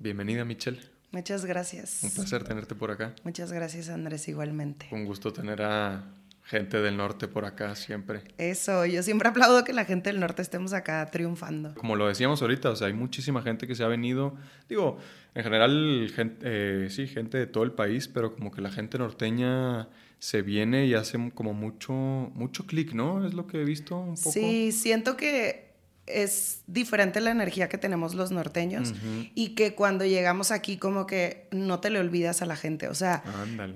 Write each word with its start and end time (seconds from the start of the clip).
Bienvenida, 0.00 0.44
Michelle. 0.44 0.78
Muchas 1.10 1.44
gracias. 1.44 2.04
Un 2.04 2.10
placer 2.12 2.44
tenerte 2.44 2.76
por 2.76 2.92
acá. 2.92 3.16
Muchas 3.24 3.50
gracias, 3.50 3.88
Andrés, 3.88 4.28
igualmente. 4.28 4.86
Un 4.92 5.04
gusto 5.04 5.32
tener 5.32 5.60
a 5.60 6.14
gente 6.44 6.80
del 6.80 6.96
norte 6.96 7.26
por 7.26 7.44
acá 7.44 7.74
siempre. 7.74 8.22
Eso, 8.38 8.86
yo 8.86 9.02
siempre 9.02 9.28
aplaudo 9.28 9.64
que 9.64 9.72
la 9.72 9.84
gente 9.84 10.10
del 10.10 10.20
norte 10.20 10.40
estemos 10.40 10.72
acá 10.72 11.04
triunfando. 11.10 11.74
Como 11.74 11.96
lo 11.96 12.06
decíamos 12.06 12.40
ahorita, 12.42 12.70
o 12.70 12.76
sea, 12.76 12.86
hay 12.86 12.92
muchísima 12.92 13.42
gente 13.42 13.66
que 13.66 13.74
se 13.74 13.82
ha 13.82 13.88
venido, 13.88 14.36
digo, 14.68 14.98
en 15.34 15.42
general, 15.42 16.12
gente, 16.14 16.36
eh, 16.44 16.90
sí, 16.90 17.08
gente 17.08 17.36
de 17.36 17.48
todo 17.48 17.64
el 17.64 17.72
país, 17.72 18.06
pero 18.06 18.32
como 18.32 18.52
que 18.52 18.60
la 18.60 18.70
gente 18.70 18.98
norteña 18.98 19.88
se 20.20 20.42
viene 20.42 20.86
y 20.86 20.94
hace 20.94 21.18
como 21.34 21.54
mucho, 21.54 21.92
mucho 21.92 22.66
clic, 22.66 22.92
¿no? 22.92 23.26
Es 23.26 23.34
lo 23.34 23.48
que 23.48 23.60
he 23.60 23.64
visto 23.64 23.98
un 23.98 24.14
poco. 24.14 24.30
Sí, 24.30 24.70
siento 24.70 25.16
que 25.16 25.67
es 26.10 26.62
diferente 26.66 27.20
la 27.20 27.30
energía 27.30 27.68
que 27.68 27.78
tenemos 27.78 28.14
los 28.14 28.30
norteños 28.30 28.94
y 29.34 29.50
que 29.50 29.74
cuando 29.74 30.04
llegamos 30.04 30.50
aquí 30.50 30.76
como 30.76 31.06
que 31.06 31.46
no 31.50 31.80
te 31.80 31.90
le 31.90 32.00
olvidas 32.00 32.42
a 32.42 32.46
la 32.46 32.56
gente, 32.56 32.88
o 32.88 32.94
sea, 32.94 33.22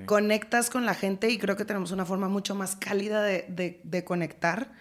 conectas 0.07 0.71
con 0.71 0.85
la 0.87 0.95
gente 0.95 1.31
y 1.31 1.39
creo 1.39 1.57
que 1.57 1.65
tenemos 1.65 1.91
una 1.91 2.05
forma 2.05 2.29
mucho 2.29 2.55
más 2.55 2.77
cálida 2.77 3.23
de, 3.23 4.05
conectar. 4.05 4.73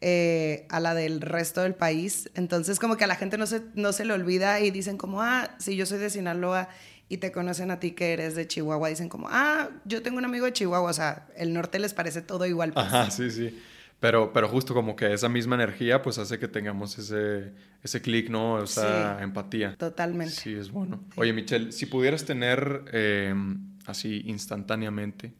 Eh, 0.00 0.64
a 0.68 0.78
la 0.78 0.94
del 0.94 1.20
resto 1.20 1.62
del 1.62 1.74
país. 1.74 2.30
Entonces, 2.36 2.78
como 2.78 2.96
que 2.96 3.02
a 3.02 3.08
la 3.08 3.16
gente 3.16 3.36
no 3.36 3.48
se, 3.48 3.62
no 3.74 3.92
se 3.92 4.04
le 4.04 4.12
olvida 4.12 4.60
y 4.60 4.70
dicen 4.70 4.96
como, 4.96 5.22
ah, 5.22 5.56
si 5.58 5.74
yo 5.74 5.86
soy 5.86 5.98
de 5.98 6.08
Sinaloa 6.08 6.68
y 7.08 7.16
te 7.16 7.32
conocen 7.32 7.72
a 7.72 7.80
ti 7.80 7.90
que 7.90 8.12
eres 8.12 8.36
de 8.36 8.46
Chihuahua, 8.46 8.90
dicen 8.90 9.08
como, 9.08 9.26
ah, 9.28 9.70
yo 9.84 10.00
tengo 10.00 10.18
un 10.18 10.24
amigo 10.24 10.46
de 10.46 10.52
Chihuahua, 10.52 10.88
o 10.88 10.92
sea, 10.92 11.26
el 11.36 11.52
norte 11.52 11.80
les 11.80 11.94
parece 11.94 12.22
todo 12.22 12.46
igual. 12.46 12.72
Pues. 12.72 12.86
Ajá, 12.86 13.10
sí, 13.10 13.28
sí. 13.32 13.58
Pero, 14.00 14.32
pero 14.32 14.48
justo 14.48 14.74
como 14.74 14.94
que 14.94 15.12
esa 15.12 15.28
misma 15.28 15.56
energía 15.56 16.02
pues 16.02 16.18
hace 16.18 16.38
que 16.38 16.46
tengamos 16.46 16.96
ese, 16.98 17.52
ese 17.82 18.00
clic, 18.00 18.30
¿no? 18.30 18.62
Esa 18.62 19.20
empatía. 19.22 19.74
Totalmente. 19.76 20.34
Sí, 20.34 20.54
es 20.54 20.70
bueno. 20.70 21.00
Oye, 21.16 21.32
Michelle, 21.32 21.72
si 21.72 21.86
pudieras 21.86 22.24
tener 22.24 22.84
em, 22.92 23.76
así 23.86 24.22
instantáneamente 24.26 25.34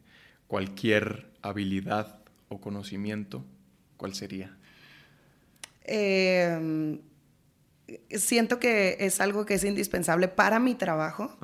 cualquier 0.47 1.31
habilidad 1.41 2.19
o 2.49 2.59
conocimiento, 2.59 3.45
¿cuál 3.95 4.13
sería? 4.13 4.57
Em, 5.83 6.99
siento 8.11 8.59
que 8.59 8.97
es 8.99 9.21
algo 9.21 9.45
que 9.45 9.55
es 9.55 9.63
indispensable 9.63 10.27
para 10.27 10.59
mi 10.59 10.75
trabajo 10.75 11.37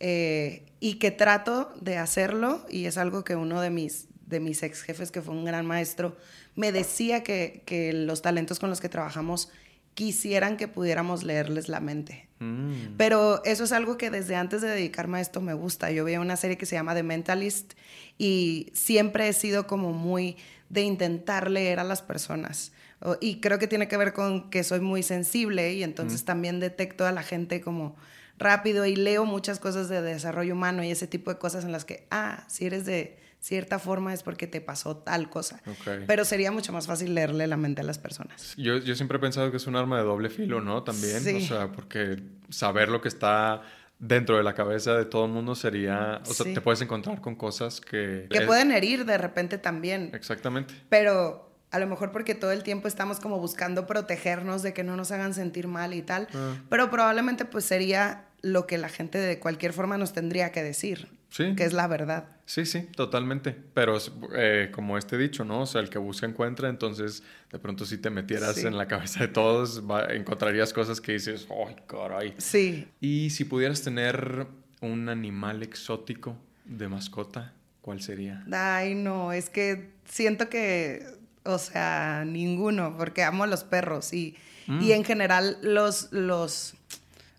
eh, 0.00 0.66
y 0.80 0.94
que 0.94 1.10
trato 1.10 1.72
de 1.80 1.98
hacerlo 1.98 2.64
y 2.70 2.86
es 2.86 2.98
algo 2.98 3.24
que 3.24 3.36
uno 3.36 3.60
de 3.60 3.70
mis, 3.70 4.07
de 4.28 4.40
mis 4.40 4.62
ex 4.62 4.82
jefes, 4.82 5.10
que 5.10 5.22
fue 5.22 5.34
un 5.34 5.44
gran 5.44 5.66
maestro, 5.66 6.16
me 6.54 6.72
decía 6.72 7.22
que, 7.22 7.62
que 7.66 7.92
los 7.92 8.22
talentos 8.22 8.58
con 8.58 8.70
los 8.70 8.80
que 8.80 8.88
trabajamos 8.88 9.50
quisieran 9.94 10.56
que 10.56 10.68
pudiéramos 10.68 11.24
leerles 11.24 11.68
la 11.68 11.80
mente. 11.80 12.28
Mm. 12.38 12.96
Pero 12.96 13.42
eso 13.44 13.64
es 13.64 13.72
algo 13.72 13.96
que 13.96 14.10
desde 14.10 14.36
antes 14.36 14.62
de 14.62 14.68
dedicarme 14.68 15.18
a 15.18 15.20
esto 15.20 15.40
me 15.40 15.54
gusta. 15.54 15.90
Yo 15.90 16.04
veía 16.04 16.20
una 16.20 16.36
serie 16.36 16.56
que 16.56 16.66
se 16.66 16.76
llama 16.76 16.94
The 16.94 17.02
Mentalist 17.02 17.72
y 18.16 18.70
siempre 18.74 19.28
he 19.28 19.32
sido 19.32 19.66
como 19.66 19.92
muy 19.92 20.36
de 20.68 20.82
intentar 20.82 21.50
leer 21.50 21.80
a 21.80 21.84
las 21.84 22.02
personas. 22.02 22.72
Y 23.20 23.40
creo 23.40 23.58
que 23.58 23.66
tiene 23.66 23.88
que 23.88 23.96
ver 23.96 24.12
con 24.12 24.50
que 24.50 24.64
soy 24.64 24.80
muy 24.80 25.02
sensible 25.02 25.72
y 25.72 25.82
entonces 25.82 26.24
también 26.24 26.60
detecto 26.60 27.06
a 27.06 27.12
la 27.12 27.22
gente 27.22 27.60
como 27.60 27.96
rápido 28.38 28.86
y 28.86 28.96
leo 28.96 29.24
muchas 29.24 29.58
cosas 29.58 29.88
de 29.88 30.02
desarrollo 30.02 30.54
humano 30.54 30.82
y 30.82 30.90
ese 30.90 31.06
tipo 31.06 31.32
de 31.32 31.38
cosas 31.38 31.64
en 31.64 31.72
las 31.72 31.84
que, 31.84 32.06
ah, 32.10 32.44
si 32.48 32.66
eres 32.66 32.86
de 32.86 33.18
cierta 33.40 33.78
forma 33.78 34.12
es 34.12 34.22
porque 34.22 34.46
te 34.46 34.60
pasó 34.60 34.96
tal 34.96 35.30
cosa. 35.30 35.60
Pero 36.06 36.24
sería 36.24 36.50
mucho 36.50 36.72
más 36.72 36.86
fácil 36.86 37.14
leerle 37.14 37.46
la 37.46 37.56
mente 37.56 37.82
a 37.82 37.84
las 37.84 37.98
personas. 37.98 38.54
Yo, 38.56 38.78
yo 38.78 38.94
siempre 38.94 39.18
he 39.18 39.20
pensado 39.20 39.50
que 39.50 39.56
es 39.56 39.66
un 39.66 39.76
arma 39.76 39.98
de 39.98 40.04
doble 40.04 40.30
filo, 40.30 40.60
¿no? 40.60 40.82
También, 40.82 41.36
o 41.36 41.40
sea, 41.40 41.72
porque 41.72 42.22
saber 42.50 42.88
lo 42.88 43.00
que 43.00 43.08
está 43.08 43.62
dentro 43.98 44.36
de 44.36 44.42
la 44.42 44.54
cabeza 44.54 44.94
de 44.94 45.04
todo 45.04 45.26
el 45.26 45.32
mundo 45.32 45.54
sería, 45.54 46.22
o 46.26 46.32
sea, 46.32 46.52
te 46.52 46.60
puedes 46.60 46.80
encontrar 46.80 47.20
con 47.20 47.34
cosas 47.34 47.80
que... 47.80 48.26
Que 48.30 48.42
pueden 48.42 48.70
herir 48.70 49.04
de 49.04 49.18
repente 49.18 49.58
también. 49.58 50.10
Exactamente. 50.14 50.74
Pero 50.88 51.48
a 51.70 51.78
lo 51.78 51.86
mejor 51.86 52.12
porque 52.12 52.34
todo 52.34 52.52
el 52.52 52.62
tiempo 52.62 52.88
estamos 52.88 53.20
como 53.20 53.38
buscando 53.38 53.86
protegernos 53.86 54.62
de 54.62 54.72
que 54.72 54.84
no 54.84 54.96
nos 54.96 55.10
hagan 55.10 55.34
sentir 55.34 55.68
mal 55.68 55.94
y 55.94 56.02
tal, 56.02 56.28
ah. 56.34 56.56
pero 56.68 56.90
probablemente 56.90 57.44
pues 57.44 57.64
sería 57.64 58.26
lo 58.40 58.66
que 58.66 58.78
la 58.78 58.88
gente 58.88 59.18
de 59.18 59.38
cualquier 59.38 59.72
forma 59.72 59.98
nos 59.98 60.12
tendría 60.12 60.52
que 60.52 60.62
decir. 60.62 61.08
Sí. 61.30 61.54
Que 61.54 61.64
es 61.64 61.72
la 61.72 61.86
verdad. 61.86 62.26
Sí, 62.46 62.64
sí, 62.64 62.88
totalmente. 62.96 63.54
Pero 63.74 63.98
eh, 64.34 64.70
como 64.72 64.96
este 64.96 65.18
dicho, 65.18 65.44
¿no? 65.44 65.62
O 65.62 65.66
sea, 65.66 65.82
el 65.82 65.90
que 65.90 65.98
busca 65.98 66.26
encuentra, 66.26 66.68
entonces 66.68 67.22
de 67.52 67.58
pronto 67.58 67.84
si 67.84 67.98
te 67.98 68.10
metieras 68.10 68.58
en 68.64 68.76
la 68.78 68.88
cabeza 68.88 69.20
de 69.20 69.28
todos, 69.28 69.82
encontrarías 70.10 70.72
cosas 70.72 71.00
que 71.00 71.12
dices, 71.12 71.46
¡ay, 71.50 71.76
caray! 71.86 72.34
Sí. 72.38 72.88
Y 73.00 73.30
si 73.30 73.44
pudieras 73.44 73.82
tener 73.82 74.46
un 74.80 75.08
animal 75.08 75.62
exótico 75.62 76.36
de 76.64 76.88
mascota, 76.88 77.52
¿cuál 77.82 78.00
sería? 78.00 78.44
Ay, 78.50 78.94
no, 78.94 79.32
es 79.32 79.50
que 79.50 79.90
siento 80.06 80.48
que, 80.48 81.04
o 81.44 81.58
sea, 81.58 82.24
ninguno, 82.26 82.96
porque 82.96 83.24
amo 83.24 83.44
a 83.44 83.46
los 83.46 83.64
perros 83.64 84.12
y, 84.14 84.36
y 84.66 84.72
mm. 84.72 84.90
en 84.92 85.04
general 85.04 85.58
los, 85.62 86.12
los 86.12 86.74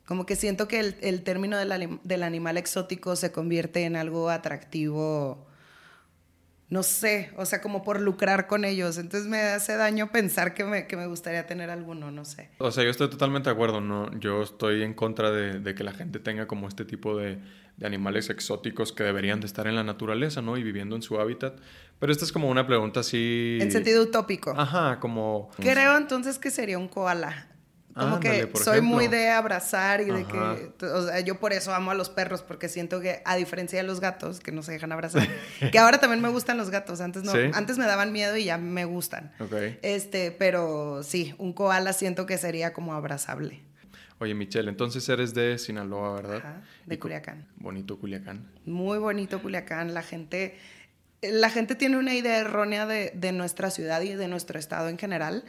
como 0.09 0.25
que 0.25 0.35
siento 0.35 0.67
que 0.67 0.79
el, 0.79 1.21
término 1.21 1.55
del, 1.55 2.23
animal 2.23 2.57
exótico 2.57 3.15
se 3.15 3.31
convierte 3.31 3.83
en 3.83 3.95
algo 3.95 4.31
atractivo, 4.31 5.45
no 6.67 6.81
sé, 6.81 7.29
o 7.37 7.45
sea, 7.45 7.61
como 7.61 7.83
por 7.83 8.01
lucrar 8.01 8.47
con 8.47 8.65
ellos. 8.65 8.97
Entonces 8.97 9.29
me 9.29 9.39
hace 9.39 9.77
daño 9.77 10.11
pensar 10.11 10.55
que 10.55 10.63
me, 10.63 10.87
que 10.87 10.97
me 10.97 11.05
gustaría 11.05 11.45
tener 11.45 11.69
alguno, 11.69 12.09
no 12.09 12.25
sé. 12.25 12.49
O 12.57 12.71
sea, 12.71 12.83
yo 12.83 12.89
estoy 12.89 13.07
totalmente 13.11 13.51
de 13.51 13.53
acuerdo, 13.53 13.81
¿no? 13.81 14.11
Yo 14.19 14.41
estoy 14.41 14.81
en 14.81 14.95
contra 14.95 15.29
de, 15.29 15.75
que 15.75 15.83
la 15.83 15.93
gente 15.93 16.17
tenga 16.17 16.47
como 16.47 16.67
este 16.67 16.85
tipo 16.85 17.15
de, 17.15 17.37
de, 17.77 17.85
animales 17.85 18.31
exóticos 18.31 18.91
que 18.91 19.03
deberían 19.03 19.39
de 19.41 19.45
estar 19.45 19.67
en 19.67 19.75
la 19.75 19.83
naturaleza, 19.83 20.41
¿no? 20.41 20.57
Y 20.57 20.63
viviendo 20.63 20.95
en 20.95 21.03
su 21.03 21.19
hábitat. 21.19 21.59
Pero 21.99 22.11
esta 22.11 22.25
es 22.25 22.31
como 22.31 22.49
una 22.49 22.65
pregunta 22.65 23.01
así... 23.01 23.59
En 23.61 23.71
sentido 23.71 24.01
utópico. 24.01 24.55
Ajá, 24.57 24.99
como... 24.99 25.51
Creo 25.57 25.97
entonces 25.97 26.39
que 26.39 26.49
sería 26.49 26.79
un 26.79 26.87
koala. 26.87 27.48
Como 27.99 28.19
que 28.19 28.49
soy 28.63 28.81
muy 28.81 29.07
de 29.07 29.29
abrazar 29.29 30.01
y 30.01 30.05
de 30.05 30.25
que, 30.25 30.85
o 30.85 31.07
sea, 31.07 31.19
yo 31.19 31.39
por 31.39 31.53
eso 31.53 31.73
amo 31.73 31.91
a 31.91 31.93
los 31.93 32.09
perros, 32.09 32.41
porque 32.41 32.69
siento 32.69 33.01
que 33.01 33.21
a 33.25 33.35
diferencia 33.35 33.79
de 33.79 33.83
los 33.83 33.99
gatos, 33.99 34.39
que 34.39 34.51
no 34.51 34.63
se 34.63 34.71
dejan 34.71 34.91
abrazar, 34.91 35.27
que 35.71 35.79
ahora 35.79 35.99
también 35.99 36.21
me 36.21 36.29
gustan 36.29 36.57
los 36.57 36.69
gatos, 36.69 37.01
antes 37.01 37.23
no, 37.23 37.33
antes 37.53 37.77
me 37.77 37.85
daban 37.85 38.11
miedo 38.11 38.37
y 38.37 38.45
ya 38.45 38.57
me 38.57 38.85
gustan. 38.85 39.31
Este, 39.81 40.31
pero 40.31 41.03
sí, 41.03 41.35
un 41.37 41.53
koala 41.53 41.93
siento 41.93 42.25
que 42.25 42.37
sería 42.37 42.73
como 42.73 42.93
abrazable. 42.93 43.61
Oye, 44.19 44.33
Michelle, 44.33 44.69
entonces 44.69 45.07
eres 45.07 45.33
de 45.33 45.57
Sinaloa, 45.57 46.15
¿verdad? 46.15 46.37
Ajá, 46.37 46.61
de 46.85 46.99
Culiacán. 46.99 47.47
Bonito 47.55 47.97
Culiacán. 47.97 48.45
Muy 48.65 48.97
bonito 48.97 49.41
Culiacán, 49.41 49.93
la 49.93 50.03
gente... 50.03 50.57
La 51.21 51.49
gente 51.49 51.75
tiene 51.75 51.97
una 51.97 52.13
idea 52.13 52.37
errónea 52.37 52.85
de, 52.85 53.11
de 53.13 53.33
nuestra 53.33 53.71
ciudad 53.71 53.99
y 54.01 54.15
de 54.15 54.29
nuestro 54.29 54.57
estado 54.57 54.87
en 54.87 54.97
general 54.97 55.43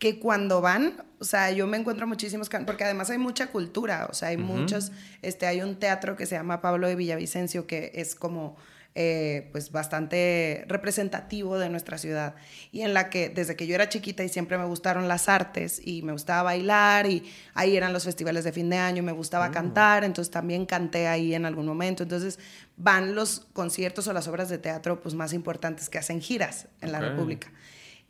que 0.00 0.18
cuando 0.18 0.62
van, 0.62 1.04
o 1.18 1.24
sea, 1.24 1.50
yo 1.52 1.66
me 1.66 1.76
encuentro 1.76 2.06
muchísimos, 2.06 2.48
porque 2.48 2.84
además 2.84 3.10
hay 3.10 3.18
mucha 3.18 3.48
cultura, 3.48 4.08
o 4.10 4.14
sea, 4.14 4.28
hay 4.28 4.38
muchos, 4.38 4.92
este, 5.20 5.46
hay 5.46 5.60
un 5.60 5.76
teatro 5.76 6.16
que 6.16 6.24
se 6.24 6.36
llama 6.36 6.62
Pablo 6.62 6.88
de 6.88 6.96
Villavicencio, 6.96 7.66
que 7.66 7.92
es 7.94 8.14
como, 8.14 8.56
eh, 8.94 9.50
pues, 9.52 9.70
bastante 9.70 10.64
representativo 10.68 11.58
de 11.58 11.68
nuestra 11.68 11.98
ciudad, 11.98 12.34
y 12.72 12.80
en 12.80 12.94
la 12.94 13.10
que 13.10 13.28
desde 13.28 13.56
que 13.56 13.66
yo 13.66 13.74
era 13.74 13.90
chiquita 13.90 14.24
y 14.24 14.30
siempre 14.30 14.56
me 14.56 14.64
gustaron 14.64 15.06
las 15.06 15.28
artes, 15.28 15.82
y 15.84 16.00
me 16.00 16.12
gustaba 16.12 16.44
bailar, 16.44 17.06
y 17.06 17.30
ahí 17.52 17.76
eran 17.76 17.92
los 17.92 18.04
festivales 18.04 18.42
de 18.44 18.52
fin 18.52 18.70
de 18.70 18.78
año, 18.78 19.02
me 19.02 19.12
gustaba 19.12 19.48
oh. 19.48 19.52
cantar, 19.52 20.02
entonces 20.02 20.30
también 20.30 20.64
canté 20.64 21.08
ahí 21.08 21.34
en 21.34 21.44
algún 21.44 21.66
momento, 21.66 22.04
entonces 22.04 22.38
van 22.78 23.14
los 23.14 23.40
conciertos 23.52 24.08
o 24.08 24.14
las 24.14 24.26
obras 24.28 24.48
de 24.48 24.56
teatro, 24.56 25.02
pues, 25.02 25.14
más 25.14 25.34
importantes 25.34 25.90
que 25.90 25.98
hacen 25.98 26.22
giras 26.22 26.68
en 26.80 26.90
la 26.90 27.00
República. 27.00 27.52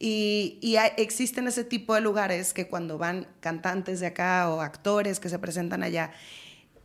Y, 0.02 0.76
existen 0.96 1.46
ese 1.46 1.62
tipo 1.62 1.94
de 1.94 2.00
lugares 2.00 2.54
que 2.54 2.66
cuando 2.66 2.96
van 2.96 3.28
cantantes 3.40 4.00
de 4.00 4.06
acá 4.06 4.48
o 4.48 4.62
actores 4.62 5.20
que 5.20 5.28
se 5.28 5.38
presentan 5.38 5.82
allá 5.82 6.12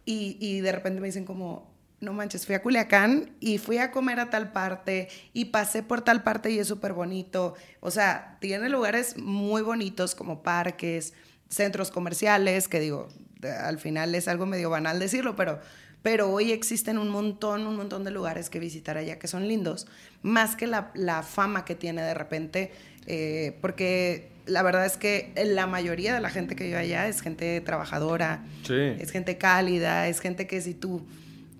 y, 0.05 0.59
de 0.59 0.71
repente 0.73 0.99
me 0.99 1.07
dicen 1.07 1.23
como, 1.23 1.73
no 2.01 2.11
manches, 2.11 2.45
fui 2.45 2.55
a 2.55 2.61
Culiacán 2.61 3.31
y 3.39 3.57
fui 3.57 3.77
a 3.77 3.91
comer 3.91 4.19
a 4.19 4.29
tal 4.29 4.51
parte 4.51 5.07
y 5.31 5.45
pasé 5.45 5.81
por 5.81 6.01
tal 6.01 6.23
parte 6.23 6.51
y 6.51 6.59
es 6.59 6.67
súper 6.67 6.91
bonito. 6.91 7.55
O 7.79 7.89
sea, 7.89 8.37
tiene 8.41 8.67
lugares 8.67 9.17
muy 9.17 9.61
bonitos 9.61 10.13
como 10.13 10.43
parques, 10.43 11.13
centros 11.47 11.91
comerciales, 11.91 12.67
que 12.67 12.81
digo, 12.81 13.07
al 13.61 13.79
final 13.79 14.13
es 14.13 14.27
algo 14.27 14.45
medio 14.45 14.69
banal 14.69 14.99
decirlo, 14.99 15.37
pero, 15.37 15.61
pero 16.01 16.29
hoy 16.29 16.51
existen 16.51 16.97
un 16.97 17.09
montón, 17.09 17.65
un 17.65 17.77
montón 17.77 18.03
de 18.03 18.11
lugares 18.11 18.49
que 18.49 18.59
visitar 18.59 18.97
allá 18.97 19.17
que 19.17 19.27
son 19.27 19.47
lindos, 19.47 19.87
más 20.21 20.55
que 20.55 20.67
la, 20.67 20.91
la 20.93 21.23
fama 21.23 21.63
que 21.65 21.75
tiene 21.75 22.01
de 22.01 22.13
repente 22.13 22.73
eh, 23.07 23.57
porque 23.61 24.31
la 24.45 24.63
verdad 24.63 24.85
es 24.85 24.97
que 24.97 25.33
la 25.45 25.67
mayoría 25.67 26.13
de 26.13 26.21
la 26.21 26.29
gente 26.29 26.55
que 26.55 26.65
vive 26.65 26.77
allá 26.77 27.07
es 27.07 27.21
gente 27.21 27.59
trabajadora, 27.61 28.45
es 28.69 29.11
gente 29.11 29.37
cálida, 29.37 30.07
es 30.07 30.19
gente 30.19 30.47
que 30.47 30.61
si 30.61 30.73
tú, 30.73 31.05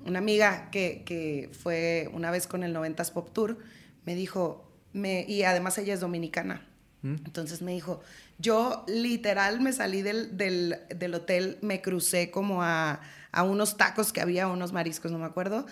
una 0.06 0.20
amiga 0.20 0.70
que, 0.72 1.04
que 1.06 1.50
fue 1.52 2.10
una 2.14 2.32
vez 2.32 2.48
con 2.48 2.64
el 2.64 2.76
90s 2.76 3.12
Pop 3.12 3.32
Tour, 3.34 3.58
me 4.06 4.16
dijo, 4.16 4.72
me, 4.94 5.26
y 5.28 5.44
además 5.44 5.78
ella 5.78 5.94
es 5.94 6.00
dominicana, 6.00 6.66
mm. 7.02 7.16
entonces 7.26 7.62
me 7.62 7.72
dijo, 7.74 8.02
yo 8.38 8.84
literal 8.88 9.62
me 9.62 9.74
salí 9.74 10.02
del, 10.02 10.38
del, 10.38 10.78
del 10.96 11.14
hotel, 11.16 11.58
me 11.62 11.82
crucé 11.82 12.30
como 12.30 12.62
a, 12.62 13.02
a 13.32 13.44
unos 13.44 13.78
tacos 13.78 14.12
que 14.12 14.22
había, 14.22 14.48
unos 14.48 14.74
mariscos, 14.74 15.12
no 15.12 15.20
me 15.20 15.26
acuerdo. 15.26 15.66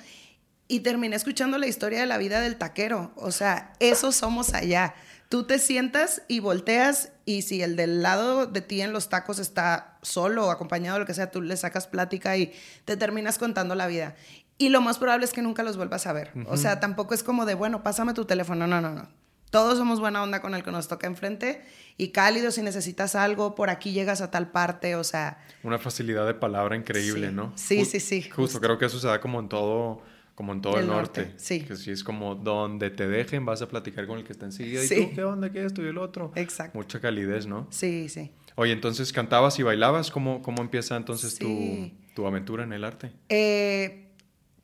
Y 0.67 0.79
terminé 0.79 1.15
escuchando 1.15 1.57
la 1.57 1.67
historia 1.67 1.99
de 1.99 2.05
la 2.05 2.17
vida 2.17 2.39
del 2.39 2.55
taquero. 2.55 3.11
O 3.15 3.31
sea, 3.31 3.73
eso 3.79 4.11
somos 4.11 4.53
allá. 4.53 4.95
Tú 5.29 5.45
te 5.45 5.59
sientas 5.59 6.21
y 6.27 6.39
volteas 6.39 7.11
y 7.25 7.41
si 7.41 7.61
el 7.61 7.75
del 7.75 8.01
lado 8.01 8.45
de 8.45 8.61
ti 8.61 8.81
en 8.81 8.93
los 8.93 9.09
tacos 9.09 9.39
está 9.39 9.97
solo 10.01 10.47
o 10.47 10.51
acompañado, 10.51 10.99
lo 10.99 11.05
que 11.05 11.13
sea, 11.13 11.31
tú 11.31 11.41
le 11.41 11.57
sacas 11.57 11.87
plática 11.87 12.37
y 12.37 12.53
te 12.85 12.97
terminas 12.97 13.39
contando 13.39 13.73
la 13.75 13.87
vida. 13.87 14.15
Y 14.57 14.69
lo 14.69 14.81
más 14.81 14.99
probable 14.99 15.25
es 15.25 15.33
que 15.33 15.41
nunca 15.41 15.63
los 15.63 15.77
vuelvas 15.77 16.05
a 16.05 16.13
ver. 16.13 16.31
O 16.47 16.57
sea, 16.57 16.79
tampoco 16.79 17.13
es 17.13 17.23
como 17.23 17.45
de, 17.45 17.55
bueno, 17.55 17.83
pásame 17.83 18.13
tu 18.13 18.25
teléfono. 18.25 18.67
No, 18.67 18.79
no, 18.79 18.91
no. 18.91 19.09
Todos 19.49 19.77
somos 19.77 19.99
buena 19.99 20.23
onda 20.23 20.41
con 20.41 20.55
el 20.55 20.63
que 20.63 20.71
nos 20.71 20.87
toca 20.87 21.05
enfrente 21.05 21.63
y 21.95 22.09
cálido 22.09 22.49
si 22.49 22.63
necesitas 22.63 23.13
algo, 23.13 23.53
por 23.53 23.69
aquí 23.69 23.91
llegas 23.91 24.21
a 24.21 24.31
tal 24.31 24.49
parte, 24.49 24.95
o 24.95 25.03
sea... 25.03 25.37
Una 25.61 25.77
facilidad 25.77 26.25
de 26.25 26.33
palabra 26.33 26.75
increíble, 26.75 27.27
sí. 27.27 27.33
¿no? 27.33 27.53
Sí, 27.55 27.85
sí, 27.85 27.99
sí. 27.99 28.23
Justo, 28.31 28.59
creo 28.59 28.79
que 28.79 28.85
eso 28.85 28.99
se 28.99 29.05
da 29.05 29.21
como 29.21 29.39
en 29.39 29.49
todo, 29.49 30.01
como 30.35 30.53
en 30.53 30.61
todo 30.61 30.79
el, 30.79 30.87
norte. 30.87 31.33
Sí. 31.37 31.61
Que 31.61 31.75
si 31.75 31.91
es 31.91 32.03
como 32.03 32.35
donde 32.35 32.89
te 32.89 33.07
dejen, 33.07 33.45
vas 33.45 33.61
a 33.61 33.67
platicar 33.67 34.07
con 34.07 34.17
el 34.17 34.23
que 34.23 34.31
está 34.33 34.45
enseguida 34.45 34.81
Sí. 34.81 34.95
y 34.95 35.05
tú, 35.09 35.15
¿qué 35.15 35.23
onda? 35.23 35.51
¿Qué 35.51 35.59
es 35.59 35.65
esto 35.67 35.83
y 35.83 35.87
el 35.87 35.97
otro? 35.97 36.31
Exacto. 36.35 36.77
Mucha 36.77 36.99
calidez, 36.99 37.45
¿no? 37.45 37.67
Sí, 37.69 38.09
sí. 38.09 38.31
Oye, 38.55 38.71
entonces 38.71 39.11
cantabas 39.13 39.57
y 39.59 39.63
bailabas, 39.63 40.11
¿cómo, 40.11 40.41
cómo 40.41 40.61
empieza 40.61 40.95
entonces 40.95 41.33
Sí. 41.35 41.93
tu, 42.15 42.21
tu 42.21 42.27
aventura 42.27 42.63
en 42.63 42.73
el 42.73 42.83
arte? 42.83 43.11
Eh, 43.29 44.07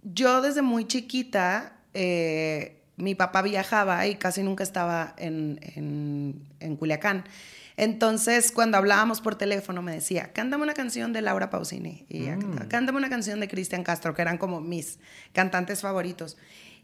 yo 0.03 0.41
desde 0.41 0.61
muy 0.61 0.85
chiquita, 0.85 1.79
eh, 1.93 2.81
mi 2.97 3.15
papá 3.15 3.41
viajaba 3.41 4.05
y 4.07 4.15
casi 4.15 4.43
nunca 4.43 4.63
estaba 4.63 5.13
en, 5.17 5.59
en, 5.75 6.43
en 6.59 6.75
Culiacán. 6.77 7.23
Entonces, 7.81 8.51
cuando 8.51 8.77
hablábamos 8.77 9.21
por 9.21 9.35
teléfono, 9.35 9.81
me 9.81 9.93
decía, 9.93 10.33
cántame 10.33 10.63
una 10.63 10.73
canción 10.73 11.13
de 11.13 11.21
Laura 11.21 11.49
Pausini. 11.49 12.05
Y 12.09 12.23
ella 12.23 12.37
cantaba, 12.37 12.67
cántame 12.67 12.97
una 12.97 13.09
canción 13.09 13.39
de 13.39 13.47
Cristian 13.47 13.83
Castro, 13.83 14.13
que 14.13 14.21
eran 14.21 14.37
como 14.37 14.59
mis 14.59 14.99
cantantes 15.31 15.79
favoritos. 15.79 16.35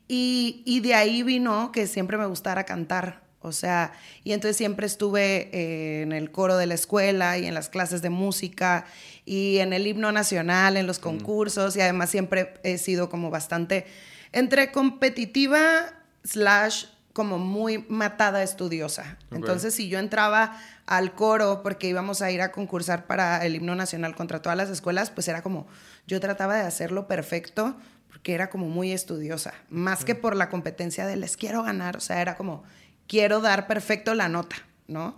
Y, 0.07 0.63
y 0.65 0.79
de 0.79 0.93
ahí 0.93 1.21
vino 1.21 1.73
que 1.73 1.87
siempre 1.87 2.17
me 2.17 2.25
gustara 2.25 2.63
cantar. 2.63 3.25
O 3.41 3.51
sea, 3.51 3.91
y 4.23 4.31
entonces 4.31 4.55
siempre 4.55 4.87
estuve 4.87 5.49
eh, 5.51 6.03
en 6.03 6.13
el 6.13 6.31
coro 6.31 6.55
de 6.55 6.65
la 6.65 6.75
escuela 6.75 7.37
y 7.37 7.45
en 7.45 7.53
las 7.53 7.67
clases 7.67 8.01
de 8.01 8.09
música 8.09 8.85
y 9.25 9.57
en 9.57 9.73
el 9.73 9.85
himno 9.85 10.13
nacional, 10.13 10.77
en 10.77 10.87
los 10.87 10.99
concursos 10.99 11.75
y 11.75 11.81
además 11.81 12.09
siempre 12.09 12.53
he 12.63 12.77
sido 12.77 13.09
como 13.09 13.29
bastante 13.29 13.85
entre 14.31 14.71
competitiva 14.71 15.93
slash 16.23 16.85
como 17.15 17.37
muy 17.39 17.85
matada 17.87 18.43
estudiosa. 18.43 19.17
Entonces, 19.31 19.73
si 19.73 19.87
yo 19.87 19.99
entraba 19.99 20.59
al 20.85 21.13
coro 21.13 21.63
porque 21.63 21.87
íbamos 21.87 22.21
a 22.21 22.29
ir 22.29 22.41
a 22.41 22.51
concursar 22.51 23.07
para 23.07 23.45
el 23.45 23.55
himno 23.55 23.73
nacional 23.73 24.17
contra 24.17 24.41
todas 24.41 24.57
las 24.57 24.69
escuelas, 24.69 25.11
pues 25.11 25.29
era 25.29 25.41
como, 25.41 25.65
yo 26.07 26.19
trataba 26.19 26.57
de 26.57 26.63
hacerlo 26.63 27.07
perfecto 27.07 27.77
porque 28.09 28.33
era 28.33 28.49
como 28.49 28.67
muy 28.67 28.91
estudiosa, 28.91 29.53
más 29.69 30.03
que 30.03 30.13
por 30.13 30.35
la 30.35 30.49
competencia 30.49 31.07
de 31.07 31.15
les 31.15 31.37
quiero 31.37 31.63
ganar, 31.63 31.95
o 31.95 32.01
sea, 32.01 32.19
era 32.19 32.35
como, 32.35 32.65
quiero 33.07 33.39
dar 33.39 33.65
perfecto 33.65 34.13
la 34.13 34.27
nota, 34.27 34.57
¿no? 34.89 35.17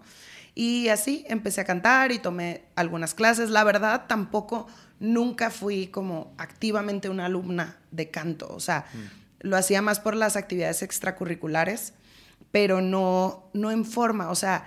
Y 0.54 0.90
así 0.90 1.26
empecé 1.28 1.62
a 1.62 1.66
cantar 1.66 2.12
y 2.12 2.20
tomé 2.20 2.66
algunas 2.76 3.16
clases. 3.16 3.50
La 3.50 3.64
verdad, 3.64 4.06
tampoco 4.08 4.68
nunca 5.00 5.50
fui 5.50 5.88
como 5.88 6.36
activamente 6.38 7.10
una 7.10 7.26
alumna 7.26 7.78
de 7.90 8.12
canto, 8.12 8.48
o 8.54 8.60
sea, 8.60 8.86
lo 9.40 9.58
hacía 9.58 9.82
más 9.82 10.00
por 10.00 10.16
las 10.16 10.36
actividades 10.36 10.82
extracurriculares, 10.84 11.94
pero 12.52 12.82
no, 12.82 13.50
no 13.54 13.72
en 13.72 13.86
forma, 13.86 14.30
o 14.30 14.36
sea, 14.36 14.66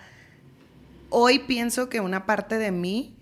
hoy 1.08 1.40
pienso 1.40 1.88
que 1.88 2.00
una 2.00 2.26
parte 2.26 2.58
de 2.58 2.70
mí 2.70 3.16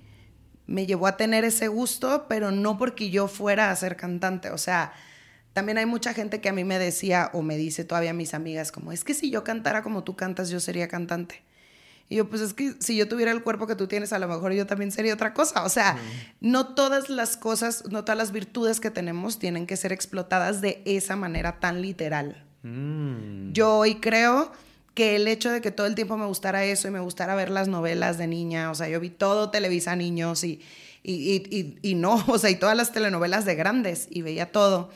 me 0.67 0.87
llevó 0.87 1.07
a 1.07 1.17
tener 1.17 1.45
ese 1.45 1.69
gusto, 1.69 2.27
pero 2.29 2.51
no 2.51 2.77
porque 2.77 3.11
yo 3.11 3.27
fuera 3.27 3.71
a 3.71 3.77
ser 3.77 3.97
cantante. 3.97 4.51
O 4.51 4.59
sea, 4.59 4.93
también 5.55 5.79
hay 5.79 5.87
mucha 5.87 6.13
gente 6.13 6.41
que 6.41 6.51
a 6.51 6.53
mí 6.53 6.63
me 6.63 6.79
decía 6.79 7.31
o 7.33 7.43
me 7.43 7.57
dice 7.57 7.85
todavía 7.85 8.13
mis 8.13 8.35
amigas 8.35 8.71
como, 8.71 8.93
es 8.93 9.03
que 9.03 9.15
si 9.15 9.31
yo 9.31 9.43
cantara 9.43 9.83
como 9.83 10.05
tú 10.05 10.15
cantas, 10.15 10.51
yo 10.51 10.61
sería 10.61 10.87
cantante. 10.87 11.43
Y 12.11 12.17
yo, 12.17 12.29
pues 12.31 12.41
es 12.41 12.55
que 12.55 12.75
si 12.81 12.97
yo 12.97 13.07
tuviera 13.07 13.31
el 13.33 13.43
cuerpo 13.43 13.67
que 13.67 13.77
tú 13.77 13.87
tienes, 13.87 14.13
a 14.15 14.19
lo 14.19 14.29
mejor 14.29 14.53
yo 14.53 14.67
también 14.67 14.91
sería 14.91 15.13
otra 15.15 15.35
cosa. 15.35 15.65
O 15.65 15.69
sea, 15.69 15.99
no 16.41 16.75
todas 16.75 17.11
las 17.11 17.37
cosas, 17.37 17.85
no 17.91 18.03
todas 18.05 18.17
las 18.17 18.33
virtudes 18.33 18.81
que 18.81 18.91
tenemos 18.91 19.39
tienen 19.39 19.67
que 19.67 19.77
ser 19.77 19.93
explotadas 19.93 20.61
de 20.63 20.81
esa 20.87 21.17
manera 21.17 21.61
tan 21.61 21.83
literal. 21.83 22.45
Mm. 22.63 23.53
Yo 23.53 23.77
hoy 23.77 23.97
creo 23.97 24.51
que 24.95 25.17
el 25.17 25.29
hecho 25.29 25.51
de 25.51 25.61
que 25.61 25.71
todo 25.71 25.87
el 25.87 25.95
tiempo 25.95 26.17
me 26.17 26.27
gustara 26.27 26.65
eso 26.65 26.89
y 26.89 26.91
me 26.91 27.01
gustara 27.01 27.35
ver 27.35 27.51
las 27.51 27.69
novelas 27.69 28.19
de 28.19 28.27
niña, 28.27 28.71
o 28.71 28.75
sea, 28.75 28.89
yo 28.89 28.99
vi 29.01 29.11
todo 29.11 29.51
Televisa 29.51 29.95
Niños 29.95 30.43
y, 30.45 30.61
y, 31.05 31.13
y, 31.13 31.57
y- 31.83 31.91
y 31.91 31.95
no, 31.95 32.15
o 32.27 32.39
sea, 32.39 32.51
y 32.51 32.57
todas 32.57 32.77
las 32.77 32.91
telenovelas 32.91 33.45
de 33.45 33.55
grandes 33.55 34.09
y 34.11 34.23
veía 34.23 34.51
todo 34.51 34.91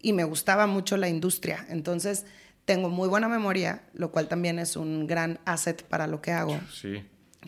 y 0.00 0.12
me 0.12 0.24
gustaba 0.24 0.66
mucho 0.66 0.96
la 0.96 1.08
industria. 1.08 1.66
Entonces, 1.68 2.24
tengo 2.68 2.90
muy 2.90 3.08
buena 3.08 3.28
memoria, 3.28 3.80
lo 3.94 4.12
cual 4.12 4.28
también 4.28 4.58
es 4.58 4.76
un 4.76 5.06
gran 5.06 5.40
asset 5.46 5.82
para 5.84 6.06
lo 6.06 6.20
que 6.20 6.32
hago 6.32 6.60
Sí. 6.70 7.02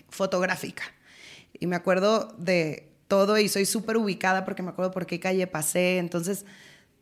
fotográfica. 0.09 0.83
Y 1.53 1.67
me 1.67 1.77
acuerdo 1.77 2.35
de 2.39 2.89
todo 3.07 3.37
y 3.39 3.49
soy 3.51 3.67
súper 3.67 3.99
ubicada 3.99 4.47
porque 4.47 4.63
me 4.63 4.71
acuerdo 4.71 4.91
por 4.93 5.05
qué 5.05 5.21
calle 5.21 5.47
pasé. 5.47 5.99
Entonces, 5.99 6.47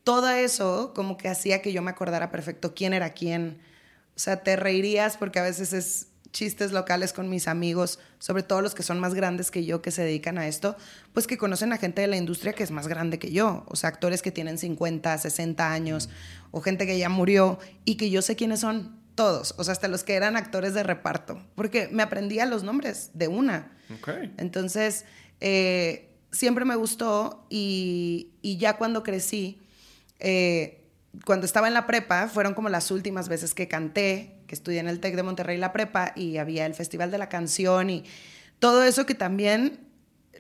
todo 0.02 0.28
eso 0.30 0.92
como 0.96 1.16
que 1.16 1.28
hacía 1.28 1.62
que 1.62 1.72
yo 1.72 1.80
me 1.80 1.92
acordara 1.92 2.32
perfecto 2.32 2.74
quién 2.74 2.92
era 2.92 3.10
quién. 3.10 3.60
O 4.16 4.18
sea, 4.18 4.42
te 4.42 4.56
reirías 4.56 5.16
porque 5.16 5.38
a 5.38 5.42
veces 5.44 5.72
es 5.72 6.07
chistes 6.32 6.72
locales 6.72 7.12
con 7.12 7.28
mis 7.28 7.48
amigos, 7.48 7.98
sobre 8.18 8.42
todo 8.42 8.60
los 8.60 8.74
que 8.74 8.82
son 8.82 9.00
más 9.00 9.14
grandes 9.14 9.50
que 9.50 9.64
yo, 9.64 9.82
que 9.82 9.90
se 9.90 10.02
dedican 10.02 10.38
a 10.38 10.46
esto, 10.46 10.76
pues 11.12 11.26
que 11.26 11.38
conocen 11.38 11.72
a 11.72 11.78
gente 11.78 12.02
de 12.02 12.06
la 12.06 12.16
industria 12.16 12.52
que 12.52 12.62
es 12.62 12.70
más 12.70 12.88
grande 12.88 13.18
que 13.18 13.32
yo, 13.32 13.64
o 13.66 13.76
sea, 13.76 13.88
actores 13.88 14.22
que 14.22 14.30
tienen 14.30 14.58
50, 14.58 15.16
60 15.16 15.72
años, 15.72 16.08
o 16.50 16.60
gente 16.60 16.86
que 16.86 16.98
ya 16.98 17.08
murió 17.08 17.58
y 17.84 17.96
que 17.96 18.10
yo 18.10 18.22
sé 18.22 18.36
quiénes 18.36 18.60
son 18.60 18.98
todos, 19.14 19.54
o 19.58 19.64
sea, 19.64 19.72
hasta 19.72 19.88
los 19.88 20.04
que 20.04 20.14
eran 20.14 20.36
actores 20.36 20.74
de 20.74 20.82
reparto, 20.82 21.42
porque 21.54 21.88
me 21.90 22.02
aprendía 22.02 22.46
los 22.46 22.62
nombres 22.62 23.10
de 23.14 23.28
una. 23.28 23.72
Entonces, 24.36 25.06
eh, 25.40 26.10
siempre 26.30 26.64
me 26.64 26.76
gustó 26.76 27.46
y, 27.50 28.30
y 28.42 28.58
ya 28.58 28.76
cuando 28.76 29.02
crecí, 29.02 29.60
eh, 30.20 30.84
cuando 31.24 31.46
estaba 31.46 31.68
en 31.68 31.74
la 31.74 31.86
prepa, 31.86 32.28
fueron 32.28 32.54
como 32.54 32.68
las 32.68 32.90
últimas 32.90 33.28
veces 33.28 33.54
que 33.54 33.66
canté, 33.66 34.37
que 34.48 34.56
estudié 34.56 34.80
en 34.80 34.88
el 34.88 34.98
TEC 34.98 35.14
de 35.14 35.22
Monterrey 35.22 35.58
la 35.58 35.72
prepa 35.72 36.12
y 36.16 36.38
había 36.38 36.66
el 36.66 36.74
Festival 36.74 37.12
de 37.12 37.18
la 37.18 37.28
Canción 37.28 37.90
y 37.90 38.04
todo 38.58 38.82
eso 38.82 39.06
que 39.06 39.14
también 39.14 39.86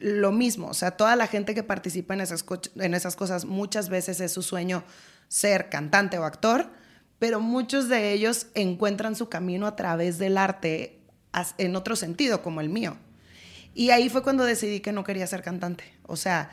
lo 0.00 0.32
mismo, 0.32 0.68
o 0.68 0.74
sea, 0.74 0.92
toda 0.92 1.14
la 1.16 1.26
gente 1.26 1.54
que 1.54 1.62
participa 1.62 2.14
en 2.14 2.20
esas, 2.20 2.44
en 2.76 2.94
esas 2.94 3.16
cosas 3.16 3.44
muchas 3.44 3.88
veces 3.88 4.20
es 4.20 4.32
su 4.32 4.42
sueño 4.42 4.84
ser 5.28 5.68
cantante 5.68 6.18
o 6.18 6.24
actor, 6.24 6.70
pero 7.18 7.40
muchos 7.40 7.88
de 7.88 8.12
ellos 8.12 8.46
encuentran 8.54 9.16
su 9.16 9.28
camino 9.28 9.66
a 9.66 9.76
través 9.76 10.18
del 10.18 10.38
arte 10.38 11.00
en 11.58 11.76
otro 11.76 11.96
sentido, 11.96 12.42
como 12.42 12.60
el 12.60 12.68
mío. 12.68 12.96
Y 13.74 13.90
ahí 13.90 14.08
fue 14.08 14.22
cuando 14.22 14.44
decidí 14.44 14.80
que 14.80 14.92
no 14.92 15.04
quería 15.04 15.26
ser 15.26 15.42
cantante. 15.42 15.84
O 16.04 16.16
sea, 16.16 16.50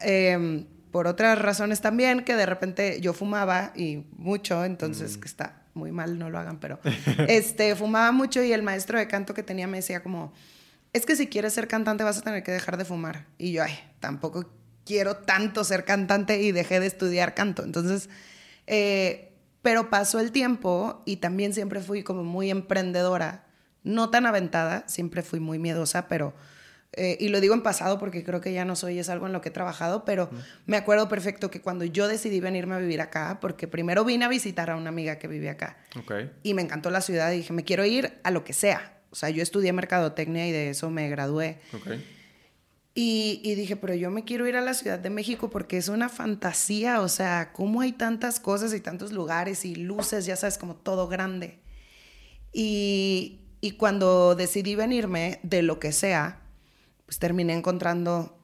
em, 0.00 0.66
por 0.90 1.06
otras 1.06 1.38
razones 1.38 1.80
también, 1.80 2.24
que 2.24 2.36
de 2.36 2.46
repente 2.46 3.00
yo 3.00 3.12
fumaba 3.12 3.72
y 3.74 4.04
mucho, 4.16 4.64
entonces 4.64 5.18
que 5.18 5.26
está 5.26 5.62
muy 5.78 5.92
mal, 5.92 6.18
no 6.18 6.28
lo 6.28 6.38
hagan, 6.38 6.60
pero 6.60 6.78
este, 7.28 7.74
fumaba 7.74 8.12
mucho 8.12 8.42
y 8.42 8.52
el 8.52 8.62
maestro 8.62 8.98
de 8.98 9.08
canto 9.08 9.32
que 9.32 9.42
tenía 9.42 9.66
me 9.66 9.78
decía 9.78 10.02
como, 10.02 10.34
es 10.92 11.06
que 11.06 11.16
si 11.16 11.28
quieres 11.28 11.54
ser 11.54 11.68
cantante 11.68 12.04
vas 12.04 12.18
a 12.18 12.22
tener 12.22 12.42
que 12.42 12.52
dejar 12.52 12.76
de 12.76 12.84
fumar. 12.84 13.26
Y 13.38 13.52
yo, 13.52 13.62
ay, 13.62 13.78
tampoco 14.00 14.50
quiero 14.84 15.16
tanto 15.16 15.64
ser 15.64 15.84
cantante 15.84 16.40
y 16.40 16.52
dejé 16.52 16.80
de 16.80 16.86
estudiar 16.86 17.34
canto. 17.34 17.62
Entonces, 17.62 18.08
eh, 18.66 19.32
pero 19.62 19.90
pasó 19.90 20.18
el 20.20 20.32
tiempo 20.32 21.02
y 21.04 21.16
también 21.16 21.52
siempre 21.52 21.80
fui 21.80 22.02
como 22.02 22.24
muy 22.24 22.50
emprendedora, 22.50 23.46
no 23.82 24.10
tan 24.10 24.26
aventada, 24.26 24.84
siempre 24.88 25.22
fui 25.22 25.40
muy 25.40 25.58
miedosa, 25.58 26.08
pero, 26.08 26.34
eh, 26.92 27.16
y 27.20 27.28
lo 27.28 27.40
digo 27.40 27.54
en 27.54 27.62
pasado 27.62 27.98
porque 27.98 28.24
creo 28.24 28.40
que 28.40 28.52
ya 28.52 28.64
no 28.64 28.74
soy, 28.74 28.98
es 28.98 29.08
algo 29.08 29.26
en 29.26 29.32
lo 29.32 29.40
que 29.40 29.50
he 29.50 29.52
trabajado, 29.52 30.04
pero 30.04 30.30
me 30.66 30.76
acuerdo 30.76 31.08
perfecto 31.08 31.50
que 31.50 31.60
cuando 31.60 31.84
yo 31.84 32.08
decidí 32.08 32.40
venirme 32.40 32.74
a 32.74 32.78
vivir 32.78 33.00
acá, 33.00 33.38
porque 33.40 33.68
primero 33.68 34.04
vine 34.04 34.24
a 34.24 34.28
visitar 34.28 34.70
a 34.70 34.76
una 34.76 34.88
amiga 34.88 35.18
que 35.18 35.28
vive 35.28 35.50
acá, 35.50 35.76
Ok. 35.98 36.12
y 36.42 36.54
me 36.54 36.62
encantó 36.62 36.90
la 36.90 37.00
ciudad 37.02 37.30
y 37.32 37.38
dije, 37.38 37.52
me 37.52 37.64
quiero 37.64 37.84
ir 37.84 38.18
a 38.24 38.30
lo 38.30 38.42
que 38.44 38.52
sea. 38.52 38.94
O 39.10 39.16
sea, 39.16 39.30
yo 39.30 39.42
estudié 39.42 39.72
mercadotecnia 39.72 40.46
y 40.46 40.52
de 40.52 40.70
eso 40.70 40.90
me 40.90 41.08
gradué. 41.08 41.58
Ok. 41.74 41.92
Y, 42.94 43.40
y 43.44 43.54
dije, 43.54 43.76
pero 43.76 43.94
yo 43.94 44.10
me 44.10 44.24
quiero 44.24 44.48
ir 44.48 44.56
a 44.56 44.60
la 44.60 44.74
Ciudad 44.74 44.98
de 44.98 45.08
México 45.08 45.50
porque 45.50 45.76
es 45.76 45.88
una 45.88 46.08
fantasía, 46.08 47.00
o 47.00 47.08
sea, 47.08 47.52
cómo 47.52 47.80
hay 47.80 47.92
tantas 47.92 48.40
cosas 48.40 48.74
y 48.74 48.80
tantos 48.80 49.12
lugares 49.12 49.64
y 49.64 49.76
luces, 49.76 50.26
ya 50.26 50.34
sabes, 50.36 50.58
como 50.58 50.74
todo 50.74 51.06
grande. 51.06 51.60
Y, 52.52 53.40
y 53.60 53.72
cuando 53.72 54.34
decidí 54.34 54.74
venirme 54.74 55.38
de 55.42 55.62
lo 55.62 55.78
que 55.78 55.92
sea, 55.92 56.37
pues 57.08 57.18
terminé 57.18 57.54
encontrando, 57.54 58.38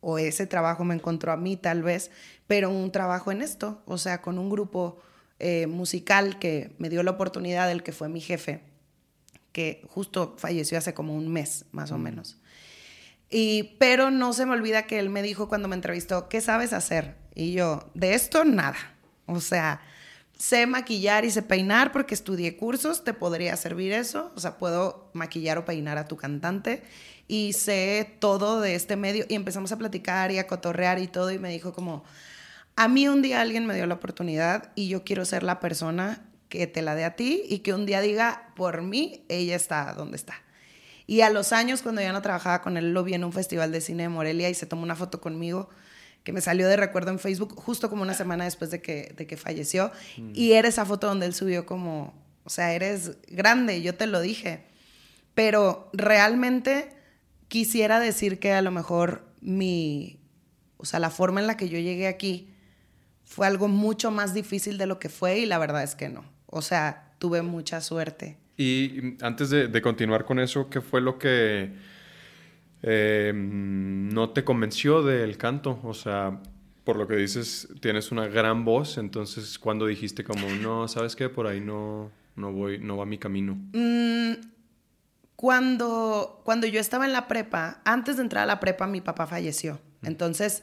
o 0.00 0.16
ese 0.16 0.46
trabajo 0.46 0.84
me 0.84 0.94
encontró 0.94 1.32
a 1.32 1.36
mí 1.36 1.58
tal 1.58 1.82
vez, 1.82 2.10
pero 2.46 2.70
un 2.70 2.90
trabajo 2.90 3.30
en 3.30 3.42
esto, 3.42 3.82
o 3.84 3.98
sea, 3.98 4.22
con 4.22 4.38
un 4.38 4.48
grupo 4.48 5.02
eh, 5.38 5.66
musical 5.66 6.38
que 6.38 6.74
me 6.78 6.88
dio 6.88 7.02
la 7.02 7.10
oportunidad, 7.10 7.70
el 7.70 7.82
que 7.82 7.92
fue 7.92 8.08
mi 8.08 8.22
jefe, 8.22 8.62
que 9.52 9.84
justo 9.86 10.34
falleció 10.38 10.78
hace 10.78 10.94
como 10.94 11.14
un 11.14 11.30
mes, 11.30 11.66
más 11.72 11.92
o 11.92 11.98
menos. 11.98 12.38
Y, 13.28 13.76
pero 13.78 14.10
no 14.10 14.32
se 14.32 14.46
me 14.46 14.52
olvida 14.52 14.86
que 14.86 14.98
él 14.98 15.10
me 15.10 15.20
dijo 15.20 15.50
cuando 15.50 15.68
me 15.68 15.76
entrevistó, 15.76 16.30
¿qué 16.30 16.40
sabes 16.40 16.72
hacer? 16.72 17.16
Y 17.34 17.52
yo, 17.52 17.90
de 17.92 18.14
esto 18.14 18.46
nada. 18.46 18.78
O 19.26 19.40
sea, 19.40 19.82
sé 20.38 20.66
maquillar 20.66 21.26
y 21.26 21.30
sé 21.30 21.42
peinar 21.42 21.92
porque 21.92 22.14
estudié 22.14 22.56
cursos, 22.56 23.04
te 23.04 23.12
podría 23.12 23.54
servir 23.58 23.92
eso. 23.92 24.32
O 24.36 24.40
sea, 24.40 24.56
puedo 24.56 25.10
maquillar 25.12 25.58
o 25.58 25.66
peinar 25.66 25.98
a 25.98 26.08
tu 26.08 26.16
cantante 26.16 26.82
y 27.26 27.52
sé 27.52 28.16
todo 28.18 28.60
de 28.60 28.74
este 28.74 28.96
medio. 28.96 29.24
Y 29.28 29.34
empezamos 29.34 29.72
a 29.72 29.78
platicar 29.78 30.30
y 30.30 30.38
a 30.38 30.46
cotorrear 30.46 30.98
y 30.98 31.06
todo. 31.06 31.30
Y 31.30 31.38
me 31.38 31.50
dijo 31.50 31.72
como, 31.72 32.04
a 32.76 32.88
mí 32.88 33.08
un 33.08 33.22
día 33.22 33.40
alguien 33.40 33.66
me 33.66 33.74
dio 33.74 33.86
la 33.86 33.94
oportunidad 33.94 34.72
y 34.74 34.88
yo 34.88 35.04
quiero 35.04 35.24
ser 35.24 35.42
la 35.42 35.60
persona 35.60 36.28
que 36.48 36.66
te 36.66 36.82
la 36.82 36.94
dé 36.94 37.04
a 37.04 37.16
ti 37.16 37.42
y 37.48 37.60
que 37.60 37.72
un 37.72 37.86
día 37.86 38.00
diga, 38.00 38.52
por 38.56 38.82
mí, 38.82 39.24
ella 39.28 39.56
está 39.56 39.92
donde 39.94 40.16
está. 40.16 40.34
Y 41.06 41.20
a 41.20 41.30
los 41.30 41.52
años, 41.52 41.82
cuando 41.82 42.00
ya 42.00 42.12
no 42.12 42.22
trabajaba 42.22 42.62
con 42.62 42.76
él, 42.76 42.92
lo 42.94 43.04
vi 43.04 43.14
en 43.14 43.24
un 43.24 43.32
festival 43.32 43.72
de 43.72 43.80
cine 43.80 44.04
de 44.04 44.08
Morelia 44.08 44.48
y 44.48 44.54
se 44.54 44.66
tomó 44.66 44.82
una 44.82 44.96
foto 44.96 45.20
conmigo 45.20 45.68
que 46.24 46.32
me 46.32 46.40
salió 46.40 46.66
de 46.66 46.76
recuerdo 46.76 47.10
en 47.10 47.18
Facebook 47.18 47.54
justo 47.54 47.90
como 47.90 48.02
una 48.02 48.14
semana 48.14 48.44
después 48.44 48.70
de 48.70 48.80
que, 48.80 49.12
de 49.14 49.26
que 49.26 49.36
falleció. 49.36 49.92
Mm. 50.16 50.32
Y 50.34 50.52
era 50.52 50.68
esa 50.68 50.86
foto 50.86 51.06
donde 51.06 51.26
él 51.26 51.34
subió 51.34 51.66
como, 51.66 52.14
o 52.44 52.50
sea, 52.50 52.72
eres 52.72 53.18
grande, 53.28 53.82
yo 53.82 53.94
te 53.94 54.06
lo 54.06 54.20
dije. 54.20 54.64
Pero 55.34 55.90
realmente 55.92 56.88
quisiera 57.54 58.00
decir 58.00 58.40
que 58.40 58.52
a 58.52 58.62
lo 58.62 58.72
mejor 58.72 59.22
mi, 59.40 60.18
o 60.76 60.84
sea, 60.84 60.98
la 60.98 61.08
forma 61.08 61.40
en 61.40 61.46
la 61.46 61.56
que 61.56 61.68
yo 61.68 61.78
llegué 61.78 62.08
aquí 62.08 62.48
fue 63.22 63.46
algo 63.46 63.68
mucho 63.68 64.10
más 64.10 64.34
difícil 64.34 64.76
de 64.76 64.86
lo 64.86 64.98
que 64.98 65.08
fue 65.08 65.38
y 65.38 65.46
la 65.46 65.58
verdad 65.58 65.84
es 65.84 65.94
que 65.94 66.08
no. 66.08 66.24
O 66.46 66.62
sea, 66.62 67.14
tuve 67.20 67.42
mucha 67.42 67.80
suerte. 67.80 68.38
Y 68.56 69.22
antes 69.22 69.50
de, 69.50 69.82
continuar 69.82 70.24
con 70.24 70.40
eso, 70.40 70.68
¿qué 70.68 70.80
fue 70.80 71.00
lo 71.00 71.16
que 71.16 71.70
em, 72.82 74.08
no 74.08 74.30
te 74.30 74.42
convenció 74.42 75.04
del 75.04 75.36
canto? 75.36 75.78
O 75.84 75.94
sea, 75.94 76.40
por 76.82 76.96
lo 76.96 77.06
que 77.06 77.14
dices, 77.14 77.68
tienes 77.80 78.10
una 78.10 78.26
gran 78.26 78.64
voz, 78.64 78.98
entonces 78.98 79.60
cuando 79.60 79.86
dijiste 79.86 80.24
como, 80.24 80.48
no, 80.60 80.88
¿sabes 80.88 81.14
qué? 81.14 81.28
Por 81.28 81.46
ahí 81.46 81.60
no, 81.60 82.10
no 82.34 82.50
voy, 82.50 82.78
no 82.78 82.96
va 82.96 83.06
mi 83.06 83.18
camino. 83.18 83.54
Mm, 83.74 84.53
cuando, 85.36 86.42
cuando 86.44 86.66
yo 86.66 86.80
estaba 86.80 87.06
en 87.06 87.12
la 87.12 87.28
prepa, 87.28 87.80
antes 87.84 88.16
de 88.16 88.22
entrar 88.22 88.44
a 88.44 88.46
la 88.46 88.60
prepa, 88.60 88.86
mi 88.86 89.00
papá 89.00 89.26
falleció. 89.26 89.80
Entonces, 90.02 90.62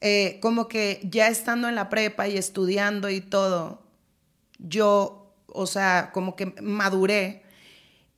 eh, 0.00 0.38
como 0.40 0.68
que 0.68 1.00
ya 1.04 1.28
estando 1.28 1.68
en 1.68 1.74
la 1.74 1.88
prepa 1.88 2.28
y 2.28 2.36
estudiando 2.36 3.10
y 3.10 3.20
todo, 3.20 3.82
yo 4.58 5.24
o 5.54 5.66
sea, 5.66 6.10
como 6.12 6.36
que 6.36 6.54
maduré 6.60 7.42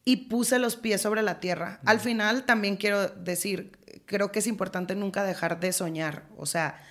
y 0.04 0.28
puse 0.28 0.58
los 0.58 0.76
pies 0.76 1.02
sobre 1.02 1.22
la 1.22 1.38
tierra. 1.38 1.80
Al 1.84 2.00
final 2.00 2.44
también 2.44 2.76
quiero 2.76 3.08
decir, 3.08 3.78
creo 4.06 4.32
que 4.32 4.38
es 4.38 4.46
importante 4.46 4.94
nunca 4.94 5.22
dejar 5.22 5.60
de 5.60 5.72
soñar, 5.72 6.24
o 6.36 6.46
sea, 6.46 6.82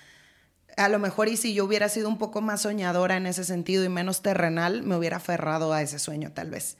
a 0.76 0.88
lo 0.88 0.98
mejor 0.98 1.28
y 1.28 1.36
si 1.36 1.54
yo 1.54 1.64
hubiera 1.64 1.88
sido 1.88 2.08
un 2.08 2.18
poco 2.18 2.42
más 2.42 2.62
soñadora 2.62 3.16
en 3.16 3.26
ese 3.26 3.44
sentido 3.44 3.82
y 3.82 3.88
menos 3.88 4.22
terrenal, 4.22 4.82
me 4.82 4.96
hubiera 4.96 5.16
aferrado 5.16 5.72
a 5.72 5.82
ese 5.82 5.98
sueño 5.98 6.32
tal 6.32 6.50
vez. 6.50 6.76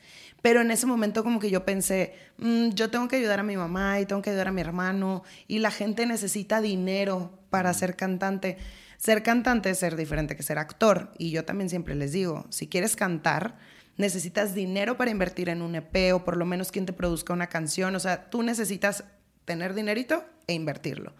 Pero 0.46 0.60
en 0.60 0.70
ese 0.70 0.86
momento 0.86 1.24
como 1.24 1.40
que 1.40 1.50
yo 1.50 1.64
pensé, 1.64 2.14
mm, 2.38 2.68
yo 2.68 2.88
tengo 2.88 3.08
que 3.08 3.16
ayudar 3.16 3.40
a 3.40 3.42
mi 3.42 3.56
mamá 3.56 3.98
y 3.98 4.06
tengo 4.06 4.22
que 4.22 4.30
ayudar 4.30 4.46
a 4.46 4.52
mi 4.52 4.60
hermano 4.60 5.24
y 5.48 5.58
la 5.58 5.72
gente 5.72 6.06
necesita 6.06 6.60
dinero 6.60 7.36
para 7.50 7.74
ser 7.74 7.96
cantante. 7.96 8.56
Ser 8.96 9.24
cantante 9.24 9.70
es 9.70 9.78
ser 9.80 9.96
diferente 9.96 10.36
que 10.36 10.44
ser 10.44 10.58
actor. 10.58 11.10
Y 11.18 11.32
yo 11.32 11.44
también 11.44 11.68
siempre 11.68 11.96
les 11.96 12.12
digo, 12.12 12.46
si 12.50 12.68
quieres 12.68 12.94
cantar, 12.94 13.58
necesitas 13.96 14.54
dinero 14.54 14.96
para 14.96 15.10
invertir 15.10 15.48
en 15.48 15.62
un 15.62 15.74
EP 15.74 16.14
o 16.14 16.24
por 16.24 16.36
lo 16.36 16.46
menos 16.46 16.70
quien 16.70 16.86
te 16.86 16.92
produzca 16.92 17.32
una 17.32 17.48
canción. 17.48 17.96
O 17.96 17.98
sea, 17.98 18.30
tú 18.30 18.44
necesitas 18.44 19.02
tener 19.46 19.74
dinerito 19.74 20.24
e 20.46 20.52
invertirlo. 20.52 21.12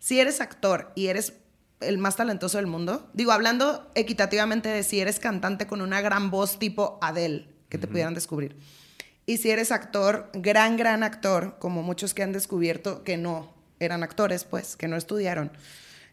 Si 0.00 0.20
eres 0.20 0.42
actor 0.42 0.92
y 0.94 1.06
eres 1.06 1.32
el 1.80 1.96
más 1.96 2.16
talentoso 2.16 2.58
del 2.58 2.66
mundo, 2.66 3.08
digo, 3.14 3.32
hablando 3.32 3.90
equitativamente 3.94 4.68
de 4.68 4.82
si 4.82 5.00
eres 5.00 5.18
cantante 5.18 5.66
con 5.66 5.80
una 5.80 6.02
gran 6.02 6.30
voz 6.30 6.58
tipo 6.58 6.98
Adele, 7.00 7.55
que 7.68 7.78
te 7.78 7.86
pudieran 7.86 8.14
descubrir. 8.14 8.56
Y 9.26 9.38
si 9.38 9.50
eres 9.50 9.72
actor, 9.72 10.30
gran, 10.34 10.76
gran 10.76 11.02
actor, 11.02 11.56
como 11.58 11.82
muchos 11.82 12.14
que 12.14 12.22
han 12.22 12.32
descubierto 12.32 13.02
que 13.02 13.16
no 13.16 13.52
eran 13.80 14.02
actores, 14.02 14.44
pues, 14.44 14.76
que 14.76 14.88
no 14.88 14.96
estudiaron 14.96 15.50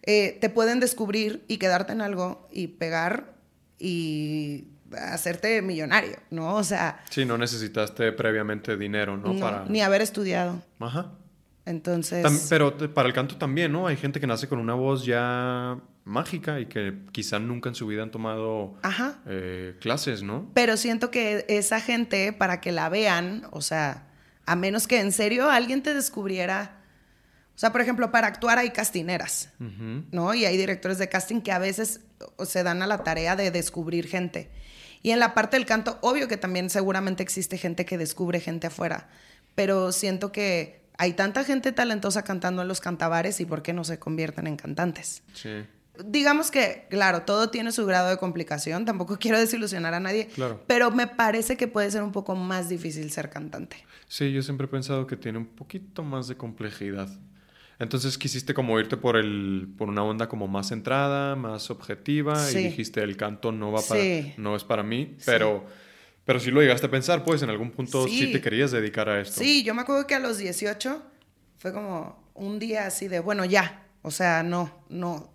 eh, 0.03 0.37
te 0.41 0.49
pueden 0.49 0.79
descubrir 0.81 1.43
y 1.47 1.57
quedarte 1.57 1.93
en 1.93 2.01
algo 2.01 2.47
y 2.51 2.67
pegar 2.67 3.33
y 3.79 4.67
hacerte 4.91 5.61
millonario, 5.61 6.17
¿no? 6.29 6.55
O 6.55 6.63
sea... 6.63 7.01
Sí, 7.09 7.25
no 7.25 7.37
necesitaste 7.37 8.11
previamente 8.11 8.75
dinero, 8.77 9.17
¿no? 9.17 9.39
para... 9.39 9.65
Ni 9.65 9.81
haber 9.81 10.01
estudiado. 10.01 10.61
Ajá. 10.79 11.11
Entonces... 11.65 12.47
pero 12.49 12.77
para 12.93 13.07
el 13.07 13.13
canto 13.13 13.37
también, 13.37 13.71
¿no? 13.71 13.87
Hay 13.87 13.95
gente 13.95 14.19
que 14.19 14.27
nace 14.27 14.47
con 14.49 14.59
una 14.59 14.73
voz 14.73 15.05
ya 15.05 15.79
mágica 16.05 16.59
y 16.59 16.65
que 16.65 16.99
quizá 17.11 17.39
nunca 17.39 17.69
en 17.69 17.75
su 17.75 17.87
vida 17.87 18.03
han 18.03 18.11
tomado 18.11 18.77
eh, 19.25 19.75
clases, 19.79 20.23
¿no? 20.23 20.49
Pero 20.53 20.77
siento 20.77 21.11
que 21.11 21.45
esa 21.47 21.79
gente, 21.79 22.33
para 22.33 22.61
que 22.61 22.71
la 22.71 22.89
vean, 22.89 23.47
o 23.51 23.61
sea, 23.61 24.07
a 24.45 24.55
menos 24.55 24.87
que 24.87 24.99
en 24.99 25.11
serio 25.11 25.49
alguien 25.49 25.81
te 25.81 25.93
descubriera 25.93 26.83
o 27.55 27.59
sea, 27.59 27.71
por 27.71 27.81
ejemplo, 27.81 28.11
para 28.11 28.27
actuar 28.27 28.57
hay 28.57 28.71
castineras, 28.71 29.49
¿no? 29.59 30.33
Y 30.33 30.45
hay 30.45 30.57
directores 30.57 30.97
de 30.97 31.07
casting 31.07 31.41
que 31.41 31.51
a 31.51 31.59
veces 31.59 32.01
se 32.45 32.63
dan 32.63 32.81
a 32.81 32.87
la 32.87 33.03
tarea 33.03 33.35
de 33.35 33.51
descubrir 33.51 34.07
gente. 34.07 34.49
Y 35.03 35.11
en 35.11 35.19
la 35.19 35.35
parte 35.35 35.57
del 35.57 35.67
canto, 35.67 35.99
obvio 36.01 36.27
que 36.27 36.37
también 36.37 36.71
seguramente 36.71 37.21
existe 37.21 37.57
gente 37.57 37.85
que 37.85 37.97
descubre 37.97 38.39
gente 38.39 38.67
afuera, 38.67 39.07
pero 39.53 39.91
siento 39.91 40.31
que 40.31 40.81
hay 40.97 41.13
tanta 41.13 41.43
gente 41.43 41.71
talentosa 41.71 42.23
cantando 42.23 42.63
en 42.63 42.67
los 42.67 42.79
cantabares 42.79 43.39
y 43.39 43.45
por 43.45 43.61
qué 43.61 43.73
no 43.73 43.83
se 43.83 43.99
convierten 43.99 44.47
en 44.47 44.55
cantantes. 44.55 45.21
Sí. 45.33 45.65
Digamos 46.05 46.49
que, 46.49 46.87
claro, 46.89 47.21
todo 47.21 47.49
tiene 47.49 47.71
su 47.71 47.85
grado 47.85 48.09
de 48.09 48.17
complicación, 48.17 48.85
tampoco 48.85 49.17
quiero 49.19 49.39
desilusionar 49.39 49.93
a 49.93 49.99
nadie, 49.99 50.27
claro. 50.27 50.63
pero 50.67 50.91
me 50.91 51.07
parece 51.07 51.57
que 51.57 51.67
puede 51.67 51.91
ser 51.91 52.03
un 52.03 52.11
poco 52.11 52.35
más 52.35 52.69
difícil 52.69 53.11
ser 53.11 53.29
cantante. 53.29 53.77
Sí, 54.07 54.31
yo 54.31 54.41
siempre 54.41 54.65
he 54.65 54.69
pensado 54.69 55.07
que 55.07 55.17
tiene 55.17 55.37
un 55.37 55.47
poquito 55.47 56.03
más 56.03 56.27
de 56.27 56.37
complejidad. 56.37 57.09
Entonces 57.79 58.17
quisiste 58.17 58.53
como 58.53 58.79
irte 58.79 58.97
por 58.97 59.17
el 59.17 59.67
por 59.77 59.89
una 59.89 60.03
onda 60.03 60.29
como 60.29 60.47
más 60.47 60.69
centrada, 60.69 61.35
más 61.35 61.69
objetiva 61.69 62.51
y 62.51 62.55
dijiste 62.55 63.01
el 63.01 63.17
canto 63.17 63.51
no 63.51 63.71
va 63.71 63.81
para 63.81 64.01
no 64.37 64.55
es 64.55 64.63
para 64.63 64.83
mí, 64.83 65.17
pero 65.25 65.65
pero 66.25 66.39
si 66.39 66.51
lo 66.51 66.61
llegaste 66.61 66.87
a 66.87 66.91
pensar, 66.91 67.23
pues 67.23 67.41
en 67.41 67.49
algún 67.49 67.71
punto 67.71 68.07
sí. 68.07 68.31
te 68.31 68.39
querías 68.39 68.71
dedicar 68.71 69.09
a 69.09 69.19
esto. 69.19 69.41
Sí, 69.41 69.63
yo 69.63 69.73
me 69.73 69.81
acuerdo 69.81 70.07
que 70.07 70.15
a 70.15 70.19
los 70.19 70.37
18 70.37 71.01
fue 71.57 71.73
como 71.73 72.31
un 72.33 72.59
día 72.59 72.87
así 72.87 73.07
de, 73.07 73.19
bueno, 73.19 73.43
ya, 73.43 73.87
o 74.01 74.11
sea, 74.11 74.41
no, 74.43 74.85
no 74.89 75.32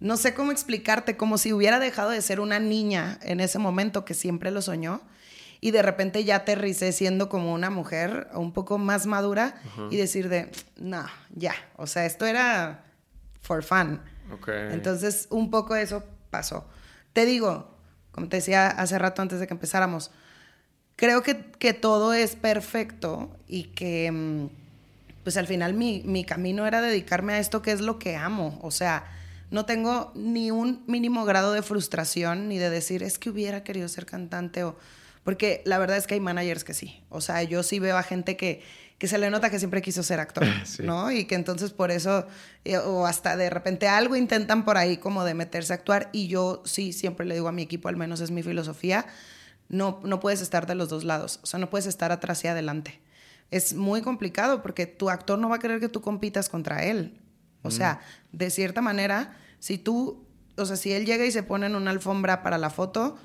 no 0.00 0.16
sé 0.16 0.34
cómo 0.34 0.52
explicarte, 0.52 1.16
como 1.16 1.38
si 1.38 1.52
hubiera 1.52 1.78
dejado 1.78 2.10
de 2.10 2.20
ser 2.22 2.40
una 2.40 2.58
niña 2.58 3.18
en 3.22 3.40
ese 3.40 3.58
momento 3.58 4.04
que 4.04 4.14
siempre 4.14 4.50
lo 4.50 4.62
soñó 4.62 5.00
y 5.60 5.70
de 5.70 5.80
repente 5.80 6.24
ya 6.24 6.36
aterricé 6.36 6.92
siendo 6.92 7.30
como 7.30 7.54
una 7.54 7.70
mujer 7.70 8.28
un 8.34 8.52
poco 8.52 8.76
más 8.76 9.06
madura 9.06 9.54
y 9.90 9.96
decir 9.96 10.28
de, 10.28 10.50
no, 10.76 11.06
ya, 11.34 11.54
o 11.76 11.86
sea, 11.86 12.04
esto 12.04 12.26
era 12.26 12.84
for 13.40 13.62
fun. 13.62 14.00
Entonces, 14.46 15.26
un 15.30 15.50
poco 15.50 15.74
eso 15.74 16.04
pasó. 16.28 16.66
Te 17.14 17.24
digo, 17.24 17.74
como 18.10 18.28
te 18.28 18.36
decía 18.36 18.66
hace 18.66 18.98
rato 18.98 19.22
antes 19.22 19.40
de 19.40 19.46
que 19.46 19.54
empezáramos, 19.54 20.10
creo 20.96 21.22
que, 21.22 21.50
que 21.58 21.72
todo 21.72 22.12
es 22.12 22.36
perfecto 22.36 23.34
y 23.48 23.64
que, 23.64 24.10
mm, 24.12 24.48
pues 25.22 25.38
al 25.38 25.46
final 25.46 25.72
mi, 25.72 26.02
mi 26.04 26.24
camino 26.24 26.66
era 26.66 26.82
dedicarme 26.82 27.34
a 27.34 27.38
esto 27.38 27.62
que 27.62 27.72
es 27.72 27.80
lo 27.80 27.98
que 27.98 28.16
amo. 28.16 28.58
O 28.62 28.70
sea, 28.70 29.04
no 29.50 29.66
tengo 29.66 30.12
ni 30.14 30.50
un 30.50 30.84
mínimo 30.86 31.24
grado 31.24 31.52
de 31.52 31.62
frustración 31.62 32.48
ni 32.48 32.58
de 32.58 32.70
decir, 32.70 33.02
es 33.02 33.18
que 33.18 33.30
hubiera 33.30 33.64
querido 33.64 33.88
ser 33.88 34.06
cantante 34.06 34.64
o 34.64 34.76
porque 35.24 35.62
la 35.64 35.78
verdad 35.78 35.96
es 35.96 36.06
que 36.06 36.14
hay 36.14 36.20
managers 36.20 36.64
que 36.64 36.74
sí. 36.74 37.02
O 37.08 37.20
sea, 37.20 37.42
yo 37.42 37.62
sí 37.62 37.78
veo 37.78 37.96
a 37.96 38.02
gente 38.02 38.36
que, 38.36 38.62
que 38.98 39.08
se 39.08 39.16
le 39.16 39.30
nota 39.30 39.50
que 39.50 39.58
siempre 39.58 39.80
quiso 39.80 40.02
ser 40.02 40.20
actor, 40.20 40.44
¿no? 40.80 41.10
Y 41.10 41.24
que 41.24 41.34
entonces 41.34 41.72
por 41.72 41.90
eso, 41.90 42.26
eh, 42.64 42.76
o 42.76 43.06
hasta 43.06 43.36
de 43.36 43.48
repente 43.50 43.88
algo 43.88 44.16
intentan 44.16 44.64
por 44.66 44.76
ahí 44.76 44.98
como 44.98 45.24
de 45.24 45.34
meterse 45.34 45.72
a 45.72 45.76
actuar. 45.76 46.10
Y 46.12 46.28
yo 46.28 46.62
sí 46.66 46.92
siempre 46.92 47.26
le 47.26 47.34
digo 47.34 47.48
a 47.48 47.52
mi 47.52 47.62
equipo, 47.62 47.88
al 47.88 47.96
menos 47.96 48.20
es 48.20 48.30
mi 48.30 48.42
filosofía, 48.42 49.06
no, 49.70 50.00
no 50.04 50.20
puedes 50.20 50.42
estar 50.42 50.66
de 50.66 50.74
los 50.74 50.90
dos 50.90 51.04
lados. 51.04 51.40
O 51.42 51.46
sea, 51.46 51.58
no 51.58 51.70
puedes 51.70 51.86
estar 51.86 52.12
atrás 52.12 52.44
y 52.44 52.48
adelante. 52.48 53.00
Es 53.50 53.72
muy 53.72 54.02
complicado 54.02 54.62
porque 54.62 54.86
tu 54.86 55.08
actor 55.08 55.38
no 55.38 55.48
va 55.48 55.56
a 55.56 55.58
querer 55.58 55.80
que 55.80 55.88
tú 55.88 56.02
compitas 56.02 56.50
contra 56.50 56.84
él. 56.84 57.18
O 57.64 57.70
sea, 57.70 58.00
de 58.30 58.50
cierta 58.50 58.80
manera, 58.80 59.36
si 59.58 59.78
tú, 59.78 60.24
o 60.56 60.66
sea, 60.66 60.76
si 60.76 60.92
él 60.92 61.06
llega 61.06 61.24
y 61.24 61.32
se 61.32 61.42
pone 61.42 61.66
en 61.66 61.74
una 61.74 61.90
alfombra 61.90 62.42
para 62.42 62.58
la 62.58 62.70
foto, 62.70 63.16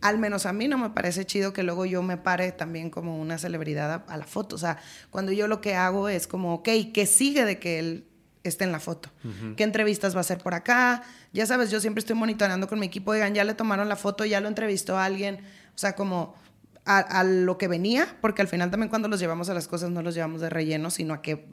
al 0.00 0.18
menos 0.18 0.46
a 0.46 0.52
mí 0.52 0.68
no 0.68 0.78
me 0.78 0.90
parece 0.90 1.24
chido 1.24 1.52
que 1.52 1.62
luego 1.62 1.86
yo 1.86 2.02
me 2.02 2.16
pare 2.16 2.52
también 2.52 2.90
como 2.90 3.18
una 3.18 3.38
celebridad 3.38 4.04
a, 4.06 4.16
la 4.16 4.26
foto. 4.26 4.54
O 4.54 4.58
sea, 4.58 4.78
cuando 5.10 5.32
yo 5.32 5.48
lo 5.48 5.60
que 5.60 5.74
hago 5.74 6.08
es 6.08 6.26
como, 6.26 6.54
ok, 6.54 6.68
¿qué 6.92 7.06
sigue 7.06 7.44
de 7.44 7.58
que 7.58 7.78
él 7.78 8.06
esté 8.42 8.64
en 8.64 8.72
la 8.72 8.80
foto? 8.80 9.10
¿Qué 9.56 9.64
entrevistas 9.64 10.14
va 10.14 10.18
a 10.18 10.20
hacer 10.20 10.38
por 10.38 10.54
acá? 10.54 11.02
Ya 11.32 11.46
sabes, 11.46 11.70
yo 11.70 11.80
siempre 11.80 12.00
estoy 12.00 12.16
monitoreando 12.16 12.68
con 12.68 12.78
mi 12.78 12.86
equipo, 12.86 13.12
oigan, 13.12 13.34
ya 13.34 13.44
le 13.44 13.54
tomaron 13.54 13.88
la 13.88 13.96
foto, 13.96 14.24
ya 14.24 14.40
lo 14.40 14.48
entrevistó 14.48 14.98
a 14.98 15.04
alguien. 15.04 15.40
O 15.74 15.78
sea, 15.78 15.96
como 15.96 16.34
a, 16.84 17.24
lo 17.24 17.56
que 17.56 17.66
venía, 17.66 18.16
porque 18.20 18.42
al 18.42 18.48
final 18.48 18.70
también 18.70 18.90
cuando 18.90 19.08
los 19.08 19.18
llevamos 19.20 19.48
a 19.48 19.54
las 19.54 19.68
cosas 19.68 19.90
no 19.90 20.02
los 20.02 20.14
llevamos 20.14 20.40
de 20.40 20.50
relleno, 20.50 20.90
sino 20.90 21.14
a 21.14 21.22
que 21.22 21.46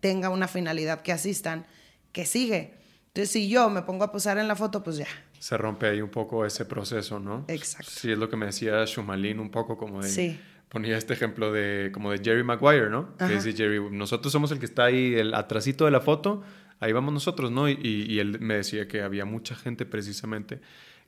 tenga 0.00 0.30
una 0.30 0.48
finalidad 0.48 1.02
que 1.02 1.12
asistan, 1.12 1.66
que 2.12 2.26
sigue. 2.26 2.74
Entonces, 3.08 3.30
si 3.30 3.48
yo 3.48 3.70
me 3.70 3.82
pongo 3.82 4.04
a 4.04 4.12
posar 4.12 4.38
en 4.38 4.48
la 4.48 4.56
foto, 4.56 4.82
pues 4.82 4.96
ya. 4.96 5.06
Se 5.38 5.56
rompe 5.56 5.86
ahí 5.86 6.00
un 6.00 6.10
poco 6.10 6.44
ese 6.44 6.64
proceso, 6.64 7.18
¿no? 7.18 7.44
Exacto. 7.48 7.90
Sí, 7.90 8.12
es 8.12 8.18
lo 8.18 8.28
que 8.28 8.36
me 8.36 8.46
decía 8.46 8.84
Shumalin 8.84 9.40
un 9.40 9.50
poco 9.50 9.76
como 9.76 10.02
de... 10.02 10.08
Sí. 10.08 10.40
Ponía 10.68 10.96
este 10.96 11.14
ejemplo 11.14 11.50
de 11.50 11.90
como 11.92 12.12
de 12.12 12.18
Jerry 12.18 12.44
Maguire, 12.44 12.90
¿no? 12.90 13.16
Que 13.16 13.26
dice 13.26 13.52
Jerry, 13.54 13.80
nosotros 13.90 14.32
somos 14.32 14.52
el 14.52 14.60
que 14.60 14.66
está 14.66 14.84
ahí, 14.84 15.14
el 15.16 15.34
atrasito 15.34 15.84
de 15.84 15.90
la 15.90 16.00
foto, 16.00 16.44
ahí 16.78 16.92
vamos 16.92 17.12
nosotros, 17.12 17.50
¿no? 17.50 17.68
Y, 17.68 17.76
y 17.82 18.20
él 18.20 18.38
me 18.38 18.54
decía 18.54 18.86
que 18.86 19.02
había 19.02 19.24
mucha 19.24 19.56
gente 19.56 19.84
precisamente 19.84 20.60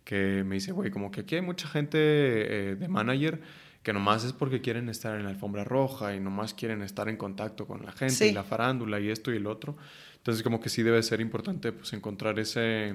que 0.04 0.44
me 0.44 0.56
dice, 0.56 0.72
güey, 0.72 0.90
como 0.90 1.10
que 1.10 1.20
aquí 1.20 1.36
hay 1.36 1.42
mucha 1.42 1.68
gente 1.68 1.98
eh, 1.98 2.74
de 2.76 2.88
manager 2.88 3.40
que 3.82 3.92
nomás 3.92 4.24
es 4.24 4.32
porque 4.32 4.60
quieren 4.60 4.88
estar 4.88 5.16
en 5.16 5.24
la 5.24 5.30
alfombra 5.30 5.64
roja 5.64 6.14
y 6.14 6.20
nomás 6.20 6.54
quieren 6.54 6.82
estar 6.82 7.08
en 7.08 7.16
contacto 7.16 7.66
con 7.66 7.84
la 7.84 7.92
gente 7.92 8.28
y 8.28 8.32
la 8.32 8.44
farándula 8.44 9.00
y 9.00 9.10
esto 9.10 9.32
y 9.32 9.36
el 9.36 9.46
otro. 9.46 9.76
Entonces 10.16 10.42
como 10.42 10.60
que 10.60 10.68
sí 10.68 10.82
debe 10.82 11.02
ser 11.02 11.20
importante 11.20 11.72
pues 11.72 11.92
encontrar 11.92 12.38
ese 12.38 12.94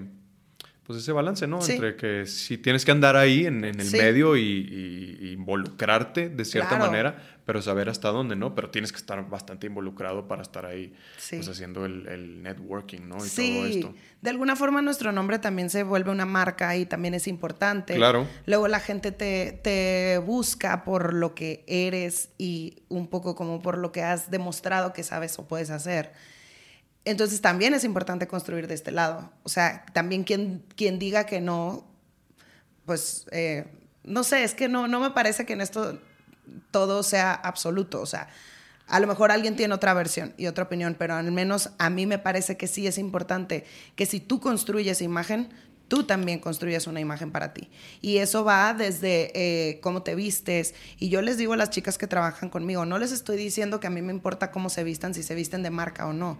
pues 0.88 1.00
ese 1.00 1.12
balance, 1.12 1.46
¿no? 1.48 1.60
Entre 1.62 1.98
que 1.98 2.26
si 2.26 2.58
tienes 2.58 2.86
que 2.86 2.92
andar 2.92 3.18
ahí 3.18 3.46
en, 3.46 3.66
el 3.66 3.92
medio 3.92 4.38
y, 4.38 5.34
involucrarte 5.34 6.30
de 6.30 6.46
cierta 6.46 6.78
manera, 6.78 7.22
pero 7.44 7.62
saber 7.62 7.90
hasta 7.90 8.08
dónde, 8.08 8.38
¿no? 8.38 8.56
Pero 8.56 8.70
tienes 8.70 8.94
que 8.94 8.98
estar 8.98 9.30
bastante 9.30 9.68
involucrado 9.68 10.30
para 10.30 10.42
estar 10.42 10.66
ahí, 10.66 10.94
pues 11.30 11.50
haciendo 11.50 11.86
el, 11.86 12.42
networking, 12.42 13.02
¿no? 13.02 13.18
Y 13.18 13.30
todo 13.30 13.66
esto. 13.66 13.96
De 14.22 14.30
alguna 14.30 14.56
forma 14.56 14.82
nuestro 14.82 15.12
nombre 15.12 15.40
también 15.40 15.70
se 15.70 15.84
vuelve 15.84 16.10
una 16.10 16.26
marca 16.26 16.74
y 16.78 16.86
también 16.86 17.14
es 17.16 17.28
importante. 17.28 17.96
Claro. 17.96 18.26
Luego 18.46 18.70
la 18.70 18.80
gente 18.80 19.12
te, 19.12 19.60
te 19.62 20.20
busca 20.20 20.86
por 20.86 21.14
lo 21.14 21.36
que 21.36 21.66
eres 21.68 22.30
y 22.38 22.84
un 22.88 23.08
poco 23.08 23.36
como 23.36 23.62
por 23.62 23.78
lo 23.78 23.92
que 23.92 24.04
has 24.04 24.32
demostrado 24.32 24.94
que 24.94 25.04
sabes 25.04 25.38
o 25.38 25.50
puedes 25.50 25.70
hacer. 25.70 26.14
Entonces 27.08 27.42
también 27.42 27.74
es 27.74 27.84
importante 27.84 28.28
construir 28.28 28.68
de 28.68 28.74
este 28.74 28.92
lado. 28.92 29.32
O 29.44 29.50
sea, 29.50 29.86
también 29.94 30.24
quien, 30.24 30.64
quien 30.76 31.00
diga 31.00 31.26
que 31.26 31.40
no, 31.40 31.86
pues, 32.86 33.26
eh, 33.32 33.66
no 34.04 34.24
sé, 34.24 34.44
es 34.44 34.54
que 34.54 34.68
no, 34.68 34.88
no 34.88 35.00
me 35.00 35.12
parece 35.12 35.46
que 35.46 35.54
en 35.54 35.62
esto 35.62 36.00
todo 36.72 37.04
sea 37.04 37.34
absoluto. 37.34 38.02
O 38.02 38.06
sea, 38.06 38.28
a 38.88 39.00
lo 39.00 39.08
mejor 39.08 39.32
alguien 39.32 39.56
tiene 39.56 39.74
otra 39.74 39.94
versión 39.94 40.34
y 40.38 40.48
otra 40.48 40.66
opinión, 40.66 40.96
pero 41.00 41.16
al 41.16 41.32
menos 41.32 41.70
a 41.78 41.90
mí 41.90 42.06
me 42.06 42.20
parece 42.20 42.58
que 42.58 42.68
sí 42.68 42.88
es 42.88 42.98
importante 42.98 43.66
que 43.96 44.06
si 44.06 44.20
tú 44.20 44.42
construyes 44.42 45.02
imagen, 45.02 45.50
tú 45.88 46.04
también 46.04 46.40
construyes 46.40 46.88
una 46.88 47.00
imagen 47.00 47.32
para 47.32 47.54
ti. 47.54 47.70
Y 48.02 48.18
eso 48.18 48.44
va 48.44 48.74
desde 48.74 49.32
eh, 49.34 49.80
cómo 49.82 50.04
te 50.04 50.16
vistes. 50.16 50.76
Y 51.00 51.10
yo 51.10 51.22
les 51.22 51.38
digo 51.38 51.54
a 51.54 51.58
las 51.58 51.70
chicas 51.70 51.98
que 51.98 52.08
trabajan 52.08 52.50
conmigo, 52.50 52.86
no 52.86 52.98
les 52.98 53.12
estoy 53.12 53.38
diciendo 53.38 53.80
que 53.80 53.88
a 53.88 53.90
mí 53.90 54.02
me 54.02 54.14
importa 54.14 54.52
cómo 54.52 54.70
se 54.70 54.84
vistan, 54.84 55.14
si 55.14 55.24
se 55.24 55.36
visten 55.36 55.64
de 55.64 55.70
marca 55.70 56.08
o 56.08 56.14
no. 56.14 56.38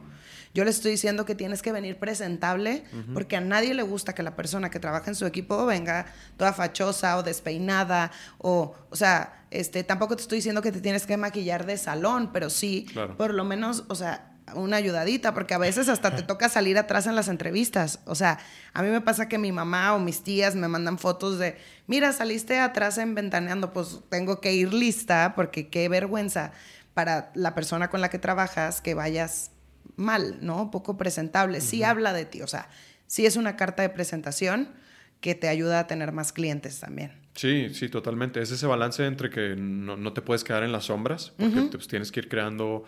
Yo 0.54 0.64
les 0.64 0.78
estoy 0.78 0.92
diciendo 0.92 1.26
que 1.26 1.36
tienes 1.36 1.62
que 1.62 1.72
venir 1.72 1.98
presentable 1.98 2.84
porque 3.14 3.36
a 3.36 3.42
nadie 3.42 3.74
le 3.74 3.84
gusta 3.84 4.14
que 4.14 4.24
la 4.24 4.36
persona 4.36 4.72
que 4.72 4.80
trabaja 4.80 5.10
en 5.10 5.16
su 5.16 5.26
equipo 5.26 5.66
venga 5.66 6.08
toda 6.36 6.52
fachosa 6.54 7.18
o 7.18 7.24
despeinada 7.24 8.12
o, 8.40 8.74
o 8.90 8.96
sea, 8.96 9.46
este, 9.52 9.84
tampoco 9.84 10.16
te 10.16 10.24
estoy 10.24 10.40
diciendo 10.40 10.62
que 10.62 10.72
te 10.72 10.82
tienes 10.82 11.06
que 11.06 11.16
maquillar 11.16 11.66
de 11.66 11.78
salón, 11.78 12.32
pero 12.34 12.50
sí, 12.50 12.88
por 13.18 13.34
lo 13.34 13.44
menos, 13.44 13.84
o 13.88 13.96
sea, 13.96 14.37
una 14.56 14.78
ayudadita, 14.78 15.34
porque 15.34 15.54
a 15.54 15.58
veces 15.58 15.90
hasta 15.90 16.16
te 16.16 16.24
toca 16.24 16.50
salir 16.50 16.78
atrás 16.78 17.08
en 17.08 17.16
las 17.16 17.28
entrevistas. 17.28 18.00
O 18.06 18.16
sea, 18.16 18.40
a 18.74 18.82
mí 18.82 18.90
me 18.90 19.02
pasa 19.02 19.28
que 19.28 19.38
mi 19.38 19.52
mamá 19.52 19.94
o 19.94 20.00
mis 20.00 20.24
tías 20.24 20.56
me 20.56 20.68
mandan 20.68 20.98
fotos 20.98 21.38
de, 21.38 21.58
mira, 21.86 22.14
saliste 22.14 22.60
atrás 22.60 22.98
en 22.98 23.16
ventaneando, 23.16 23.74
pues 23.74 24.00
tengo 24.10 24.40
que 24.42 24.54
ir 24.54 24.74
lista, 24.74 25.34
porque 25.36 25.70
qué 25.70 25.90
vergüenza 25.90 26.52
para 26.94 27.32
la 27.36 27.54
persona 27.54 27.90
con 27.90 28.02
la 28.02 28.10
que 28.10 28.20
trabajas 28.20 28.82
que 28.82 28.94
vayas 28.94 29.52
mal, 29.96 30.38
¿no? 30.42 30.72
Poco 30.72 30.98
presentable. 30.98 31.62
Sí 31.62 31.84
habla 31.84 32.14
de 32.14 32.26
ti, 32.26 32.42
o 32.42 32.48
sea, 32.48 32.70
sí 33.06 33.26
es 33.26 33.36
una 33.36 33.56
carta 33.56 33.82
de 33.84 33.90
presentación 33.90 34.74
que 35.22 35.36
te 35.36 35.48
ayuda 35.48 35.80
a 35.80 35.88
tener 35.88 36.12
más 36.12 36.32
clientes 36.32 36.80
también. 36.80 37.27
Sí, 37.38 37.70
sí, 37.72 37.88
totalmente. 37.88 38.42
Es 38.42 38.50
ese 38.50 38.66
balance 38.66 39.06
entre 39.06 39.30
que 39.30 39.56
no, 39.56 40.12
te 40.12 40.24
puedes 40.24 40.44
quedar 40.44 40.64
en 40.64 40.72
las 40.72 40.86
sombras, 40.86 41.34
porque 41.38 41.70
pues, 41.72 41.88
tienes 41.88 42.12
que 42.12 42.22
ir 42.22 42.30
creando 42.30 42.84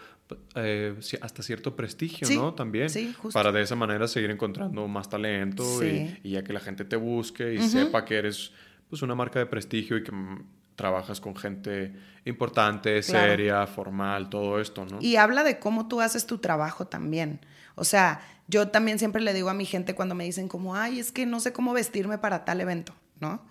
eh, 0.55 0.95
hasta 1.21 1.43
cierto 1.43 1.75
prestigio, 1.75 2.27
¿no? 2.31 2.55
También. 2.55 2.89
Sí, 2.89 3.13
justo. 3.13 3.37
Para 3.37 3.51
de 3.51 3.61
esa 3.61 3.75
manera 3.75 4.07
seguir 4.07 4.31
encontrando 4.31 4.87
más 4.87 5.07
talento 5.07 5.63
y, 5.83 6.31
ya 6.31 6.43
que 6.43 6.51
la 6.51 6.59
gente 6.59 6.83
te 6.83 6.95
busque 6.95 7.53
y 7.53 7.61
sepa 7.61 8.03
que 8.05 8.17
eres 8.17 8.51
pues 8.89 9.03
una 9.03 9.13
marca 9.13 9.37
de 9.37 9.45
prestigio 9.45 9.97
y 9.97 10.03
que 10.03 10.11
mm, 10.11 10.43
trabajas 10.75 11.21
con 11.21 11.35
gente 11.35 11.93
importante, 12.25 13.03
seria, 13.03 13.67
formal, 13.67 14.31
todo 14.31 14.59
esto, 14.59 14.83
¿no? 14.83 14.97
Y 14.99 15.17
habla 15.17 15.43
de 15.43 15.59
cómo 15.59 15.87
tú 15.87 16.01
haces 16.01 16.25
tu 16.25 16.39
trabajo 16.39 16.87
también. 16.87 17.39
O 17.75 17.83
sea, 17.83 18.21
yo 18.47 18.69
también 18.69 18.97
siempre 18.97 19.21
le 19.21 19.35
digo 19.35 19.49
a 19.49 19.53
mi 19.53 19.65
gente 19.65 19.93
cuando 19.93 20.15
me 20.15 20.23
dicen 20.23 20.47
como, 20.47 20.75
ay, 20.75 20.99
es 20.99 21.11
que 21.11 21.27
no 21.27 21.39
sé 21.39 21.53
cómo 21.53 21.71
vestirme 21.71 22.17
para 22.17 22.45
tal 22.45 22.61
evento, 22.61 22.95
¿no? 23.19 23.47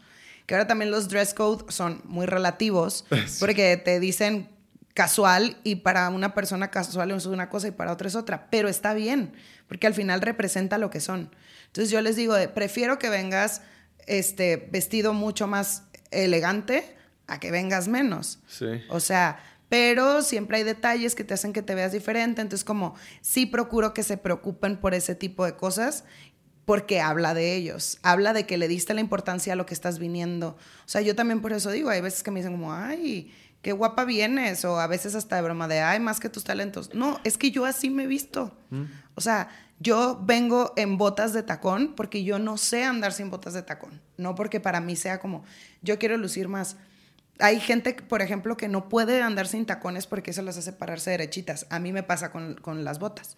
Que 0.49 0.55
ahora 0.55 0.67
también 0.67 0.91
los 0.91 1.11
dress 1.11 1.35
code 1.35 1.71
son 1.71 2.01
muy 2.07 2.25
relativos 2.25 3.05
porque 3.39 3.77
te 3.77 4.01
dicen 4.01 4.49
casual 4.95 5.59
y 5.63 5.77
para 5.77 6.09
una 6.09 6.33
persona 6.33 6.71
casual 6.71 7.11
es 7.11 7.27
una 7.27 7.51
cosa 7.51 7.69
y 7.69 7.71
para 7.71 7.93
otra 7.93 8.09
es 8.09 8.15
otra, 8.15 8.49
pero 8.51 8.69
está 8.69 8.95
bien, 8.95 9.35
porque 9.69 9.87
al 9.87 9.93
final 9.93 10.23
representa 10.23 10.79
lo 10.79 10.89
que 10.89 11.01
son. 11.01 11.31
Entonces 11.67 11.91
yo 11.91 12.01
les 12.01 12.17
digo, 12.17 12.35
prefiero 12.55 12.99
que 12.99 13.11
vengas 13.11 13.61
este, 14.07 14.69
vestido 14.73 15.13
mucho 15.13 15.47
más 15.47 15.85
elegante 16.11 16.97
a 17.27 17.39
que 17.39 17.51
vengas 17.51 17.87
menos. 17.87 18.39
Sí. 18.49 18.83
O 18.89 19.01
sea, 19.01 19.39
pero 19.69 20.23
siempre 20.23 20.57
hay 20.57 20.65
detalles 20.65 21.15
que 21.15 21.25
te 21.25 21.35
hacen 21.35 21.53
que 21.53 21.63
te 21.63 21.75
veas 21.75 21.93
diferente, 21.93 22.41
entonces 22.41 22.65
como 22.65 22.95
sí 23.21 23.45
procuro 23.45 23.93
que 23.93 24.03
se 24.03 24.17
preocupen 24.17 24.79
por 24.79 24.95
ese 24.95 25.15
tipo 25.15 25.45
de 25.45 25.57
cosas 25.57 26.05
porque 26.69 27.01
habla 27.01 27.33
de 27.33 27.57
ellos, 27.57 27.99
habla 28.03 28.35
de 28.35 28.45
que 28.45 28.59
le 28.59 28.69
diste 28.69 28.93
la 28.93 29.01
importancia 29.01 29.55
a 29.55 29.57
lo 29.57 29.65
que 29.65 29.73
estás 29.73 29.99
viniendo. 29.99 30.49
O 30.49 30.89
sea, 30.89 31.01
yo 31.01 31.17
también 31.17 31.41
por 31.41 31.55
eso 31.55 31.71
digo, 31.71 31.89
hay 31.89 32.03
veces 32.03 32.23
que 32.23 32.31
me 32.31 32.41
dicen 32.41 32.53
como, 32.53 32.75
ay, 32.75 33.33
qué 33.63 33.73
guapa 33.73 34.05
vienes, 34.05 34.67
o 34.67 34.79
a 34.79 34.87
veces 34.87 35.15
hasta 35.15 35.37
de 35.37 35.41
broma 35.41 35.67
de, 35.67 35.81
ay, 35.81 35.99
más 35.99 36.21
que 36.21 36.29
tus 36.29 36.45
talentos. 36.45 36.93
No, 36.93 37.21
es 37.25 37.39
que 37.39 37.51
yo 37.51 37.65
así 37.65 37.89
me 37.89 38.03
he 38.03 38.07
visto. 38.07 38.55
Mm. 38.69 38.83
O 39.15 39.23
sea, 39.23 39.49
yo 39.81 40.21
vengo 40.23 40.75
en 40.77 40.99
botas 40.99 41.33
de 41.33 41.43
tacón 41.43 41.95
porque 41.97 42.23
yo 42.23 42.39
no 42.39 42.59
sé 42.59 42.85
andar 42.85 43.15
sin 43.15 43.31
botas 43.31 43.55
de 43.55 43.63
tacón, 43.63 44.03
no 44.19 44.35
porque 44.35 44.61
para 44.61 44.83
mí 44.83 44.95
sea 44.95 45.21
como, 45.21 45.45
yo 45.81 45.99
quiero 45.99 46.19
lucir 46.19 46.49
más 46.49 46.77
hay 47.39 47.61
gente, 47.61 47.95
por 47.95 48.23
ejemplo, 48.23 48.57
que 48.57 48.69
no 48.69 48.89
puede 48.89 49.23
andar 49.23 49.47
sin 49.47 49.67
tacones 49.67 50.07
porque 50.07 50.33
eso 50.33 50.43
las 50.43 50.59
hace 50.59 50.73
pararse 50.73 51.11
derechitas. 51.11 51.67
A 51.71 51.79
mí 51.79 51.93
me 51.93 52.03
pasa 52.03 52.31
con, 52.31 52.85
las 52.85 52.99
botas. 52.99 53.37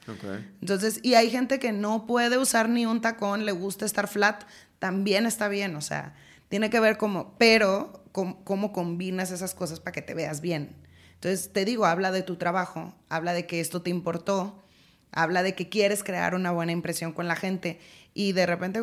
Entonces, 0.60 1.00
y 1.02 1.14
hay 1.14 1.30
gente 1.30 1.58
que 1.58 1.72
no 1.72 2.06
puede 2.06 2.38
usar 2.38 2.68
ni 2.68 2.86
un 2.86 3.00
tacón, 3.00 3.44
le 3.44 3.52
gusta 3.52 3.84
estar 3.84 4.08
flat, 4.08 4.44
también 4.78 5.26
está 5.26 5.48
bien, 5.48 5.76
o 5.76 5.80
sea, 5.80 6.14
tiene 6.48 6.70
que 6.70 6.80
ver 6.80 6.96
como, 6.96 7.36
pero 7.38 8.04
cómo 8.12 8.72
combinas 8.72 9.30
esas 9.30 9.54
cosas 9.54 9.80
para 9.80 9.92
que 9.92 10.02
te 10.02 10.14
veas 10.14 10.40
bien. 10.40 10.74
Entonces, 11.14 11.52
te 11.52 11.64
digo, 11.64 11.84
habla 11.84 12.12
de 12.12 12.22
tu 12.22 12.36
trabajo, 12.36 12.94
habla 13.10 13.34
de 13.34 13.46
que 13.46 13.60
esto 13.60 13.82
te 13.82 13.90
importó, 13.90 14.62
habla 15.12 15.42
de 15.42 15.54
que 15.54 15.68
quieres 15.68 16.02
crear 16.04 16.34
una 16.34 16.50
buena 16.50 16.72
impresión 16.72 17.12
con 17.12 17.28
la 17.28 17.36
gente 17.36 17.78
y 18.12 18.32
de 18.32 18.44
repente 18.44 18.82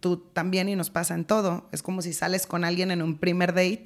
tú 0.00 0.18
también 0.18 0.68
y 0.68 0.76
nos 0.76 0.90
pasa 0.90 1.14
en 1.14 1.24
todo. 1.24 1.68
Es 1.72 1.82
como 1.82 2.02
si 2.02 2.12
sales 2.12 2.46
con 2.46 2.64
alguien 2.64 2.90
en 2.90 3.02
un 3.02 3.18
primer 3.18 3.52
date 3.52 3.84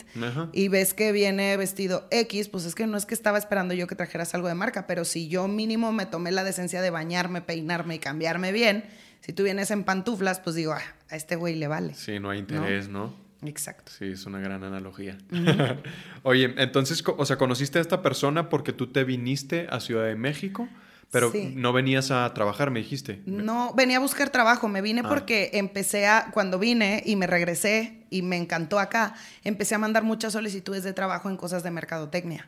y 0.52 0.68
ves 0.68 0.94
que 0.94 1.12
viene 1.12 1.57
vestido 1.57 2.07
X, 2.11 2.48
pues 2.48 2.64
es 2.64 2.74
que 2.74 2.87
no 2.87 2.96
es 2.96 3.07
que 3.07 3.14
estaba 3.14 3.38
esperando 3.38 3.74
yo 3.74 3.87
que 3.87 3.94
trajeras 3.94 4.35
algo 4.35 4.48
de 4.48 4.55
marca, 4.55 4.87
pero 4.87 5.05
si 5.05 5.28
yo 5.28 5.48
mínimo 5.48 5.92
me 5.92 6.07
tomé 6.07 6.31
la 6.31 6.44
decencia 6.44 6.83
de 6.83 6.90
bañarme, 6.90 7.40
peinarme 7.40 7.94
y 7.94 7.98
cambiarme 7.98 8.52
bien, 8.52 8.85
si 9.20 9.33
tú 9.33 9.44
vienes 9.44 9.70
en 9.70 9.85
pantuflas, 9.85 10.40
pues 10.40 10.57
digo, 10.57 10.72
ah, 10.72 10.83
a 11.09 11.16
este 11.16 11.37
güey 11.37 11.55
le 11.55 11.68
vale. 11.68 11.94
Sí, 11.94 12.18
no 12.18 12.31
hay 12.31 12.40
interés, 12.40 12.88
¿no? 12.88 13.14
Exacto. 13.44 13.90
Sí, 13.96 14.07
es 14.07 14.26
una 14.26 14.40
gran 14.40 14.62
analogía. 14.62 15.18
Oye, 16.22 16.55
entonces, 16.59 17.02
o 17.07 17.24
sea, 17.24 17.38
¿conociste 17.38 17.78
a 17.78 17.83
esta 17.83 18.02
persona 18.02 18.48
porque 18.48 18.72
tú 18.72 18.88
te 18.88 19.05
viniste 19.05 19.66
a 19.70 19.81
Ciudad 19.81 20.07
de 20.07 20.16
México? 20.16 20.68
Pero 21.12 21.31
no 21.55 21.75
venías 21.75 22.11
a 22.11 22.33
trabajar, 22.33 22.70
me 22.70 22.81
dijiste. 22.81 23.20
No, 23.27 23.75
venía 23.75 23.98
a 23.98 24.01
buscar 24.01 24.31
trabajo. 24.31 24.66
Me 24.66 24.81
vine 24.81 25.03
ah. 25.05 25.09
porque 25.11 25.51
empecé 25.53 26.07
a, 26.07 26.31
cuando 26.33 26.59
vine 26.59 27.03
y 27.05 27.16
me 27.16 27.27
regresé 27.27 28.07
y 28.09 28.22
me 28.22 28.38
encantó 28.38 28.79
acá, 28.79 29.14
empecé 29.44 29.75
a 29.75 29.79
mandar 29.79 30.05
muchas 30.05 30.33
solicitudes 30.33 30.85
de 30.85 30.94
trabajo 30.94 31.29
en 31.29 31.37
cosas 31.37 31.62
de 31.62 31.70
mercadotecnia. 31.70 32.46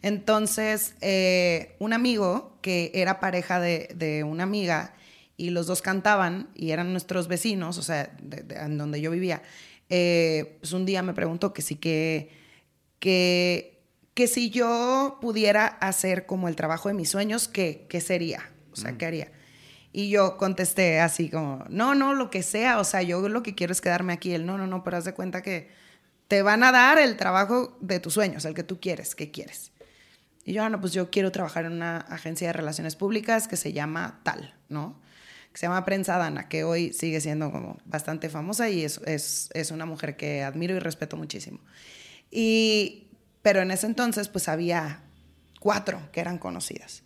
Entonces, 0.00 0.94
eh, 1.02 1.76
un 1.80 1.92
amigo 1.92 2.56
que 2.62 2.92
era 2.94 3.20
pareja 3.20 3.60
de, 3.60 4.24
una 4.26 4.44
amiga 4.44 4.94
y 5.36 5.50
los 5.50 5.66
dos 5.66 5.82
cantaban 5.82 6.48
y 6.54 6.70
eran 6.70 6.92
nuestros 6.92 7.28
vecinos, 7.28 7.76
o 7.76 7.82
sea, 7.82 8.10
en 8.50 8.78
donde 8.78 9.02
yo 9.02 9.10
vivía, 9.10 9.42
eh, 9.90 10.56
pues 10.60 10.72
un 10.72 10.86
día 10.86 11.02
me 11.02 11.12
preguntó 11.12 11.52
que 11.52 11.60
sí 11.60 11.76
que, 11.76 12.30
que 13.00 13.77
que 14.18 14.26
si 14.26 14.50
yo 14.50 15.18
pudiera 15.20 15.64
hacer 15.68 16.26
como 16.26 16.48
el 16.48 16.56
trabajo 16.56 16.88
de 16.88 16.94
mis 16.96 17.08
sueños, 17.08 17.46
¿qué, 17.46 17.86
qué 17.88 18.00
sería? 18.00 18.50
O 18.72 18.74
sea, 18.74 18.90
mm. 18.90 18.96
¿qué 18.96 19.06
haría? 19.06 19.32
Y 19.92 20.10
yo 20.10 20.36
contesté 20.38 20.98
así 20.98 21.30
como, 21.30 21.64
no, 21.68 21.94
no, 21.94 22.14
lo 22.14 22.28
que 22.28 22.42
sea, 22.42 22.80
o 22.80 22.84
sea, 22.84 23.00
yo 23.02 23.28
lo 23.28 23.44
que 23.44 23.54
quiero 23.54 23.72
es 23.72 23.80
quedarme 23.80 24.12
aquí. 24.12 24.34
Él, 24.34 24.44
no, 24.44 24.58
no, 24.58 24.66
no, 24.66 24.82
pero 24.82 24.96
haz 24.96 25.04
de 25.04 25.14
cuenta 25.14 25.40
que 25.40 25.70
te 26.26 26.42
van 26.42 26.64
a 26.64 26.72
dar 26.72 26.98
el 26.98 27.16
trabajo 27.16 27.78
de 27.80 28.00
tus 28.00 28.14
sueños, 28.14 28.44
el 28.44 28.54
que 28.54 28.64
tú 28.64 28.80
quieres, 28.80 29.14
¿qué 29.14 29.30
quieres? 29.30 29.70
Y 30.44 30.52
yo, 30.52 30.64
ah, 30.64 30.68
no, 30.68 30.80
pues 30.80 30.92
yo 30.92 31.10
quiero 31.10 31.30
trabajar 31.30 31.66
en 31.66 31.74
una 31.74 31.98
agencia 31.98 32.48
de 32.48 32.54
relaciones 32.54 32.96
públicas 32.96 33.46
que 33.46 33.56
se 33.56 33.72
llama 33.72 34.18
tal, 34.24 34.52
¿no? 34.68 35.00
Que 35.52 35.58
se 35.58 35.66
llama 35.66 35.84
Prensa 35.84 36.18
Dana, 36.18 36.48
que 36.48 36.64
hoy 36.64 36.92
sigue 36.92 37.20
siendo 37.20 37.52
como 37.52 37.78
bastante 37.84 38.30
famosa 38.30 38.68
y 38.68 38.82
es, 38.82 39.00
es, 39.06 39.48
es 39.54 39.70
una 39.70 39.86
mujer 39.86 40.16
que 40.16 40.42
admiro 40.42 40.74
y 40.74 40.80
respeto 40.80 41.16
muchísimo. 41.16 41.60
Y, 42.32 43.07
pero 43.42 43.60
en 43.60 43.70
ese 43.70 43.86
entonces, 43.86 44.28
pues 44.28 44.48
había 44.48 45.00
cuatro 45.60 46.00
que 46.12 46.20
eran 46.20 46.38
conocidas. 46.38 47.02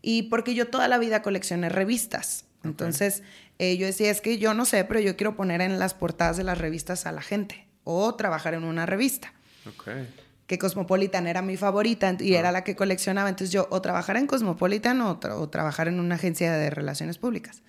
Y 0.00 0.24
porque 0.24 0.54
yo 0.54 0.68
toda 0.68 0.88
la 0.88 0.98
vida 0.98 1.22
coleccioné 1.22 1.68
revistas. 1.68 2.44
Entonces, 2.64 3.22
eh, 3.58 3.76
yo 3.76 3.86
decía, 3.86 4.10
es 4.10 4.20
que 4.20 4.38
yo 4.38 4.54
no 4.54 4.64
sé, 4.64 4.84
pero 4.84 5.00
yo 5.00 5.16
quiero 5.16 5.36
poner 5.36 5.60
en 5.60 5.78
las 5.78 5.94
portadas 5.94 6.36
de 6.36 6.44
las 6.44 6.58
revistas 6.58 7.06
a 7.06 7.12
la 7.12 7.22
gente 7.22 7.66
o 7.84 8.14
trabajar 8.14 8.54
en 8.54 8.64
una 8.64 8.86
revista. 8.86 9.32
Okay. 9.76 10.08
Que 10.46 10.58
Cosmopolitan 10.58 11.26
era 11.26 11.42
mi 11.42 11.56
favorita 11.56 12.16
y 12.18 12.34
era 12.34 12.52
la 12.52 12.64
que 12.64 12.76
coleccionaba. 12.76 13.28
Entonces 13.28 13.52
yo 13.52 13.68
o 13.70 13.80
trabajar 13.80 14.16
en 14.16 14.26
Cosmopolitan 14.26 15.00
o, 15.00 15.18
o, 15.36 15.48
trabajar 15.48 15.88
en 15.88 15.98
una 15.98 16.16
agencia 16.16 16.52
de 16.52 16.70
relaciones 16.70 17.18
públicas. 17.18 17.62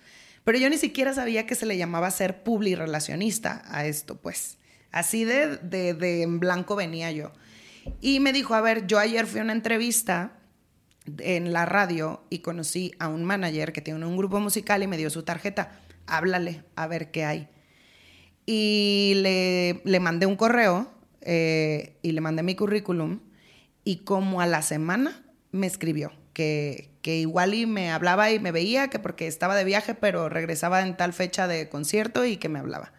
Pero 0.44 0.58
yo 0.58 0.68
ni 0.68 0.76
siquiera 0.76 1.14
sabía 1.14 1.46
que 1.46 1.54
se 1.54 1.66
le 1.66 1.76
llamaba 1.76 2.10
ser 2.10 2.42
publi 2.42 2.74
relacionista 2.74 3.62
a 3.66 3.86
esto, 3.86 4.16
pues. 4.16 4.58
Así 4.92 5.24
de, 5.24 5.56
de, 5.56 5.94
de 5.94 6.22
en 6.22 6.38
blanco 6.38 6.76
venía 6.76 7.10
yo. 7.10 7.32
Y 8.00 8.20
me 8.20 8.32
dijo, 8.32 8.54
a 8.54 8.60
ver, 8.60 8.86
yo 8.86 8.98
ayer 8.98 9.26
fui 9.26 9.40
a 9.40 9.42
una 9.42 9.52
entrevista 9.52 10.38
en 11.18 11.52
la 11.52 11.66
radio 11.66 12.24
y 12.30 12.38
conocí 12.38 12.92
a 12.98 13.08
un 13.08 13.24
manager 13.24 13.72
que 13.72 13.82
tiene 13.82 14.06
un 14.06 14.16
grupo 14.16 14.40
musical 14.40 14.82
y 14.82 14.86
me 14.86 14.96
dio 14.96 15.10
su 15.10 15.22
tarjeta. 15.22 15.80
Háblale, 16.06 16.64
a 16.76 16.86
ver 16.86 17.10
qué 17.10 17.24
hay. 17.24 17.48
Y 18.46 19.12
le, 19.16 19.82
le 19.84 20.00
mandé 20.00 20.26
un 20.26 20.36
correo 20.36 20.90
eh, 21.22 21.96
y 22.02 22.12
le 22.12 22.20
mandé 22.20 22.42
mi 22.42 22.54
currículum 22.54 23.20
y 23.84 23.98
como 23.98 24.40
a 24.40 24.46
la 24.46 24.62
semana 24.62 25.24
me 25.52 25.66
escribió 25.66 26.12
que, 26.32 26.90
que 27.00 27.16
igual 27.18 27.54
y 27.54 27.66
me 27.66 27.90
hablaba 27.90 28.30
y 28.30 28.40
me 28.40 28.52
veía, 28.52 28.88
que 28.88 28.98
porque 28.98 29.26
estaba 29.26 29.54
de 29.54 29.64
viaje, 29.64 29.94
pero 29.94 30.28
regresaba 30.28 30.82
en 30.82 30.96
tal 30.96 31.12
fecha 31.12 31.46
de 31.46 31.68
concierto 31.68 32.24
y 32.24 32.36
que 32.36 32.48
me 32.48 32.58
hablaba. 32.58 32.92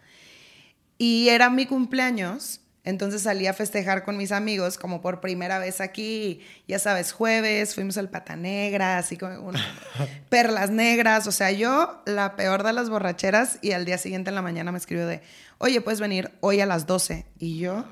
Y 0.98 1.28
era 1.28 1.50
mi 1.50 1.66
cumpleaños 1.66 2.60
entonces 2.86 3.22
salí 3.22 3.48
a 3.48 3.52
festejar 3.52 4.04
con 4.04 4.16
mis 4.16 4.30
amigos 4.30 4.78
como 4.78 5.02
por 5.02 5.20
primera 5.20 5.58
vez 5.58 5.80
aquí, 5.80 6.40
ya 6.68 6.78
sabes, 6.78 7.10
jueves, 7.10 7.74
fuimos 7.74 7.98
al 7.98 8.08
Pata 8.08 8.36
Negra, 8.36 8.96
así 8.96 9.16
como 9.16 9.50
perlas 10.30 10.70
negras, 10.70 11.26
o 11.26 11.32
sea, 11.32 11.50
yo 11.50 12.00
la 12.06 12.36
peor 12.36 12.62
de 12.62 12.72
las 12.72 12.88
borracheras 12.88 13.58
y 13.60 13.72
al 13.72 13.84
día 13.84 13.98
siguiente 13.98 14.30
en 14.30 14.36
la 14.36 14.42
mañana 14.42 14.70
me 14.70 14.78
escribió 14.78 15.04
de, 15.08 15.20
oye, 15.58 15.80
puedes 15.80 15.98
venir 15.98 16.30
hoy 16.40 16.60
a 16.60 16.66
las 16.66 16.86
12 16.86 17.26
y 17.40 17.58
yo 17.58 17.84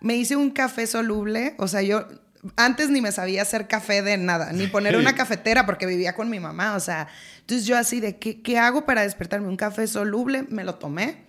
me 0.00 0.16
hice 0.16 0.34
un 0.34 0.50
café 0.50 0.88
soluble, 0.88 1.54
o 1.56 1.68
sea, 1.68 1.82
yo 1.82 2.08
antes 2.56 2.90
ni 2.90 3.00
me 3.00 3.12
sabía 3.12 3.42
hacer 3.42 3.68
café 3.68 4.02
de 4.02 4.16
nada, 4.16 4.52
ni 4.52 4.66
poner 4.66 4.96
una 4.96 5.14
cafetera 5.14 5.64
porque 5.64 5.86
vivía 5.86 6.16
con 6.16 6.28
mi 6.28 6.40
mamá, 6.40 6.74
o 6.74 6.80
sea, 6.80 7.06
entonces 7.38 7.68
yo 7.68 7.78
así 7.78 8.00
de, 8.00 8.18
¿qué, 8.18 8.42
qué 8.42 8.58
hago 8.58 8.84
para 8.84 9.02
despertarme? 9.02 9.46
Un 9.46 9.56
café 9.56 9.86
soluble, 9.86 10.44
me 10.48 10.64
lo 10.64 10.74
tomé 10.74 11.27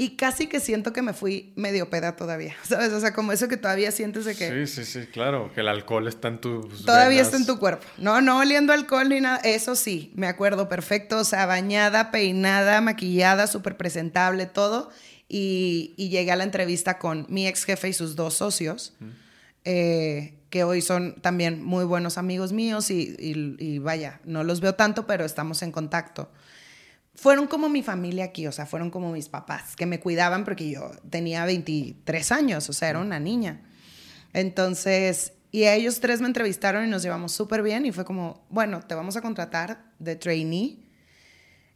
y 0.00 0.16
casi 0.16 0.46
que 0.46 0.60
siento 0.60 0.94
que 0.94 1.02
me 1.02 1.12
fui 1.12 1.52
medio 1.56 1.90
peda 1.90 2.16
todavía, 2.16 2.56
¿sabes? 2.62 2.90
O 2.94 3.00
sea, 3.00 3.12
como 3.12 3.32
eso 3.32 3.48
que 3.48 3.58
todavía 3.58 3.92
sientes 3.92 4.24
de 4.24 4.34
que... 4.34 4.66
Sí, 4.66 4.82
sí, 4.82 4.90
sí, 4.90 5.06
claro, 5.06 5.52
que 5.54 5.60
el 5.60 5.68
alcohol 5.68 6.08
está 6.08 6.28
en 6.28 6.40
tu... 6.40 6.62
Todavía 6.86 7.20
está 7.20 7.36
en 7.36 7.44
tu 7.44 7.58
cuerpo. 7.58 7.86
No, 7.98 8.22
no 8.22 8.38
oliendo 8.38 8.72
alcohol 8.72 9.10
ni 9.10 9.20
nada. 9.20 9.36
Eso 9.44 9.76
sí, 9.76 10.10
me 10.14 10.26
acuerdo 10.26 10.70
perfecto. 10.70 11.18
O 11.18 11.24
sea, 11.24 11.44
bañada, 11.44 12.10
peinada, 12.12 12.80
maquillada, 12.80 13.46
súper 13.46 13.76
presentable, 13.76 14.46
todo. 14.46 14.88
Y, 15.28 15.92
y, 15.98 16.08
llegué 16.08 16.32
a 16.32 16.36
la 16.36 16.44
entrevista 16.44 16.98
con 16.98 17.26
mi 17.28 17.46
ex 17.46 17.66
jefe 17.66 17.90
y 17.90 17.92
sus 17.92 18.16
dos 18.16 18.32
socios, 18.32 18.94
eh, 19.66 20.32
que 20.48 20.64
hoy 20.64 20.80
son 20.80 21.16
también 21.20 21.62
muy 21.62 21.84
buenos 21.84 22.16
amigos 22.16 22.54
míos 22.54 22.90
y, 22.90 23.14
y, 23.18 23.54
y 23.58 23.78
vaya, 23.80 24.20
no 24.24 24.44
los 24.44 24.62
veo 24.62 24.76
tanto, 24.76 25.06
pero 25.06 25.26
estamos 25.26 25.62
en 25.62 25.72
contacto 25.72 26.30
fueron 27.14 27.46
como 27.46 27.68
mi 27.68 27.82
familia 27.82 28.24
aquí, 28.24 28.46
o 28.46 28.52
sea, 28.52 28.66
fueron 28.66 28.90
como 28.90 29.12
mis 29.12 29.28
papás, 29.28 29.76
que 29.76 29.86
me 29.86 30.00
cuidaban 30.00 30.44
porque 30.44 30.70
yo 30.70 30.90
tenía 31.10 31.44
23 31.44 32.32
años, 32.32 32.68
o 32.68 32.72
sea, 32.72 32.90
era 32.90 32.98
una 32.98 33.20
niña. 33.20 33.62
Entonces, 34.32 35.32
y 35.52 35.64
ellos 35.64 36.00
tres 36.00 36.20
me 36.20 36.28
entrevistaron 36.28 36.86
y 36.86 36.88
nos 36.88 37.02
llevamos 37.02 37.32
súper 37.32 37.62
bien 37.62 37.84
y 37.84 37.92
fue 37.92 38.04
como, 38.04 38.46
bueno, 38.50 38.80
te 38.80 38.94
vamos 38.94 39.16
a 39.16 39.20
contratar 39.20 39.92
de 39.98 40.16
trainee. 40.16 40.78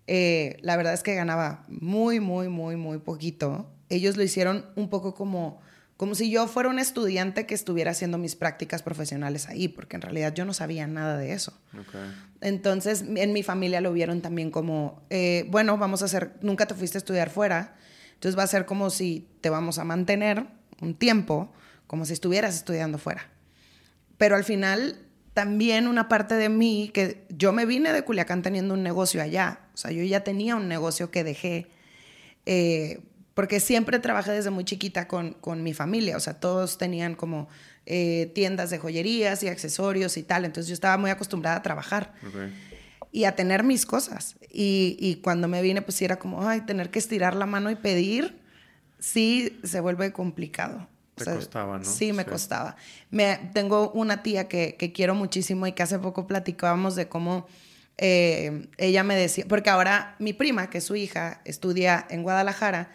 Eh, 0.06 0.58
la 0.60 0.76
verdad 0.76 0.94
es 0.94 1.02
que 1.02 1.14
ganaba 1.14 1.64
muy, 1.68 2.20
muy, 2.20 2.48
muy, 2.48 2.76
muy 2.76 2.98
poquito. 2.98 3.70
Ellos 3.88 4.16
lo 4.16 4.22
hicieron 4.22 4.66
un 4.76 4.88
poco 4.88 5.14
como 5.14 5.60
como 6.04 6.14
si 6.14 6.30
yo 6.30 6.46
fuera 6.46 6.68
un 6.68 6.78
estudiante 6.78 7.46
que 7.46 7.54
estuviera 7.54 7.92
haciendo 7.92 8.18
mis 8.18 8.36
prácticas 8.36 8.82
profesionales 8.82 9.48
ahí, 9.48 9.68
porque 9.68 9.96
en 9.96 10.02
realidad 10.02 10.34
yo 10.34 10.44
no 10.44 10.52
sabía 10.52 10.86
nada 10.86 11.16
de 11.16 11.32
eso. 11.32 11.58
Entonces, 12.42 13.06
en 13.16 13.32
mi 13.32 13.42
familia 13.42 13.80
lo 13.80 13.90
vieron 13.90 14.20
también 14.20 14.50
como, 14.50 15.02
eh, 15.08 15.46
bueno, 15.48 15.78
vamos 15.78 16.02
a 16.02 16.04
hacer, 16.04 16.34
nunca 16.42 16.66
te 16.66 16.74
fuiste 16.74 16.98
a 16.98 17.00
estudiar 17.00 17.30
fuera, 17.30 17.74
entonces 18.12 18.38
va 18.38 18.42
a 18.42 18.46
ser 18.46 18.66
como 18.66 18.90
si 18.90 19.26
te 19.40 19.48
vamos 19.48 19.78
a 19.78 19.84
mantener 19.84 20.46
un 20.82 20.94
tiempo, 20.94 21.50
como 21.86 22.04
si 22.04 22.12
estuvieras 22.12 22.54
estudiando 22.54 22.98
fuera. 22.98 23.30
Pero 24.18 24.36
al 24.36 24.44
final, 24.44 24.98
también 25.32 25.88
una 25.88 26.10
parte 26.10 26.34
de 26.34 26.50
mí, 26.50 26.90
que 26.92 27.24
yo 27.30 27.54
me 27.54 27.64
vine 27.64 27.94
de 27.94 28.02
Culiacán 28.02 28.42
teniendo 28.42 28.74
un 28.74 28.82
negocio 28.82 29.22
allá, 29.22 29.60
o 29.72 29.78
sea, 29.78 29.90
yo 29.90 30.02
ya 30.02 30.22
tenía 30.22 30.54
un 30.54 30.68
negocio 30.68 31.10
que 31.10 31.24
dejé. 31.24 31.66
Eh, 32.44 33.00
porque 33.34 33.60
siempre 33.60 33.98
trabajé 33.98 34.32
desde 34.32 34.50
muy 34.50 34.64
chiquita 34.64 35.08
con, 35.08 35.32
con 35.34 35.62
mi 35.62 35.74
familia, 35.74 36.16
o 36.16 36.20
sea, 36.20 36.34
todos 36.34 36.78
tenían 36.78 37.14
como 37.14 37.48
eh, 37.86 38.30
tiendas 38.34 38.70
de 38.70 38.78
joyerías 38.78 39.42
y 39.42 39.48
accesorios 39.48 40.16
y 40.16 40.22
tal, 40.22 40.44
entonces 40.44 40.68
yo 40.68 40.74
estaba 40.74 40.96
muy 40.96 41.10
acostumbrada 41.10 41.56
a 41.56 41.62
trabajar 41.62 42.14
y 43.12 43.24
a 43.24 43.36
tener 43.36 43.62
mis 43.62 43.86
cosas. 43.86 44.36
Y, 44.50 44.96
y, 45.00 45.16
cuando 45.16 45.48
me 45.48 45.62
vine, 45.62 45.82
pues 45.82 46.00
era 46.00 46.18
como, 46.18 46.48
ay, 46.48 46.62
tener 46.62 46.90
que 46.90 46.98
estirar 46.98 47.34
la 47.34 47.46
mano 47.46 47.70
y 47.70 47.74
pedir, 47.74 48.40
sí 48.98 49.58
se 49.64 49.80
vuelve 49.80 50.12
complicado. 50.12 50.88
Te 51.16 51.24
costaba, 51.26 51.78
¿no? 51.78 51.84
Sí, 51.84 52.12
me 52.12 52.24
costaba. 52.24 52.76
Me, 53.10 53.50
tengo 53.52 53.90
una 53.90 54.22
tía 54.22 54.48
que, 54.48 54.74
que, 54.76 54.92
quiero 54.92 55.14
muchísimo 55.14 55.66
y 55.66 55.72
que 55.72 55.82
hace 55.82 55.98
poco 55.98 56.26
platicábamos 56.26 56.96
de 56.96 57.08
cómo 57.08 57.46
eh, 57.98 58.68
ella 58.78 59.04
me 59.04 59.14
decía, 59.14 59.44
porque 59.48 59.70
ahora 59.70 60.16
mi 60.18 60.32
prima, 60.32 60.70
que 60.70 60.78
es 60.78 60.84
su 60.84 60.96
hija, 60.96 61.40
estudia 61.44 62.06
en 62.10 62.22
Guadalajara 62.22 62.90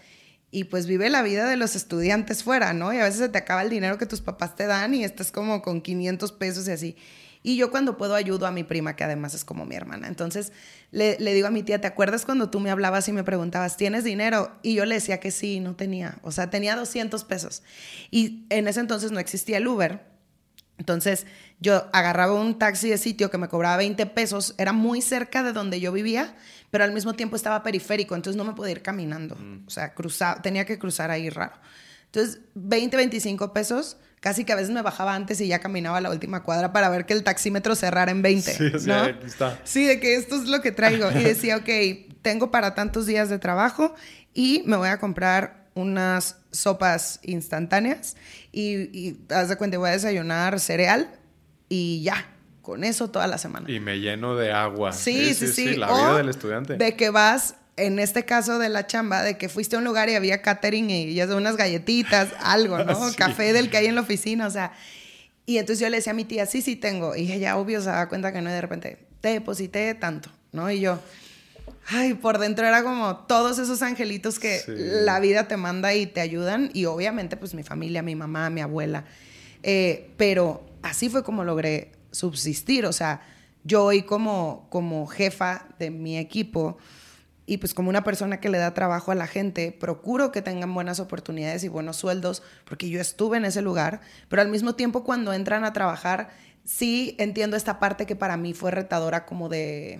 y 0.51 0.65
pues 0.65 0.87
vive 0.87 1.09
la 1.09 1.21
vida 1.21 1.47
de 1.47 1.57
los 1.57 1.75
estudiantes 1.75 2.43
fuera, 2.43 2.73
¿no? 2.73 2.91
Y 2.93 2.97
a 2.97 3.03
veces 3.03 3.19
se 3.19 3.29
te 3.29 3.37
acaba 3.37 3.61
el 3.61 3.69
dinero 3.69 3.97
que 3.97 4.05
tus 4.05 4.21
papás 4.21 4.55
te 4.55 4.65
dan 4.65 4.93
y 4.93 5.03
estás 5.03 5.31
como 5.31 5.61
con 5.61 5.81
500 5.81 6.31
pesos 6.33 6.67
y 6.67 6.71
así. 6.71 6.97
Y 7.41 7.55
yo 7.55 7.71
cuando 7.71 7.97
puedo 7.97 8.15
ayudo 8.15 8.47
a 8.47 8.51
mi 8.51 8.63
prima, 8.63 8.95
que 8.95 9.03
además 9.03 9.33
es 9.33 9.45
como 9.45 9.65
mi 9.65 9.75
hermana. 9.75 10.07
Entonces 10.07 10.51
le, 10.91 11.17
le, 11.19 11.33
digo 11.33 11.47
a 11.47 11.51
mi 11.51 11.63
tía, 11.63 11.79
¿te 11.79 11.87
acuerdas 11.87 12.25
cuando 12.25 12.49
tú 12.49 12.59
me 12.59 12.69
hablabas 12.69 13.07
y 13.07 13.13
me 13.13 13.23
preguntabas, 13.23 13.77
¿tienes 13.77 14.03
dinero? 14.03 14.51
Y 14.61 14.73
yo 14.73 14.85
le 14.85 14.95
decía 14.95 15.19
que 15.19 15.31
sí, 15.31 15.59
no 15.59 15.75
tenía. 15.75 16.17
O 16.23 16.31
sea, 16.31 16.49
tenía 16.49 16.75
200 16.75 17.23
pesos. 17.23 17.63
Y 18.11 18.45
en 18.49 18.67
ese 18.67 18.81
entonces 18.81 19.11
no 19.11 19.19
existía 19.19 19.57
el 19.57 19.67
Uber. 19.67 20.08
Entonces 20.79 21.27
yo 21.59 21.87
agarraba 21.93 22.33
un 22.33 22.57
taxi 22.57 22.89
de 22.89 22.97
sitio 22.97 23.29
que 23.29 23.37
me 23.37 23.49
cobraba 23.49 23.77
20 23.77 24.05
pesos, 24.07 24.55
era 24.57 24.73
muy 24.73 25.01
cerca 25.01 25.43
de 25.43 25.53
donde 25.53 25.79
yo 25.79 25.91
vivía, 25.91 26.35
pero 26.71 26.85
al 26.85 26.93
mismo 26.93 27.13
tiempo 27.13 27.35
estaba 27.35 27.61
periférico, 27.61 28.15
entonces 28.15 28.37
no 28.37 28.45
me 28.45 28.53
podía 28.53 28.71
ir 28.71 28.81
caminando, 28.81 29.35
mm. 29.35 29.67
o 29.67 29.69
sea, 29.69 29.93
cruzaba, 29.93 30.41
tenía 30.41 30.65
que 30.65 30.79
cruzar 30.79 31.11
ahí 31.11 31.29
raro. 31.29 31.55
Entonces, 32.05 32.39
20, 32.55 32.97
25 32.97 33.53
pesos, 33.53 33.97
casi 34.19 34.43
que 34.43 34.53
a 34.53 34.55
veces 34.55 34.71
me 34.71 34.81
bajaba 34.81 35.13
antes 35.13 35.39
y 35.41 35.47
ya 35.47 35.59
caminaba 35.59 35.97
a 35.97 36.01
la 36.01 36.09
última 36.09 36.43
cuadra 36.43 36.71
para 36.71 36.89
ver 36.89 37.05
que 37.05 37.13
el 37.13 37.23
taxímetro 37.23 37.75
cerrara 37.75 38.11
en 38.11 38.21
20. 38.21 38.51
Sí, 38.51 38.63
¿no? 38.87 39.05
sí, 39.05 39.11
está. 39.25 39.59
Sí, 39.63 39.85
de 39.85 39.99
que 39.99 40.15
esto 40.15 40.35
es 40.35 40.47
lo 40.47 40.61
que 40.61 40.71
traigo. 40.71 41.11
Y 41.11 41.23
decía, 41.23 41.57
ok, 41.57 41.69
tengo 42.23 42.49
para 42.49 42.73
tantos 42.73 43.05
días 43.05 43.29
de 43.29 43.37
trabajo 43.37 43.93
y 44.33 44.63
me 44.65 44.77
voy 44.77 44.89
a 44.89 44.97
comprar 44.97 45.67
unas 45.75 46.37
sopas 46.51 47.19
instantáneas 47.23 48.15
y, 48.51 48.75
y 48.97 49.19
haz 49.29 49.49
de 49.49 49.57
cuenta, 49.57 49.77
voy 49.77 49.89
a 49.89 49.93
desayunar 49.93 50.59
cereal 50.59 51.09
y 51.69 52.01
ya, 52.01 52.25
con 52.61 52.83
eso 52.83 53.09
toda 53.09 53.27
la 53.27 53.37
semana. 53.37 53.69
Y 53.71 53.79
me 53.79 53.99
lleno 53.99 54.35
de 54.35 54.51
agua. 54.51 54.93
Sí, 54.93 55.33
sí, 55.33 55.47
sí. 55.47 55.75
La 55.75 55.87
vida 55.87 56.17
del 56.17 56.29
estudiante. 56.29 56.77
De 56.77 56.95
que 56.95 57.09
vas, 57.09 57.55
en 57.77 57.99
este 57.99 58.25
caso 58.25 58.59
de 58.59 58.69
la 58.69 58.87
chamba, 58.87 59.23
de 59.23 59.37
que 59.37 59.49
fuiste 59.49 59.75
a 59.75 59.79
un 59.79 59.85
lugar 59.85 60.09
y 60.09 60.15
había 60.15 60.41
catering 60.41 60.89
y 60.89 61.13
ya 61.13 61.25
unas 61.35 61.55
galletitas, 61.55 62.29
algo, 62.39 62.83
¿no? 62.83 62.99
Café 63.15 63.53
del 63.53 63.69
que 63.69 63.77
hay 63.77 63.85
en 63.85 63.95
la 63.95 64.01
oficina, 64.01 64.47
o 64.47 64.51
sea. 64.51 64.73
Y 65.45 65.57
entonces 65.57 65.79
yo 65.79 65.89
le 65.89 65.97
decía 65.97 66.11
a 66.11 66.15
mi 66.15 66.25
tía, 66.25 66.45
sí, 66.45 66.61
sí 66.61 66.75
tengo. 66.75 67.15
Y 67.15 67.31
ella, 67.31 67.57
obvio, 67.57 67.81
se 67.81 67.89
da 67.89 68.07
cuenta 68.07 68.31
que 68.31 68.41
no, 68.41 68.49
y 68.49 68.53
de 68.53 68.61
repente, 68.61 69.07
te 69.19 69.29
deposité 69.29 69.95
tanto, 69.95 70.29
¿no? 70.51 70.69
Y 70.69 70.79
yo, 70.79 70.99
ay, 71.89 72.13
por 72.13 72.37
dentro 72.37 72.67
era 72.67 72.83
como 72.83 73.17
todos 73.17 73.57
esos 73.57 73.81
angelitos 73.81 74.39
que 74.39 74.61
la 74.67 75.19
vida 75.19 75.47
te 75.47 75.57
manda 75.57 75.93
y 75.93 76.05
te 76.05 76.21
ayudan. 76.21 76.69
Y 76.73 76.85
obviamente, 76.85 77.35
pues 77.35 77.53
mi 77.53 77.63
familia, 77.63 78.01
mi 78.01 78.15
mamá, 78.15 78.49
mi 78.49 78.61
abuela. 78.61 79.05
Eh, 79.63 80.11
pero 80.15 80.65
así 80.83 81.09
fue 81.09 81.23
como 81.23 81.43
logré 81.43 81.91
subsistir. 82.11 82.85
O 82.85 82.93
sea, 82.93 83.21
yo 83.63 83.83
hoy 83.85 84.03
como, 84.03 84.67
como 84.69 85.07
jefa 85.07 85.65
de 85.79 85.89
mi 85.89 86.17
equipo 86.17 86.77
y 87.47 87.57
pues 87.57 87.73
como 87.73 87.89
una 87.89 88.03
persona 88.03 88.39
que 88.39 88.49
le 88.49 88.59
da 88.59 88.75
trabajo 88.75 89.11
a 89.11 89.15
la 89.15 89.25
gente, 89.25 89.71
procuro 89.71 90.31
que 90.31 90.43
tengan 90.43 90.71
buenas 90.71 90.99
oportunidades 90.99 91.63
y 91.63 91.67
buenos 91.67 91.97
sueldos, 91.97 92.43
porque 92.65 92.89
yo 92.91 93.01
estuve 93.01 93.37
en 93.37 93.45
ese 93.45 93.63
lugar, 93.63 94.01
pero 94.27 94.43
al 94.43 94.49
mismo 94.49 94.75
tiempo 94.75 95.03
cuando 95.03 95.33
entran 95.33 95.63
a 95.63 95.73
trabajar, 95.73 96.29
sí 96.63 97.15
entiendo 97.17 97.57
esta 97.57 97.79
parte 97.79 98.05
que 98.05 98.15
para 98.15 98.37
mí 98.37 98.53
fue 98.53 98.69
retadora 98.69 99.25
como 99.25 99.49
de, 99.49 99.99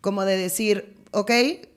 como 0.00 0.24
de 0.24 0.36
decir, 0.36 0.94
ok, 1.12 1.30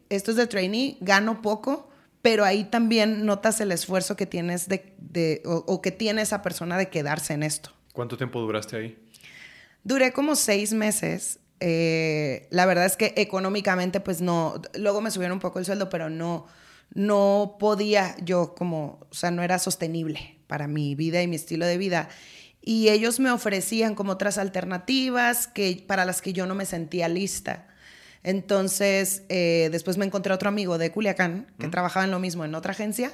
esto 0.10 0.31
es 0.31 0.38
de 0.38 0.47
trainee, 0.47 0.97
gano 1.01 1.41
poco, 1.41 1.89
pero 2.21 2.45
ahí 2.45 2.65
también 2.65 3.25
notas 3.25 3.62
el 3.62 3.71
esfuerzo 3.71 4.15
que 4.15 4.25
tienes 4.25 4.67
de, 4.67 5.41
o, 5.45 5.81
que 5.81 5.91
tiene 5.91 6.21
esa 6.21 6.41
persona 6.41 6.77
de 6.77 6.89
quedarse 6.89 7.34
en 7.34 7.43
esto. 7.43 7.71
¿Cuánto 7.93 8.17
tiempo 8.17 8.39
duraste 8.39 8.77
ahí? 8.77 8.97
Duré 9.84 10.13
como 10.13 10.36
seis 10.36 10.73
meses. 10.73 11.39
Eh, 11.60 12.47
la 12.51 12.65
verdad 12.65 12.86
es 12.86 12.95
que 12.95 13.13
económicamente, 13.17 13.99
pues 13.99 14.21
no, 14.21 14.62
luego 14.75 15.01
me 15.01 15.12
subieron 15.12 15.36
un 15.36 15.39
poco 15.39 15.60
el 15.60 15.65
sueldo, 15.65 15.89
pero 15.89 16.10
no, 16.10 16.45
no 16.93 17.57
podía 17.60 18.15
yo 18.23 18.53
como, 18.55 18.99
o 19.10 19.13
sea, 19.13 19.31
no 19.31 19.43
era 19.43 19.60
sostenible 19.60 20.39
para 20.47 20.67
mi 20.67 20.95
vida 20.95 21.21
y 21.21 21.27
mi 21.27 21.38
estilo 21.38 21.65
de 21.65 21.77
vida. 21.77 22.10
Y 22.62 22.89
ellos 22.89 23.19
me 23.19 23.31
ofrecían 23.31 23.95
como 23.95 24.12
otras 24.12 24.38
alternativas 24.38 25.47
que, 25.47 25.84
para 25.88 26.05
las 26.05 26.21
que 26.21 26.34
yo 26.34 26.45
no 26.45 26.53
me 26.53 26.65
sentía 26.65 27.07
lista. 27.07 27.67
Entonces, 28.23 29.23
eh, 29.29 29.69
después 29.71 29.97
me 29.97 30.05
encontré 30.05 30.34
otro 30.34 30.49
amigo 30.49 30.77
de 30.77 30.91
Culiacán 30.91 31.47
que 31.57 31.67
trabajaba 31.69 32.05
en 32.05 32.12
lo 32.12 32.19
mismo 32.19 32.45
en 32.45 32.53
otra 32.53 32.71
agencia. 32.71 33.12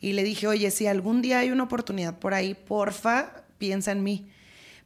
Y 0.00 0.12
le 0.12 0.22
dije, 0.22 0.46
oye, 0.46 0.70
si 0.70 0.86
algún 0.86 1.22
día 1.22 1.38
hay 1.38 1.50
una 1.50 1.64
oportunidad 1.64 2.18
por 2.18 2.34
ahí, 2.34 2.54
porfa, 2.54 3.44
piensa 3.58 3.92
en 3.92 4.02
mí. 4.02 4.28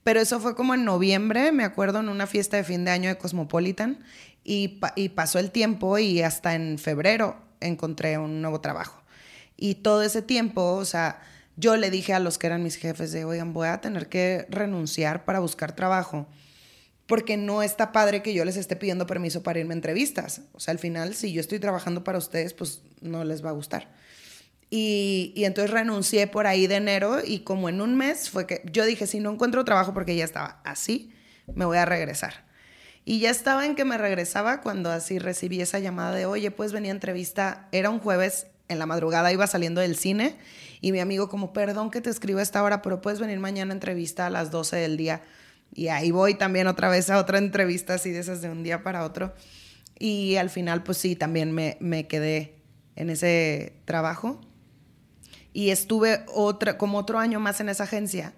Pero 0.05 0.21
eso 0.21 0.38
fue 0.38 0.55
como 0.55 0.75
en 0.75 0.85
noviembre, 0.85 1.51
me 1.51 1.64
acuerdo, 1.64 1.99
en 2.01 2.09
una 2.09 2.27
fiesta 2.27 2.57
de 2.57 2.64
fin 2.64 2.85
de 2.85 2.92
año 2.92 3.09
de 3.09 3.18
Cosmopolitan. 3.18 3.99
Y, 4.44 4.81
y 4.94 5.11
pasó 5.11 5.38
el 5.40 5.51
tiempo 5.51 5.99
y 5.99 6.23
hasta 6.23 6.55
en 6.55 6.79
febrero 6.79 7.37
encontré 7.61 8.16
un 8.16 8.40
nuevo 8.40 8.61
trabajo. 8.61 9.03
Y 9.57 9.77
todo 9.77 10.03
ese 10.03 10.23
tiempo, 10.23 10.75
o 10.75 10.85
sea, 10.85 11.21
yo 11.57 11.77
le 11.77 11.90
dije 11.90 12.14
a 12.14 12.21
los 12.21 12.38
que 12.38 12.47
eran 12.47 12.62
mis 12.62 12.77
jefes 12.77 13.11
de, 13.11 13.25
oigan, 13.25 13.53
voy 13.53 13.66
a 13.66 13.81
tener 13.81 14.09
que 14.09 14.47
renunciar 14.49 15.25
para 15.25 15.40
buscar 15.40 15.75
trabajo 15.75 16.29
porque 17.09 17.38
no 17.38 17.62
está 17.62 17.90
padre 17.90 18.23
que 18.23 18.35
yo 18.35 18.44
les 18.44 18.57
esté 18.57 18.77
pidiendo 18.77 19.07
permiso 19.07 19.42
para 19.42 19.59
irme 19.59 19.73
a 19.73 19.79
entrevistas. 19.79 20.42
O 20.53 20.61
sea, 20.61 20.73
al 20.73 20.79
final, 20.79 21.14
si 21.14 21.33
yo 21.33 21.40
estoy 21.40 21.59
trabajando 21.59 22.05
para 22.05 22.18
ustedes, 22.18 22.53
pues 22.53 22.83
no 23.01 23.25
les 23.25 23.42
va 23.42 23.49
a 23.49 23.53
gustar. 23.53 23.88
Y, 24.71 25.33
entonces 25.37 25.71
renuncié 25.71 26.27
por 26.27 26.47
ahí 26.47 26.66
de 26.66 26.77
enero 26.77 27.21
y 27.25 27.40
como 27.40 27.71
en 27.71 27.81
un 27.81 27.97
mes 27.97 28.29
fue 28.29 28.47
que 28.47 28.61
yo 28.71 28.85
dije, 28.85 29.07
si 29.07 29.21
no 29.21 29.33
encuentro 29.33 29.64
trabajo 29.64 29.94
porque 29.94 30.14
ya 30.14 30.25
estaba 30.25 30.61
así, 30.64 31.11
me 31.55 31.64
voy 31.64 31.79
a 31.79 31.87
regresar. 31.87 32.47
Y 33.07 33.21
ya 33.21 33.31
estaba 33.31 33.64
en 33.64 33.75
que 33.75 33.87
me 33.87 33.97
regresaba 33.97 34.61
cuando 34.61 34.90
así 34.90 35.18
recibí 35.18 35.62
esa 35.62 35.79
llamada 35.79 36.14
de, 36.14 36.27
oye, 36.27 36.51
pues 36.51 36.73
venía 36.73 36.92
a 36.92 36.94
entrevista, 36.94 37.68
era 37.73 37.88
un 37.88 38.01
jueves, 38.01 38.49
en 38.68 38.79
la 38.79 38.85
madrugada 38.85 39.33
iba 39.33 39.47
saliendo 39.47 39.81
del 39.81 39.97
cine 39.97 40.37
y 40.83 40.92
mi 40.92 41.01
amigo 41.01 41.31
como, 41.31 41.55
perdón 41.55 41.90
que 41.90 42.03
te 42.03 42.11
escribo 42.11 42.40
a 42.40 42.42
esta 42.42 42.62
hora, 42.62 42.83
pero 42.83 43.01
puedes 43.01 43.18
venir 43.18 43.40
mañana 43.40 43.73
a 43.73 43.77
entrevista 43.77 44.27
a 44.27 44.31
las 44.31 44.51
12 44.51 44.77
del 44.77 44.99
día. 44.99 45.23
Y 45.79 45.87
ahí 45.87 46.11
voy 46.11 46.35
también 46.35 46.67
otra 46.67 46.88
vez 46.88 47.09
a 47.09 47.19
otra 47.19 47.38
entrevista 47.38 47.95
así 47.95 48.11
de 48.11 48.19
esas 48.19 48.43
de 48.43 48.51
un 48.51 48.64
día 48.64 48.83
para 48.83 49.05
otro. 49.05 49.33
Y 49.97 50.35
al 50.35 50.51
final, 50.51 50.83
pues 50.83 50.99
sí, 50.99 51.14
también 51.14 51.53
me, 51.53 51.77
me 51.79 52.09
quedé 52.09 52.57
en 52.97 53.11
ese 53.11 53.75
trabajo. 53.85 54.41
Y 55.53 55.71
estuve 55.71 56.25
otra, 56.35 56.79
como 56.79 56.99
otro 56.99 57.21
año 57.21 57.38
más 57.38 57.61
en 57.61 57.69
esa 57.69 57.85
agencia 57.85 58.35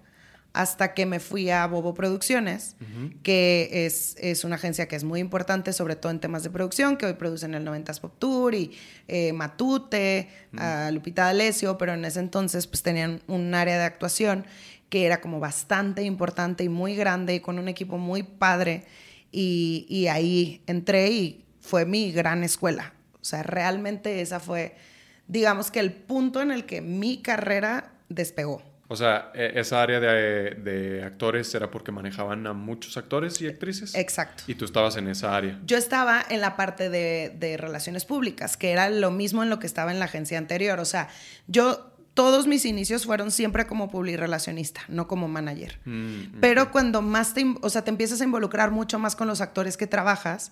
hasta 0.53 0.93
que 0.93 1.05
me 1.05 1.19
fui 1.19 1.49
a 1.49 1.65
Bobo 1.65 1.93
Producciones, 1.93 2.75
que 3.23 3.69
es, 3.85 4.17
es, 4.19 4.43
una 4.43 4.55
agencia 4.55 4.87
que 4.87 4.97
es 4.97 5.03
muy 5.05 5.21
importante, 5.21 5.71
sobre 5.71 5.95
todo 5.95 6.11
en 6.11 6.19
temas 6.19 6.43
de 6.43 6.49
producción, 6.49 6.97
que 6.97 7.05
hoy 7.05 7.13
producen 7.13 7.53
el 7.53 7.65
90s 7.65 8.01
Pop 8.01 8.15
Tour 8.19 8.53
y 8.53 8.71
eh, 9.07 9.31
Matute, 9.31 10.27
Lupita 10.91 11.25
D'Alessio, 11.25 11.77
pero 11.77 11.93
en 11.93 12.03
ese 12.03 12.19
entonces 12.19 12.67
pues 12.67 12.83
tenían 12.83 13.21
un 13.27 13.53
área 13.55 13.77
de 13.77 13.85
actuación 13.85 14.45
que 14.91 15.05
era 15.05 15.21
como 15.21 15.39
bastante 15.39 16.03
importante 16.03 16.65
y 16.65 16.69
muy 16.69 16.97
grande 16.97 17.33
y 17.35 17.39
con 17.39 17.57
un 17.57 17.69
equipo 17.69 17.97
muy 17.97 18.23
padre. 18.23 18.83
Y, 19.31 19.85
y 19.87 20.07
ahí 20.07 20.61
entré 20.67 21.09
y 21.09 21.45
fue 21.61 21.85
mi 21.85 22.11
gran 22.11 22.43
escuela. 22.43 22.93
O 23.13 23.23
sea, 23.23 23.41
realmente 23.41 24.19
esa 24.19 24.41
fue, 24.41 24.75
digamos 25.27 25.71
que 25.71 25.79
el 25.79 25.93
punto 25.93 26.41
en 26.41 26.51
el 26.51 26.65
que 26.65 26.81
mi 26.81 27.21
carrera 27.21 27.93
despegó. 28.09 28.61
O 28.89 28.97
sea, 28.97 29.31
e, 29.33 29.53
esa 29.55 29.81
área 29.81 30.01
de, 30.01 30.55
de, 30.55 31.05
actores 31.05 31.55
era 31.55 31.71
porque 31.71 31.93
manejaban 31.93 32.45
a 32.45 32.51
muchos 32.51 32.97
actores 32.97 33.39
y 33.39 33.47
actrices. 33.47 33.95
Exacto. 33.95 34.43
Y 34.47 34.55
tú 34.55 34.65
estabas 34.65 34.97
en 34.97 35.07
esa 35.07 35.33
área. 35.33 35.57
Yo 35.65 35.77
estaba 35.77 36.21
en 36.29 36.41
la 36.41 36.57
parte 36.57 36.89
de, 36.89 37.33
de, 37.39 37.55
relaciones 37.55 38.03
públicas, 38.03 38.57
que 38.57 38.71
era 38.71 38.89
lo 38.89 39.09
mismo 39.09 39.41
en 39.41 39.49
lo 39.49 39.59
que 39.59 39.67
estaba 39.67 39.93
en 39.93 39.99
la 39.99 40.05
agencia 40.05 40.37
anterior. 40.37 40.81
O 40.81 40.85
sea, 40.85 41.07
yo 41.47 41.90
todos 42.13 42.47
mis 42.47 42.65
inicios 42.65 43.05
fueron 43.05 43.31
siempre 43.31 43.67
como 43.67 43.89
relacionista, 44.03 44.81
no 44.87 45.07
como 45.07 45.27
manager. 45.27 45.79
Mm, 45.85 46.39
Pero 46.41 46.71
cuando 46.71 47.01
más 47.01 47.33
te, 47.33 47.45
o 47.61 47.69
sea, 47.69 47.83
te 47.83 47.89
empiezas 47.89 48.21
a 48.21 48.23
involucrar 48.23 48.71
mucho 48.71 48.99
más 48.99 49.15
con 49.15 49.27
los 49.27 49.41
actores 49.41 49.77
que 49.77 49.87
trabajas, 49.87 50.51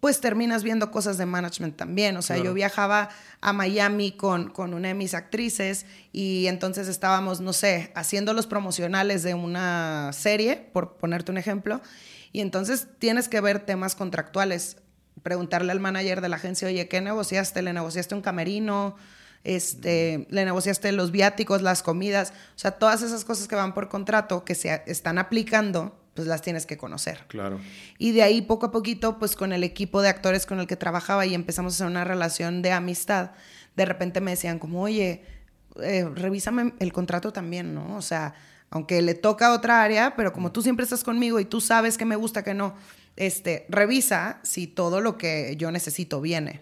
pues 0.00 0.20
terminas 0.20 0.62
viendo 0.62 0.90
cosas 0.90 1.18
de 1.18 1.26
management 1.26 1.76
también. 1.76 2.16
O 2.16 2.22
sea, 2.22 2.36
yo 2.36 2.54
viajaba 2.54 3.10
a 3.40 3.52
Miami 3.52 4.12
con, 4.12 4.50
con 4.50 4.74
una 4.74 4.88
de 4.88 4.94
mis 4.94 5.14
actrices 5.14 5.86
y 6.12 6.46
entonces 6.46 6.88
estábamos, 6.88 7.40
no 7.40 7.52
sé, 7.52 7.92
haciendo 7.94 8.32
los 8.32 8.46
promocionales 8.46 9.22
de 9.22 9.34
una 9.34 10.10
serie, 10.12 10.56
por 10.72 10.96
ponerte 10.96 11.30
un 11.30 11.38
ejemplo, 11.38 11.80
y 12.32 12.40
entonces 12.40 12.88
tienes 12.98 13.28
que 13.28 13.40
ver 13.40 13.60
temas 13.60 13.94
contractuales, 13.94 14.78
preguntarle 15.22 15.70
al 15.70 15.80
manager 15.80 16.20
de 16.20 16.28
la 16.28 16.36
agencia, 16.36 16.66
oye, 16.66 16.88
¿qué 16.88 17.00
negociaste? 17.00 17.62
¿Le 17.62 17.72
negociaste 17.72 18.14
un 18.14 18.22
camerino? 18.22 18.96
Este, 19.44 20.26
le 20.30 20.44
negociaste 20.44 20.92
los 20.92 21.10
viáticos, 21.10 21.62
las 21.62 21.82
comidas, 21.82 22.32
o 22.54 22.58
sea, 22.58 22.72
todas 22.72 23.02
esas 23.02 23.24
cosas 23.24 23.48
que 23.48 23.56
van 23.56 23.74
por 23.74 23.88
contrato 23.88 24.44
que 24.44 24.54
se 24.54 24.82
están 24.86 25.18
aplicando, 25.18 25.98
pues 26.14 26.28
las 26.28 26.42
tienes 26.42 26.66
que 26.66 26.76
conocer. 26.76 27.24
Claro. 27.28 27.60
Y 27.98 28.12
de 28.12 28.22
ahí 28.22 28.42
poco 28.42 28.66
a 28.66 28.70
poquito, 28.70 29.18
pues 29.18 29.34
con 29.34 29.52
el 29.52 29.64
equipo 29.64 30.02
de 30.02 30.08
actores 30.08 30.46
con 30.46 30.60
el 30.60 30.66
que 30.66 30.76
trabajaba 30.76 31.26
y 31.26 31.34
empezamos 31.34 31.72
a 31.72 31.76
hacer 31.76 31.86
una 31.86 32.04
relación 32.04 32.62
de 32.62 32.72
amistad, 32.72 33.32
de 33.76 33.84
repente 33.84 34.20
me 34.20 34.32
decían 34.32 34.58
como, 34.58 34.82
oye, 34.82 35.24
eh, 35.80 36.06
revísame 36.14 36.74
el 36.78 36.92
contrato 36.92 37.32
también, 37.32 37.74
¿no? 37.74 37.96
O 37.96 38.02
sea, 38.02 38.34
aunque 38.70 39.02
le 39.02 39.14
toca 39.14 39.48
a 39.48 39.52
otra 39.54 39.82
área, 39.82 40.14
pero 40.16 40.32
como 40.32 40.52
tú 40.52 40.62
siempre 40.62 40.84
estás 40.84 41.02
conmigo 41.02 41.40
y 41.40 41.44
tú 41.44 41.60
sabes 41.60 41.96
que 41.96 42.04
me 42.04 42.16
gusta, 42.16 42.42
que 42.44 42.54
no, 42.54 42.74
este, 43.26 43.66
revisa 43.68 44.40
si 44.42 44.66
todo 44.66 45.00
lo 45.00 45.16
que 45.16 45.54
yo 45.56 45.70
necesito 45.70 46.20
viene. 46.20 46.60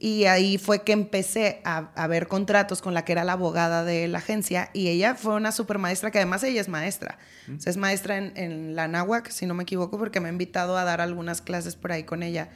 Y 0.00 0.24
ahí 0.24 0.58
fue 0.58 0.82
que 0.82 0.90
empecé 0.90 1.60
a, 1.64 2.06
ver 2.08 2.26
contratos 2.26 2.82
con 2.82 2.92
la 2.92 3.04
que 3.04 3.12
era 3.12 3.22
la 3.22 3.34
abogada 3.34 3.84
de 3.84 4.08
la 4.08 4.18
agencia 4.18 4.70
y 4.72 4.88
ella 4.88 5.14
fue 5.14 5.34
una 5.34 5.52
super 5.52 5.78
maestra, 5.78 6.10
que 6.10 6.18
además 6.18 6.42
ella 6.42 6.60
es 6.60 6.68
maestra. 6.68 7.18
Mm. 7.46 7.56
es 7.64 7.76
maestra 7.76 8.16
en, 8.18 8.74
la 8.74 8.88
náhuac, 8.88 9.30
si 9.30 9.46
no 9.46 9.54
me 9.54 9.62
equivoco, 9.62 9.96
porque 9.96 10.18
me 10.18 10.28
ha 10.28 10.32
invitado 10.32 10.76
a 10.76 10.82
dar 10.82 11.00
algunas 11.00 11.40
clases 11.40 11.76
por 11.76 11.92
ahí 11.92 12.02
con 12.02 12.24
ella. 12.24 12.48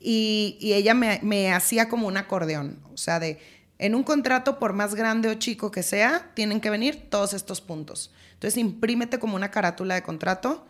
Y, 0.00 0.58
ella 0.60 0.94
me, 0.94 1.20
me 1.22 1.52
hacía 1.52 1.88
como 1.88 2.08
un 2.08 2.16
acordeón, 2.16 2.80
o 2.92 2.96
sea, 2.96 3.20
de 3.20 3.38
en 3.78 3.94
un 3.94 4.02
contrato, 4.02 4.58
por 4.58 4.72
más 4.72 4.94
grande 4.94 5.28
o 5.28 5.34
chico 5.34 5.70
que 5.70 5.82
sea, 5.82 6.30
tienen 6.34 6.60
que 6.60 6.70
venir 6.70 7.08
todos 7.10 7.34
estos 7.34 7.60
puntos. 7.60 8.12
Entonces, 8.32 8.56
imprímete 8.58 9.18
como 9.18 9.36
una 9.36 9.50
carátula 9.50 9.94
de 9.94 10.02
contrato 10.02 10.66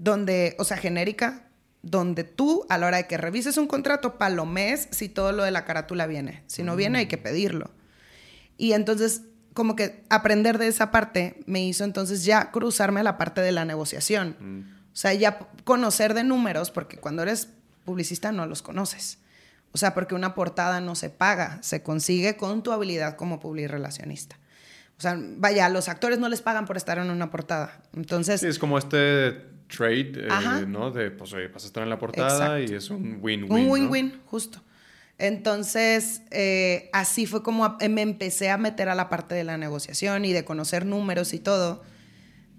donde, 0.00 0.56
o 0.58 0.64
sea, 0.64 0.78
genérica, 0.78 1.46
donde 1.82 2.24
tú 2.24 2.64
a 2.70 2.78
la 2.78 2.86
hora 2.86 2.96
de 2.96 3.06
que 3.06 3.18
revises 3.18 3.58
un 3.58 3.66
contrato 3.66 4.16
palomes 4.16 4.88
si 4.90 5.10
todo 5.10 5.32
lo 5.32 5.44
de 5.44 5.50
la 5.50 5.66
carátula 5.66 6.06
viene. 6.06 6.42
Si 6.46 6.62
no 6.62 6.74
viene 6.74 7.00
hay 7.00 7.06
que 7.06 7.18
pedirlo. 7.18 7.70
Y 8.56 8.72
entonces 8.72 9.22
como 9.52 9.76
que 9.76 10.02
aprender 10.08 10.56
de 10.56 10.68
esa 10.68 10.90
parte 10.90 11.40
me 11.44 11.62
hizo 11.62 11.84
entonces 11.84 12.24
ya 12.24 12.50
cruzarme 12.50 13.00
a 13.00 13.02
la 13.02 13.18
parte 13.18 13.42
de 13.42 13.52
la 13.52 13.66
negociación. 13.66 14.36
Mm. 14.40 14.60
O 14.92 14.96
sea, 14.96 15.12
ya 15.12 15.38
conocer 15.64 16.14
de 16.14 16.24
números, 16.24 16.70
porque 16.70 16.96
cuando 16.96 17.22
eres 17.22 17.48
publicista 17.84 18.32
no 18.32 18.46
los 18.46 18.62
conoces. 18.62 19.18
O 19.72 19.78
sea, 19.78 19.92
porque 19.92 20.14
una 20.14 20.34
portada 20.34 20.80
no 20.80 20.94
se 20.94 21.10
paga, 21.10 21.58
se 21.62 21.82
consigue 21.82 22.36
con 22.38 22.62
tu 22.62 22.72
habilidad 22.72 23.16
como 23.16 23.38
relacionista. 23.54 24.38
O 24.96 25.00
sea, 25.00 25.18
vaya, 25.18 25.68
los 25.68 25.88
actores 25.88 26.18
no 26.18 26.28
les 26.28 26.40
pagan 26.40 26.64
por 26.64 26.76
estar 26.78 26.98
en 26.98 27.10
una 27.10 27.30
portada. 27.30 27.82
Entonces... 27.94 28.40
Sí, 28.40 28.46
es 28.46 28.58
como 28.58 28.78
este 28.78 29.59
trade, 29.76 30.12
eh, 30.16 30.66
¿no? 30.66 30.90
De, 30.90 31.10
pues, 31.10 31.32
oye, 31.32 31.48
vas 31.48 31.64
a 31.64 31.66
estar 31.66 31.82
en 31.82 31.90
la 31.90 31.98
portada 31.98 32.60
y 32.60 32.66
es 32.66 32.90
un 32.90 33.18
win-win. 33.20 33.52
Un 33.52 33.70
win-win, 33.70 34.20
justo. 34.26 34.62
Entonces, 35.18 36.22
eh, 36.30 36.88
así 36.92 37.26
fue 37.26 37.42
como 37.42 37.76
me 37.90 38.02
empecé 38.02 38.50
a 38.50 38.56
meter 38.56 38.88
a 38.88 38.94
la 38.94 39.10
parte 39.10 39.34
de 39.34 39.44
la 39.44 39.58
negociación 39.58 40.24
y 40.24 40.32
de 40.32 40.44
conocer 40.44 40.86
números 40.86 41.34
y 41.34 41.38
todo, 41.38 41.82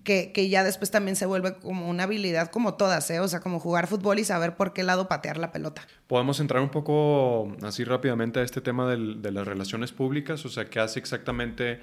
que, 0.04 0.32
que, 0.32 0.48
ya 0.50 0.64
después 0.64 0.92
también 0.92 1.16
se 1.16 1.26
vuelve 1.26 1.56
como 1.56 1.90
una 1.90 2.04
habilidad 2.04 2.50
como 2.52 2.76
todas, 2.76 3.10
¿eh? 3.10 3.20
O 3.20 3.28
sea, 3.28 3.40
como 3.40 3.60
jugar 3.60 3.88
fútbol 3.88 4.20
y 4.20 4.24
saber 4.24 4.56
por 4.56 4.74
qué 4.74 4.84
lado 4.84 5.08
patear 5.08 5.38
la 5.38 5.52
pelota. 5.52 5.88
Podemos 6.08 6.40
entrar 6.40 6.62
un 6.62 6.70
poco 6.70 7.56
así 7.64 7.84
rápidamente 7.84 8.40
a 8.40 8.44
este 8.44 8.62
tema 8.62 8.90
del, 8.90 9.22
de 9.22 9.32
las 9.32 9.48
relaciones 9.48 9.92
públicas, 9.92 10.46
o 10.46 10.50
sea, 10.50 10.66
¿qué 10.66 10.80
hace 10.80 11.00
exactamente 11.00 11.80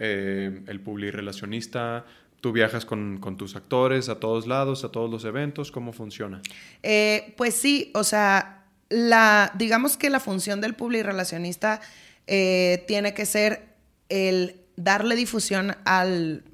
eh, 0.00 0.62
el 0.66 0.80
publirelacionista? 0.80 2.04
¿Tú 2.40 2.52
viajas 2.52 2.84
con, 2.84 3.20
tus 3.36 3.56
actores 3.56 4.08
a 4.08 4.20
todos 4.20 4.46
lados, 4.46 4.84
a 4.84 4.90
todos 4.90 5.10
los 5.10 5.24
eventos? 5.24 5.72
¿Cómo 5.72 5.92
funciona? 5.92 6.40
Eh, 6.82 7.34
pues 7.36 7.54
sí, 7.54 7.90
o 7.94 8.04
sea, 8.04 8.64
la, 8.88 9.52
digamos 9.56 9.96
que 9.96 10.08
la 10.08 10.20
función 10.20 10.60
del 10.60 10.74
publirelacionista 10.74 11.80
eh, 12.26 12.84
tiene 12.86 13.12
que 13.12 13.26
ser 13.26 13.74
el 14.08 14.60
darle 14.76 15.16
difusión 15.16 15.76
al, 15.84 16.44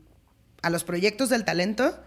a 0.62 0.70
los 0.70 0.84
proyectos 0.84 1.28
del 1.28 1.44
talento, 1.44 1.98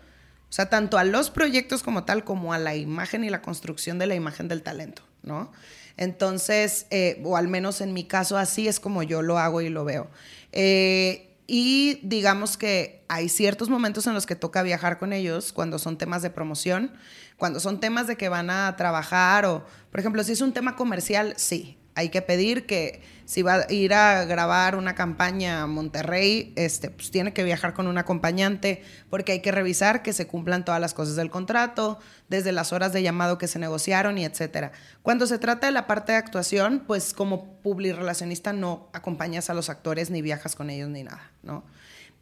o 0.50 0.54
sea, 0.54 0.70
tanto 0.70 0.98
a 0.98 1.04
los 1.04 1.30
proyectos 1.30 1.84
como 1.84 2.04
tal, 2.04 2.24
como 2.24 2.54
a 2.54 2.58
la 2.58 2.76
imagen 2.76 3.24
y 3.24 3.30
la 3.30 3.42
construcción 3.42 4.00
de 4.00 4.08
la 4.08 4.16
imagen 4.16 4.48
del 4.48 4.64
talento, 4.64 5.04
¿no? 5.22 5.52
Entonces, 5.98 6.86
eh, 6.90 7.22
o 7.24 7.38
al 7.38 7.48
menos 7.48 7.82
en 7.82 7.94
mi 7.94 8.06
caso, 8.06 8.38
así 8.38 8.68
es 8.68 8.80
como 8.80 9.04
yo 9.04 9.22
lo 9.22 9.40
hago 9.40 9.62
y 9.62 9.70
lo 9.70 9.84
veo. 9.84 10.08
Eh, 10.52 11.27
y 11.48 12.00
digamos 12.04 12.58
que 12.58 13.06
hay 13.08 13.30
ciertos 13.30 13.70
momentos 13.70 14.06
en 14.06 14.14
los 14.14 14.26
que 14.26 14.36
toca 14.36 14.62
viajar 14.64 15.00
con 15.00 15.14
ellos, 15.14 15.54
cuando 15.54 15.80
son 15.80 15.98
temas 15.98 16.22
de 16.22 16.30
promoción, 16.30 16.92
cuando 17.38 17.62
son 17.62 17.80
temas 17.80 18.06
de 18.06 18.18
que 18.18 18.28
van 18.28 18.50
a 18.50 18.76
trabajar 18.76 19.46
o, 19.46 19.66
por 19.90 20.00
ejemplo, 20.02 20.24
si 20.24 20.34
es 20.34 20.42
un 20.42 20.52
tema 20.52 20.76
comercial, 20.76 21.34
sí, 21.38 21.77
hay 21.98 22.10
que 22.10 22.22
pedir 22.22 22.68
que 22.68 23.02
si 23.26 23.42
va 23.42 23.56
a 23.56 23.74
ir 23.74 23.92
a 23.96 24.24
grabar 24.26 24.76
una 24.76 24.94
campaña 24.94 25.64
a 25.64 25.68
Monterrey, 25.68 26.54
este, 26.56 26.92
pues 26.92 27.10
tiene 27.10 27.34
que 27.34 27.44
viajar 27.44 27.74
con 27.74 27.88
un 27.88 27.98
acompañante 27.98 28.84
porque 29.10 29.32
hay 29.32 29.42
que 29.42 29.52
revisar 29.52 30.04
que 30.04 30.14
se 30.14 30.28
cumplan 30.28 30.64
todas 30.64 30.80
las 30.80 30.94
cosas 30.94 31.16
del 31.16 31.32
contrato, 31.32 31.98
desde 32.30 32.52
las 32.52 32.72
horas 32.72 32.94
de 32.94 33.02
llamado 33.02 33.40
que 33.40 33.48
se 33.48 33.58
negociaron 33.58 34.20
y 34.20 34.26
etcétera. 34.26 34.74
Cuando 35.02 35.26
se 35.26 35.40
trata 35.40 35.66
de 35.66 35.74
la 35.74 35.88
parte 35.88 36.12
de 36.12 36.20
actuación, 36.20 36.84
pues 36.86 37.14
como 37.14 37.58
relacionista 37.64 38.54
no 38.54 38.90
acompañas 38.94 39.50
a 39.50 39.56
los 39.56 39.70
actores 39.72 40.12
ni 40.12 40.22
viajas 40.22 40.56
con 40.56 40.70
ellos 40.70 40.90
ni 40.90 41.04
nada, 41.04 41.32
¿no? 41.42 41.64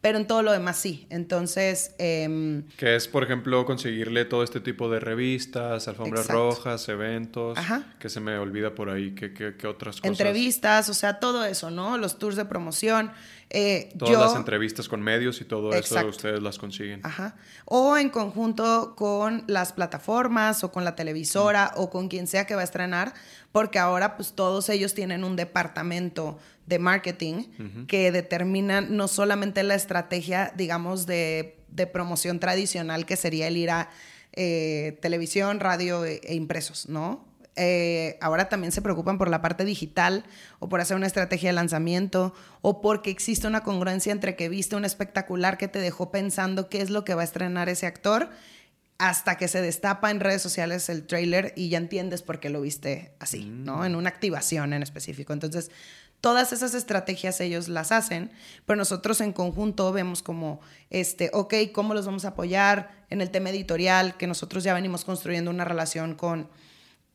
Pero 0.06 0.18
en 0.18 0.28
todo 0.28 0.44
lo 0.44 0.52
demás 0.52 0.76
sí. 0.76 1.04
Entonces... 1.10 1.96
Eh, 1.98 2.62
que 2.76 2.94
es, 2.94 3.08
por 3.08 3.24
ejemplo, 3.24 3.66
conseguirle 3.66 4.24
todo 4.24 4.44
este 4.44 4.60
tipo 4.60 4.88
de 4.88 5.00
revistas, 5.00 5.88
alfombras 5.88 6.28
rojas, 6.28 6.88
eventos, 6.88 7.58
que 7.98 8.08
se 8.08 8.20
me 8.20 8.38
olvida 8.38 8.72
por 8.72 8.88
ahí, 8.88 9.16
¿qué, 9.16 9.32
qué, 9.32 9.66
otras 9.66 9.96
cosas? 9.96 10.08
Entrevistas, 10.08 10.88
o 10.90 10.94
sea, 10.94 11.18
todo 11.18 11.44
eso, 11.44 11.72
¿no? 11.72 11.98
Los 11.98 12.20
tours 12.20 12.36
de 12.36 12.44
promoción. 12.44 13.10
Eh, 13.50 13.92
Todas 13.98 14.18
las 14.18 14.36
entrevistas 14.36 14.88
con 14.88 15.02
medios 15.02 15.40
y 15.40 15.44
todo 15.44 15.72
eso 15.72 16.06
ustedes 16.06 16.40
las 16.40 16.58
consiguen. 16.58 17.00
Ajá. 17.02 17.36
O 17.64 17.96
en 17.96 18.10
conjunto 18.10 18.94
con 18.96 19.42
las 19.48 19.72
plataformas 19.72 20.62
o 20.62 20.70
con 20.70 20.84
la 20.84 20.94
televisora 20.94 21.72
o 21.74 21.90
con 21.90 22.06
quien 22.06 22.28
sea 22.28 22.46
que 22.46 22.54
va 22.54 22.60
a 22.60 22.64
estrenar, 22.64 23.12
porque 23.50 23.80
ahora 23.80 24.16
pues 24.16 24.34
todos 24.34 24.68
ellos 24.68 24.94
tienen 24.94 25.24
un 25.24 25.34
departamento 25.34 26.38
de 26.66 26.78
marketing 26.78 27.86
que 27.86 28.12
determinan 28.12 28.96
no 28.96 29.08
solamente 29.08 29.62
la 29.62 29.74
estrategia, 29.74 30.52
digamos, 30.56 31.06
de, 31.06 31.54
promoción 31.92 32.40
tradicional, 32.40 33.04
que 33.06 33.16
sería 33.16 33.48
el 33.48 33.56
ir 33.56 33.70
a 33.70 33.90
eh, 34.32 34.98
televisión, 35.02 35.60
radio 35.60 36.04
e, 36.04 36.20
e 36.24 36.34
impresos, 36.34 36.88
¿no? 36.88 37.26
Eh, 37.58 38.18
ahora 38.20 38.50
también 38.50 38.70
se 38.70 38.82
preocupan 38.82 39.16
por 39.16 39.30
la 39.30 39.40
parte 39.40 39.64
digital 39.64 40.24
o 40.58 40.68
por 40.68 40.82
hacer 40.82 40.94
una 40.94 41.06
estrategia 41.06 41.48
de 41.48 41.54
lanzamiento 41.54 42.34
o 42.60 42.82
porque 42.82 43.10
existe 43.10 43.46
una 43.46 43.62
congruencia 43.62 44.12
entre 44.12 44.36
que 44.36 44.50
viste 44.50 44.76
un 44.76 44.84
espectacular 44.84 45.56
que 45.56 45.66
te 45.66 45.78
dejó 45.78 46.10
pensando 46.10 46.68
qué 46.68 46.82
es 46.82 46.90
lo 46.90 47.04
que 47.04 47.14
va 47.14 47.22
a 47.22 47.24
estrenar 47.24 47.70
ese 47.70 47.86
actor 47.86 48.28
hasta 48.98 49.36
que 49.36 49.48
se 49.48 49.62
destapa 49.62 50.10
en 50.10 50.20
redes 50.20 50.42
sociales 50.42 50.88
el 50.90 51.06
trailer 51.06 51.54
y 51.56 51.70
ya 51.70 51.78
entiendes 51.78 52.22
por 52.22 52.40
qué 52.40 52.50
lo 52.50 52.60
viste 52.60 53.12
así, 53.20 53.46
¿no? 53.46 53.78
Mm. 53.78 53.84
En 53.84 53.96
una 53.96 54.08
activación 54.10 54.72
en 54.72 54.82
específico. 54.82 55.32
Entonces, 55.32 55.70
Todas 56.26 56.52
esas 56.52 56.74
estrategias 56.74 57.40
ellos 57.40 57.68
las 57.68 57.92
hacen, 57.92 58.32
pero 58.64 58.76
nosotros 58.76 59.20
en 59.20 59.32
conjunto 59.32 59.92
vemos 59.92 60.22
como, 60.24 60.60
este, 60.90 61.30
ok, 61.32 61.54
¿cómo 61.72 61.94
los 61.94 62.04
vamos 62.04 62.24
a 62.24 62.30
apoyar 62.30 62.90
en 63.10 63.20
el 63.20 63.30
tema 63.30 63.50
editorial? 63.50 64.16
Que 64.16 64.26
nosotros 64.26 64.64
ya 64.64 64.74
venimos 64.74 65.04
construyendo 65.04 65.52
una 65.52 65.64
relación 65.64 66.16
con 66.16 66.48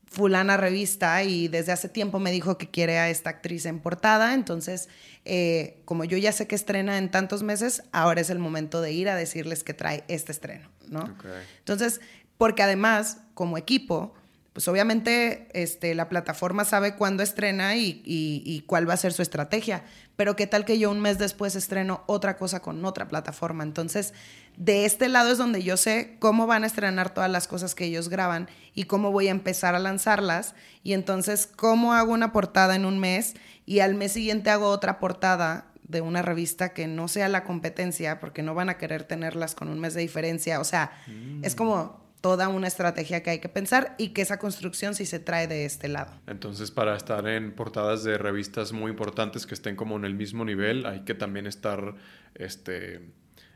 fulana 0.06 0.56
revista 0.56 1.22
y 1.24 1.50
desde 1.50 1.74
hace 1.74 1.90
tiempo 1.90 2.20
me 2.20 2.32
dijo 2.32 2.58
que 2.58 2.70
quiere 2.70 3.00
a 3.00 3.10
esta 3.10 3.32
actriz 3.32 3.66
en 3.66 3.82
portada, 3.82 4.34
entonces, 4.34 4.88
eh, 5.26 5.82
como 5.84 6.06
yo 6.06 6.18
ya 6.18 6.32
sé 6.32 6.48
que 6.48 6.56
estrena 6.56 6.98
en 6.98 7.12
tantos 7.12 7.44
meses, 7.44 7.84
ahora 7.92 8.22
es 8.22 8.30
el 8.30 8.40
momento 8.40 8.80
de 8.80 8.94
ir 8.94 9.10
a 9.10 9.16
decirles 9.18 9.66
que 9.66 9.74
trae 9.74 10.06
este 10.08 10.32
estreno, 10.32 10.70
¿no? 10.88 11.14
Entonces, 11.60 12.00
porque 12.38 12.64
además, 12.64 13.18
como 13.34 13.58
equipo, 13.58 14.14
pues 14.54 14.68
obviamente 14.68 15.48
este, 15.54 15.96
la 15.96 16.10
plataforma 16.10 16.66
sabe 16.66 16.96
cuándo 16.96 17.24
estrena 17.24 17.76
y, 17.78 18.64
cuál 18.68 18.90
va 18.90 18.94
a 18.94 18.98
ser 18.98 19.14
su 19.14 19.22
estrategia, 19.22 19.84
pero 20.18 20.36
qué 20.36 20.46
tal 20.46 20.66
que 20.66 20.78
yo 20.78 20.92
un 20.92 21.00
mes 21.00 21.18
después 21.18 21.56
estreno 21.56 22.04
otra 22.06 22.36
cosa 22.36 22.62
con 22.62 22.84
otra 22.84 23.08
plataforma. 23.08 23.64
Entonces, 23.64 24.14
de 24.58 24.86
este 24.86 25.08
lado 25.08 25.32
es 25.32 25.38
donde 25.38 25.64
yo 25.64 25.78
sé 25.78 26.18
cómo 26.20 26.48
van 26.48 26.64
a 26.64 26.68
estrenar 26.68 27.14
todas 27.14 27.32
las 27.32 27.48
cosas 27.48 27.76
que 27.76 27.86
ellos 27.86 28.10
graban 28.10 28.50
y 28.76 28.84
cómo 28.84 29.12
voy 29.12 29.30
a 29.30 29.32
empezar 29.32 29.74
a 29.74 29.80
lanzarlas. 29.80 30.54
Y 30.84 30.94
entonces, 30.94 31.48
cómo 31.48 31.94
hago 31.94 32.12
una 32.12 32.34
portada 32.34 32.76
en 32.76 32.86
un 32.86 33.00
mes 33.00 33.36
y 33.66 33.80
al 33.80 33.96
mes 33.96 34.12
siguiente 34.12 34.50
hago 34.50 34.68
otra 34.68 35.00
portada 35.00 35.72
de 35.84 36.02
una 36.02 36.22
revista 36.22 36.74
que 36.74 36.88
no 36.88 37.08
sea 37.08 37.30
la 37.30 37.44
competencia, 37.46 38.20
porque 38.20 38.44
no 38.44 38.54
van 38.54 38.70
a 38.70 38.78
querer 38.78 39.04
tenerlas 39.04 39.56
con 39.56 39.70
un 39.70 39.80
mes 39.80 39.94
de 39.94 40.02
diferencia. 40.02 40.60
O 40.60 40.64
sea, 40.64 40.92
es 41.42 41.56
como 41.56 42.01
toda 42.22 42.48
una 42.48 42.68
estrategia 42.68 43.24
que 43.24 43.32
hay 43.32 43.40
que 43.40 43.50
pensar 43.50 43.96
y 43.98 44.10
que 44.10 44.22
esa 44.22 44.38
construcción 44.38 44.94
sí 44.94 45.06
se 45.06 45.20
trae 45.20 45.48
de 45.48 45.66
este 45.66 45.88
lado. 45.88 46.14
Entonces, 46.28 46.70
para 46.72 46.96
estar 46.96 47.28
en 47.28 47.52
portadas 47.54 48.04
de 48.04 48.18
revistas 48.18 48.72
muy 48.72 48.92
importantes 48.92 49.48
que 49.48 49.56
estén 49.56 49.76
como 49.76 49.98
en 49.98 50.06
el 50.06 50.14
mismo 50.14 50.46
nivel, 50.46 50.86
hay 50.86 51.02
que 51.02 51.16
también 51.16 51.48
estar 51.48 51.96
este, 52.36 53.02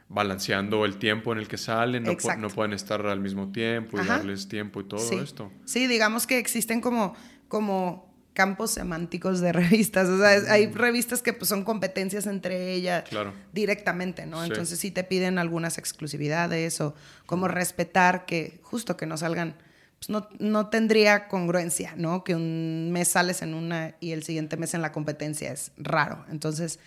balanceando 0.09 0.83
el 0.83 0.97
tiempo 0.97 1.31
en 1.31 1.37
el 1.37 1.47
que 1.47 1.57
salen, 1.57 2.03
no, 2.03 2.17
no 2.39 2.49
pueden 2.49 2.73
estar 2.73 3.05
al 3.05 3.19
mismo 3.19 3.51
tiempo 3.51 4.01
y 4.01 4.05
darles 4.05 4.47
tiempo 4.47 4.81
y 4.81 4.85
todo 4.85 5.21
esto. 5.21 5.51
Sí, 5.65 5.85
digamos 5.85 6.25
que 6.25 6.39
existen 6.39 6.81
como, 6.81 7.15
como 7.47 8.14
campos 8.35 8.71
semánticos 8.71 9.39
de 9.39 9.51
revistas. 9.53 10.07
O 10.07 10.19
sea, 10.19 10.53
hay 10.53 10.67
revistas 10.67 11.23
que 11.23 11.33
pues, 11.33 11.49
son 11.49 11.63
competencias 11.63 12.27
entre 12.27 12.73
ellas 12.73 13.05
directamente, 13.51 14.27
¿no? 14.27 14.43
Entonces 14.43 14.77
sí 14.77 14.91
te 14.91 15.03
piden 15.03 15.39
algunas 15.39 15.79
exclusividades 15.79 16.79
o 16.81 16.93
como 17.25 17.47
respetar 17.47 18.27
que 18.27 18.59
justo 18.61 18.95
que 18.95 19.07
no 19.07 19.17
salgan, 19.17 19.55
pues 19.97 20.09
no, 20.09 20.27
no 20.37 20.69
tendría 20.69 21.27
congruencia, 21.27 21.93
¿no? 21.97 22.23
Que 22.23 22.35
un 22.35 22.91
mes 22.91 23.07
sales 23.07 23.41
en 23.41 23.55
una 23.55 23.95
y 23.99 24.11
el 24.11 24.23
siguiente 24.23 24.57
mes 24.57 24.75
en 24.75 24.83
la 24.83 24.91
competencia 24.91 25.51
es 25.51 25.71
raro. 25.77 26.23
Entonces, 26.29 26.79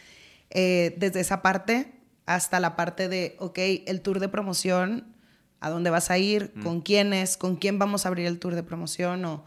eh, 0.50 0.94
desde 0.98 1.20
esa 1.20 1.42
parte 1.42 1.94
hasta 2.26 2.60
la 2.60 2.76
parte 2.76 3.08
de, 3.08 3.36
ok, 3.38 3.58
el 3.86 4.02
tour 4.02 4.20
de 4.20 4.28
promoción, 4.28 5.16
¿a 5.60 5.70
dónde 5.70 5.88
vas 5.88 6.10
a 6.10 6.18
ir? 6.18 6.52
¿Con 6.62 6.82
quiénes? 6.82 7.38
¿Con 7.38 7.56
quién 7.56 7.78
vamos 7.78 8.04
a 8.04 8.08
abrir 8.08 8.26
el 8.26 8.38
tour 8.38 8.54
de 8.54 8.62
promoción? 8.62 9.24
O... 9.24 9.44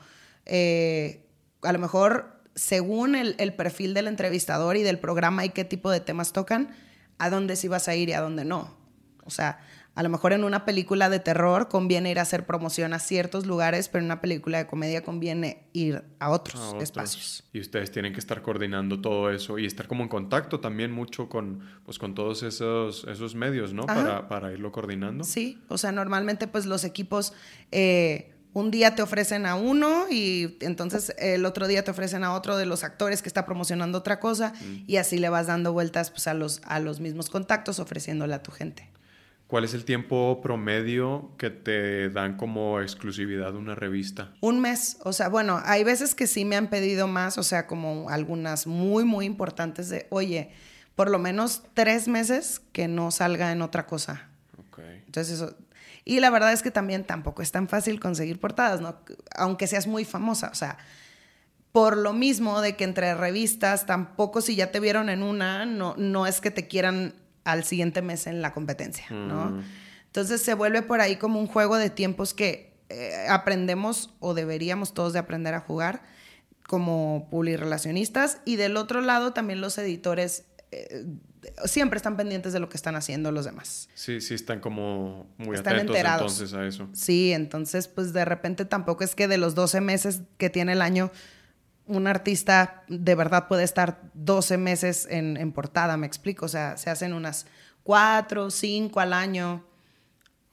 Eh, 0.48 1.28
a 1.62 1.72
lo 1.72 1.80
mejor 1.80 2.42
según 2.56 3.16
el, 3.16 3.54
perfil 3.54 3.94
del 3.94 4.08
entrevistador 4.08 4.76
y 4.78 4.84
del 4.84 5.00
programa 5.00 5.46
y 5.46 5.50
qué 5.50 5.66
tipo 5.66 5.90
de 5.90 6.00
temas 6.00 6.34
tocan, 6.34 6.70
a 7.18 7.30
dónde 7.30 7.56
sí 7.56 7.68
vas 7.68 7.88
a 7.88 7.96
ir 7.96 8.10
y 8.10 8.14
a 8.14 8.22
dónde 8.22 8.46
no. 8.46 8.76
O 9.24 9.30
sea, 9.30 9.60
a 9.94 10.04
lo 10.04 10.10
mejor 10.10 10.34
en 10.34 10.44
una 10.44 10.66
película 10.66 11.10
de 11.10 11.20
terror 11.20 11.70
conviene 11.70 12.12
ir 12.12 12.20
a 12.20 12.24
hacer 12.24 12.46
promoción 12.46 12.94
a 12.94 13.00
ciertos 13.00 13.46
lugares, 13.46 13.88
pero 13.88 14.00
en 14.00 14.06
una 14.06 14.22
película 14.22 14.58
de 14.58 14.68
comedia 14.68 15.04
conviene 15.04 15.68
ir 15.74 16.04
a 16.20 16.30
otros, 16.30 16.76
espacios. 16.82 17.44
Y 17.54 17.60
ustedes 17.60 17.92
tienen 17.92 18.14
que 18.14 18.20
estar 18.20 18.42
coordinando 18.42 19.00
todo 19.00 19.30
eso 19.32 19.58
y 19.58 19.66
estar 19.66 19.88
como 19.88 20.04
en 20.04 20.10
contacto 20.10 20.60
también 20.60 20.92
mucho 20.92 21.30
con, 21.30 21.62
pues, 21.86 22.00
con 22.00 22.16
todos 22.16 22.44
esos, 22.44 23.06
esos 23.06 23.36
medios, 23.36 23.74
¿no? 23.74 23.86
Para, 23.86 24.28
para, 24.28 24.52
irlo 24.52 24.72
coordinando. 24.72 25.24
Sí, 25.24 25.62
o 25.68 25.78
sea, 25.78 25.92
normalmente 25.92 26.48
pues 26.48 26.66
los 26.66 26.84
equipos... 26.84 27.34
Eh, 27.72 28.34
un 28.54 28.72
día 28.72 28.96
te 28.96 29.02
ofrecen 29.02 29.46
a 29.46 29.56
uno 29.56 30.06
y 30.10 30.58
entonces 30.62 31.14
el 31.18 31.46
otro 31.46 31.68
día 31.68 31.84
te 31.84 31.92
ofrecen 31.92 32.24
a 32.24 32.34
otro 32.34 32.58
de 32.58 32.66
los 32.66 32.84
actores 32.84 33.22
que 33.22 33.30
está 33.30 33.46
promocionando 33.46 34.00
otra 34.00 34.20
cosa 34.20 34.54
mm. 34.60 34.84
y 34.88 34.98
así 34.98 35.18
le 35.18 35.30
vas 35.30 35.48
dando 35.48 35.74
vueltas 35.74 36.12
pues, 36.12 36.28
a, 36.28 36.34
los, 36.34 36.62
a 36.66 36.80
los 36.80 37.00
mismos 37.00 37.30
contactos 37.30 37.80
ofreciéndole 37.80 38.34
a 38.34 38.44
tu 38.44 38.52
gente. 38.52 38.90
¿Cuál 39.48 39.66
es 39.66 39.74
el 39.74 39.84
tiempo 39.84 40.40
promedio 40.42 41.32
que 41.38 41.50
te 41.50 42.10
dan 42.10 42.38
como 42.38 42.80
exclusividad 42.80 43.54
una 43.56 43.76
revista? 43.76 44.32
Un 44.40 44.62
mes, 44.62 44.96
o 45.04 45.12
sea, 45.12 45.28
bueno, 45.28 45.62
hay 45.66 45.84
veces 45.84 46.16
que 46.16 46.26
sí 46.26 46.46
me 46.46 46.56
han 46.56 46.70
pedido 46.70 47.10
más, 47.10 47.38
o 47.38 47.44
sea, 47.44 47.68
como 47.68 48.10
algunas 48.10 48.66
muy, 48.66 49.04
muy 49.04 49.26
importantes 49.26 49.90
de, 49.90 50.08
oye, 50.10 50.52
por 50.96 51.10
lo 51.10 51.20
menos 51.20 51.64
tres 51.74 52.08
meses 52.08 52.62
que 52.72 52.88
no 52.88 53.12
salga 53.12 53.52
en 53.52 53.62
otra 53.62 53.88
cosa. 53.88 54.30
Okay. 54.70 55.04
Entonces 55.06 55.34
eso, 55.34 55.58
y 56.12 56.20
la 56.20 56.30
verdad 56.30 56.52
es 56.52 56.62
que 56.62 56.72
también 56.72 57.06
tampoco 57.06 57.42
es 57.42 57.54
tan 57.54 57.70
fácil 57.70 58.02
conseguir 58.02 58.38
portadas, 58.38 58.82
¿no? 58.82 58.98
Aunque 59.34 59.66
seas 59.66 59.88
muy 59.88 60.04
famosa, 60.04 60.50
o 60.52 60.56
sea, 60.56 60.78
por 61.72 61.96
lo 61.96 62.12
mismo 62.12 62.60
de 62.60 62.76
que 62.76 62.84
entre 62.84 63.16
revistas, 63.16 63.86
tampoco 63.86 64.42
si 64.42 64.58
ya 64.58 64.72
te 64.72 64.82
vieron 64.82 65.08
en 65.08 65.24
una, 65.24 65.66
no, 65.66 65.96
no 65.98 66.28
es 66.28 66.42
que 66.42 66.52
te 66.52 66.68
quieran 66.68 67.14
al 67.46 67.64
siguiente 67.64 68.02
mes 68.02 68.28
en 68.28 68.42
la 68.42 68.54
competencia, 68.54 69.06
¿no? 69.10 69.52
Mm. 69.52 69.64
Entonces 70.08 70.42
se 70.42 70.54
vuelve 70.54 70.82
por 70.82 71.00
ahí 71.00 71.16
como 71.16 71.40
un 71.40 71.48
juego 71.48 71.78
de 71.78 71.90
tiempos 71.90 72.34
que 72.34 72.78
eh, 72.90 73.28
aprendemos 73.30 74.14
o 74.20 74.34
deberíamos 74.34 74.94
todos 74.94 75.14
de 75.14 75.20
aprender 75.20 75.54
a 75.54 75.62
jugar 75.62 76.04
como 76.68 77.30
publirelacionistas 77.32 78.40
y 78.44 78.58
del 78.58 78.76
otro 78.76 79.00
lado 79.00 79.32
también 79.32 79.62
los 79.62 79.78
editores 79.78 80.44
eh, 80.72 81.06
siempre 81.66 81.98
están 81.98 82.16
pendientes 82.16 82.54
de 82.54 82.60
lo 82.60 82.70
que 82.70 82.78
están 82.78 82.96
haciendo 82.96 83.32
los 83.32 83.46
demás. 83.46 83.90
Sí, 83.94 84.22
sí, 84.22 84.34
están 84.34 84.60
como 84.60 85.28
muy 85.38 85.58
atentos 85.58 85.96
entonces 85.96 86.54
a 86.54 86.66
eso. 86.66 86.88
Sí, 86.94 87.34
entonces 87.34 87.88
pues 87.88 88.14
de 88.14 88.24
repente 88.26 88.66
tampoco 88.66 89.04
es 89.04 89.16
que 89.16 89.28
de 89.28 89.38
los 89.38 89.54
12 89.56 89.82
meses 89.82 90.22
que 90.38 90.50
tiene 90.50 90.74
el 90.74 90.82
año, 90.82 91.12
un 91.88 92.08
artista 92.08 92.84
de 92.88 93.16
verdad 93.16 93.48
puede 93.48 93.64
estar 93.64 94.02
12 94.14 94.58
meses 94.58 95.08
en, 95.10 95.36
en 95.36 95.52
portada, 95.52 95.98
me 95.98 96.08
explico, 96.08 96.46
o 96.46 96.50
sea, 96.50 96.78
se 96.78 96.90
hacen 96.90 97.14
unas 97.14 97.46
4, 97.84 98.50
5 98.50 99.00
al 99.00 99.14
año. 99.14 99.66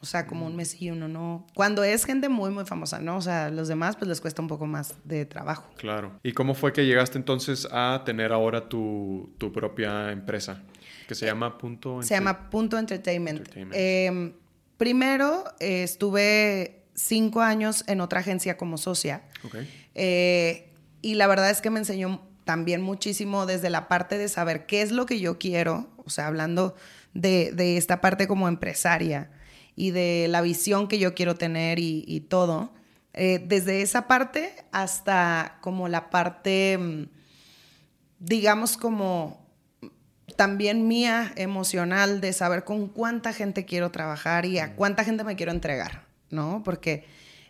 O 0.01 0.07
sea, 0.07 0.29
como 0.29 0.47
un 0.47 0.55
mes 0.55 0.81
y 0.81 0.91
uno 0.91 1.09
no. 1.09 1.45
Cuando 1.55 1.83
es 1.83 2.05
gente 2.05 2.29
muy, 2.29 2.51
muy 2.51 2.65
famosa, 2.65 3.01
¿no? 3.01 3.17
O 3.17 3.21
sea, 3.21 3.51
los 3.51 3.67
demás 3.67 3.97
pues 3.97 4.09
les 4.09 4.21
cuesta 4.21 4.41
un 4.41 4.47
poco 4.47 4.65
más 4.67 4.95
de 5.05 5.27
trabajo. 5.27 5.69
Claro. 5.77 6.13
¿Y 6.23 6.33
cómo 6.33 6.55
fue 6.55 6.73
que 6.73 6.87
llegaste 6.87 7.19
entonces 7.19 7.67
a 7.73 8.03
tener 8.05 8.33
ahora 8.33 8.69
tu, 8.69 9.35
tu 9.39 9.53
propia 9.53 10.13
empresa? 10.13 10.63
Que 11.09 11.17
se 11.17 11.27
llama 11.27 11.59
Punto... 11.59 12.01
Se 12.03 12.15
llama 12.15 12.49
Punto 12.49 12.79
Entertainment. 12.79 13.49
Em, 13.57 14.35
primero 14.77 15.43
eh, 15.59 15.83
estuve 15.83 16.85
cinco 16.95 17.41
años 17.41 17.83
en 17.89 18.01
otra 18.01 18.21
agencia 18.21 18.57
como 18.57 18.79
socia. 18.79 19.25
Okay. 19.43 19.69
Eh, 19.97 20.71
y 21.03 21.15
la 21.15 21.27
verdad 21.27 21.51
es 21.51 21.61
que 21.61 21.71
me 21.71 21.81
enseñó 21.81 22.23
también 22.45 22.83
muchísimo 22.83 23.47
desde 23.47 23.69
la 23.69 23.89
parte 23.89 24.17
de 24.17 24.29
saber 24.29 24.67
qué 24.67 24.83
es 24.83 24.93
lo 24.93 25.07
que 25.07 25.19
yo 25.19 25.39
quiero. 25.39 25.89
O 26.05 26.11
sea, 26.11 26.29
hablando 26.29 26.77
de, 27.15 27.51
de 27.53 27.77
esta 27.77 28.01
parte 28.01 28.29
como 28.29 28.47
empresaria 28.47 29.31
y 29.79 29.93
de 29.93 30.27
la 30.29 30.41
visión 30.41 30.89
que 30.89 30.99
yo 30.99 31.15
quiero 31.15 31.37
tener 31.37 31.79
y, 31.79 32.27
todo. 32.29 32.73
Eh, 33.15 33.41
desde 33.47 33.81
esa 33.81 34.09
parte 34.09 34.53
hasta 34.73 35.59
como 35.61 35.87
la 35.87 36.11
parte, 36.11 36.77
mm, 36.77 37.05
digamos, 38.19 38.77
como 38.77 39.47
también 40.35 40.89
mía 40.89 41.33
emocional 41.37 42.21
de 42.21 42.33
saber 42.33 42.65
con 42.65 42.89
cuánta 42.89 43.33
gente 43.33 43.65
quiero 43.65 43.93
trabajar 43.93 44.47
y 44.47 44.59
a 44.59 44.75
cuánta 44.75 45.05
gente 45.05 45.23
me 45.23 45.37
quiero 45.37 45.53
entregar, 45.53 46.07
¿no? 46.29 46.63
Porque 46.65 47.05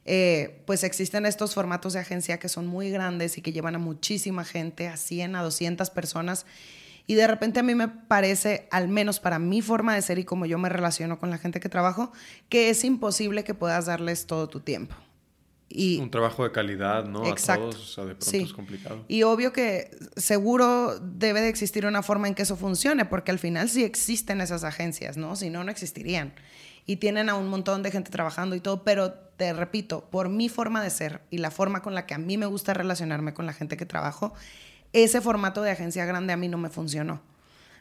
eh, 0.04 0.62
pues 0.66 0.84
existen 0.84 1.24
estos 1.24 1.54
formatos 1.54 1.94
de 1.94 2.00
agencia 2.00 2.38
que 2.38 2.50
son 2.50 2.66
muy 2.66 2.90
grandes 2.90 3.38
y 3.38 3.42
que 3.42 3.52
llevan 3.52 3.74
a 3.74 3.78
muchísima 3.78 4.44
gente, 4.44 4.86
a 4.86 4.98
100, 4.98 5.34
a 5.34 5.42
200 5.42 5.88
personas 5.88 6.44
y 7.08 7.14
de 7.14 7.26
repente 7.26 7.58
a 7.58 7.62
mí 7.62 7.74
me 7.74 7.88
parece, 7.88 8.68
al 8.70 8.86
menos 8.86 9.18
para 9.18 9.38
mi 9.38 9.62
forma 9.62 9.94
de 9.94 10.02
ser 10.02 10.18
y 10.18 10.24
como 10.24 10.44
yo 10.44 10.58
me 10.58 10.68
relaciono 10.68 11.18
con 11.18 11.30
la 11.30 11.38
gente 11.38 11.58
que 11.58 11.70
trabajo, 11.70 12.12
que 12.50 12.68
es 12.68 12.84
imposible 12.84 13.44
que 13.44 13.54
puedas 13.54 13.86
darles 13.86 14.26
todo 14.26 14.46
tu 14.46 14.60
tiempo. 14.60 14.94
Y, 15.70 16.00
un 16.00 16.10
trabajo 16.10 16.44
de 16.44 16.52
calidad, 16.52 17.06
¿no? 17.06 17.26
Exacto. 17.26 17.68
A 17.68 17.70
todos, 17.70 17.82
o 17.82 17.94
sea, 17.94 18.04
de 18.04 18.14
pronto 18.14 18.36
es 18.36 18.52
complicado. 18.52 19.04
Y 19.08 19.22
obvio 19.22 19.54
que 19.54 19.90
seguro 20.16 20.98
debe 21.00 21.40
de 21.40 21.48
existir 21.48 21.86
una 21.86 22.02
forma 22.02 22.28
en 22.28 22.34
que 22.34 22.42
eso 22.42 22.56
funcione, 22.56 23.06
porque 23.06 23.30
al 23.30 23.38
final 23.38 23.70
sí 23.70 23.84
existen 23.84 24.42
esas 24.42 24.62
agencias, 24.62 25.16
¿no? 25.16 25.34
Si 25.34 25.48
no, 25.48 25.64
no 25.64 25.70
existirían. 25.70 26.34
Y 26.84 26.96
tienen 26.96 27.30
a 27.30 27.36
un 27.36 27.48
montón 27.48 27.82
de 27.82 27.90
gente 27.90 28.10
trabajando 28.10 28.54
y 28.54 28.60
todo, 28.60 28.84
pero 28.84 29.14
te 29.14 29.54
repito, 29.54 30.10
por 30.10 30.28
mi 30.28 30.50
forma 30.50 30.82
de 30.82 30.90
ser 30.90 31.22
y 31.30 31.38
la 31.38 31.50
forma 31.50 31.80
con 31.80 31.94
la 31.94 32.04
que 32.04 32.12
a 32.12 32.18
mí 32.18 32.36
me 32.36 32.46
gusta 32.46 32.74
relacionarme 32.74 33.32
con 33.32 33.46
la 33.46 33.54
gente 33.54 33.78
que 33.78 33.86
trabajo, 33.86 34.34
ese 34.92 35.20
formato 35.20 35.62
de 35.62 35.70
agencia 35.70 36.04
grande 36.04 36.32
a 36.32 36.36
mí 36.36 36.48
no 36.48 36.58
me 36.58 36.70
funcionó. 36.70 37.22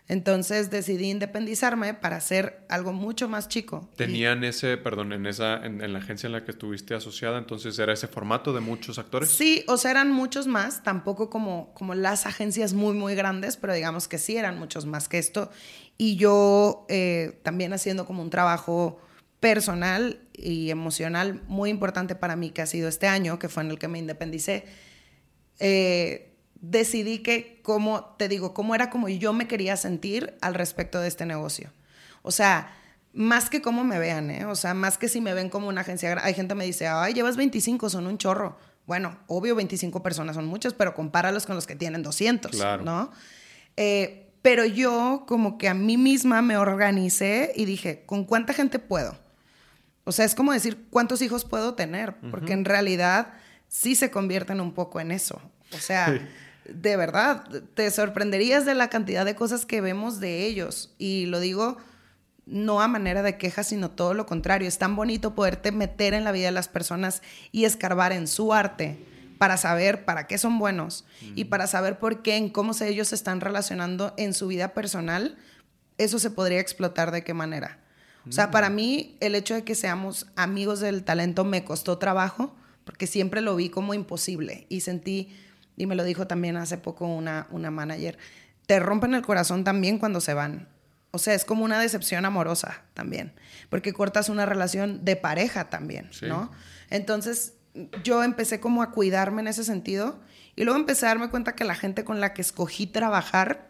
Entonces 0.09 0.69
decidí 0.69 1.09
independizarme 1.09 1.93
para 1.93 2.15
hacer 2.15 2.65
algo 2.69 2.93
mucho 2.93 3.27
más 3.27 3.49
chico. 3.49 3.89
¿Tenían 3.97 4.45
ese, 4.45 4.77
perdón, 4.77 5.11
en, 5.11 5.25
esa, 5.25 5.65
en, 5.65 5.91
la 5.91 5.99
agencia 5.99 6.27
en 6.27 6.33
la 6.33 6.45
que 6.45 6.51
estuviste 6.51 6.95
asociada, 6.95 7.37
entonces 7.37 7.77
era 7.77 7.91
ese 7.91 8.07
formato 8.07 8.53
de 8.53 8.61
muchos 8.61 8.99
actores? 8.99 9.29
Sí, 9.29 9.65
o 9.67 9.75
sea, 9.75 9.91
eran 9.91 10.11
muchos 10.11 10.47
más, 10.47 10.81
tampoco 10.81 11.29
como, 11.29 11.73
como 11.73 11.93
las 11.93 12.25
agencias 12.25 12.73
muy, 12.73 12.93
muy 12.93 13.15
grandes, 13.15 13.57
pero 13.57 13.73
digamos 13.73 14.07
que 14.07 14.17
sí 14.17 14.37
eran 14.37 14.57
muchos 14.57 14.85
más 14.85 15.09
que 15.09 15.17
esto. 15.17 15.51
Y 15.97 16.15
yo 16.15 16.85
eh, 16.87 17.41
también 17.43 17.73
haciendo 17.73 18.05
como 18.05 18.21
un 18.21 18.29
trabajo 18.29 19.01
personal 19.41 20.21
y 20.33 20.69
emocional 20.69 21.41
muy 21.47 21.69
importante 21.69 22.15
para 22.15 22.37
mí 22.37 22.51
que 22.51 22.61
ha 22.61 22.65
sido 22.65 22.87
este 22.87 23.07
año, 23.07 23.39
que 23.39 23.49
fue 23.49 23.63
en 23.63 23.71
el 23.71 23.79
que 23.79 23.89
me 23.89 23.99
independicé. 23.99 24.63
Eh, 25.59 26.26
decidí 26.61 27.19
que, 27.19 27.61
como 27.63 28.03
te 28.17 28.27
digo, 28.27 28.53
cómo 28.53 28.75
era 28.75 28.89
como 28.89 29.09
yo 29.09 29.33
me 29.33 29.47
quería 29.47 29.77
sentir 29.77 30.35
al 30.41 30.53
respecto 30.53 30.99
de 30.99 31.07
este 31.07 31.25
negocio. 31.25 31.71
O 32.21 32.31
sea, 32.31 32.73
más 33.13 33.49
que 33.49 33.61
cómo 33.61 33.83
me 33.83 33.99
vean, 33.99 34.29
¿eh? 34.29 34.45
O 34.45 34.55
sea, 34.55 34.73
más 34.73 34.97
que 34.97 35.07
si 35.07 35.21
me 35.21 35.33
ven 35.33 35.49
como 35.49 35.67
una 35.67 35.81
agencia. 35.81 36.17
Hay 36.23 36.33
gente 36.33 36.53
que 36.53 36.57
me 36.57 36.65
dice, 36.65 36.87
ay, 36.87 37.13
llevas 37.13 37.37
25, 37.37 37.89
son 37.89 38.07
un 38.07 38.17
chorro. 38.17 38.57
Bueno, 38.85 39.17
obvio, 39.27 39.55
25 39.55 40.01
personas 40.01 40.35
son 40.35 40.45
muchas, 40.45 40.73
pero 40.73 40.93
compáralos 40.93 41.45
con 41.45 41.55
los 41.55 41.67
que 41.67 41.75
tienen 41.75 42.03
200, 42.03 42.55
¿no? 42.83 43.11
Eh, 43.75 44.31
pero 44.41 44.65
yo 44.65 45.25
como 45.27 45.57
que 45.57 45.67
a 45.67 45.73
mí 45.73 45.97
misma 45.97 46.41
me 46.41 46.57
organicé 46.57 47.51
y 47.55 47.65
dije, 47.65 48.03
¿con 48.05 48.23
cuánta 48.23 48.53
gente 48.53 48.79
puedo? 48.79 49.17
O 50.05 50.13
sea, 50.13 50.23
es 50.23 50.35
como 50.35 50.53
decir, 50.53 50.87
¿cuántos 50.89 51.21
hijos 51.21 51.43
puedo 51.43 51.73
tener? 51.73 52.15
Porque 52.31 52.53
en 52.53 52.63
realidad 52.63 53.33
sí 53.67 53.93
se 53.93 54.09
convierten 54.09 54.61
un 54.61 54.73
poco 54.73 55.01
en 55.01 55.11
eso. 55.11 55.41
O 55.73 55.79
sea, 55.79 56.25
de 56.73 56.97
verdad, 56.97 57.47
te 57.73 57.89
sorprenderías 57.91 58.65
de 58.65 58.75
la 58.75 58.89
cantidad 58.89 59.25
de 59.25 59.35
cosas 59.35 59.65
que 59.65 59.81
vemos 59.81 60.19
de 60.19 60.45
ellos. 60.45 60.93
Y 60.97 61.25
lo 61.27 61.39
digo 61.39 61.77
no 62.47 62.81
a 62.81 62.87
manera 62.87 63.23
de 63.23 63.37
queja, 63.37 63.63
sino 63.63 63.91
todo 63.91 64.13
lo 64.13 64.25
contrario. 64.25 64.67
Es 64.67 64.77
tan 64.77 64.95
bonito 64.95 65.35
poderte 65.35 65.71
meter 65.71 66.13
en 66.13 66.23
la 66.23 66.31
vida 66.31 66.45
de 66.45 66.53
las 66.53 66.69
personas 66.69 67.21
y 67.51 67.65
escarbar 67.65 68.13
en 68.13 68.27
su 68.27 68.53
arte 68.53 69.05
para 69.37 69.57
saber 69.57 70.05
para 70.05 70.27
qué 70.27 70.37
son 70.37 70.57
buenos 70.57 71.05
y 71.35 71.45
para 71.45 71.67
saber 71.67 71.99
por 71.99 72.23
qué, 72.23 72.37
en 72.37 72.49
cómo 72.49 72.73
se 72.73 72.87
ellos 72.87 73.09
se 73.09 73.15
están 73.15 73.41
relacionando 73.41 74.13
en 74.17 74.33
su 74.33 74.47
vida 74.47 74.73
personal, 74.73 75.37
eso 75.97 76.17
se 76.17 76.31
podría 76.31 76.59
explotar 76.59 77.11
de 77.11 77.23
qué 77.23 77.33
manera. 77.33 77.79
O 78.27 78.31
sea, 78.31 78.51
para 78.51 78.69
mí 78.69 79.15
el 79.19 79.35
hecho 79.35 79.53
de 79.53 79.63
que 79.63 79.75
seamos 79.75 80.27
amigos 80.35 80.79
del 80.79 81.03
talento 81.03 81.45
me 81.45 81.63
costó 81.63 81.97
trabajo 81.97 82.55
porque 82.83 83.07
siempre 83.07 83.41
lo 83.41 83.55
vi 83.55 83.69
como 83.69 83.93
imposible 83.93 84.65
y 84.69 84.81
sentí 84.81 85.33
y 85.77 85.85
me 85.85 85.95
lo 85.95 86.03
dijo 86.03 86.27
también 86.27 86.57
hace 86.57 86.77
poco 86.77 87.07
una, 87.07 87.47
una 87.51 87.71
manager, 87.71 88.17
te 88.65 88.79
rompen 88.79 89.13
el 89.13 89.21
corazón 89.21 89.63
también 89.63 89.99
cuando 89.99 90.19
se 90.19 90.33
van. 90.33 90.67
O 91.11 91.19
sea, 91.19 91.33
es 91.33 91.45
como 91.45 91.63
una 91.63 91.79
decepción 91.79 92.25
amorosa 92.25 92.81
también, 92.93 93.31
porque 93.69 93.93
cortas 93.93 94.27
una 94.27 94.45
relación 94.45 95.05
de 95.05 95.15
pareja 95.15 95.69
también, 95.69 96.09
¿no? 96.21 96.51
Entonces, 96.89 97.53
yo 98.03 98.23
empecé 98.23 98.59
como 98.59 98.81
a 98.81 98.91
cuidarme 98.91 99.41
en 99.41 99.47
ese 99.47 99.63
sentido 99.63 100.19
y 100.55 100.63
luego 100.63 100.79
empecé 100.79 101.05
a 101.05 101.09
darme 101.09 101.29
cuenta 101.29 101.55
que 101.55 101.63
la 101.63 101.75
gente 101.75 102.03
con 102.03 102.19
la 102.19 102.33
que 102.33 102.41
escogí 102.41 102.87
trabajar 102.87 103.67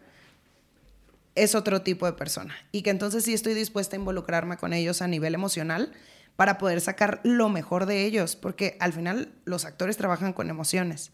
es 1.34 1.54
otro 1.54 1.82
tipo 1.82 2.06
de 2.06 2.12
persona 2.14 2.56
y 2.72 2.82
que 2.82 2.90
entonces 2.90 3.24
sí 3.24 3.34
estoy 3.34 3.54
dispuesta 3.54 3.94
a 3.94 4.00
involucrarme 4.00 4.56
con 4.56 4.72
ellos 4.72 5.02
a 5.02 5.06
nivel 5.06 5.34
emocional 5.34 5.92
para 6.36 6.58
poder 6.58 6.80
sacar 6.80 7.20
lo 7.24 7.48
mejor 7.48 7.86
de 7.86 8.04
ellos, 8.04 8.36
porque 8.36 8.76
al 8.80 8.92
final 8.92 9.32
los 9.44 9.64
actores 9.64 9.96
trabajan 9.96 10.32
con 10.32 10.50
emociones. 10.50 11.12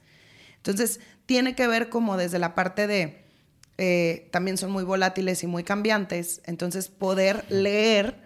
Entonces, 0.66 1.00
tiene 1.26 1.54
que 1.54 1.66
ver 1.66 1.90
como 1.90 2.16
desde 2.16 2.38
la 2.38 2.54
parte 2.54 2.86
de, 2.86 3.22
eh, 3.76 4.28
también 4.32 4.56
son 4.56 4.70
muy 4.70 4.82
volátiles 4.82 5.42
y 5.42 5.46
muy 5.46 5.62
cambiantes, 5.62 6.40
entonces 6.46 6.88
poder 6.88 7.44
leer 7.50 8.16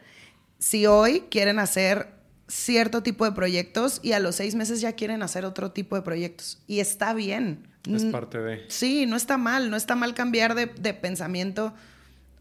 si 0.61 0.87
hoy 0.87 1.25
quieren 1.31 1.59
hacer 1.59 2.15
cierto 2.47 3.03
tipo 3.03 3.25
de 3.25 3.33
proyectos 3.33 3.99
y 4.05 4.13
a 4.13 4.21
los 4.21 4.37
seis 4.37 4.55
meses 4.55 4.81
ya 4.81 4.93
quieren 4.93 5.23
hacer 5.25 5.45
otro 5.45 5.73
tipo 5.73 5.97
de 5.97 6.03
proyectos. 6.03 6.63
Y 6.69 6.79
está 6.79 7.13
bien. 7.13 7.67
Es 7.93 8.05
parte 8.05 8.39
de... 8.39 8.65
Sí, 8.69 9.07
no 9.07 9.17
está 9.17 9.37
mal, 9.37 9.69
no 9.71 9.77
está 9.77 9.97
mal 9.97 10.15
cambiar 10.15 10.55
de, 10.55 10.67
de 10.67 10.95
pensamiento. 10.95 11.75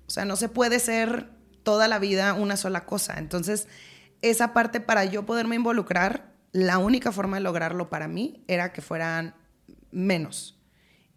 O 0.06 0.10
sea, 0.10 0.26
no 0.26 0.36
se 0.36 0.48
puede 0.48 0.80
ser 0.80 1.28
toda 1.64 1.88
la 1.88 1.98
vida 1.98 2.34
una 2.34 2.56
sola 2.56 2.86
cosa. 2.86 3.18
Entonces, 3.18 3.68
esa 4.22 4.54
parte 4.54 4.80
para 4.80 5.06
yo 5.06 5.26
poderme 5.26 5.56
involucrar, 5.56 6.32
la 6.52 6.78
única 6.78 7.12
forma 7.12 7.38
de 7.38 7.44
lograrlo 7.44 7.90
para 7.90 8.08
mí 8.08 8.44
era 8.48 8.72
que 8.74 8.82
fueran 8.82 9.36
menos 9.98 10.58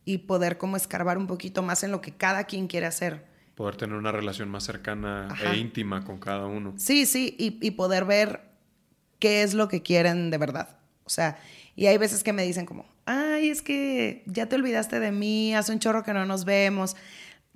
y 0.04 0.18
poder 0.18 0.58
como 0.58 0.76
escarbar 0.76 1.18
un 1.18 1.26
poquito 1.26 1.62
más 1.62 1.84
en 1.84 1.92
lo 1.92 2.00
que 2.00 2.12
cada 2.12 2.44
quien 2.44 2.66
quiere 2.66 2.86
hacer. 2.86 3.26
Poder 3.54 3.76
tener 3.76 3.96
una 3.96 4.10
relación 4.10 4.48
más 4.48 4.64
cercana 4.64 5.28
e 5.44 5.58
íntima 5.58 6.04
con 6.04 6.18
cada 6.18 6.46
uno. 6.46 6.74
Sí, 6.76 7.06
sí, 7.06 7.36
y, 7.38 7.70
poder 7.72 8.06
ver 8.06 8.40
qué 9.18 9.42
es 9.42 9.54
lo 9.54 9.68
que 9.68 9.82
quieren 9.82 10.30
de 10.30 10.38
verdad. 10.38 10.78
O 11.04 11.10
sea, 11.10 11.38
y 11.76 11.86
hay 11.86 11.98
veces 11.98 12.24
que 12.24 12.32
me 12.32 12.44
dicen 12.44 12.64
como, 12.64 12.86
ay, 13.04 13.50
es 13.50 13.60
que 13.60 14.22
ya 14.26 14.46
te 14.46 14.56
olvidaste 14.56 14.98
de 14.98 15.12
mí, 15.12 15.54
hace 15.54 15.72
un 15.72 15.78
chorro 15.78 16.02
que 16.02 16.14
no 16.14 16.24
nos 16.24 16.44
vemos. 16.44 16.96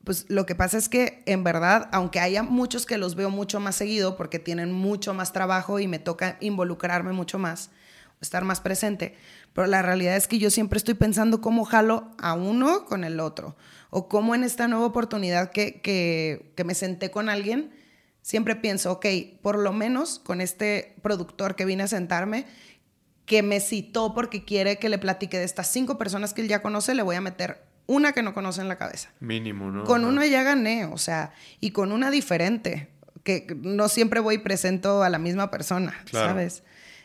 Pues 0.05 0.27
lo 0.29 0.45
que 0.45 0.55
pasa 0.55 0.77
es 0.77 0.91
que 0.91 1.23
en 1.25 1.43
verdad, 1.43 1.89
aunque 1.91 2.21
haya 2.21 2.43
muchos 2.43 2.85
que 2.85 2.99
los 2.99 3.15
veo 3.15 3.31
mucho 3.31 3.59
más 3.59 3.75
seguido 3.75 4.19
porque 4.19 4.39
tienen 4.39 4.71
mucho 4.71 5.15
más 5.15 5.33
trabajo 5.33 5.81
y 5.81 5.89
me 5.89 5.99
toca 5.99 6.37
involucrarme 6.41 7.13
mucho 7.13 7.39
más, 7.39 7.71
estar 8.25 8.45
más 8.45 8.61
presente, 8.61 9.15
pero 9.53 9.67
la 9.67 9.83
realidad 9.83 10.17
es 10.17 10.27
que 10.27 10.39
yo 10.39 10.51
siempre 10.51 10.77
estoy 10.77 10.95
pensando 10.95 11.41
cómo 11.41 11.65
jalo 11.65 12.11
a 12.19 12.35
uno 12.35 12.85
con 12.87 13.05
el 13.05 13.21
otro. 13.21 13.57
O 13.91 14.09
cómo 14.09 14.35
en 14.35 14.43
esta 14.43 14.67
nueva 14.67 14.87
oportunidad 14.87 15.51
que, 15.51 15.81
que, 15.81 16.53
que 16.57 16.65
me 16.65 16.75
senté 16.75 17.13
con 17.13 17.29
alguien, 17.29 17.71
siempre 18.23 18.57
pienso, 18.57 18.91
ok, 18.93 19.07
por 19.41 19.59
lo 19.59 19.73
menos 19.73 20.19
con 20.19 20.41
este 20.41 20.97
productor 21.03 21.55
que 21.55 21.65
vine 21.65 21.85
a 21.85 21.89
sentarme, 21.89 22.47
que 23.27 23.43
me 23.43 23.61
citó 23.61 24.15
porque 24.15 24.45
quiere 24.45 24.79
que 24.79 24.89
le 24.89 24.99
platique 24.99 25.39
de 25.39 25.45
estas 25.45 25.71
cinco 25.71 25.97
personas 25.97 26.35
que 26.35 26.43
él 26.43 26.49
ya 26.49 26.63
conoce, 26.63 26.95
le 26.95 27.03
voy 27.03 27.17
a 27.17 27.21
meter 27.21 27.63
una 27.87 28.13
que 28.13 28.23
no 28.23 28.35
conocen 28.35 28.69
la 28.69 28.77
cabeza. 28.77 29.11
Mínimo, 29.21 29.71
¿no? 29.71 29.85
Con 29.85 30.05
una 30.05 30.27
ya 30.27 30.43
gané, 30.43 30.87
o 30.87 30.99
sea, 30.99 31.33
y 31.61 31.71
con 31.71 31.93
una 31.93 32.11
diferente, 32.11 32.89
que 33.23 33.47
no 33.63 33.89
siempre 33.89 34.21
voy 34.21 34.37
y 34.37 34.39
presento 34.39 35.03
a 35.03 35.09
la 35.09 35.19
misma 35.19 35.51
persona, 35.51 35.95
¿sabes? 36.11 36.63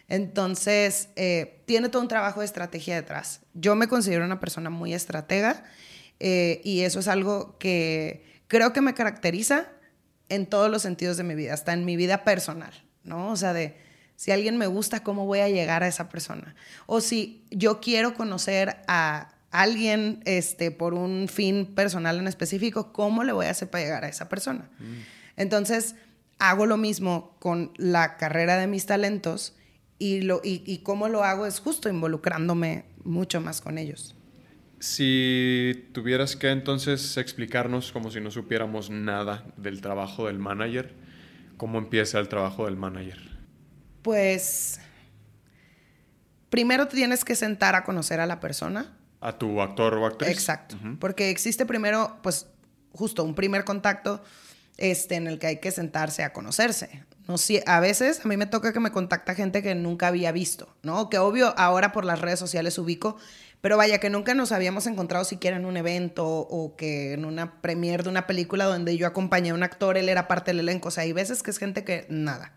Entonces, 0.10 1.10
eh, 1.16 1.62
tiene 1.66 1.90
todo 1.90 2.02
un 2.02 2.08
trabajo 2.08 2.40
de 2.40 2.48
estrategia 2.48 2.96
detrás. 2.96 3.42
Yo 3.54 3.76
me 3.76 3.88
considero 3.88 4.26
una 4.26 4.40
persona 4.40 4.72
muy 4.72 4.94
estratega 4.94 5.64
eh, 6.20 6.62
y 6.64 6.82
eso 6.82 7.00
es 7.00 7.08
algo 7.08 7.58
que 7.60 8.26
creo 8.48 8.74
que 8.74 8.82
me 8.82 8.96
caracteriza 8.96 9.68
en 10.28 10.48
todos 10.48 10.70
los 10.70 10.82
sentidos 10.82 11.18
de 11.18 11.24
mi 11.24 11.36
vida, 11.36 11.54
hasta 11.54 11.74
en 11.74 11.86
mi 11.86 11.96
vida 11.96 12.24
personal, 12.24 12.74
¿no? 13.04 13.32
O 13.32 13.36
sea, 13.36 13.54
de 13.54 13.78
si 14.16 14.32
alguien 14.32 14.58
me 14.58 14.68
gusta, 14.68 15.04
¿cómo 15.04 15.26
voy 15.26 15.40
a 15.40 15.48
llegar 15.48 15.84
a 15.84 15.88
esa 15.88 16.10
persona? 16.10 16.56
O 16.88 17.02
si 17.02 17.46
yo 17.52 17.80
quiero 17.80 18.16
conocer 18.16 18.78
a 18.88 19.30
alguien 19.52 20.22
este, 20.26 20.72
por 20.72 20.94
un 20.94 21.28
fin 21.28 21.66
personal 21.66 22.18
en 22.20 22.28
específico, 22.28 22.92
¿cómo 22.92 23.24
le 23.24 23.32
voy 23.32 23.46
a 23.46 23.52
hacer 23.52 23.70
para 23.70 23.84
llegar 23.84 24.04
a 24.04 24.10
esa 24.10 24.28
persona? 24.28 24.70
Mm. 24.80 25.02
Entonces, 25.38 25.96
hago 26.38 26.66
lo 26.66 26.78
mismo 26.78 27.36
con 27.40 27.72
la 27.78 28.18
carrera 28.18 28.58
de 28.58 28.68
mis 28.68 28.86
talentos 28.86 29.56
y, 30.00 30.22
lo, 30.22 30.40
y, 30.44 30.80
cómo 30.80 31.10
lo 31.10 31.24
hago 31.24 31.46
es 31.46 31.60
justo 31.60 31.90
involucrándome 31.90 32.86
mucho 33.04 33.42
más 33.42 33.60
con 33.60 33.78
ellos. 33.78 34.16
Si 34.80 35.90
tuvieras 35.92 36.38
que 36.38 36.50
entonces 36.50 37.18
explicarnos 37.18 37.92
como 37.92 38.10
si 38.10 38.22
no 38.22 38.32
supiéramos 38.32 38.90
nada 38.90 39.46
del 39.58 39.82
trabajo 39.82 40.28
del 40.28 40.40
manager, 40.40 40.96
¿cómo 41.58 41.78
empieza 41.78 42.18
el 42.20 42.30
trabajo 42.30 42.64
del 42.66 42.78
manager? 42.78 43.20
Pues 44.02 44.80
primero 46.50 46.88
tienes 46.88 47.26
que 47.26 47.36
sentar 47.36 47.76
a 47.76 47.84
conocer 47.84 48.22
a 48.22 48.26
la 48.26 48.40
persona. 48.40 48.96
A 49.20 49.38
tu 49.38 49.62
actor 49.62 49.96
o 49.96 50.06
actriz. 50.06 50.30
Exacto. 50.30 50.78
Porque 51.00 51.30
existe 51.30 51.66
primero, 51.66 52.18
pues, 52.24 52.48
justo 52.94 53.26
un 53.26 53.36
primer 53.36 53.66
contacto 53.66 54.24
este, 54.78 55.16
en 55.16 55.28
el 55.28 55.40
que 55.40 55.48
hay 55.48 55.58
que 55.60 55.72
sentarse 55.72 56.24
a 56.24 56.32
conocerse. 56.32 57.04
No, 57.30 57.38
si, 57.38 57.62
a 57.68 57.80
veces 57.80 58.26
a 58.26 58.28
mí 58.28 58.38
me 58.38 58.48
toca 58.48 58.74
que 58.74 58.80
me 58.80 58.92
contacta 58.92 59.36
gente 59.36 59.62
que 59.62 59.76
nunca 59.76 60.08
había 60.08 60.32
visto, 60.32 60.76
¿no? 60.82 61.12
Que 61.12 61.20
obvio 61.20 61.54
ahora 61.60 61.92
por 61.92 62.04
las 62.04 62.20
redes 62.20 62.40
sociales 62.40 62.80
ubico, 62.80 63.18
pero 63.62 63.78
vaya 63.78 64.00
que 64.00 64.10
nunca 64.10 64.34
nos 64.34 64.52
habíamos 64.52 64.88
encontrado 64.88 65.24
siquiera 65.24 65.56
en 65.56 65.68
un 65.68 65.78
evento 65.78 66.26
o 66.28 66.76
que 66.76 67.14
en 67.14 67.26
una 67.26 67.62
premiere 67.62 68.02
de 68.02 68.10
una 68.10 68.26
película 68.26 68.66
donde 68.66 68.98
yo 68.98 69.06
acompañé 69.06 69.52
a 69.52 69.54
un 69.54 69.62
actor, 69.62 69.96
él 69.96 70.10
era 70.10 70.28
parte 70.28 70.50
del 70.50 70.62
elenco. 70.62 70.88
O 70.88 70.92
sea, 70.92 71.04
hay 71.04 71.14
veces 71.14 71.44
que 71.44 71.52
es 71.52 71.60
gente 71.60 71.84
que 71.84 72.08
nada. 72.10 72.54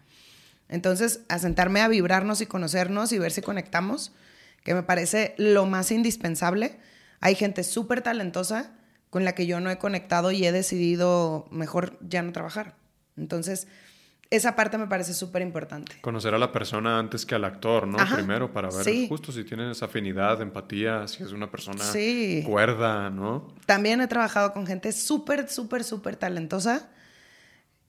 Entonces, 0.71 1.21
a 1.29 1.39
sentarme 1.39 1.83
a 1.83 1.89
vibrarnos 1.89 2.41
y 2.41 2.47
conocernos 2.47 3.13
y 3.13 3.19
ver 3.19 3.33
si 3.33 3.43
conectamos, 3.43 4.13
que 4.65 4.73
me 4.73 4.83
parece 4.83 5.35
lo 5.37 5.67
más 5.67 5.91
indispensable. 5.91 6.79
Hay 7.21 7.35
gente 7.35 7.63
súper 7.63 8.01
talentosa 8.01 8.73
con 9.11 9.27
la 9.27 9.35
que 9.35 9.47
yo 9.47 9.61
no 9.61 9.71
he 9.71 9.77
conectado 9.77 10.31
y 10.31 10.47
he 10.47 10.51
decidido 10.51 11.47
mejor 11.51 11.99
ya 12.01 12.23
no 12.23 12.33
trabajar. 12.33 12.75
Entonces, 13.19 13.67
esa 14.33 14.57
parte 14.57 14.79
me 14.79 14.87
parece 14.87 15.13
súper 15.13 15.43
importante. 15.43 16.01
Conocer 16.01 16.35
a 16.35 16.39
la 16.39 16.51
persona 16.53 16.99
antes 16.99 17.27
que 17.27 17.35
al 17.35 17.45
actor, 17.45 17.87
¿no? 17.87 17.99
Primero, 18.15 18.51
para 18.51 18.71
ver 18.71 19.07
justo 19.07 19.31
si 19.31 19.45
tienen 19.45 19.71
esa 19.71 19.85
afinidad, 19.85 20.41
empatía, 20.41 21.07
si 21.07 21.23
es 21.23 21.33
una 21.33 21.51
persona 21.51 21.85
cuerda, 22.47 23.11
¿no? 23.11 23.55
También 23.67 24.01
he 24.01 24.07
trabajado 24.07 24.55
con 24.55 24.67
gente 24.67 24.93
súper, 24.93 25.51
súper, 25.51 25.85
súper 25.85 26.17
talentosa 26.17 26.89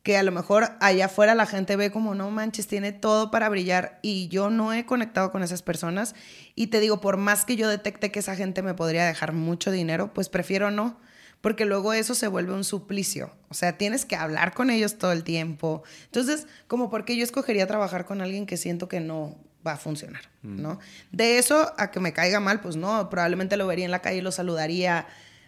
que 0.04 0.18
a 0.18 0.24
lo 0.24 0.34
mejor 0.34 0.72
allá 0.82 1.06
afuera 1.06 1.34
la 1.34 1.46
gente 1.46 1.78
ve 1.78 1.90
como, 1.90 2.14
no 2.14 2.30
manches, 2.30 2.68
tiene 2.68 2.92
todo 2.92 3.32
para 3.32 3.48
brillar 3.48 4.00
y 4.02 4.28
yo 4.28 4.50
no 4.50 4.74
he 4.74 4.86
conectado 4.86 5.32
con 5.32 5.44
esas 5.44 5.62
personas 5.62 6.14
y 6.56 6.68
te 6.68 6.82
digo, 6.82 7.00
por 7.00 7.16
más 7.16 7.46
que 7.46 7.56
yo 7.56 7.70
detecte 7.70 8.12
que 8.12 8.20
esa 8.20 8.36
gente 8.36 8.62
me 8.62 8.74
podría 8.74 9.06
dejar 9.06 9.32
mucho 9.32 9.72
dinero, 9.72 10.14
pues 10.14 10.28
prefiero 10.28 10.72
no 10.72 11.00
porque 11.44 11.66
luego 11.66 11.92
eso 11.92 12.16
se 12.16 12.30
vuelve 12.30 12.54
un 12.54 12.64
suplicio. 12.64 13.30
O 13.50 13.54
sea, 13.54 13.78
tienes 13.78 14.06
que 14.06 14.16
hablar 14.16 14.54
con 14.54 14.70
ellos 14.70 14.98
todo 14.98 15.12
el 15.12 15.26
tiempo. 15.26 15.84
Entonces, 16.06 16.48
como 16.68 16.90
porque 16.90 17.18
yo 17.18 17.24
escogería 17.26 17.68
trabajar 17.68 18.06
con 18.06 18.22
alguien 18.22 18.46
que 18.46 18.56
siento 18.56 18.88
que 18.88 19.02
no 19.02 19.36
va 19.68 19.74
a 19.74 19.78
funcionar, 19.78 20.22
mm. 20.42 20.62
¿no? 20.62 20.80
De 21.12 21.38
eso 21.38 21.74
a 21.78 21.92
que 21.92 22.00
me 22.00 22.14
caiga 22.14 22.40
mal, 22.40 22.62
pues 22.62 22.78
no, 22.78 23.10
probablemente 23.10 23.58
lo 23.58 23.68
vería 23.68 23.84
en 23.84 23.92
la 23.92 24.00
calle 24.00 24.20
y 24.20 24.22
lo 24.22 24.32
saludaría. 24.32 25.06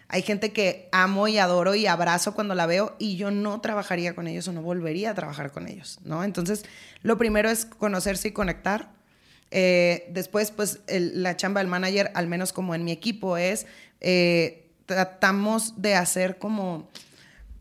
Hay 0.08 0.20
gente 0.20 0.52
que 0.52 0.90
amo 0.92 1.28
y 1.28 1.38
adoro 1.38 1.74
y 1.74 1.86
abrazo 1.86 2.34
cuando 2.34 2.54
la 2.54 2.66
veo 2.66 2.94
y 2.98 3.16
yo 3.16 3.30
no 3.30 3.62
trabajaría 3.62 4.14
con 4.14 4.26
ellos 4.26 4.46
o 4.48 4.52
no 4.52 4.60
volvería 4.60 5.12
a 5.12 5.14
trabajar 5.14 5.50
con 5.50 5.66
ellos, 5.66 6.00
¿no? 6.04 6.24
Entonces, 6.24 6.66
lo 7.00 7.16
primero 7.16 7.48
es 7.48 7.64
conocerse 7.64 8.28
y 8.28 8.32
conectar. 8.32 8.90
Eh, 9.50 10.06
después, 10.10 10.50
pues, 10.50 10.80
la 10.88 11.38
chamba 11.38 11.62
del 11.62 11.68
manager, 11.68 12.10
al 12.12 12.26
menos 12.26 12.52
como 12.52 12.74
en 12.74 12.84
mi 12.84 12.92
equipo, 12.92 13.38
es... 13.38 13.66
Eh, 14.02 14.64
tratamos 14.86 15.80
de 15.80 15.94
hacer 15.94 16.38
como 16.38 16.88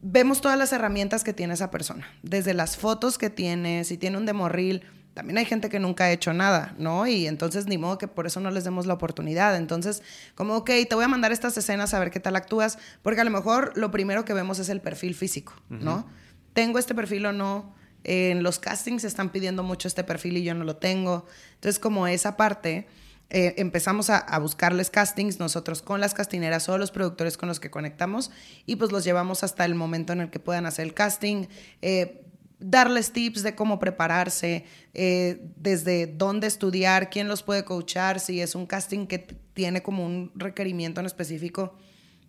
vemos 0.02 0.40
todas 0.40 0.58
las 0.58 0.72
herramientas 0.72 1.24
que 1.24 1.34
tiene 1.34 1.56
esa 1.56 1.72
persona, 1.72 2.08
desde 2.22 2.54
las 2.54 2.78
fotos 2.78 3.18
que 3.18 3.30
tiene, 3.30 3.84
si 3.84 3.98
tiene 3.98 4.18
un 4.18 4.26
demorril, 4.26 4.84
también 5.16 5.38
hay 5.38 5.46
gente 5.46 5.70
que 5.70 5.80
nunca 5.80 6.04
ha 6.04 6.12
hecho 6.12 6.34
nada, 6.34 6.76
¿no? 6.78 7.08
Y 7.08 7.26
entonces 7.26 7.68
ni 7.68 7.78
modo 7.78 7.98
que 7.98 8.08
por 8.08 8.28
eso 8.28 8.42
no 8.42 8.52
les 8.52 8.66
demos 8.66 8.86
la 8.86 8.94
oportunidad. 8.94 9.56
Entonces, 9.56 10.04
como, 10.36 10.58
ok, 10.58 10.70
te 10.90 10.94
voy 10.94 11.06
a 11.06 11.08
mandar 11.08 11.32
estas 11.32 11.58
escenas 11.58 11.94
a 11.94 12.00
ver 12.00 12.12
qué 12.12 12.20
tal 12.20 12.36
actúas, 12.36 12.78
porque 13.02 13.22
a 13.22 13.24
lo 13.24 13.32
mejor 13.32 13.72
lo 13.78 13.92
primero 13.92 14.26
que 14.26 14.34
vemos 14.34 14.60
es 14.60 14.68
el 14.68 14.82
perfil 14.82 15.16
físico, 15.16 15.54
¿no? 15.70 16.06
¿Tengo 16.52 16.80
este 16.80 16.94
perfil 16.94 17.28
o 17.28 17.32
no? 17.32 17.74
En 18.04 18.44
los 18.44 18.60
castings 18.60 19.06
están 19.06 19.30
pidiendo 19.30 19.64
mucho 19.64 19.88
este 19.88 20.04
perfil 20.04 20.38
y 20.38 20.44
yo 20.44 20.54
no 20.54 20.66
lo 20.66 20.76
tengo. 20.76 21.26
Entonces, 21.56 21.80
como 21.80 22.08
esa 22.08 22.36
parte 22.36 22.88
eh, 23.30 23.56
empezamos 23.58 24.10
a, 24.12 24.38
buscarles 24.40 24.90
castings 24.90 25.40
nosotros 25.40 25.82
con 25.82 26.00
las 26.00 26.14
castineras 26.14 26.70
o 26.70 26.78
los 26.78 26.92
productores 26.92 27.38
con 27.38 27.50
los 27.50 27.60
que 27.60 27.72
conectamos 27.72 28.32
y 28.66 28.76
pues 28.76 28.92
los 28.92 29.04
llevamos 29.04 29.44
hasta 29.44 29.66
el 29.66 29.74
momento 29.74 30.14
en 30.14 30.22
el 30.22 30.30
que 30.30 30.40
puedan 30.40 30.66
hacer 30.66 30.86
el 30.86 30.94
casting. 30.94 31.48
Eh, 31.82 32.22
darles 32.60 33.12
tips 33.12 33.44
de 33.44 33.56
cómo 33.56 33.80
prepararse, 33.80 34.66
eh, 34.94 35.42
desde 35.58 36.08
dónde 36.08 36.48
estudiar, 36.48 37.10
quién 37.10 37.28
los 37.28 37.44
puede 37.44 37.66
coachar, 37.66 38.20
si 38.20 38.42
es 38.42 38.56
un 38.56 38.66
casting 38.66 39.08
que 39.08 39.20
tiene 39.54 39.82
como 39.82 40.06
un 40.06 40.32
requerimiento 40.36 41.00
en 41.00 41.06
específico, 41.06 41.76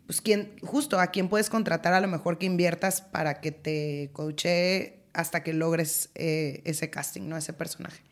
pues 0.06 0.20
quién, 0.20 0.56
justo 0.62 0.98
a 0.98 1.08
quién 1.08 1.28
puedes 1.28 1.50
contratar 1.50 1.92
a 1.92 2.00
lo 2.00 2.08
mejor 2.08 2.38
que 2.38 2.46
inviertas 2.46 3.02
para 3.02 3.40
que 3.40 3.52
te 3.52 4.10
coache 4.12 5.00
hasta 5.12 5.42
que 5.42 5.52
logres 5.52 6.10
ese 6.14 6.90
casting, 6.90 7.28
¿no? 7.28 7.36
Ese 7.36 7.52
personaje. 7.52 8.02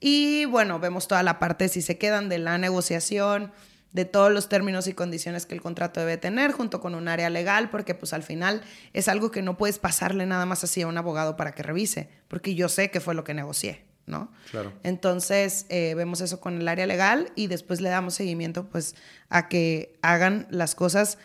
Y 0.00 0.44
bueno, 0.44 0.78
vemos 0.78 1.08
toda 1.08 1.22
la 1.22 1.38
parte 1.38 1.68
si 1.68 1.82
se 1.82 1.98
quedan 1.98 2.28
de 2.28 2.38
la 2.38 2.58
negociación, 2.58 3.52
de 3.92 4.04
todos 4.04 4.30
los 4.30 4.48
términos 4.48 4.86
y 4.86 4.92
condiciones 4.92 5.46
que 5.46 5.54
el 5.54 5.62
contrato 5.62 6.00
debe 6.00 6.18
tener, 6.18 6.52
junto 6.52 6.80
con 6.80 6.94
un 6.94 7.08
área 7.08 7.30
legal, 7.30 7.70
porque 7.70 7.94
pues 7.94 8.12
al 8.12 8.22
final 8.22 8.62
es 8.92 9.08
algo 9.08 9.30
que 9.30 9.42
no 9.42 9.56
puedes 9.56 9.78
pasarle 9.78 10.26
nada 10.26 10.46
más 10.46 10.62
así 10.62 10.82
a 10.82 10.86
un 10.86 10.98
abogado 10.98 11.36
para 11.36 11.52
que 11.52 11.62
revise, 11.62 12.08
porque 12.28 12.54
yo 12.54 12.68
sé 12.68 12.90
que 12.90 13.00
fue 13.00 13.14
lo 13.14 13.24
que 13.24 13.34
negocié, 13.34 13.84
¿no? 14.06 14.30
Claro. 14.50 14.72
Entonces 14.82 15.66
eh, 15.70 15.94
vemos 15.96 16.20
eso 16.20 16.40
con 16.40 16.60
el 16.60 16.68
área 16.68 16.86
legal 16.86 17.32
y 17.34 17.46
después 17.46 17.80
le 17.80 17.88
damos 17.88 18.14
seguimiento 18.14 18.68
pues 18.68 18.94
a 19.30 19.48
que 19.48 19.98
hagan 20.02 20.46
las 20.50 20.74
cosas 20.74 21.18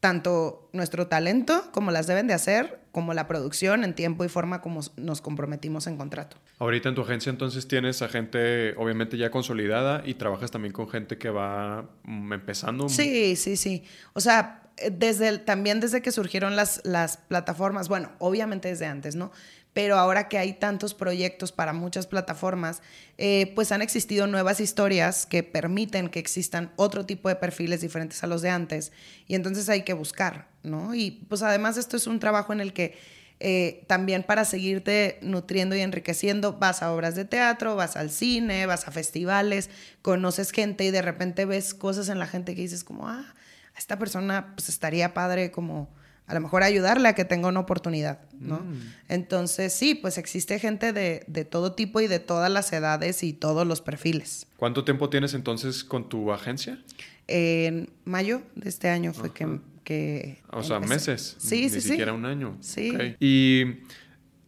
tanto 0.00 0.68
nuestro 0.72 1.08
talento 1.08 1.70
como 1.72 1.90
las 1.90 2.06
deben 2.06 2.28
de 2.28 2.34
hacer, 2.34 2.80
como 2.96 3.12
la 3.12 3.28
producción 3.28 3.84
en 3.84 3.94
tiempo 3.94 4.24
y 4.24 4.30
forma 4.30 4.62
como 4.62 4.80
nos 4.96 5.20
comprometimos 5.20 5.86
en 5.86 5.98
contrato. 5.98 6.38
Ahorita 6.58 6.88
en 6.88 6.94
tu 6.94 7.02
agencia 7.02 7.28
entonces 7.28 7.68
tienes 7.68 8.00
a 8.00 8.08
gente 8.08 8.74
obviamente 8.78 9.18
ya 9.18 9.30
consolidada 9.30 10.00
y 10.06 10.14
trabajas 10.14 10.50
también 10.50 10.72
con 10.72 10.88
gente 10.88 11.18
que 11.18 11.28
va 11.28 11.90
mm, 12.04 12.32
empezando. 12.32 12.88
Sí, 12.88 13.36
sí, 13.36 13.58
sí. 13.58 13.84
O 14.14 14.22
sea, 14.22 14.62
desde 14.90 15.36
también 15.36 15.78
desde 15.78 16.00
que 16.00 16.10
surgieron 16.10 16.56
las, 16.56 16.80
las 16.84 17.18
plataformas, 17.18 17.90
bueno, 17.90 18.12
obviamente 18.18 18.68
desde 18.68 18.86
antes, 18.86 19.14
¿no? 19.14 19.30
Pero 19.76 19.98
ahora 19.98 20.26
que 20.26 20.38
hay 20.38 20.54
tantos 20.54 20.94
proyectos 20.94 21.52
para 21.52 21.74
muchas 21.74 22.06
plataformas, 22.06 22.80
eh, 23.18 23.52
pues 23.54 23.72
han 23.72 23.82
existido 23.82 24.26
nuevas 24.26 24.58
historias 24.58 25.26
que 25.26 25.42
permiten 25.42 26.08
que 26.08 26.18
existan 26.18 26.72
otro 26.76 27.04
tipo 27.04 27.28
de 27.28 27.36
perfiles 27.36 27.82
diferentes 27.82 28.24
a 28.24 28.26
los 28.26 28.40
de 28.40 28.48
antes 28.48 28.90
y 29.28 29.34
entonces 29.34 29.68
hay 29.68 29.82
que 29.82 29.92
buscar, 29.92 30.48
¿no? 30.62 30.94
Y 30.94 31.26
pues 31.28 31.42
además 31.42 31.76
esto 31.76 31.98
es 31.98 32.06
un 32.06 32.20
trabajo 32.20 32.54
en 32.54 32.62
el 32.62 32.72
que 32.72 32.96
eh, 33.38 33.84
también 33.86 34.22
para 34.22 34.46
seguirte 34.46 35.18
nutriendo 35.20 35.76
y 35.76 35.82
enriqueciendo, 35.82 36.54
vas 36.54 36.82
a 36.82 36.90
obras 36.90 37.14
de 37.14 37.26
teatro, 37.26 37.76
vas 37.76 37.96
al 37.96 38.08
cine, 38.08 38.64
vas 38.64 38.88
a 38.88 38.92
festivales, 38.92 39.68
conoces 40.00 40.52
gente 40.52 40.84
y 40.84 40.90
de 40.90 41.02
repente 41.02 41.44
ves 41.44 41.74
cosas 41.74 42.08
en 42.08 42.18
la 42.18 42.26
gente 42.26 42.54
que 42.54 42.62
dices 42.62 42.82
como, 42.82 43.10
ah, 43.10 43.34
esta 43.76 43.98
persona 43.98 44.54
pues 44.56 44.70
estaría 44.70 45.12
padre 45.12 45.50
como 45.50 45.94
a 46.26 46.34
lo 46.34 46.40
mejor 46.40 46.62
ayudarle 46.62 47.08
a 47.08 47.14
que 47.14 47.24
tenga 47.24 47.48
una 47.48 47.60
oportunidad, 47.60 48.18
¿no? 48.40 48.56
Mm. 48.56 48.92
Entonces, 49.08 49.72
sí, 49.72 49.94
pues 49.94 50.18
existe 50.18 50.58
gente 50.58 50.92
de, 50.92 51.44
todo 51.44 51.72
tipo 51.72 52.00
y 52.00 52.08
de 52.08 52.18
todas 52.18 52.50
las 52.50 52.72
edades 52.72 53.22
y 53.22 53.32
todos 53.32 53.66
los 53.66 53.80
perfiles. 53.80 54.46
¿Cuánto 54.56 54.84
tiempo 54.84 55.08
tienes 55.08 55.34
entonces 55.34 55.84
con 55.84 56.08
tu 56.08 56.32
agencia? 56.32 56.82
En 57.28 57.90
mayo 58.04 58.42
de 58.56 58.68
este 58.68 58.88
año 58.88 59.12
fue 59.12 59.32
que, 59.32 59.60
que... 59.84 60.42
O 60.50 60.64
sea, 60.64 60.80
meses. 60.80 61.36
Sí, 61.38 61.62
Ni 61.62 61.68
sí, 61.68 61.80
siquiera 61.80 62.12
un 62.12 62.24
año. 62.24 62.56
Sí. 62.60 62.92
Y 63.20 63.82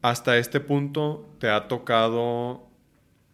hasta 0.02 0.36
este 0.36 0.58
punto, 0.58 1.32
¿te 1.38 1.48
ha 1.48 1.68
tocado 1.68 2.68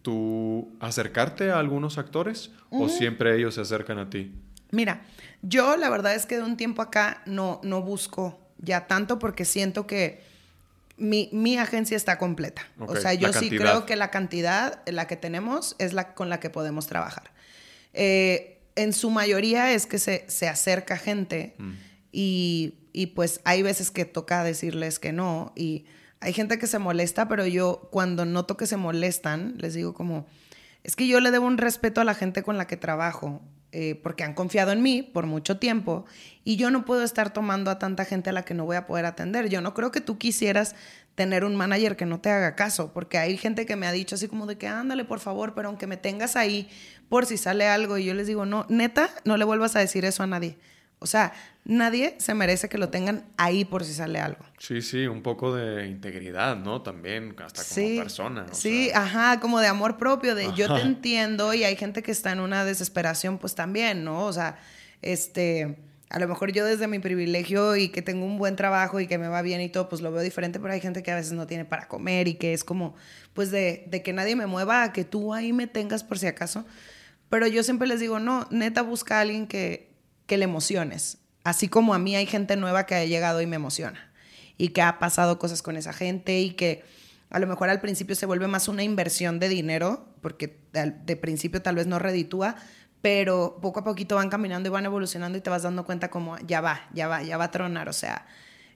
tú 0.03 0.71
acercarte 0.79 1.49
a 1.49 1.57
algunos 1.57 1.97
actores 1.97 2.51
o 2.69 2.89
siempre 2.89 3.35
ellos 3.35 3.55
se 3.55 3.61
acercan 3.61 3.97
a 3.97 4.09
ti? 4.11 4.31
Mira, 4.71 5.01
yo 5.47 5.77
la 5.77 5.89
verdad 5.89 6.15
es 6.15 6.25
que 6.25 6.37
de 6.37 6.43
un 6.43 6.57
tiempo 6.57 6.81
acá 6.81 7.21
no, 7.25 7.59
no 7.63 7.81
busco 7.81 8.39
ya 8.57 8.87
tanto 8.87 9.19
porque 9.19 9.45
siento 9.45 9.85
que 9.85 10.23
mi, 10.97 11.29
mi 11.33 11.57
agencia 11.57 11.95
está 11.95 12.17
completa. 12.17 12.67
o 12.79 12.95
sea, 12.95 13.13
yo 13.13 13.31
sí 13.31 13.49
creo 13.49 13.85
que 13.85 13.95
la 13.95 14.11
cantidad, 14.11 14.81
la 14.87 15.07
que 15.07 15.17
tenemos, 15.17 15.75
es 15.77 15.93
la 15.93 16.13
con 16.13 16.29
la 16.29 16.39
que 16.39 16.49
podemos 16.49 16.87
trabajar. 16.87 17.31
Eh, 17.93 18.61
en 18.75 18.91
su 18.91 19.09
mayoría 19.09 19.71
es 19.71 19.85
que 19.85 19.99
se, 19.99 20.25
se 20.27 20.47
acerca 20.47 20.97
gente 20.97 21.55
mm. 21.57 21.71
y, 22.11 22.73
y, 22.91 23.07
pues 23.07 23.41
hay 23.43 23.61
veces 23.61 23.91
que 23.91 24.05
toca 24.05 24.43
decirles 24.43 24.99
que 24.99 25.13
no 25.13 25.53
y 25.55 25.85
hay 26.21 26.33
gente 26.33 26.57
que 26.57 26.67
se 26.67 26.79
molesta, 26.79 27.27
pero 27.27 27.45
yo 27.45 27.87
cuando 27.91 28.25
noto 28.25 28.57
que 28.57 28.67
se 28.67 28.77
molestan, 28.77 29.53
les 29.57 29.75
digo 29.75 29.93
como, 29.93 30.25
es 30.83 30.95
que 30.95 31.07
yo 31.07 31.19
le 31.19 31.31
debo 31.31 31.45
un 31.45 31.57
respeto 31.57 32.01
a 32.01 32.03
la 32.03 32.15
gente 32.15 32.41
con 32.41 32.57
la 32.57 32.67
que 32.67 32.77
trabajo 32.77 33.41
eh, 33.77 33.99
porque 34.01 34.23
han 34.23 34.33
confiado 34.33 34.71
en 34.71 34.81
mí 34.81 35.03
por 35.03 35.25
mucho 35.25 35.57
tiempo 35.57 36.05
y 36.45 36.55
yo 36.55 36.71
no 36.71 36.85
puedo 36.85 37.03
estar 37.03 37.33
tomando 37.33 37.69
a 37.69 37.77
tanta 37.77 38.05
gente 38.05 38.29
a 38.29 38.33
la 38.33 38.45
que 38.45 38.53
no 38.53 38.63
voy 38.63 38.77
a 38.77 38.87
poder 38.87 39.05
atender. 39.05 39.49
Yo 39.49 39.59
no 39.59 39.73
creo 39.73 39.91
que 39.91 39.99
tú 39.99 40.17
quisieras 40.17 40.77
tener 41.13 41.43
un 41.43 41.57
manager 41.57 41.97
que 41.97 42.05
no 42.05 42.21
te 42.21 42.29
haga 42.29 42.55
caso, 42.55 42.93
porque 42.93 43.17
hay 43.17 43.35
gente 43.35 43.65
que 43.65 43.75
me 43.75 43.85
ha 43.85 43.91
dicho 43.91 44.15
así 44.15 44.29
como 44.29 44.45
de 44.45 44.57
que 44.57 44.69
ándale 44.69 45.03
por 45.03 45.19
favor, 45.19 45.55
pero 45.55 45.67
aunque 45.67 45.87
me 45.87 45.97
tengas 45.97 46.37
ahí 46.37 46.69
por 47.09 47.25
si 47.25 47.35
sale 47.35 47.67
algo 47.67 47.97
y 47.97 48.05
yo 48.05 48.13
les 48.13 48.27
digo, 48.27 48.45
no, 48.45 48.65
neta, 48.69 49.09
no 49.25 49.35
le 49.35 49.43
vuelvas 49.43 49.75
a 49.75 49.79
decir 49.79 50.05
eso 50.05 50.23
a 50.23 50.27
nadie. 50.27 50.57
O 51.05 51.07
sea, 51.07 51.33
nadie 51.65 52.15
se 52.17 52.33
merece 52.33 52.67
que 52.67 52.79
lo 52.79 52.89
tengan 52.89 53.25
ahí 53.37 53.63
por 53.63 53.85
si 53.85 53.93
sale 53.93 54.19
algo. 54.19 54.43
Sí, 54.57 54.81
sí, 54.81 55.05
un 55.05 55.21
poco 55.21 55.53
de 55.53 55.85
integridad, 55.85 56.57
¿no? 56.57 56.81
También, 56.81 57.35
hasta 57.45 57.63
como 57.63 57.97
persona. 58.01 58.47
Sí, 58.53 58.89
ajá, 58.91 59.39
como 59.39 59.59
de 59.59 59.67
amor 59.67 59.99
propio, 59.99 60.33
de 60.33 60.51
yo 60.55 60.73
te 60.73 60.81
entiendo 60.81 61.53
y 61.53 61.63
hay 61.63 61.75
gente 61.75 62.01
que 62.01 62.11
está 62.11 62.31
en 62.31 62.39
una 62.39 62.65
desesperación, 62.65 63.37
pues 63.37 63.53
también, 63.53 64.03
¿no? 64.03 64.25
O 64.25 64.33
sea, 64.33 64.57
este, 65.03 65.77
a 66.09 66.17
lo 66.17 66.27
mejor 66.27 66.51
yo 66.51 66.65
desde 66.65 66.87
mi 66.87 66.97
privilegio 66.97 67.75
y 67.75 67.89
que 67.89 68.01
tengo 68.01 68.25
un 68.25 68.39
buen 68.39 68.55
trabajo 68.55 68.99
y 68.99 69.05
que 69.05 69.19
me 69.19 69.27
va 69.27 69.43
bien 69.43 69.61
y 69.61 69.69
todo, 69.69 69.87
pues 69.87 70.01
lo 70.01 70.11
veo 70.11 70.23
diferente, 70.23 70.59
pero 70.59 70.73
hay 70.73 70.81
gente 70.81 71.03
que 71.03 71.11
a 71.11 71.15
veces 71.15 71.33
no 71.33 71.45
tiene 71.45 71.65
para 71.65 71.87
comer 71.87 72.27
y 72.27 72.33
que 72.33 72.53
es 72.53 72.63
como, 72.63 72.95
pues 73.35 73.51
de, 73.51 73.85
de 73.91 74.01
que 74.01 74.11
nadie 74.11 74.35
me 74.35 74.47
mueva 74.47 74.81
a 74.81 74.91
que 74.91 75.05
tú 75.05 75.35
ahí 75.35 75.53
me 75.53 75.67
tengas 75.67 76.03
por 76.03 76.17
si 76.17 76.25
acaso. 76.25 76.65
Pero 77.29 77.45
yo 77.45 77.61
siempre 77.61 77.87
les 77.87 77.99
digo, 77.99 78.19
no, 78.19 78.47
neta, 78.49 78.81
busca 78.81 79.17
a 79.17 79.21
alguien 79.21 79.45
que, 79.45 79.84
que 80.25 80.37
le 80.37 80.45
emociones. 80.45 81.19
Así 81.43 81.67
como 81.67 81.93
a 81.93 81.99
mí 81.99 82.15
hay 82.15 82.25
gente 82.25 82.55
nueva 82.55 82.85
que 82.85 82.95
ha 82.95 83.05
llegado 83.05 83.41
y 83.41 83.45
me 83.45 83.55
emociona. 83.55 84.11
Y 84.57 84.69
que 84.69 84.81
ha 84.81 84.99
pasado 84.99 85.37
cosas 85.37 85.61
con 85.61 85.77
esa 85.77 85.93
gente 85.93 86.39
y 86.39 86.51
que 86.51 86.83
a 87.29 87.39
lo 87.39 87.47
mejor 87.47 87.69
al 87.69 87.81
principio 87.81 88.15
se 88.15 88.25
vuelve 88.25 88.47
más 88.47 88.67
una 88.67 88.83
inversión 88.83 89.39
de 89.39 89.49
dinero, 89.49 90.07
porque 90.21 90.57
de 90.71 91.15
principio 91.15 91.61
tal 91.61 91.75
vez 91.75 91.87
no 91.87 91.99
reditúa, 91.99 92.55
pero 93.01 93.59
poco 93.61 93.81
a 93.81 93.83
poquito 93.83 94.15
van 94.15 94.29
caminando 94.29 94.69
y 94.69 94.71
van 94.71 94.85
evolucionando 94.85 95.37
y 95.37 95.41
te 95.41 95.49
vas 95.49 95.63
dando 95.63 95.85
cuenta 95.85 96.09
como 96.09 96.39
ya 96.39 96.61
va, 96.61 96.89
ya 96.93 97.07
va, 97.07 97.21
ya 97.21 97.37
va 97.37 97.45
a 97.45 97.51
tronar. 97.51 97.89
O 97.89 97.93
sea, 97.93 98.25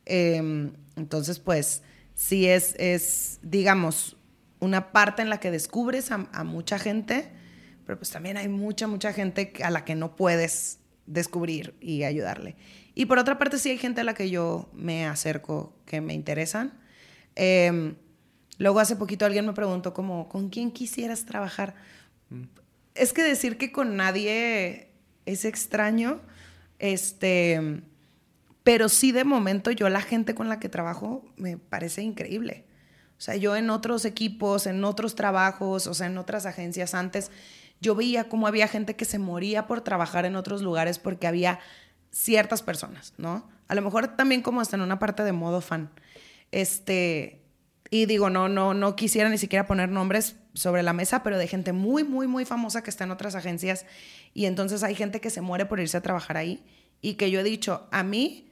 em, 0.06 0.74
entonces 0.96 1.40
pues 1.40 1.84
sí 2.14 2.48
es, 2.48 2.76
es, 2.78 3.40
digamos, 3.42 4.18
una 4.60 4.92
parte 4.92 5.22
en 5.22 5.30
la 5.30 5.40
que 5.40 5.50
descubres 5.52 6.12
a, 6.12 6.28
a 6.32 6.44
mucha 6.44 6.78
gente, 6.78 7.32
pero 7.86 7.98
pues 7.98 8.12
también 8.12 8.38
hay 8.38 8.50
mucha, 8.50 8.88
mucha 8.88 9.14
gente 9.14 9.54
a 9.64 9.72
la 9.72 9.86
que 9.86 9.96
no 9.96 10.16
puedes 10.16 10.79
descubrir 11.10 11.76
y 11.82 12.04
ayudarle. 12.04 12.56
Y 12.94 13.06
por 13.06 13.18
otra 13.18 13.38
parte, 13.38 13.58
sí 13.58 13.70
hay 13.70 13.78
gente 13.78 14.02
a 14.02 14.04
la 14.04 14.14
que 14.14 14.30
yo 14.30 14.70
me 14.74 15.06
acerco 15.06 15.76
que 15.86 16.02
me 16.02 16.14
interesan. 16.14 16.74
Em, 17.36 17.96
luego 18.58 18.80
hace 18.80 18.96
poquito 18.96 19.26
alguien 19.26 19.46
me 19.46 19.54
preguntó 19.54 19.94
como, 19.94 20.30
¿con 20.30 20.50
quién 20.50 20.72
quisieras 20.72 21.26
trabajar? 21.26 21.76
Mm. 22.30 22.44
Es 22.96 23.14
que 23.14 23.24
decir 23.24 23.58
que 23.58 23.72
con 23.72 23.96
nadie 23.96 24.92
es 25.26 25.46
extraño, 25.46 26.22
este, 26.78 27.82
pero 28.64 28.90
sí 28.90 29.12
de 29.12 29.24
momento 29.24 29.72
yo 29.72 29.90
la 29.90 30.02
gente 30.02 30.36
con 30.36 30.50
la 30.50 30.60
que 30.60 30.70
trabajo 30.70 31.26
me 31.38 31.58
parece 31.58 32.02
increíble. 32.02 32.66
O 33.18 33.22
sea, 33.22 33.36
yo 33.36 33.56
en 33.56 33.70
otros 33.70 34.06
equipos, 34.06 34.66
en 34.66 34.84
otros 34.84 35.16
trabajos, 35.16 35.88
o 35.88 35.94
sea, 35.94 36.08
en 36.08 36.18
otras 36.18 36.46
agencias 36.46 36.94
antes, 36.94 37.32
yo 37.82 37.96
veía 37.96 38.30
cómo 38.30 38.48
había 38.48 38.68
gente 38.68 38.96
que 38.96 39.06
se 39.06 39.20
moría 39.20 39.68
por 39.68 39.82
trabajar 39.82 40.26
en 40.26 40.36
otros 40.36 40.62
lugares 40.62 41.00
porque 41.00 41.28
había 41.28 41.60
ciertas 42.12 42.62
personas, 42.62 43.14
¿no? 43.18 43.48
A 43.68 43.76
lo 43.76 43.82
mejor 43.82 44.16
también 44.16 44.42
como 44.42 44.62
hasta 44.62 44.76
en 44.76 44.82
una 44.82 45.00
parte 45.00 45.24
de 45.24 45.32
modo 45.32 45.62
fan. 45.62 45.92
Este, 46.52 47.44
y 47.92 48.06
digo, 48.06 48.30
no, 48.30 48.50
no, 48.50 48.74
no 48.74 48.96
quisiera 48.96 49.30
ni 49.30 49.38
siquiera 49.38 49.68
poner 49.68 49.90
nombres 49.90 50.36
sobre 50.54 50.84
la 50.84 50.94
mesa, 50.94 51.24
pero 51.24 51.38
de 51.38 51.48
gente 51.48 51.74
muy, 51.74 52.04
muy, 52.04 52.28
muy 52.28 52.46
famosa 52.46 52.84
que 52.84 52.90
está 52.90 53.04
en 53.04 53.12
otras 53.12 53.36
agencias. 53.36 53.86
Y 54.34 54.46
entonces 54.46 54.84
hay 54.84 54.96
gente 54.96 55.22
que 55.22 55.30
se 55.30 55.42
muere 55.42 55.66
por 55.66 55.80
irse 55.80 55.98
a 55.98 56.02
trabajar 56.02 56.38
ahí. 56.38 56.64
Y 57.02 57.14
que 57.14 57.32
yo 57.32 57.40
he 57.40 57.44
dicho, 57.44 57.88
a 57.92 58.04
mí, 58.04 58.52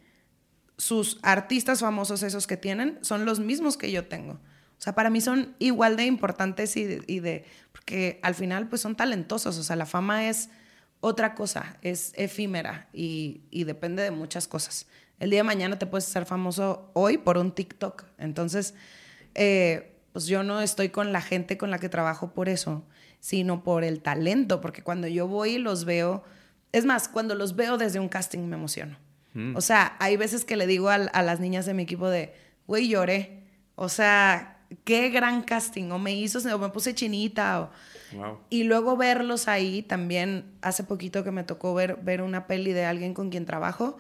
sus 0.78 1.20
artistas 1.22 1.82
famosos 1.82 2.24
esos 2.24 2.48
que 2.48 2.58
tienen 2.58 3.00
son 3.02 3.26
los 3.26 3.40
mismos 3.40 3.78
que 3.78 3.92
yo 3.92 4.08
tengo. 4.08 4.40
O 4.78 4.82
sea, 4.82 4.94
para 4.94 5.10
mí 5.10 5.22
son 5.22 5.56
igual 5.60 5.98
de 5.98 6.06
importantes 6.06 6.78
y 6.78 6.86
de, 6.86 7.46
porque 7.72 8.20
al 8.22 8.36
final 8.36 8.68
pues 8.68 8.82
son 8.82 8.96
talentosos, 8.96 9.58
o 9.58 9.64
sea, 9.64 9.76
la 9.76 9.88
fama 9.88 10.30
es 10.30 10.50
otra 11.00 11.34
cosa, 11.36 11.78
es 11.82 12.14
efímera 12.16 12.88
y, 12.94 13.42
depende 13.66 14.04
de 14.04 14.12
muchas 14.12 14.48
cosas. 14.48 14.88
El 15.20 15.32
día 15.32 15.40
de 15.40 15.44
mañana 15.44 15.80
te 15.80 15.88
puedes 15.88 16.06
ser 16.06 16.26
famoso 16.26 16.92
hoy 16.94 17.18
por 17.18 17.40
un 17.40 17.54
TikTok, 17.54 18.06
entonces 18.20 18.76
eh, 19.34 19.96
pues 20.14 20.28
yo 20.28 20.44
no 20.44 20.62
estoy 20.62 20.90
con 20.90 21.12
la 21.12 21.22
gente 21.22 21.58
con 21.58 21.72
la 21.72 21.80
que 21.80 21.90
trabajo 21.90 22.34
por 22.34 22.48
eso, 22.48 22.86
sino 23.20 23.64
por 23.64 23.84
el 23.84 24.02
talento, 24.02 24.62
porque 24.62 24.84
cuando 24.84 25.08
yo 25.08 25.28
voy 25.28 25.56
y 25.56 25.58
los 25.58 25.86
veo, 25.86 26.24
es 26.72 26.86
más, 26.86 27.08
cuando 27.08 27.34
los 27.34 27.56
veo 27.56 27.78
desde 27.78 28.00
un 28.00 28.10
casting 28.10 28.42
me 28.48 28.58
emociono. 28.58 28.98
Mm. 29.34 29.56
O 29.56 29.62
sea, 29.62 29.96
hay 30.00 30.18
veces 30.18 30.46
que 30.46 30.56
le 30.56 30.68
digo 30.68 30.90
a, 30.90 30.96
a 30.96 31.24
las 31.24 31.40
niñas 31.40 31.66
de 31.66 31.74
mi 31.74 31.84
equipo 31.84 32.10
de, 32.10 32.36
güey, 32.68 32.88
lloré. 32.90 33.44
O 33.76 33.90
sea, 33.90 34.57
qué 34.84 35.10
gran 35.10 35.44
casting, 35.44 35.92
o 35.92 36.00
me 36.00 36.14
hizo, 36.14 36.40
o 36.54 36.60
me 36.60 36.70
puse 36.70 36.96
chinita, 36.96 37.62
o... 37.62 37.70
Y 38.50 38.64
luego 38.64 38.96
verlos 38.96 39.48
ahí, 39.48 39.82
también 39.82 40.46
hace 40.62 40.84
poquito 40.84 41.24
que 41.24 41.32
me 41.32 41.44
tocó 41.44 41.74
ver, 41.74 41.98
ver 41.98 42.22
una 42.22 42.48
peli 42.48 42.72
de 42.72 42.86
alguien 42.86 43.14
con 43.14 43.30
quien 43.30 43.46
trabajo, 43.46 43.98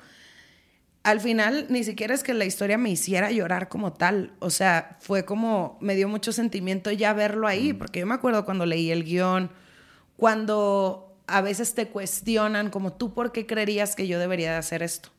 al 1.07 1.21
final 1.21 1.67
ni 1.69 1.85
siquiera 1.85 2.13
es 2.13 2.21
que 2.21 2.33
la 2.33 2.43
historia 2.43 2.77
me 2.77 2.89
hiciera 2.89 3.31
llorar 3.31 3.69
como 3.69 3.93
tal, 3.93 4.33
o 4.39 4.49
sea, 4.49 4.97
fue 4.99 5.23
como, 5.23 5.77
me 5.79 5.95
dio 5.95 6.09
mucho 6.09 6.33
sentimiento 6.33 6.91
ya 6.91 7.13
verlo 7.13 7.47
ahí, 7.47 7.71
mm. 7.71 7.77
porque 7.77 8.01
yo 8.01 8.05
me 8.05 8.15
acuerdo 8.15 8.43
cuando 8.43 8.65
leí 8.65 8.91
el 8.91 9.05
guion, 9.05 9.49
cuando 10.17 11.17
a 11.27 11.39
veces 11.39 11.73
te 11.75 11.87
cuestionan 11.87 12.69
como 12.69 12.91
tú, 12.91 13.13
¿por 13.13 13.31
qué 13.31 13.45
creerías 13.45 13.95
que 13.95 14.05
yo 14.05 14.19
debería 14.19 14.51
de 14.51 14.57
hacer 14.57 14.83
esto? 14.83 15.09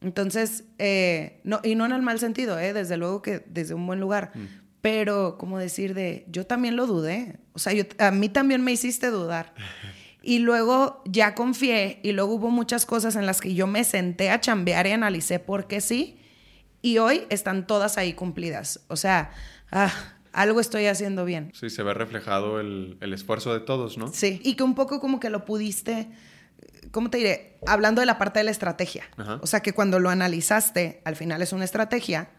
Entonces, 0.00 0.62
eh, 0.78 1.40
no, 1.42 1.60
y 1.64 1.74
no 1.74 1.86
en 1.86 1.92
el 1.92 2.02
mal 2.02 2.20
sentido, 2.20 2.58
eh, 2.60 2.72
desde 2.72 2.96
luego 2.96 3.20
que 3.20 3.44
desde 3.48 3.74
un 3.74 3.88
buen 3.88 3.98
lugar, 3.98 4.30
mm. 4.34 4.46
Pero 4.80 5.36
como 5.38 5.58
decir 5.58 5.94
de, 5.94 6.24
yo 6.28 6.46
también 6.46 6.76
lo 6.76 6.86
dudé, 6.86 7.38
o 7.52 7.58
sea, 7.58 7.72
yo, 7.72 7.84
a 7.98 8.10
mí 8.10 8.28
también 8.28 8.62
me 8.62 8.72
hiciste 8.72 9.10
dudar. 9.10 9.54
Y 10.22 10.40
luego 10.40 11.02
ya 11.06 11.34
confié 11.34 11.98
y 12.02 12.12
luego 12.12 12.34
hubo 12.34 12.50
muchas 12.50 12.84
cosas 12.84 13.16
en 13.16 13.24
las 13.24 13.40
que 13.40 13.54
yo 13.54 13.66
me 13.66 13.84
senté 13.84 14.28
a 14.28 14.38
chambear 14.38 14.86
y 14.86 14.90
analicé 14.90 15.38
por 15.38 15.66
qué 15.66 15.80
sí. 15.80 16.18
Y 16.82 16.98
hoy 16.98 17.22
están 17.30 17.66
todas 17.66 17.96
ahí 17.96 18.12
cumplidas. 18.12 18.80
O 18.88 18.96
sea, 18.96 19.30
ah, 19.72 19.90
algo 20.34 20.60
estoy 20.60 20.84
haciendo 20.88 21.24
bien. 21.24 21.52
Sí, 21.54 21.70
se 21.70 21.82
ve 21.82 21.94
reflejado 21.94 22.60
el, 22.60 22.98
el, 23.00 23.14
esfuerzo 23.14 23.54
de 23.54 23.60
todos, 23.60 23.96
¿no? 23.96 24.08
Sí, 24.08 24.42
y 24.44 24.56
que 24.56 24.62
un 24.62 24.74
poco 24.74 25.00
como 25.00 25.20
que 25.20 25.30
lo 25.30 25.46
pudiste 25.46 26.10
¿cómo 26.90 27.10
te 27.10 27.18
diré? 27.18 27.58
Hablando 27.66 28.00
de 28.00 28.06
la 28.06 28.18
parte 28.18 28.40
de 28.40 28.44
la 28.44 28.50
estrategia. 28.50 29.04
O 29.40 29.46
sea, 29.46 29.60
que 29.60 29.72
cuando 29.72 29.98
lo 29.98 30.10
analizaste, 30.10 31.02
al 31.04 31.16
final 31.16 31.42
es 31.42 31.52
una 31.52 31.64
estrategia 31.64 32.30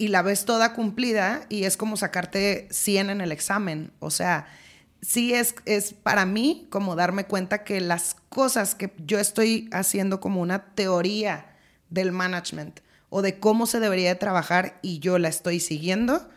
y 0.00 0.08
la 0.08 0.22
ves 0.22 0.46
toda 0.46 0.72
cumplida 0.72 1.44
y 1.50 1.64
es 1.64 1.76
como 1.76 1.94
sacarte 1.98 2.68
100 2.70 3.10
en 3.10 3.20
el 3.20 3.32
examen. 3.32 3.92
O 3.98 4.10
sea, 4.10 4.46
sí 5.02 5.34
es, 5.34 5.54
es 5.66 5.92
para 5.92 6.24
mí 6.24 6.66
como 6.70 6.96
darme 6.96 7.26
cuenta 7.26 7.64
que 7.64 7.82
las 7.82 8.16
cosas 8.30 8.74
que 8.74 8.94
yo 9.04 9.18
estoy 9.18 9.68
haciendo 9.72 10.18
como 10.18 10.40
una 10.40 10.74
teoría 10.74 11.54
del 11.90 12.12
management 12.12 12.80
o 13.10 13.20
de 13.20 13.38
cómo 13.38 13.66
se 13.66 13.78
debería 13.78 14.08
de 14.08 14.14
trabajar 14.14 14.78
y 14.80 15.00
yo 15.00 15.18
la 15.18 15.28
estoy 15.28 15.60
siguiendo, 15.60 16.30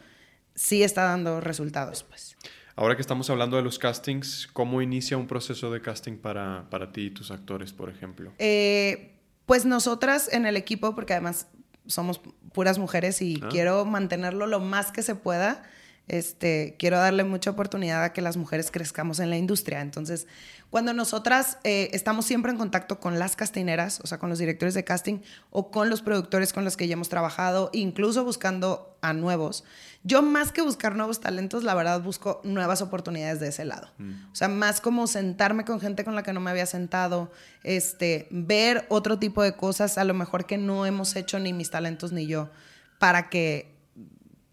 sí 0.55 0.84
está 0.84 1.03
dando 1.03 1.39
resultados, 1.39 2.03
pues. 2.03 2.36
Ahora 2.76 2.97
que 2.97 3.01
estamos 3.01 3.30
hablando 3.30 3.55
de 3.55 3.64
los 3.64 3.80
castings, 3.80 4.49
¿cómo 4.51 4.82
inicia 4.82 5.16
un 5.16 5.28
proceso 5.28 5.72
de 5.72 5.82
casting 5.82 6.18
para, 6.18 6.70
para 6.70 6.91
ti 6.91 7.03
y 7.03 7.11
tus 7.11 7.32
actores, 7.32 7.72
por 7.72 7.89
ejemplo? 7.89 8.34
Eh, 8.39 9.22
pues 9.45 9.64
nosotras 9.64 10.30
en 10.34 10.45
el 10.45 10.57
equipo, 10.57 10.93
porque 10.95 11.14
además 11.14 11.47
somos 11.88 12.22
puras 12.54 12.78
mujeres 12.78 13.22
y 13.22 13.40
ah. 13.42 13.48
quiero 13.50 13.86
mantenerlo 13.86 14.48
lo 14.48 14.60
más 14.60 14.92
que 14.92 15.04
se 15.04 15.16
pueda, 15.16 15.64
Este, 16.08 16.76
quiero 16.78 16.97
darle 16.97 17.24
mucha 17.24 17.51
oportunidad 17.51 18.04
a 18.04 18.12
que 18.12 18.22
las 18.22 18.36
mujeres 18.36 18.72
crezcamos 18.72 19.20
en 19.20 19.30
la 19.30 19.38
industria. 19.38 19.80
Entonces, 19.80 20.28
cuando 20.70 20.91
nosotras 20.91 21.60
eh, 21.64 21.89
estamos 21.93 22.26
siempre 22.26 22.51
en 22.51 22.58
contacto 22.58 22.99
con 22.99 23.20
las 23.20 23.36
castineras, 23.36 24.01
o 24.04 24.08
sea, 24.08 24.18
con 24.18 24.30
los 24.30 24.39
directores 24.39 24.74
de 24.74 24.84
casting 24.84 25.20
o 25.49 25.72
con 25.72 25.89
los 25.89 26.01
productores 26.01 26.51
con 26.51 26.66
los 26.66 26.76
que 26.76 26.88
ya 26.88 26.93
hemos 26.93 27.10
trabajado, 27.10 27.70
incluso 27.74 28.26
buscando 28.26 28.97
a 29.01 29.14
nuevos, 29.14 29.64
yo 30.04 30.22
más 30.22 30.51
que 30.51 30.62
buscar 30.62 30.95
nuevos 30.95 31.22
talentos, 31.22 31.64
la 31.64 31.74
verdad 31.76 32.01
busco 32.01 32.41
nuevas 32.43 32.82
oportunidades 32.82 33.39
de 33.39 33.49
ese 33.49 33.64
lado. 33.64 33.89
Mm. 33.97 34.32
O 34.32 34.36
sea, 34.36 34.49
más 34.49 34.82
como 34.82 35.08
sentarme 35.08 35.64
con 35.64 35.80
gente 35.80 36.04
con 36.04 36.16
la 36.16 36.24
que 36.24 36.34
no 36.34 36.41
me 36.41 36.51
había 36.51 36.66
sentado, 36.66 37.32
este, 37.64 38.28
ver 38.30 38.86
otro 38.89 39.20
tipo 39.20 39.41
de 39.41 39.56
cosas, 39.56 39.97
a 39.97 40.04
lo 40.04 40.14
mejor 40.14 40.45
que 40.45 40.58
no 40.58 40.86
hemos 40.86 41.16
hecho 41.16 41.39
ni 41.39 41.54
mis 41.54 41.70
talentos 41.70 42.12
ni 42.12 42.28
yo, 42.28 42.49
para 42.97 43.30
que 43.30 43.72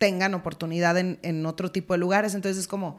tengan 0.00 0.32
oportunidad 0.32 0.96
en, 0.96 1.44
otro 1.44 1.70
tipo 1.70 1.92
de 1.92 1.98
lugares. 1.98 2.34
Entonces 2.34 2.62
es 2.62 2.66
como, 2.66 2.98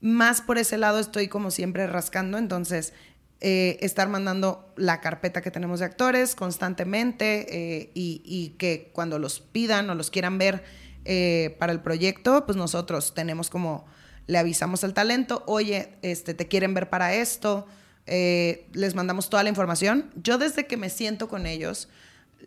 más 0.00 0.42
por 0.42 0.58
ese 0.58 0.76
lado 0.76 0.98
estoy 0.98 1.28
como 1.28 1.52
siempre 1.52 1.86
rascando. 1.86 2.38
Entonces, 2.38 2.92
eh, 3.40 3.78
estar 3.80 4.08
mandando 4.08 4.68
la 4.76 5.00
carpeta 5.00 5.42
que 5.42 5.52
tenemos 5.52 5.78
de 5.78 5.86
actores 5.86 6.34
constantemente 6.34 7.82
eh, 7.82 7.90
y, 7.94 8.56
que 8.58 8.90
cuando 8.92 9.20
los 9.20 9.38
pidan 9.38 9.88
o 9.90 9.94
los 9.94 10.10
quieran 10.10 10.36
ver 10.36 10.64
eh, 11.04 11.54
para 11.60 11.72
el 11.72 11.80
proyecto, 11.80 12.44
pues 12.46 12.58
nosotros 12.58 13.14
tenemos 13.14 13.48
como, 13.48 13.86
le 14.26 14.38
avisamos 14.38 14.82
al 14.82 14.92
talento, 14.92 15.44
oye, 15.46 15.94
este, 16.02 16.34
te 16.34 16.48
quieren 16.48 16.74
ver 16.74 16.90
para 16.90 17.14
esto, 17.14 17.68
les 18.06 18.94
mandamos 18.96 19.30
toda 19.30 19.44
la 19.44 19.50
información. 19.50 20.10
Yo 20.16 20.36
desde 20.36 20.66
que 20.66 20.76
me 20.76 20.90
siento 20.90 21.28
con 21.28 21.46
ellos 21.46 21.88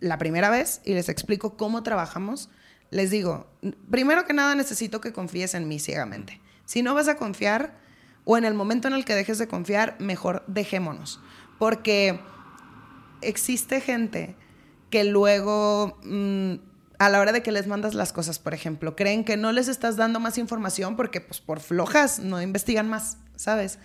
la 0.01 0.17
primera 0.17 0.49
vez 0.49 0.81
y 0.83 0.93
les 0.93 1.07
explico 1.07 1.55
cómo 1.55 1.83
trabajamos, 1.83 2.49
les 2.89 3.11
digo, 3.11 3.47
primero 3.89 4.25
que 4.25 4.33
nada 4.33 4.55
necesito 4.55 5.01
que 5.01 5.13
confíes 5.13 5.53
en 5.53 5.67
mí 5.67 5.79
ciegamente. 5.79 6.41
Si 6.65 6.81
no 6.81 6.93
vas 6.93 7.07
a 7.07 7.17
confiar, 7.17 7.77
o 8.23 8.37
en 8.37 8.45
el 8.45 8.53
momento 8.53 8.87
en 8.87 8.93
el 8.93 9.05
que 9.05 9.15
dejes 9.15 9.37
de 9.37 9.47
confiar, 9.47 9.95
mejor 9.99 10.43
dejémonos. 10.47 11.21
Porque 11.59 12.19
existe 13.21 13.81
gente 13.81 14.35
que 14.89 15.03
luego, 15.03 15.97
mm, 16.03 16.55
a 16.99 17.09
la 17.09 17.19
hora 17.19 17.31
de 17.31 17.41
que 17.41 17.51
les 17.51 17.67
mandas 17.67 17.93
las 17.93 18.13
cosas, 18.13 18.39
por 18.39 18.53
ejemplo, 18.53 18.95
creen 18.95 19.23
que 19.23 19.37
no 19.37 19.51
les 19.51 19.67
estás 19.67 19.95
dando 19.95 20.19
más 20.19 20.37
información 20.37 20.95
porque 20.95 21.21
pues 21.21 21.39
por 21.39 21.59
flojas 21.59 22.19
no 22.19 22.41
investigan 22.41 22.89
más, 22.89 23.17
¿sabes? 23.35 23.79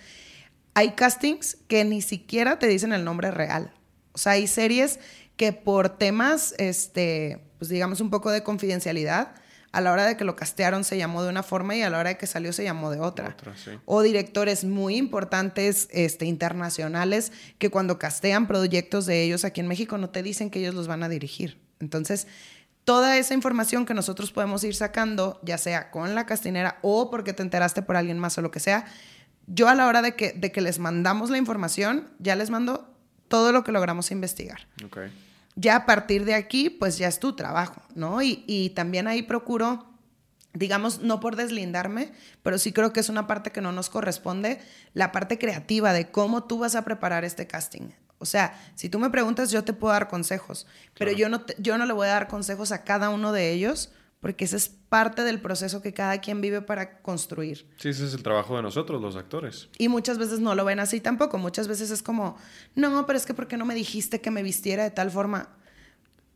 Hay 0.73 0.91
castings 0.91 1.57
que 1.67 1.85
ni 1.85 2.01
siquiera 2.01 2.59
te 2.59 2.67
dicen 2.67 2.93
el 2.93 3.05
nombre 3.05 3.31
real. 3.31 3.73
O 4.13 4.17
sea, 4.17 4.33
hay 4.33 4.47
series 4.47 4.99
que 5.37 5.53
por 5.53 5.89
temas, 5.97 6.53
este, 6.57 7.43
pues 7.63 7.69
digamos, 7.69 8.01
un 8.01 8.09
poco 8.09 8.29
de 8.29 8.43
confidencialidad, 8.43 9.35
a 9.71 9.79
la 9.79 9.93
hora 9.93 10.05
de 10.05 10.17
que 10.17 10.25
lo 10.25 10.35
castearon 10.35 10.83
se 10.83 10.97
llamó 10.97 11.23
de 11.23 11.29
una 11.29 11.43
forma 11.43 11.77
y 11.77 11.81
a 11.81 11.89
la 11.89 11.97
hora 11.97 12.09
de 12.09 12.17
que 12.17 12.27
salió 12.27 12.51
se 12.51 12.65
llamó 12.65 12.91
de 12.91 12.99
otra. 12.99 13.37
O 13.85 14.01
directores 14.01 14.65
muy 14.65 14.97
importantes 14.97 15.87
este, 15.91 16.25
internacionales 16.25 17.31
que 17.59 17.69
cuando 17.69 17.99
castean 17.99 18.47
proyectos 18.47 19.05
de 19.05 19.23
ellos 19.23 19.45
aquí 19.45 19.61
en 19.61 19.69
México 19.69 19.97
no 19.97 20.09
te 20.09 20.23
dicen 20.23 20.49
que 20.49 20.59
ellos 20.59 20.75
los 20.75 20.89
van 20.89 21.03
a 21.03 21.07
dirigir. 21.07 21.57
Entonces, 21.79 22.27
toda 22.83 23.17
esa 23.17 23.33
información 23.33 23.85
que 23.85 23.93
nosotros 23.93 24.33
podemos 24.33 24.61
ir 24.65 24.75
sacando, 24.75 25.39
ya 25.41 25.57
sea 25.57 25.89
con 25.89 26.15
la 26.15 26.25
castinera 26.25 26.79
o 26.81 27.09
porque 27.09 27.31
te 27.31 27.43
enteraste 27.43 27.81
por 27.81 27.95
alguien 27.95 28.19
más 28.19 28.37
o 28.37 28.41
lo 28.41 28.51
que 28.51 28.59
sea, 28.59 28.87
yo 29.47 29.69
a 29.69 29.75
la 29.75 29.87
hora 29.87 30.01
de 30.01 30.17
que, 30.17 30.33
de 30.33 30.51
que 30.51 30.59
les 30.59 30.79
mandamos 30.79 31.29
la 31.29 31.37
información, 31.37 32.09
ya 32.19 32.35
les 32.35 32.49
mando 32.49 32.93
todo 33.29 33.53
lo 33.53 33.63
que 33.63 33.71
logramos 33.71 34.11
investigar. 34.11 34.67
Okay 34.85 35.09
ya 35.55 35.75
a 35.75 35.85
partir 35.85 36.25
de 36.25 36.33
aquí, 36.33 36.69
pues 36.69 36.97
ya 36.97 37.07
es 37.07 37.19
tu 37.19 37.33
trabajo, 37.35 37.81
¿no? 37.95 38.21
Y, 38.21 38.71
también 38.75 39.07
ahí 39.07 39.23
procuro, 39.23 39.85
digamos, 40.53 41.01
no 41.01 41.19
por 41.19 41.35
deslindarme, 41.35 42.11
pero 42.41 42.57
sí 42.57 42.73
creo 42.73 42.93
que 42.93 42.99
es 42.99 43.09
una 43.09 43.27
parte 43.27 43.51
que 43.51 43.61
no 43.61 43.71
nos 43.71 43.89
corresponde, 43.89 44.59
la 44.93 45.11
parte 45.11 45.37
creativa 45.37 45.93
de 45.93 46.11
cómo 46.11 46.43
tú 46.43 46.59
vas 46.59 46.75
a 46.75 46.83
preparar 46.83 47.23
este 47.23 47.47
casting. 47.47 47.89
O 48.19 48.25
sea, 48.25 48.59
si 48.75 48.89
tú 48.89 48.99
me 48.99 49.09
preguntas, 49.09 49.51
yo 49.51 49.63
te 49.63 49.73
puedo 49.73 49.93
dar 49.93 50.07
consejos, 50.07 50.65
pero 50.97 51.11
yo 51.11 51.29
no, 51.29 51.43
yo 51.57 51.77
no 51.77 51.85
le 51.85 51.93
voy 51.93 52.07
a 52.07 52.11
dar 52.11 52.27
consejos 52.27 52.71
a 52.71 52.83
cada 52.83 53.09
uno 53.09 53.31
de 53.31 53.51
ellos 53.51 53.91
porque 54.23 54.45
ese 54.45 54.55
es 54.55 54.69
parte 54.69 55.25
del 55.25 55.41
proceso 55.41 55.81
que 55.81 55.93
cada 55.93 56.21
quien 56.21 56.39
vive 56.39 56.61
para 56.61 57.01
construir. 57.01 57.67
Sí, 57.75 57.89
ese 57.89 58.05
es 58.05 58.13
el 58.13 58.23
trabajo 58.23 58.55
de 58.55 58.61
nosotros, 58.61 59.01
los 59.01 59.17
actores. 59.17 59.67
Y 59.77 59.89
muchas 59.89 60.17
veces 60.17 60.39
no 60.39 60.55
lo 60.55 60.63
ven 60.63 60.79
así 60.79 61.01
tampoco, 61.01 61.37
muchas 61.37 61.67
veces 61.67 61.91
es 61.91 62.01
como, 62.01 62.37
no, 62.73 63.05
pero 63.05 63.17
es 63.17 63.25
que 63.25 63.33
¿por 63.33 63.49
qué 63.49 63.57
no 63.57 63.65
me 63.65 63.75
dijiste 63.75 64.21
que 64.21 64.31
me 64.31 64.41
vistiera 64.41 64.83
de 64.83 64.91
tal 64.91 65.11
forma? 65.11 65.49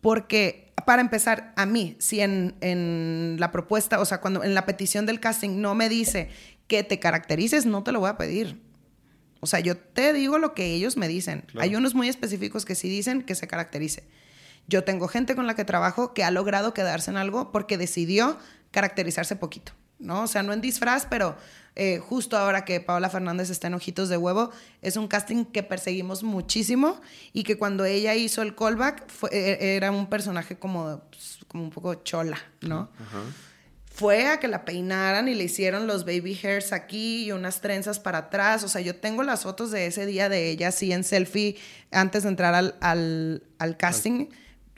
Porque, 0.01 0.73
para 0.85 1.01
empezar, 1.01 1.53
a 1.55 1.65
mí, 1.65 1.95
si 1.99 2.19
en, 2.19 3.38
la 3.39 3.53
propuesta, 3.53 4.01
o 4.01 4.05
sea, 4.05 4.19
cuando 4.19 4.43
en 4.43 4.53
la 4.53 4.65
petición 4.65 5.05
del 5.05 5.21
casting 5.21 5.61
no 5.61 5.73
me 5.73 5.88
dice 5.88 6.29
que 6.67 6.83
te 6.83 6.99
caracterices, 6.99 7.65
no 7.65 7.83
te 7.83 7.93
lo 7.93 8.01
voy 8.01 8.09
a 8.09 8.17
pedir. 8.17 8.59
O 9.39 9.47
sea, 9.47 9.61
yo 9.61 9.77
te 9.77 10.11
digo 10.11 10.39
lo 10.39 10.53
que 10.53 10.73
ellos 10.73 10.97
me 10.97 11.07
dicen. 11.07 11.45
Hay 11.57 11.73
unos 11.73 11.95
muy 11.95 12.09
específicos 12.09 12.65
que 12.65 12.75
sí 12.75 12.89
dicen 12.89 13.21
que 13.21 13.33
se 13.33 13.47
caracterice. 13.47 14.03
Yo 14.68 14.84
tengo 14.84 15.07
gente 15.07 15.36
con 15.36 15.47
la 15.47 15.55
que 15.55 15.65
trabajo 15.65 16.13
que 16.13 16.24
ha 16.24 16.32
logrado 16.32 16.74
quedarse 16.74 17.09
en 17.09 17.18
algo 17.18 17.51
porque 17.51 17.78
decidió 17.78 18.38
caracterizarse 18.72 19.36
poquito, 19.38 19.72
¿no? 19.97 20.24
O 20.24 20.28
sea, 20.28 20.43
no 20.43 20.51
en 20.51 20.61
disfraz, 20.61 21.07
pero 21.09 21.38
eh, 21.76 21.99
justo 21.99 22.38
ahora 22.38 22.65
que 22.65 22.82
Paola 22.82 23.09
Fernández 23.09 23.49
está 23.49 23.68
en 23.68 23.76
Ojitos 23.76 24.09
de 24.09 24.18
Huevo, 24.18 24.51
es 24.82 24.97
un 24.97 25.07
casting 25.07 25.45
que 25.45 25.63
perseguimos 25.63 26.24
muchísimo 26.24 26.99
y 27.34 27.43
que 27.43 27.57
cuando 27.57 27.86
ella 27.86 28.13
hizo 28.15 28.41
el 28.41 28.55
callback 28.55 29.07
fue, 29.07 29.30
e, 29.32 29.76
era 29.76 29.91
un 29.91 30.07
personaje 30.09 30.57
como, 30.57 31.03
pues, 31.11 31.39
como 31.47 31.63
un 31.63 31.70
poco 31.70 31.95
chola, 31.95 32.38
¿no? 32.61 32.89
Fue 33.93 34.28
a 34.28 34.39
que 34.39 34.47
la 34.47 34.65
peinaran 34.65 35.28
y 35.28 35.34
le 35.34 35.45
hicieron 35.45 35.88
los 35.88 36.03
baby 36.03 36.38
hairs 36.43 36.74
aquí 36.74 37.26
y 37.26 37.32
unas 37.32 37.61
trenzas 37.61 37.99
para 37.99 38.18
atrás. 38.20 38.63
O 38.63 38.68
sea, 38.68 38.82
yo 38.82 38.95
tengo 38.97 39.24
las 39.24 39.43
fotos 39.43 39.72
de 39.72 39.88
ese 39.88 40.05
día 40.05 40.30
de 40.30 40.49
ella 40.49 40.68
así 40.68 40.91
en 40.91 41.03
selfie 41.03 41.57
antes 41.91 42.24
de 42.24 42.30
entrar 42.30 42.53
al, 42.53 42.76
al 42.80 43.78
casting 43.78 44.28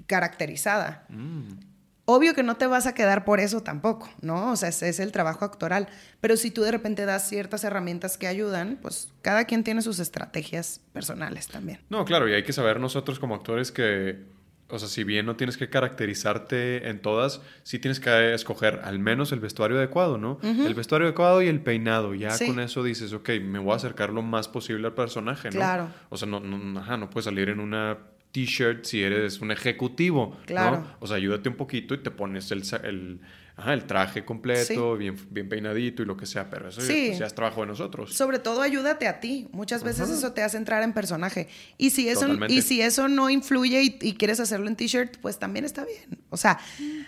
caracterizada. 0.09 1.05
Mm. 1.07 1.69
Obvio 2.05 2.33
que 2.33 2.41
no 2.41 2.57
te 2.57 2.65
vas 2.65 2.87
a 2.87 2.95
quedar 2.95 3.23
por 3.23 3.39
eso 3.39 3.61
tampoco, 3.61 4.09
¿no? 4.21 4.51
O 4.51 4.55
sea, 4.55 4.69
ese 4.69 4.89
es 4.89 4.99
el 4.99 5.11
trabajo 5.11 5.45
actoral. 5.45 5.87
Pero 6.19 6.37
si 6.37 6.49
tú 6.49 6.63
de 6.63 6.71
repente 6.71 7.05
das 7.05 7.29
ciertas 7.29 7.63
herramientas 7.63 8.17
que 8.17 8.25
ayudan, 8.25 8.79
pues 8.81 9.09
cada 9.21 9.45
quien 9.45 9.63
tiene 9.63 9.83
sus 9.83 9.99
estrategias 9.99 10.81
personales 10.91 11.47
también. 11.47 11.79
No, 11.89 12.05
claro, 12.05 12.27
y 12.27 12.33
hay 12.33 12.41
que 12.41 12.51
saber 12.51 12.79
nosotros 12.79 13.19
como 13.19 13.35
actores 13.35 13.71
que, 13.71 14.25
o 14.69 14.79
sea, 14.79 14.87
si 14.87 15.03
bien 15.03 15.27
no 15.27 15.35
tienes 15.35 15.55
que 15.55 15.69
caracterizarte 15.69 16.89
en 16.89 16.99
todas, 16.99 17.41
sí 17.61 17.77
tienes 17.77 17.99
que 17.99 18.33
escoger 18.33 18.81
al 18.83 18.97
menos 18.97 19.31
el 19.31 19.39
vestuario 19.39 19.77
adecuado, 19.77 20.17
¿no? 20.17 20.39
El 20.41 20.73
vestuario 20.73 21.05
adecuado 21.05 21.43
y 21.43 21.47
el 21.47 21.61
peinado. 21.61 22.15
Ya 22.15 22.35
con 22.43 22.59
eso 22.59 22.81
dices, 22.81 23.13
ok, 23.13 23.29
me 23.43 23.59
voy 23.59 23.73
a 23.73 23.75
acercar 23.75 24.09
lo 24.09 24.23
más 24.23 24.47
posible 24.47 24.87
al 24.87 24.95
personaje, 24.95 25.49
¿no? 25.49 25.57
Claro. 25.57 25.89
O 26.09 26.17
sea, 26.17 26.27
no, 26.27 26.39
no, 26.39 26.79
ajá, 26.79 26.97
no 26.97 27.11
puedes 27.11 27.25
salir 27.25 27.49
en 27.49 27.59
una 27.59 27.99
t-shirt 28.31 28.85
si 28.85 29.01
eres 29.01 29.39
un 29.41 29.51
ejecutivo, 29.51 30.37
claro. 30.45 30.85
O 30.99 31.07
sea, 31.07 31.17
ayúdate 31.17 31.49
un 31.49 31.55
poquito 31.55 31.93
y 31.93 31.97
te 31.97 32.11
pones 32.11 32.51
el, 32.51 32.63
el, 32.83 33.19
el 33.65 33.83
traje 33.85 34.23
completo, 34.23 34.95
bien, 34.97 35.17
bien 35.31 35.49
peinadito 35.49 36.03
y 36.03 36.05
lo 36.05 36.15
que 36.15 36.25
sea, 36.25 36.49
pero 36.49 36.69
eso 36.69 36.81
ya 36.81 37.25
es 37.25 37.33
trabajo 37.33 37.61
de 37.61 37.67
nosotros. 37.67 38.13
Sobre 38.13 38.39
todo 38.39 38.61
ayúdate 38.61 39.07
a 39.07 39.19
ti. 39.19 39.47
Muchas 39.51 39.83
veces 39.83 40.09
eso 40.09 40.31
te 40.33 40.43
hace 40.43 40.57
entrar 40.57 40.83
en 40.83 40.93
personaje. 40.93 41.47
Y 41.77 41.89
si 41.89 42.07
eso, 42.07 42.27
y 42.47 42.61
si 42.61 42.81
eso 42.81 43.07
no 43.07 43.29
influye 43.29 43.97
y, 43.99 44.13
quieres 44.13 44.39
hacerlo 44.39 44.67
en 44.67 44.75
t-shirt, 44.75 45.17
pues 45.17 45.39
también 45.39 45.65
está 45.65 45.85
bien. 45.85 46.19
O 46.29 46.37
sea, 46.37 46.59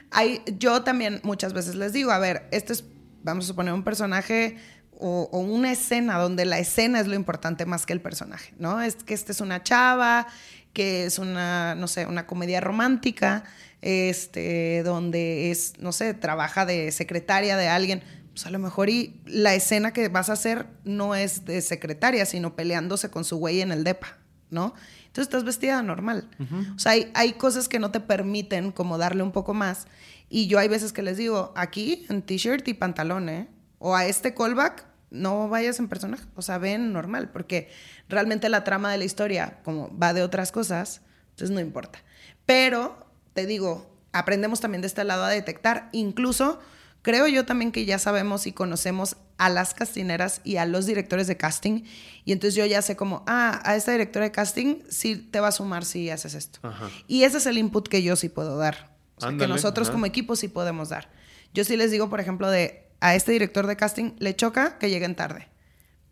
hay, 0.10 0.42
yo 0.58 0.82
también 0.82 1.20
muchas 1.24 1.54
veces 1.54 1.76
les 1.76 1.94
digo, 1.94 2.12
a 2.12 2.20
ver, 2.20 2.48
este 2.52 2.74
es, 2.74 2.84
vamos 3.24 3.46
a 3.46 3.48
suponer, 3.48 3.74
un 3.74 3.84
personaje 3.84 4.58
o, 4.98 5.30
o, 5.32 5.40
una 5.40 5.72
escena 5.72 6.18
donde 6.18 6.46
la 6.46 6.60
escena 6.60 7.00
es 7.00 7.08
lo 7.08 7.16
importante 7.16 7.66
más 7.66 7.86
que 7.86 7.94
el 7.94 8.02
personaje, 8.02 8.54
¿no? 8.60 8.82
Es 8.82 8.96
que 8.96 9.14
esta 9.14 9.32
es 9.32 9.42
una 9.42 9.64
chava 9.64 10.28
que 10.74 11.06
es 11.06 11.20
una, 11.20 11.76
no 11.76 11.88
sé, 11.88 12.06
una 12.06 12.28
comedia 12.28 12.62
romántica, 12.62 13.44
este, 13.82 14.84
donde 14.84 15.52
es, 15.52 15.74
no 15.80 15.92
sé, 15.92 16.14
trabaja 16.14 16.66
de 16.66 16.92
secretaria 16.92 17.58
de 17.58 17.68
alguien. 17.68 18.04
Pues 18.34 18.46
a 18.46 18.50
lo 18.50 18.60
mejor 18.60 18.90
y 18.90 19.22
la 19.26 19.54
escena 19.54 19.92
que 19.92 20.08
vas 20.08 20.30
a 20.30 20.34
hacer 20.34 20.68
no 20.86 21.16
es 21.16 21.46
de 21.46 21.62
secretaria, 21.62 22.26
sino 22.26 22.56
peleándose 22.56 23.10
con 23.10 23.26
su 23.26 23.38
güey 23.38 23.60
en 23.62 23.72
el 23.72 23.84
depa, 23.84 24.18
¿no? 24.50 24.74
Entonces 25.08 25.24
estás 25.24 25.44
vestida 25.44 25.84
normal. 25.84 26.30
O 26.74 26.80
sea, 26.80 26.94
hay, 26.94 27.12
hay, 27.14 27.34
cosas 27.34 27.68
que 27.68 27.80
no 27.80 27.92
te 27.92 28.00
permiten 28.00 28.72
como 28.72 28.98
darle 28.98 29.24
un 29.24 29.34
poco 29.34 29.54
más. 29.54 29.88
Y 30.30 30.48
yo 30.48 30.58
hay 30.58 30.70
veces 30.70 30.94
que 30.94 31.02
les 31.02 31.18
digo, 31.18 31.52
aquí 31.58 32.06
en 32.08 32.22
t-shirt 32.22 32.66
y 32.70 32.74
pantalón, 32.74 33.28
¿eh? 33.28 33.50
O 33.80 33.94
a 33.94 34.06
este 34.06 34.34
callback, 34.34 34.86
no 35.12 35.50
vayas 35.50 35.78
en 35.80 35.90
personaje, 35.90 36.24
o 36.36 36.42
sea, 36.42 36.58
ven 36.58 36.94
normal, 36.94 37.30
porque 37.30 37.70
realmente 38.12 38.50
la 38.50 38.64
trama 38.64 38.92
de 38.92 38.98
la 38.98 39.06
historia, 39.06 39.60
como 39.64 39.98
va 39.98 40.14
de 40.14 40.24
otras 40.24 40.52
cosas, 40.52 41.02
entonces 41.32 41.52
no 41.52 41.60
importa. 41.60 42.00
Pero, 42.46 43.08
te 43.34 43.46
digo, 43.46 43.90
aprendemos 44.14 44.60
también 44.60 44.82
de 44.82 44.88
este 44.88 45.04
lado 45.04 45.24
a 45.24 45.30
detectar, 45.30 45.90
incluso 45.92 46.60
creo 47.02 47.28
yo 47.28 47.46
también 47.46 47.72
que 47.72 47.86
ya 47.86 47.98
sabemos 47.98 48.46
y 48.46 48.52
conocemos 48.52 49.18
a 49.38 49.50
las 49.50 49.74
castineras 49.74 50.42
y 50.44 50.58
a 50.58 50.66
los 50.66 50.86
directores 50.86 51.26
de 51.28 51.38
casting, 51.38 51.84
y 52.26 52.32
entonces 52.32 52.56
yo 52.56 52.66
ya 52.66 52.82
sé 52.82 52.96
como, 52.96 53.24
ah, 53.26 53.60
a 53.64 53.76
esta 53.76 53.92
directora 53.92 54.26
de 54.26 54.32
casting 54.32 54.84
sí 54.90 55.16
te 55.16 55.40
va 55.40 55.48
a 55.48 55.52
sumar 55.52 55.84
si 55.84 56.10
haces 56.10 56.36
esto. 56.36 56.60
Y 57.08 57.24
ese 57.24 57.38
es 57.38 57.46
el 57.48 57.58
input 57.58 57.88
que 57.88 58.04
yo 58.04 58.16
sí 58.16 58.30
puedo 58.30 58.58
dar, 58.58 58.96
o 59.16 59.22
sea, 59.22 59.36
que 59.36 59.48
nosotros 59.48 59.90
como 59.90 60.06
equipo 60.06 60.36
sí 60.36 60.48
podemos 60.48 60.90
dar. 60.90 61.10
Yo 61.54 61.64
sí 61.64 61.76
les 61.76 61.92
digo, 61.92 62.10
por 62.10 62.20
ejemplo, 62.20 62.50
de 62.50 62.88
a 63.00 63.16
este 63.16 63.32
director 63.32 63.66
de 63.68 63.76
casting 63.76 64.12
le 64.20 64.36
choca 64.36 64.78
que 64.78 64.90
lleguen 64.90 65.16
tarde. 65.16 65.48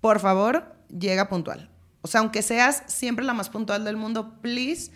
Por 0.01 0.19
favor, 0.19 0.75
llega 0.89 1.29
puntual. 1.29 1.69
O 2.01 2.07
sea, 2.07 2.21
aunque 2.21 2.41
seas 2.41 2.83
siempre 2.87 3.25
la 3.25 3.33
más 3.33 3.49
puntual 3.49 3.83
del 3.83 3.97
mundo, 3.97 4.35
please, 4.41 4.91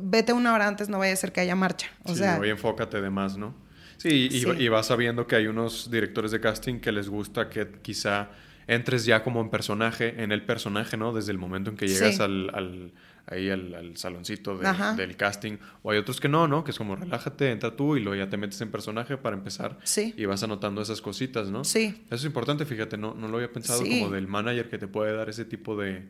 vete 0.00 0.32
una 0.32 0.54
hora 0.54 0.66
antes, 0.66 0.88
no 0.88 0.98
vaya 0.98 1.12
a 1.12 1.16
ser 1.16 1.32
que 1.32 1.40
haya 1.40 1.54
marcha. 1.54 1.88
O 2.04 2.10
sí, 2.10 2.16
sea, 2.20 2.38
oye, 2.38 2.50
enfócate 2.50 3.00
de 3.00 3.10
más, 3.10 3.36
¿no? 3.36 3.54
Sí 3.98 4.28
y, 4.30 4.40
Sí. 4.40 4.46
y 4.58 4.68
vas 4.68 4.86
sabiendo 4.86 5.26
que 5.26 5.36
hay 5.36 5.46
unos 5.46 5.90
directores 5.90 6.30
de 6.30 6.40
casting 6.40 6.80
que 6.80 6.92
les 6.92 7.08
gusta 7.08 7.48
que 7.48 7.70
quizá 7.82 8.28
entres 8.68 9.04
ya 9.04 9.22
como 9.22 9.40
en 9.40 9.48
personaje, 9.50 10.22
en 10.22 10.32
el 10.32 10.44
personaje, 10.44 10.96
¿no? 10.96 11.12
Desde 11.12 11.32
el 11.32 11.38
momento 11.38 11.70
en 11.70 11.76
que 11.76 11.86
llegas 11.88 12.16
Sí. 12.16 12.22
al, 12.22 12.50
al- 12.54 12.92
ahí 13.28 13.50
al, 13.50 13.74
al 13.74 13.96
saloncito 13.96 14.56
de- 14.56 14.68
del 14.96 15.16
casting. 15.16 15.56
O 15.82 15.90
hay 15.90 15.98
otros 15.98 16.20
que 16.20 16.28
no, 16.28 16.46
¿no? 16.48 16.62
Que 16.64 16.70
es 16.70 16.78
como 16.78 16.94
relájate, 16.96 17.50
entra 17.50 17.74
tú 17.74 17.96
y 17.96 18.00
luego 18.00 18.16
ya 18.22 18.28
te 18.30 18.36
metes 18.36 18.60
en 18.60 18.70
personaje 18.70 19.16
para 19.16 19.36
empezar. 19.36 19.78
Sí. 19.84 20.14
Y 20.16 20.24
vas 20.26 20.42
anotando 20.44 20.80
esas 20.82 21.00
cositas, 21.00 21.48
¿no? 21.48 21.64
Sí. 21.64 22.04
Eso 22.06 22.14
es 22.16 22.24
importante, 22.24 22.64
fíjate, 22.66 22.96
no, 22.96 23.14
no 23.14 23.26
lo 23.28 23.36
había 23.36 23.52
pensado 23.52 23.82
Sí. 23.84 24.00
como 24.00 24.12
del 24.12 24.28
manager 24.28 24.68
que 24.68 24.78
te 24.78 24.86
puede 24.88 25.12
dar 25.16 25.28
ese 25.28 25.44
tipo 25.44 25.76
de, 25.76 26.06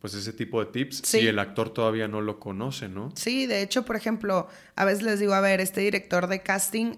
pues 0.00 0.14
ese 0.14 0.32
tipo 0.32 0.60
de 0.64 0.70
tips 0.70 0.98
Sí. 1.04 1.20
si 1.20 1.26
el 1.26 1.38
actor 1.40 1.70
todavía 1.70 2.06
no 2.08 2.20
lo 2.20 2.38
conoce, 2.38 2.88
¿no? 2.88 3.10
Sí, 3.16 3.46
de 3.46 3.62
hecho, 3.62 3.84
por 3.84 3.96
ejemplo, 3.96 4.48
a 4.76 4.84
veces 4.84 5.02
les 5.02 5.18
digo, 5.18 5.34
a 5.34 5.40
ver, 5.40 5.60
este 5.60 5.80
director 5.80 6.26
de 6.28 6.42
casting 6.42 6.94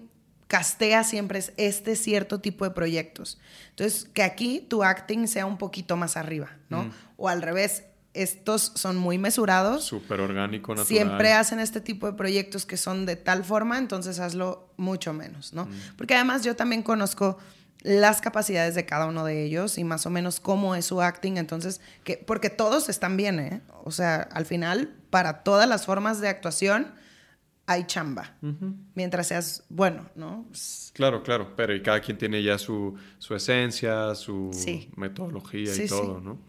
castea 0.47 1.03
siempre 1.03 1.39
es 1.39 1.53
este 1.57 1.95
cierto 1.95 2.39
tipo 2.39 2.65
de 2.65 2.71
proyectos. 2.71 3.37
Entonces, 3.69 4.09
que 4.13 4.23
aquí 4.23 4.65
tu 4.67 4.83
acting 4.83 5.27
sea 5.27 5.45
un 5.45 5.57
poquito 5.57 5.97
más 5.97 6.17
arriba, 6.17 6.49
¿no? 6.69 6.85
Mm. 6.85 6.91
O 7.17 7.29
al 7.29 7.41
revés, 7.41 7.83
estos 8.13 8.71
son 8.75 8.97
muy 8.97 9.17
mesurados. 9.17 9.83
Súper 9.83 10.21
orgánico, 10.21 10.73
natural. 10.73 10.87
Siempre 10.87 11.33
hacen 11.33 11.59
este 11.59 11.81
tipo 11.81 12.07
de 12.07 12.13
proyectos 12.13 12.65
que 12.65 12.77
son 12.77 13.05
de 13.05 13.15
tal 13.15 13.43
forma, 13.43 13.77
entonces 13.77 14.19
hazlo 14.19 14.73
mucho 14.77 15.13
menos, 15.13 15.53
¿no? 15.53 15.67
Porque 15.97 16.15
además 16.15 16.43
yo 16.43 16.55
también 16.55 16.81
conozco 16.81 17.37
las 17.83 18.21
capacidades 18.21 18.73
de 18.73 18.85
cada 18.85 19.05
uno 19.05 19.23
de 19.23 19.43
ellos 19.43 19.77
y 19.77 19.83
más 19.83 20.05
o 20.07 20.09
menos 20.09 20.39
cómo 20.39 20.75
es 20.75 20.85
su 20.85 21.01
acting, 21.01 21.37
entonces, 21.37 21.79
que, 22.03 22.17
porque 22.17 22.49
todos 22.49 22.89
están 22.89 23.17
bien, 23.17 23.39
¿eh? 23.39 23.61
O 23.83 23.91
sea, 23.91 24.21
al 24.31 24.45
final, 24.45 24.95
para 25.09 25.43
todas 25.43 25.69
las 25.69 25.85
formas 25.85 26.19
de 26.19 26.29
actuación 26.29 26.93
hay 27.67 27.85
chamba, 27.85 28.35
mientras 28.95 29.27
seas 29.27 29.63
bueno, 29.69 30.09
¿no? 30.15 30.45
Pues, 30.49 30.91
Claro, 30.95 31.21
claro, 31.21 31.53
pero 31.55 31.75
y 31.75 31.81
cada 31.81 31.99
quien 31.99 32.17
tiene 32.17 32.41
ya 32.41 32.57
su, 32.57 32.95
su 33.19 33.35
esencia, 33.35 34.15
su 34.15 34.49
Sí. 34.53 34.89
metodología 34.95 35.73
Sí, 35.73 35.83
y 35.83 35.87
sí. 35.87 35.93
todo, 35.93 36.19
¿no? 36.21 36.39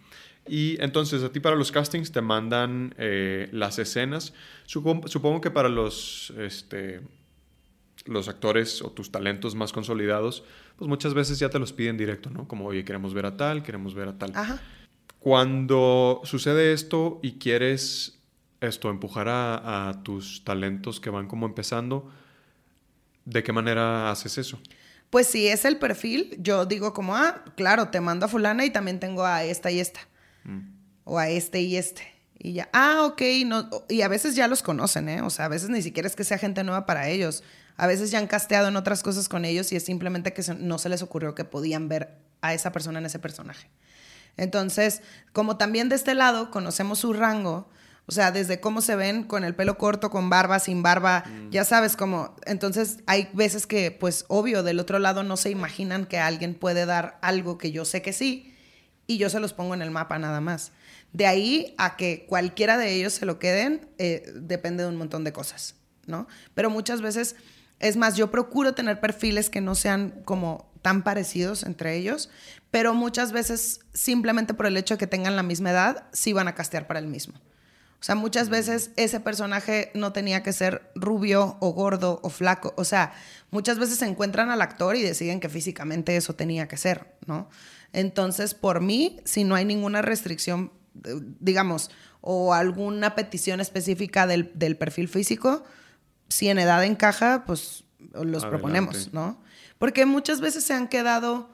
Y 0.47 0.81
entonces 0.83 1.23
a 1.23 1.31
ti 1.31 1.41
para 1.41 1.57
los 1.57 1.71
castings 1.73 2.11
te 2.13 2.23
mandan 2.23 2.95
eh, 2.97 3.51
las 3.53 3.79
escenas. 3.79 4.33
Supongo, 4.65 5.07
supongo 5.09 5.41
que 5.43 5.51
para 5.51 5.69
los, 5.69 6.33
este, 6.39 7.03
los 8.07 8.29
actores 8.29 8.81
o 8.81 8.91
tus 8.91 9.11
talentos 9.11 9.55
más 9.55 9.73
consolidados, 9.73 10.45
pues 10.77 10.89
muchas 10.89 11.13
veces 11.13 11.39
ya 11.39 11.51
te 11.51 11.59
los 11.59 11.73
piden 11.75 11.99
directo, 11.99 12.31
¿no? 12.31 12.49
Como, 12.49 12.65
oye, 12.65 12.85
queremos 12.85 13.13
ver 13.13 13.27
a 13.27 13.37
tal, 13.37 13.63
queremos 13.63 13.93
ver 13.95 14.09
a 14.09 14.17
tal. 14.17 14.33
Ajá. 14.35 14.59
Cuando 15.19 16.21
sucede 16.25 16.73
esto 16.73 17.19
y 17.23 17.33
quieres 17.33 18.18
esto, 18.61 18.91
empujar 18.91 19.29
a, 19.29 19.89
a 19.89 20.03
tus 20.03 20.45
talentos 20.45 21.01
que 21.01 21.11
van 21.11 21.29
como 21.29 21.47
empezando, 21.47 22.11
¿de 23.25 23.43
qué 23.43 23.53
manera 23.53 24.11
haces 24.11 24.39
eso? 24.39 24.59
Pues 25.11 25.27
si 25.27 25.49
es 25.49 25.65
el 25.65 25.79
perfil, 25.79 26.37
yo 26.39 26.67
digo 26.67 26.93
como, 26.93 27.17
ah, 27.17 27.45
claro, 27.57 27.89
te 27.89 28.01
mando 28.01 28.27
a 28.27 28.29
fulana 28.29 28.65
y 28.65 28.71
también 28.71 29.01
tengo 29.01 29.25
a 29.25 29.45
esta 29.45 29.71
y 29.71 29.81
esta. 29.81 30.01
O 31.05 31.19
a 31.19 31.29
este 31.29 31.61
y 31.61 31.77
este. 31.77 32.03
Y 32.39 32.53
ya, 32.53 32.69
ah, 32.73 33.05
ok, 33.05 33.23
no, 33.47 33.69
y 33.89 34.03
a 34.03 34.09
veces 34.09 34.37
ya 34.37 34.47
los 34.49 34.63
conocen, 34.63 35.09
¿eh? 35.09 35.23
O 35.23 35.31
sea, 35.31 35.47
a 35.47 35.49
veces 35.49 35.71
ni 35.71 35.83
siquiera 35.83 36.07
es 36.07 36.15
que 36.15 36.25
sea 36.25 36.39
gente 36.39 36.63
nueva 36.63 36.87
para 36.87 37.09
ellos. 37.09 37.43
A 37.77 37.87
veces 37.87 38.11
ya 38.11 38.19
han 38.19 38.27
casteado 38.27 38.69
en 38.69 38.77
otras 38.77 39.03
cosas 39.03 39.29
con 39.29 39.45
ellos 39.45 39.73
y 39.73 39.77
es 39.77 39.85
simplemente 39.85 40.33
que 40.33 40.43
no 40.59 40.79
se 40.79 40.89
les 40.89 41.03
ocurrió 41.03 41.35
que 41.35 41.45
podían 41.45 41.89
ver 41.89 42.17
a 42.41 42.55
esa 42.55 42.71
persona 42.71 42.99
en 42.99 43.07
ese 43.07 43.19
personaje. 43.19 43.69
Entonces, 44.37 45.03
como 45.33 45.57
también 45.57 45.89
de 45.89 45.97
este 45.97 46.15
lado 46.15 46.51
conocemos 46.51 47.01
su 47.01 47.13
rango, 47.13 47.69
o 48.09 48.13
sea, 48.13 48.33
desde 48.33 48.59
cómo 48.59 48.81
se 48.81 48.97
ven 48.97 49.23
con 49.23 49.45
el 49.45 49.55
pelo 49.55 49.77
corto, 49.77 50.09
con 50.09 50.31
barba, 50.31 50.61
sin 50.61 50.83
barba, 50.83 51.25
ya 51.51 51.63
sabes 51.65 51.95
cómo. 51.95 52.35
Entonces, 52.47 53.01
hay 53.05 53.29
veces 53.35 53.67
que, 53.67 53.91
pues, 53.91 54.25
obvio, 54.29 54.63
del 54.63 54.81
otro 54.81 54.99
lado 54.99 55.25
no 55.25 55.37
se 55.37 55.51
imaginan 55.51 56.07
que 56.07 56.19
alguien 56.19 56.55
puede 56.55 56.87
dar 56.87 57.19
algo 57.21 57.59
que 57.59 57.71
yo 57.71 57.85
sé 57.85 58.01
que 58.01 58.15
sí, 58.15 58.57
y 59.07 59.19
yo 59.19 59.29
se 59.29 59.41
los 59.41 59.53
pongo 59.53 59.75
en 59.75 59.83
el 59.83 59.91
mapa 59.91 60.19
nada 60.19 60.41
más. 60.41 60.73
De 61.13 61.27
ahí 61.27 61.75
a 61.77 61.97
que 61.97 62.25
cualquiera 62.27 62.79
de 62.79 62.95
ellos 62.95 63.13
se 63.13 63.27
lo 63.27 63.39
queden, 63.39 63.91
eh, 63.99 64.33
depende 64.37 64.85
de 64.85 64.89
un 64.89 64.97
montón 64.97 65.23
de 65.23 65.35
cosas, 65.35 65.75
¿no? 66.07 66.29
Pero 66.55 66.71
muchas 66.71 67.03
veces, 67.03 67.37
es 67.79 67.99
más, 67.99 68.17
yo 68.17 68.31
procuro 68.31 68.73
tener 68.75 69.01
perfiles 69.01 69.51
que 69.51 69.61
no 69.61 69.75
sean 69.75 70.23
como 70.25 70.73
tan 70.81 71.03
parecidos 71.03 71.63
entre 71.63 71.95
ellos, 71.97 72.31
pero 72.71 72.95
muchas 72.95 73.33
veces, 73.33 73.81
simplemente 73.93 74.55
por 74.55 74.65
el 74.65 74.79
hecho 74.79 74.95
de 74.95 74.99
que 74.99 75.07
tengan 75.07 75.37
la 75.37 75.43
misma 75.43 75.73
edad, 75.73 76.07
sí 76.13 76.33
van 76.33 76.49
a 76.49 76.55
castear 76.55 76.87
para 76.87 77.01
el 77.01 77.07
mismo. 77.07 77.35
O 78.01 78.05
sea, 78.05 78.15
muchas 78.15 78.49
veces 78.49 78.93
ese 78.97 79.19
personaje 79.19 79.91
no 79.95 80.13
tenía 80.13 80.45
que 80.45 80.53
ser 80.53 80.91
rubio 80.95 81.57
o 81.61 81.73
gordo 81.73 82.21
o 82.23 82.31
flaco. 82.31 82.73
O 82.77 82.85
sea, 82.85 83.13
muchas 83.51 83.79
veces 83.79 83.99
se 83.99 84.07
encuentran 84.07 84.51
al 84.51 84.63
actor 84.63 84.95
y 84.95 85.03
deciden 85.03 85.41
que 85.41 85.49
físicamente 85.49 86.17
eso 86.17 86.35
tenía 86.35 86.69
que 86.69 86.77
ser, 86.77 87.17
¿no? 87.27 87.49
Entonces, 87.93 88.55
por 88.55 88.81
mí, 88.81 89.21
si 89.25 89.43
no 89.43 89.57
hay 89.57 89.65
ninguna 89.65 90.01
restricción, 90.01 90.73
eh, 91.05 91.15
digamos, 91.41 91.91
o 92.21 92.55
alguna 92.55 93.17
petición 93.17 93.61
específica 93.61 94.29
del, 94.29 94.53
del 94.55 94.77
perfil 94.77 95.09
físico, 95.09 95.65
si 96.29 96.49
en 96.49 96.59
edad 96.59 96.85
encaja, 96.85 97.45
pues 97.47 97.85
los 97.99 98.21
Adelante. 98.21 98.49
proponemos, 98.49 99.13
¿no? 99.13 99.43
Porque 99.79 100.07
muchas 100.07 100.41
veces 100.41 100.63
se 100.63 100.75
han 100.75 100.89
quedado 100.89 101.51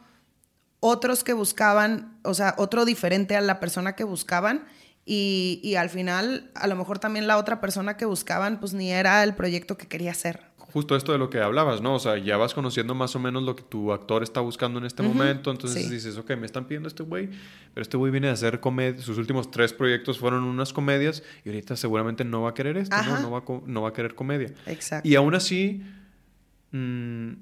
otros 0.81 1.25
que 1.25 1.33
buscaban, 1.33 2.19
o 2.23 2.35
sea, 2.35 2.55
otro 2.59 2.85
diferente 2.85 3.37
a 3.37 3.41
la 3.41 3.61
persona 3.61 3.95
que 3.95 4.05
buscaban 4.05 4.67
y, 5.07 5.61
y 5.63 5.75
al 5.77 5.91
final 5.91 6.51
a 6.55 6.67
lo 6.67 6.77
mejor 6.77 6.99
también 6.99 7.27
la 7.27 7.37
otra 7.39 7.61
persona 7.61 7.97
que 7.97 8.05
buscaban 8.07 8.59
pues 8.61 8.73
ni 8.75 8.91
era 8.91 9.23
el 9.23 9.35
proyecto 9.35 9.77
que 9.77 9.87
quería 9.87 10.11
hacer. 10.13 10.41
Justo 10.57 10.97
esto 10.97 11.13
de 11.13 11.19
lo 11.19 11.31
que 11.31 11.39
hablabas, 11.41 11.83
¿no? 11.83 11.95
O 11.95 11.99
sea, 12.01 12.19
ya 12.19 12.37
vas 12.37 12.53
conociendo 12.53 12.97
más 12.97 13.15
o 13.15 13.21
menos 13.21 13.45
lo 13.45 13.55
que 13.55 13.63
tu 13.63 13.93
actor 13.93 14.25
está 14.25 14.41
buscando 14.41 14.81
en 14.81 14.85
este 14.87 15.05
momento, 15.05 15.53
entonces 15.53 15.85
sí. 15.85 15.89
dices, 15.93 16.17
ok, 16.19 16.31
me 16.37 16.47
están 16.47 16.65
pidiendo 16.65 16.89
este 16.89 17.05
güey, 17.05 17.29
pero 17.73 17.83
este 17.83 17.97
güey 17.97 18.11
viene 18.11 18.29
a 18.29 18.33
hacer 18.33 18.59
comedia, 18.59 19.01
sus 19.01 19.17
últimos 19.19 19.53
tres 19.53 19.73
proyectos 19.73 20.19
fueron 20.19 20.43
unas 20.43 20.73
comedias 20.73 21.23
y 21.45 21.51
ahorita 21.51 21.77
seguramente 21.77 22.25
no 22.25 22.43
va 22.43 22.51
a 22.51 22.55
querer 22.55 22.77
esto, 22.77 22.97
¿no? 23.05 23.21
No 23.21 23.31
va, 23.31 23.39
a 23.39 23.61
no 23.67 23.83
va 23.83 23.91
a 23.91 23.93
querer 23.93 24.17
comedia. 24.17 24.53
Exacto. 24.67 25.09
Y 25.09 25.15
aún 25.15 25.37
así, 25.37 25.81
mm, 26.73 27.33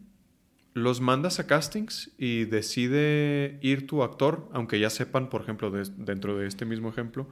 los 0.75 1.01
mandas 1.01 1.39
a 1.39 1.47
castings 1.47 2.11
y 2.19 2.45
decide 2.45 3.59
ir 3.63 3.87
tu 3.87 4.03
actor, 4.03 4.49
aunque 4.53 4.79
ya 4.79 4.91
sepan, 4.91 5.29
por 5.31 5.41
ejemplo, 5.43 5.71
de- 5.71 5.89
dentro 5.97 6.37
de 6.37 6.47
este 6.47 6.65
mismo 6.67 6.89
ejemplo, 6.91 7.27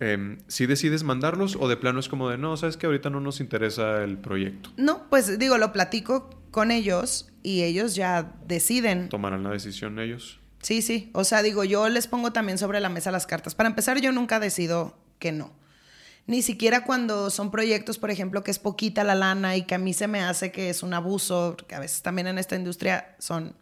em, 0.00 0.38
si 0.46 0.66
decides 0.66 1.02
mandarlos 1.02 1.56
o 1.56 1.68
de 1.68 1.76
plano 1.76 2.00
es 2.00 2.08
como 2.08 2.28
de, 2.28 2.38
no, 2.38 2.56
sabes 2.56 2.76
que 2.76 2.86
ahorita 2.86 3.10
no 3.10 3.20
nos 3.20 3.40
interesa 3.40 4.02
el 4.02 4.18
proyecto. 4.18 4.70
No, 4.76 5.08
pues 5.10 5.38
digo, 5.38 5.58
lo 5.58 5.72
platico 5.72 6.30
con 6.50 6.70
ellos 6.70 7.30
y 7.42 7.62
ellos 7.62 7.94
ya 7.94 8.34
deciden. 8.46 9.08
Tomarán 9.08 9.42
la 9.42 9.50
decisión 9.50 9.98
ellos. 9.98 10.40
Sí, 10.62 10.82
sí. 10.82 11.10
O 11.14 11.24
sea, 11.24 11.42
digo, 11.42 11.64
yo 11.64 11.88
les 11.88 12.06
pongo 12.06 12.32
también 12.32 12.58
sobre 12.58 12.80
la 12.80 12.88
mesa 12.88 13.10
las 13.10 13.26
cartas. 13.26 13.54
Para 13.54 13.68
empezar, 13.68 14.00
yo 14.00 14.12
nunca 14.12 14.40
decido 14.40 14.98
que 15.18 15.32
no. 15.32 15.52
Ni 16.26 16.42
siquiera 16.42 16.84
cuando 16.84 17.30
son 17.30 17.50
proyectos, 17.50 17.98
por 17.98 18.10
ejemplo, 18.10 18.44
que 18.44 18.50
es 18.50 18.58
poquita 18.58 19.02
la 19.02 19.14
lana 19.14 19.56
y 19.56 19.62
que 19.62 19.74
a 19.74 19.78
mí 19.78 19.94
se 19.94 20.08
me 20.08 20.20
hace 20.20 20.52
que 20.52 20.68
es 20.68 20.82
un 20.82 20.92
abuso, 20.92 21.54
porque 21.56 21.74
a 21.74 21.80
veces 21.80 22.02
también 22.02 22.26
en 22.26 22.36
esta 22.36 22.54
industria 22.54 23.16
son 23.18 23.54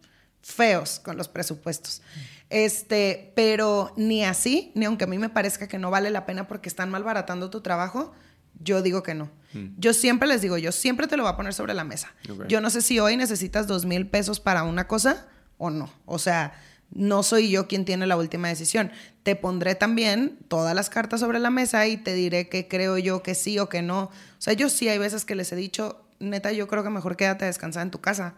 feos 0.46 1.00
con 1.00 1.16
los 1.16 1.28
presupuestos. 1.28 2.02
Este, 2.48 3.32
pero 3.34 3.92
ni 3.96 4.24
así, 4.24 4.70
ni 4.74 4.84
aunque 4.84 5.04
a 5.04 5.08
mí 5.08 5.18
me 5.18 5.28
parezca 5.28 5.66
que 5.66 5.78
no 5.78 5.90
vale 5.90 6.10
la 6.10 6.24
pena 6.24 6.46
porque 6.46 6.68
están 6.68 6.90
malbaratando 6.90 7.50
tu 7.50 7.60
trabajo, 7.60 8.14
yo 8.60 8.80
digo 8.80 9.02
que 9.02 9.14
no. 9.14 9.30
Yo 9.78 9.94
siempre 9.94 10.28
les 10.28 10.42
digo, 10.42 10.58
yo 10.58 10.70
siempre 10.70 11.06
te 11.06 11.16
lo 11.16 11.22
voy 11.22 11.32
a 11.32 11.36
poner 11.36 11.54
sobre 11.54 11.72
la 11.72 11.82
mesa. 11.82 12.14
Yo 12.46 12.60
no 12.60 12.68
sé 12.68 12.82
si 12.82 13.00
hoy 13.00 13.16
necesitas 13.16 13.66
dos 13.66 13.86
mil 13.86 14.06
pesos 14.06 14.38
para 14.38 14.64
una 14.64 14.86
cosa 14.86 15.28
o 15.56 15.70
no. 15.70 15.90
O 16.04 16.18
sea, 16.18 16.52
no 16.90 17.22
soy 17.22 17.50
yo 17.50 17.66
quien 17.66 17.86
tiene 17.86 18.06
la 18.06 18.18
última 18.18 18.48
decisión. 18.48 18.92
Te 19.22 19.34
pondré 19.34 19.74
también 19.74 20.38
todas 20.48 20.74
las 20.74 20.90
cartas 20.90 21.20
sobre 21.20 21.38
la 21.38 21.48
mesa 21.48 21.86
y 21.86 21.96
te 21.96 22.12
diré 22.12 22.50
que 22.50 22.68
creo 22.68 22.98
yo 22.98 23.22
que 23.22 23.34
sí 23.34 23.58
o 23.58 23.70
que 23.70 23.80
no. 23.80 24.04
O 24.04 24.10
sea, 24.38 24.52
yo 24.52 24.68
sí 24.68 24.88
hay 24.90 24.98
veces 24.98 25.24
que 25.24 25.34
les 25.34 25.50
he 25.52 25.56
dicho, 25.56 26.05
neta, 26.20 26.52
yo 26.52 26.66
creo 26.68 26.82
que 26.82 26.90
mejor 26.90 27.16
quédate 27.16 27.44
a 27.44 27.48
descansar 27.48 27.82
en 27.82 27.90
tu 27.90 28.00
casa. 28.00 28.34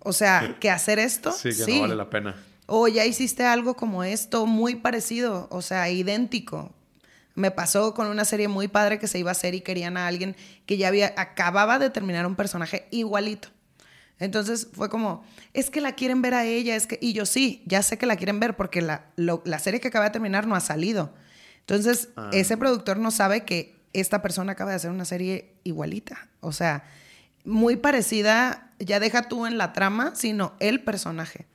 O 0.00 0.12
sea, 0.12 0.56
que 0.60 0.70
hacer 0.70 0.98
esto. 0.98 1.32
Sí, 1.32 1.50
que 1.56 1.72
no 1.74 1.80
vale 1.82 1.96
la 1.96 2.10
pena. 2.10 2.36
O 2.66 2.88
ya 2.88 3.04
hiciste 3.04 3.44
algo 3.44 3.74
como 3.76 4.02
esto, 4.04 4.44
muy 4.46 4.74
parecido, 4.76 5.46
o 5.50 5.62
sea, 5.62 5.88
idéntico. 5.90 6.72
Me 7.36 7.50
pasó 7.50 7.92
con 7.94 8.06
una 8.08 8.24
serie 8.24 8.48
muy 8.48 8.66
padre 8.66 8.98
que 8.98 9.06
se 9.06 9.18
iba 9.18 9.30
a 9.30 9.32
hacer 9.32 9.54
y 9.54 9.60
querían 9.60 9.96
a 9.96 10.06
alguien 10.06 10.34
que 10.64 10.76
ya 10.78 10.88
había, 10.88 11.12
acababa 11.16 11.78
de 11.78 11.90
terminar 11.90 12.26
un 12.26 12.34
personaje 12.34 12.88
igualito. 12.90 13.48
Entonces 14.18 14.68
fue 14.72 14.88
como, 14.88 15.22
es 15.52 15.68
que 15.68 15.82
la 15.82 15.92
quieren 15.94 16.22
ver 16.22 16.32
a 16.34 16.44
ella, 16.46 16.74
es 16.74 16.86
que, 16.86 16.98
y 17.02 17.12
yo 17.12 17.26
sí, 17.26 17.62
ya 17.66 17.82
sé 17.82 17.98
que 17.98 18.06
la 18.06 18.16
quieren 18.16 18.40
ver 18.40 18.56
porque 18.56 18.80
la, 18.80 19.04
lo- 19.16 19.42
la 19.44 19.58
serie 19.58 19.78
que 19.78 19.88
acaba 19.88 20.06
de 20.06 20.10
terminar 20.10 20.46
no 20.46 20.54
ha 20.56 20.60
salido. 20.60 21.12
Entonces, 21.60 22.08
Ah. 22.16 22.30
ese 22.32 22.56
productor 22.56 22.96
no 22.96 23.10
sabe 23.10 23.44
que 23.44 23.75
esta 24.00 24.22
persona 24.22 24.52
acaba 24.52 24.70
de 24.70 24.76
hacer 24.76 24.90
una 24.90 25.04
serie 25.04 25.54
igualita. 25.64 26.28
O 26.40 26.52
sea, 26.52 26.84
muy 27.44 27.76
parecida, 27.76 28.72
ya 28.78 29.00
deja 29.00 29.28
tú 29.28 29.46
en 29.46 29.58
la 29.58 29.72
trama, 29.72 30.14
sino 30.14 30.54
el 30.60 30.82
personaje. 30.82 31.46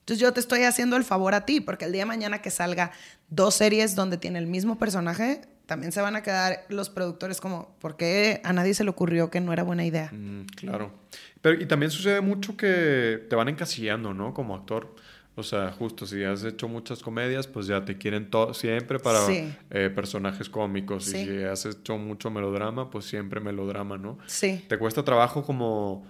Entonces 0.00 0.20
yo 0.20 0.32
te 0.32 0.40
estoy 0.40 0.62
haciendo 0.62 0.96
el 0.96 1.04
favor 1.04 1.34
a 1.34 1.44
ti, 1.46 1.60
porque 1.60 1.84
el 1.84 1.92
día 1.92 2.02
de 2.02 2.06
mañana 2.06 2.42
que 2.42 2.50
salga 2.50 2.92
dos 3.28 3.54
series 3.54 3.94
donde 3.94 4.18
tiene 4.18 4.38
el 4.38 4.46
mismo 4.46 4.78
personaje, 4.78 5.42
también 5.66 5.92
se 5.92 6.00
van 6.00 6.14
a 6.14 6.22
quedar 6.22 6.64
los 6.68 6.90
productores 6.90 7.40
como, 7.40 7.74
¿por 7.80 7.96
qué 7.96 8.40
a 8.44 8.52
nadie 8.52 8.74
se 8.74 8.84
le 8.84 8.90
ocurrió 8.90 9.30
que 9.30 9.40
no 9.40 9.52
era 9.52 9.64
buena 9.64 9.84
idea? 9.84 10.10
Mm, 10.12 10.46
claro. 10.56 10.92
Pero, 11.40 11.60
y 11.60 11.66
también 11.66 11.90
sucede 11.90 12.20
mucho 12.20 12.56
que 12.56 13.26
te 13.28 13.36
van 13.36 13.48
encasillando, 13.48 14.14
¿no? 14.14 14.32
Como 14.32 14.54
actor. 14.54 14.94
O 15.38 15.42
sea, 15.42 15.70
justo 15.70 16.06
si 16.06 16.24
has 16.24 16.44
hecho 16.44 16.66
muchas 16.66 17.02
comedias, 17.02 17.46
pues 17.46 17.66
ya 17.66 17.84
te 17.84 17.98
quieren 17.98 18.30
siempre 18.54 18.98
para 18.98 19.20
eh, 19.28 19.90
personajes 19.94 20.48
cómicos. 20.48 21.08
Y 21.08 21.24
si 21.24 21.42
has 21.42 21.66
hecho 21.66 21.98
mucho 21.98 22.30
melodrama, 22.30 22.88
pues 22.88 23.04
siempre 23.04 23.38
melodrama, 23.38 23.98
¿no? 23.98 24.18
Sí. 24.26 24.64
¿Te 24.66 24.78
cuesta 24.78 25.04
trabajo 25.04 25.44
como 25.44 26.06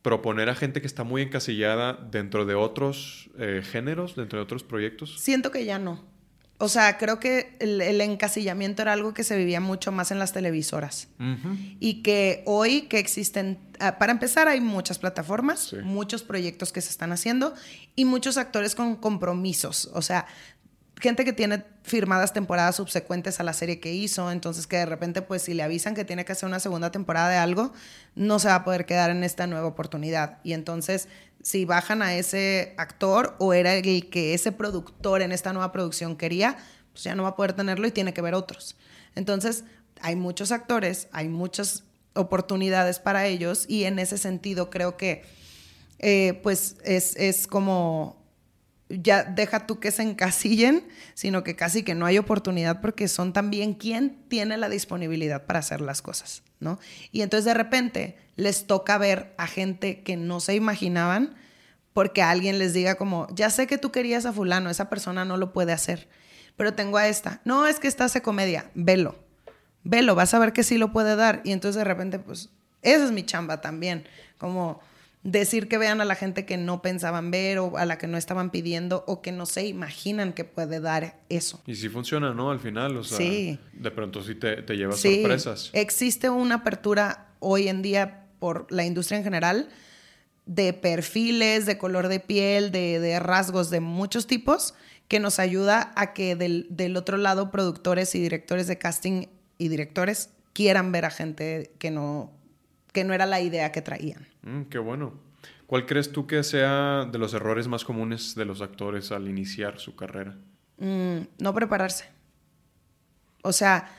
proponer 0.00 0.48
a 0.48 0.54
gente 0.54 0.80
que 0.80 0.86
está 0.86 1.04
muy 1.04 1.20
encasillada 1.20 1.92
dentro 1.92 2.46
de 2.46 2.54
otros 2.54 3.28
eh, 3.38 3.60
géneros, 3.62 4.16
dentro 4.16 4.38
de 4.38 4.44
otros 4.44 4.64
proyectos? 4.64 5.18
Siento 5.20 5.50
que 5.50 5.66
ya 5.66 5.78
no. 5.78 6.15
O 6.58 6.68
sea, 6.68 6.96
creo 6.96 7.20
que 7.20 7.54
el, 7.58 8.00
encasillamiento 8.00 8.80
era 8.80 8.94
algo 8.94 9.12
que 9.12 9.24
se 9.24 9.36
vivía 9.36 9.60
mucho 9.60 9.92
más 9.92 10.10
en 10.10 10.18
las 10.18 10.32
televisoras. 10.32 11.08
Y 11.80 12.02
que 12.02 12.42
hoy 12.46 12.82
que 12.82 12.98
existen, 12.98 13.58
ah, 13.78 13.98
para 13.98 14.12
empezar, 14.12 14.48
hay 14.48 14.60
muchas 14.60 14.98
plataformas, 14.98 15.74
muchos 15.84 16.22
proyectos 16.22 16.72
que 16.72 16.80
se 16.80 16.90
están 16.90 17.12
haciendo 17.12 17.54
y 17.94 18.06
muchos 18.06 18.38
actores 18.38 18.74
con 18.74 18.96
compromisos. 18.96 19.90
O 19.92 20.00
sea, 20.00 20.26
gente 20.98 21.24
que 21.24 21.32
tiene 21.32 21.62
firmadas 21.82 22.32
temporadas 22.32 22.76
subsecuentes 22.76 23.38
a 23.38 23.42
la 23.42 23.52
serie 23.52 23.78
que 23.78 23.92
hizo, 23.92 24.30
entonces 24.30 24.66
que 24.66 24.78
de 24.78 24.86
repente 24.86 25.22
pues 25.22 25.42
si 25.42 25.54
le 25.54 25.62
avisan 25.62 25.94
que 25.94 26.04
tiene 26.04 26.24
que 26.24 26.32
hacer 26.32 26.48
una 26.48 26.58
segunda 26.58 26.90
temporada 26.90 27.28
de 27.28 27.36
algo, 27.36 27.72
no 28.14 28.38
se 28.38 28.48
va 28.48 28.56
a 28.56 28.64
poder 28.64 28.86
quedar 28.86 29.10
en 29.10 29.22
esta 29.22 29.46
nueva 29.46 29.66
oportunidad. 29.66 30.38
Y 30.42 30.54
entonces 30.54 31.08
si 31.46 31.64
bajan 31.64 32.02
a 32.02 32.16
ese 32.16 32.74
actor 32.76 33.36
o 33.38 33.54
era 33.54 33.74
el 33.74 34.10
que 34.10 34.34
ese 34.34 34.50
productor 34.50 35.22
en 35.22 35.30
esta 35.30 35.52
nueva 35.52 35.70
producción 35.70 36.16
quería, 36.16 36.58
pues 36.90 37.04
ya 37.04 37.14
no 37.14 37.22
va 37.22 37.28
a 37.28 37.36
poder 37.36 37.52
tenerlo 37.52 37.86
y 37.86 37.92
tiene 37.92 38.12
que 38.12 38.20
ver 38.20 38.34
otros. 38.34 38.74
Entonces, 39.14 39.62
hay 40.00 40.16
muchos 40.16 40.50
actores, 40.50 41.06
hay 41.12 41.28
muchas 41.28 41.84
oportunidades 42.16 42.98
para 42.98 43.28
ellos 43.28 43.64
y 43.68 43.84
en 43.84 44.00
ese 44.00 44.18
sentido 44.18 44.70
creo 44.70 44.96
que 44.96 45.22
eh, 46.00 46.40
pues 46.42 46.78
es, 46.82 47.14
es 47.14 47.46
como 47.46 48.25
ya 48.88 49.24
deja 49.24 49.66
tú 49.66 49.80
que 49.80 49.90
se 49.90 50.02
encasillen, 50.02 50.86
sino 51.14 51.42
que 51.42 51.56
casi 51.56 51.82
que 51.82 51.94
no 51.94 52.06
hay 52.06 52.18
oportunidad 52.18 52.80
porque 52.80 53.08
son 53.08 53.32
también 53.32 53.74
quien 53.74 54.16
tiene 54.28 54.56
la 54.56 54.68
disponibilidad 54.68 55.46
para 55.46 55.58
hacer 55.58 55.80
las 55.80 56.02
cosas, 56.02 56.42
¿no? 56.60 56.78
Y 57.10 57.22
entonces 57.22 57.44
de 57.44 57.54
repente 57.54 58.16
les 58.36 58.66
toca 58.66 58.98
ver 58.98 59.34
a 59.38 59.46
gente 59.46 60.02
que 60.02 60.16
no 60.16 60.40
se 60.40 60.54
imaginaban 60.54 61.34
porque 61.92 62.22
alguien 62.22 62.58
les 62.58 62.74
diga 62.74 62.96
como, 62.96 63.26
ya 63.34 63.50
sé 63.50 63.66
que 63.66 63.78
tú 63.78 63.90
querías 63.90 64.26
a 64.26 64.32
fulano, 64.32 64.70
esa 64.70 64.90
persona 64.90 65.24
no 65.24 65.36
lo 65.36 65.52
puede 65.52 65.72
hacer, 65.72 66.08
pero 66.56 66.74
tengo 66.74 66.98
a 66.98 67.08
esta. 67.08 67.40
No, 67.44 67.66
es 67.66 67.80
que 67.80 67.88
esta 67.88 68.04
hace 68.04 68.22
comedia, 68.22 68.70
velo, 68.74 69.18
velo, 69.82 70.14
vas 70.14 70.34
a 70.34 70.38
ver 70.38 70.52
que 70.52 70.62
sí 70.62 70.78
lo 70.78 70.92
puede 70.92 71.16
dar. 71.16 71.40
Y 71.44 71.52
entonces 71.52 71.78
de 71.78 71.84
repente, 71.84 72.18
pues, 72.18 72.50
esa 72.82 73.04
es 73.04 73.12
mi 73.12 73.24
chamba 73.24 73.60
también, 73.62 74.04
como 74.38 74.80
decir 75.26 75.66
que 75.66 75.76
vean 75.76 76.00
a 76.00 76.04
la 76.04 76.14
gente 76.14 76.46
que 76.46 76.56
no 76.56 76.82
pensaban 76.82 77.32
ver 77.32 77.58
o 77.58 77.76
a 77.76 77.84
la 77.84 77.98
que 77.98 78.06
no 78.06 78.16
estaban 78.16 78.50
pidiendo 78.50 79.02
o 79.08 79.22
que 79.22 79.32
no 79.32 79.44
se 79.44 79.66
imaginan 79.66 80.32
que 80.32 80.44
puede 80.44 80.78
dar 80.78 81.18
eso. 81.28 81.60
Y 81.66 81.74
si 81.74 81.88
funciona, 81.88 82.32
¿no? 82.32 82.52
Al 82.52 82.60
final, 82.60 82.96
o 82.96 83.04
sea, 83.04 83.18
sí. 83.18 83.58
de 83.72 83.90
pronto 83.90 84.22
sí 84.22 84.36
te, 84.36 84.62
te 84.62 84.76
llevas 84.76 85.00
sí. 85.00 85.16
sorpresas. 85.16 85.70
Existe 85.72 86.30
una 86.30 86.56
apertura 86.56 87.26
hoy 87.40 87.66
en 87.66 87.82
día 87.82 88.26
por 88.38 88.70
la 88.70 88.84
industria 88.84 89.18
en 89.18 89.24
general 89.24 89.68
de 90.46 90.72
perfiles, 90.72 91.66
de 91.66 91.76
color 91.76 92.06
de 92.06 92.20
piel, 92.20 92.70
de, 92.70 93.00
de 93.00 93.18
rasgos 93.18 93.68
de 93.68 93.80
muchos 93.80 94.28
tipos 94.28 94.74
que 95.08 95.18
nos 95.18 95.40
ayuda 95.40 95.92
a 95.96 96.12
que 96.12 96.36
del, 96.36 96.68
del 96.70 96.96
otro 96.96 97.16
lado 97.16 97.50
productores 97.50 98.14
y 98.14 98.20
directores 98.20 98.68
de 98.68 98.78
casting 98.78 99.26
y 99.58 99.68
directores 99.68 100.30
quieran 100.52 100.92
ver 100.92 101.04
a 101.04 101.10
gente 101.10 101.72
que 101.80 101.90
no 101.90 102.32
que 102.92 103.04
no 103.04 103.12
era 103.12 103.26
la 103.26 103.42
idea 103.42 103.72
que 103.72 103.82
traían. 103.82 104.26
Mm, 104.46 104.62
qué 104.62 104.78
bueno. 104.78 105.12
¿Cuál 105.66 105.86
crees 105.86 106.12
tú 106.12 106.26
que 106.26 106.42
sea 106.44 107.04
de 107.04 107.18
los 107.18 107.34
errores 107.34 107.66
más 107.66 107.84
comunes 107.84 108.34
de 108.36 108.44
los 108.44 108.62
actores 108.62 109.10
al 109.10 109.28
iniciar 109.28 109.80
su 109.80 109.96
carrera? 109.96 110.36
Mm, 110.78 111.18
no 111.38 111.52
prepararse. 111.52 112.04
O 113.42 113.52
sea, 113.52 113.90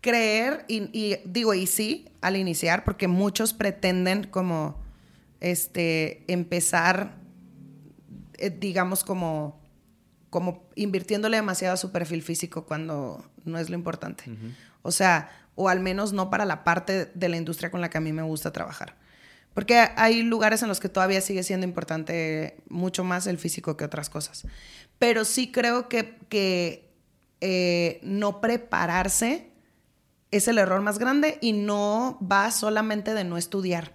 creer, 0.00 0.64
y, 0.68 1.16
digo, 1.24 1.54
y 1.54 1.66
sí, 1.66 2.08
al 2.20 2.36
iniciar, 2.36 2.84
porque 2.84 3.08
muchos 3.08 3.52
pretenden 3.52 4.24
como 4.24 4.80
este, 5.40 6.24
empezar, 6.32 7.16
eh, 8.34 8.50
digamos, 8.50 9.02
como, 9.02 9.60
como 10.30 10.68
invirtiéndole 10.76 11.36
demasiado 11.36 11.74
a 11.74 11.76
su 11.76 11.90
perfil 11.90 12.22
físico 12.22 12.64
cuando 12.66 13.28
no 13.44 13.58
es 13.58 13.68
lo 13.70 13.74
importante. 13.74 14.24
O 14.82 14.92
sea, 14.92 15.30
o 15.56 15.68
al 15.68 15.80
menos 15.80 16.12
no 16.12 16.30
para 16.30 16.44
la 16.44 16.62
parte 16.62 17.06
de 17.06 17.28
la 17.28 17.36
industria 17.36 17.72
con 17.72 17.80
la 17.80 17.90
que 17.90 17.98
a 17.98 18.00
mí 18.00 18.12
me 18.12 18.22
gusta 18.22 18.52
trabajar. 18.52 18.94
Porque 19.56 19.88
hay 19.96 20.20
lugares 20.20 20.62
en 20.62 20.68
los 20.68 20.80
que 20.80 20.90
todavía 20.90 21.22
sigue 21.22 21.42
siendo 21.42 21.64
importante 21.64 22.58
mucho 22.68 23.04
más 23.04 23.26
el 23.26 23.38
físico 23.38 23.74
que 23.74 23.86
otras 23.86 24.10
cosas. 24.10 24.46
Pero 24.98 25.24
sí 25.24 25.50
creo 25.50 25.88
que, 25.88 26.18
que 26.28 26.92
eh, 27.40 27.98
no 28.02 28.42
prepararse 28.42 29.50
es 30.30 30.46
el 30.46 30.58
error 30.58 30.82
más 30.82 30.98
grande 30.98 31.38
y 31.40 31.54
no 31.54 32.18
va 32.20 32.50
solamente 32.50 33.14
de 33.14 33.24
no 33.24 33.38
estudiar. 33.38 33.94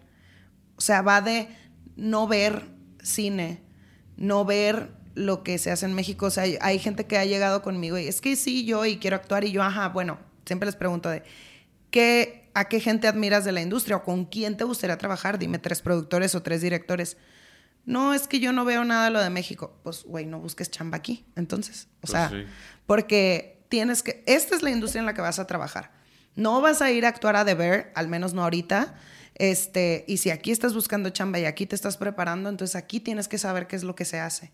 O 0.77 0.81
sea, 0.81 1.03
va 1.03 1.21
de 1.21 1.47
no 1.95 2.27
ver 2.27 2.65
cine, 3.03 3.61
no 4.17 4.45
ver 4.45 4.89
lo 5.13 5.43
que 5.43 5.59
se 5.59 5.69
hace 5.69 5.85
en 5.85 5.93
México. 5.93 6.25
O 6.25 6.31
sea, 6.31 6.41
hay, 6.41 6.57
hay 6.59 6.79
gente 6.79 7.05
que 7.05 7.19
ha 7.19 7.25
llegado 7.25 7.61
conmigo 7.61 7.99
y 7.99 8.07
es 8.07 8.19
que 8.19 8.35
sí, 8.35 8.65
yo 8.65 8.83
y 8.87 8.97
quiero 8.97 9.15
actuar 9.15 9.43
y 9.43 9.51
yo, 9.51 9.61
ajá, 9.61 9.89
bueno, 9.89 10.17
siempre 10.43 10.65
les 10.65 10.75
pregunto 10.75 11.07
de, 11.07 11.21
¿qué, 11.91 12.40
¿a 12.53 12.65
qué 12.65 12.79
gente 12.79 13.07
admiras 13.07 13.45
de 13.45 13.51
la 13.51 13.61
industria 13.61 13.97
o 13.97 14.03
con 14.03 14.25
quién 14.25 14.57
te 14.57 14.63
gustaría 14.63 14.97
trabajar? 14.97 15.39
Dime 15.39 15.59
tres 15.59 15.81
productores 15.81 16.35
o 16.35 16.41
tres 16.41 16.61
directores. 16.61 17.17
No, 17.85 18.13
es 18.13 18.27
que 18.27 18.39
yo 18.39 18.53
no 18.53 18.65
veo 18.65 18.83
nada 18.83 19.05
de 19.05 19.11
lo 19.11 19.21
de 19.21 19.29
México. 19.29 19.79
Pues, 19.83 20.03
güey, 20.03 20.25
no 20.25 20.39
busques 20.39 20.69
chamba 20.69 20.97
aquí. 20.97 21.25
Entonces, 21.35 21.87
o 21.97 22.01
pues 22.01 22.11
sea, 22.11 22.31
porque 22.85 23.63
tienes 23.69 24.03
que, 24.03 24.23
esta 24.27 24.55
es 24.55 24.61
la 24.61 24.69
industria 24.69 24.99
en 24.99 25.05
la 25.05 25.13
que 25.13 25.21
vas 25.21 25.39
a 25.39 25.47
trabajar. 25.47 25.91
No 26.35 26.61
vas 26.61 26.81
a 26.81 26.91
ir 26.91 27.05
a 27.05 27.09
actuar 27.09 27.35
a 27.35 27.43
deber, 27.43 27.91
al 27.95 28.07
menos 28.07 28.33
no 28.33 28.43
ahorita. 28.43 28.95
Este, 29.35 30.05
y 30.07 30.17
si 30.17 30.29
aquí 30.29 30.51
estás 30.51 30.73
buscando 30.73 31.09
chamba 31.09 31.39
y 31.39 31.45
aquí 31.45 31.65
te 31.65 31.75
estás 31.75 31.97
preparando, 31.97 32.49
entonces 32.49 32.75
aquí 32.75 32.99
tienes 32.99 33.27
que 33.27 33.37
saber 33.37 33.67
qué 33.67 33.75
es 33.75 33.83
lo 33.83 33.95
que 33.95 34.05
se 34.05 34.19
hace. 34.19 34.51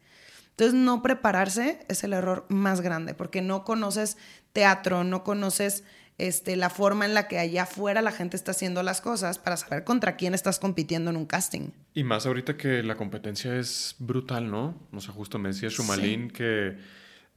Entonces, 0.52 0.74
no 0.74 1.04
prepararse 1.04 1.86
es 1.88 2.04
el 2.04 2.14
error 2.14 2.46
más 2.50 2.82
grande, 2.82 3.14
porque 3.14 3.42
no 3.42 3.64
conoces 3.64 4.18
teatro, 4.54 5.04
no 5.04 5.24
conoces 5.24 5.84
este, 6.18 6.56
la 6.56 6.70
forma 6.70 7.06
en 7.06 7.14
la 7.14 7.28
que 7.28 7.38
allá 7.38 7.64
afuera 7.64 8.02
la 8.02 8.12
gente 8.12 8.38
está 8.38 8.52
haciendo 8.52 8.82
las 8.82 9.02
cosas 9.02 9.38
para 9.38 9.56
saber 9.56 9.84
contra 9.84 10.16
quién 10.16 10.34
estás 10.34 10.58
compitiendo 10.60 11.12
en 11.12 11.18
un 11.18 11.26
casting. 11.26 11.70
Y 11.94 12.04
más 12.04 12.26
ahorita 12.26 12.58
que 12.58 12.82
la 12.84 12.96
competencia 12.96 13.56
es 13.58 13.96
brutal, 14.00 14.50
¿no? 14.50 14.76
O 14.92 15.00
sea, 15.00 15.14
justo 15.14 15.38
me 15.38 15.50
decía 15.50 15.70
Shumalin 15.70 16.30
que 16.32 16.78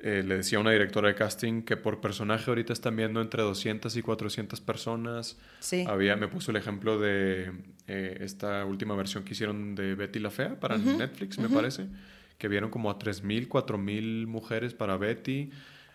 eh, 0.03 0.23
le 0.25 0.39
decía 0.39 0.57
a 0.57 0.63
una 0.63 0.71
directora 0.71 1.09
de 1.09 1.15
casting 1.15 1.61
que 1.61 1.77
por 1.77 2.01
personaje 2.01 2.51
ahorita 2.51 2.73
están 2.73 2.97
viendo 2.97 3.21
entre 3.21 3.43
200 3.43 3.95
y 3.95 4.03
400 4.03 4.59
personas. 4.63 5.37
Sí. 5.59 5.85
Había, 5.87 6.17
me 6.17 6.29
puso 6.29 6.51
el 6.51 6.57
ejemplo 6.57 6.99
de 6.99 7.53
eh, 7.87 8.17
esta 8.21 8.65
última 8.65 8.95
versión 8.95 9.25
que 9.25 9.35
hicieron 9.35 9.75
de 9.75 9.95
Betty 9.95 10.19
la 10.19 10.31
Fea 10.31 10.59
para 10.59 10.79
Netflix, 10.79 11.39
me 11.39 11.51
parece, 11.51 11.87
que 12.39 12.49
vieron 12.49 12.71
como 12.71 12.91
a 12.91 12.99
3.000, 12.99 13.47
4.000 13.47 14.27
mujeres 14.27 14.73
para 14.73 14.97
Betty. 14.97 15.51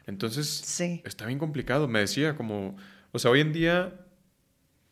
Entonces, 0.08 0.80
está 1.03 1.26
bien 1.26 1.39
complicado. 1.39 1.88
Me 1.88 1.99
decía 1.99 2.36
como, 2.36 2.78
o 3.12 3.20
sea, 3.20 3.32
hoy 3.32 3.41
en 3.41 3.53
día 3.53 3.93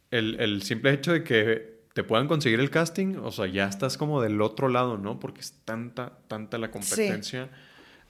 el, 0.10 0.62
simple 0.64 0.92
hecho 0.92 1.14
de 1.14 1.24
que 1.24 1.74
te 1.94 2.04
puedan 2.04 2.28
conseguir 2.28 2.60
el 2.60 2.70
casting, 2.70 3.16
o 3.18 3.32
sea, 3.32 3.48
ya 3.48 3.68
estás 3.68 3.98
como 3.98 4.22
del 4.22 4.42
otro 4.42 4.68
lado, 4.68 4.98
¿no? 4.98 5.20
Porque 5.20 5.42
es 5.42 5.54
tanta, 5.66 6.18
tanta 6.28 6.58
la 6.58 6.72
competencia. 6.72 7.50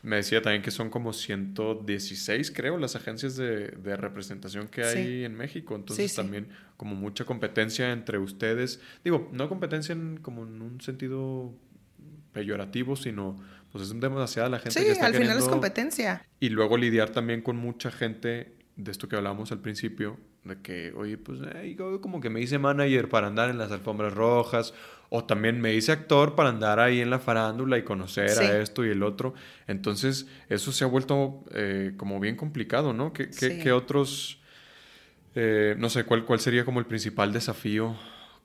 Me 0.02 0.18
decía 0.18 0.42
también 0.42 0.62
que 0.62 0.72
son 0.72 0.90
como 0.90 1.14
116, 1.14 2.52
creo, 2.52 2.78
las 2.78 2.98
agencias 2.98 3.38
de, 3.38 3.68
representación 3.96 4.68
que 4.68 4.84
hay 4.84 5.24
en 5.24 5.34
México. 5.36 5.76
Entonces 5.76 6.14
también 6.14 6.50
como 6.76 6.96
mucha 6.96 7.24
competencia 7.24 7.92
entre 7.92 8.18
ustedes. 8.18 8.82
Digo, 9.04 9.30
no 9.32 9.48
competencia 9.48 9.94
en, 9.94 10.18
como 10.18 10.44
en 10.44 10.62
un 10.62 10.82
sentido 10.82 11.54
peyorativo, 12.34 12.98
sino 12.98 13.38
pues 13.74 13.86
es 13.86 14.00
demasiada 14.00 14.50
la 14.50 14.60
gente 14.60 14.84
que 14.84 14.92
está 14.92 15.08
al 15.08 15.16
final 15.16 15.36
es 15.36 15.46
competencia. 15.46 16.24
Y 16.40 16.50
luego 16.50 16.78
lidiar 16.78 17.10
también 17.10 17.42
con 17.42 17.56
mucha 17.56 17.90
gente 17.90 18.56
de 18.76 18.92
esto 18.92 19.10
que 19.10 19.16
hablábamos 19.16 19.52
al 19.52 19.62
principio, 19.62 20.20
de 20.44 20.62
que, 20.62 20.94
oye, 20.96 21.18
pues 21.18 21.40
como 22.00 22.22
que 22.22 22.30
me 22.30 22.40
hice 22.40 22.60
manager 22.60 23.10
para 23.10 23.26
andar 23.26 23.50
en 23.50 23.58
las 23.58 23.72
alfombras 23.72 24.14
rojas, 24.14 24.76
o 25.10 25.24
también 25.26 25.60
me 25.60 25.74
hice 25.74 25.92
actor 25.92 26.36
para 26.36 26.50
andar 26.50 26.80
ahí 26.80 27.02
en 27.02 27.10
la 27.10 27.18
farándula 27.18 27.80
y 27.80 27.84
conocer 27.84 28.30
a 28.38 28.60
esto 28.60 28.86
y 28.86 28.90
el 28.90 29.02
otro. 29.02 29.34
Entonces, 29.66 30.28
eso 30.50 30.72
se 30.72 30.84
ha 30.84 30.88
vuelto 30.88 31.44
eh, 31.52 31.94
como 31.98 32.20
bien 32.20 32.36
complicado, 32.36 32.94
¿no? 32.94 33.12
¿Qué, 33.12 33.72
otros, 33.72 34.40
eh, 35.34 35.74
no 35.80 35.90
sé, 35.90 36.04
cuál, 36.04 36.26
cuál 36.26 36.40
sería 36.40 36.64
como 36.64 36.80
el 36.80 36.86
principal 36.86 37.34
desafío 37.34 37.96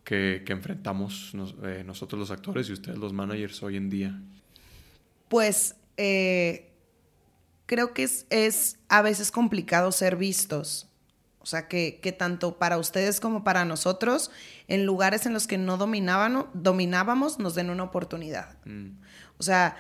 que, 0.05 0.43
enfrentamos 0.47 1.35
eh, 1.65 1.83
nosotros 1.85 2.19
los 2.19 2.31
actores 2.31 2.71
y 2.71 2.73
ustedes 2.73 2.97
los 2.97 3.13
managers 3.13 3.63
hoy 3.63 3.77
en 3.77 3.91
día? 3.91 4.19
Pues 5.29 5.77
eh, 5.97 6.73
creo 7.67 7.93
que 7.93 8.05
es, 8.05 8.27
es, 8.31 8.79
a 8.89 9.03
veces 9.03 9.31
complicado 9.31 9.93
ser 9.93 10.17
vistos. 10.17 10.89
O 11.41 11.47
sea, 11.47 11.69
que, 11.69 12.01
que, 12.03 12.13
tanto 12.13 12.59
para 12.59 12.79
ustedes 12.79 13.21
como 13.21 13.43
para 13.43 13.65
nosotros, 13.65 14.31
en 14.67 14.85
lugares 14.85 15.25
en 15.25 15.33
los 15.33 15.47
que 15.47 15.57
no 15.57 15.77
dominábamos, 15.79 17.39
nos 17.39 17.55
den 17.55 17.71
una 17.71 17.85
oportunidad. 17.85 18.57
Mm. 18.67 18.99
O 19.39 19.43
sea, 19.43 19.77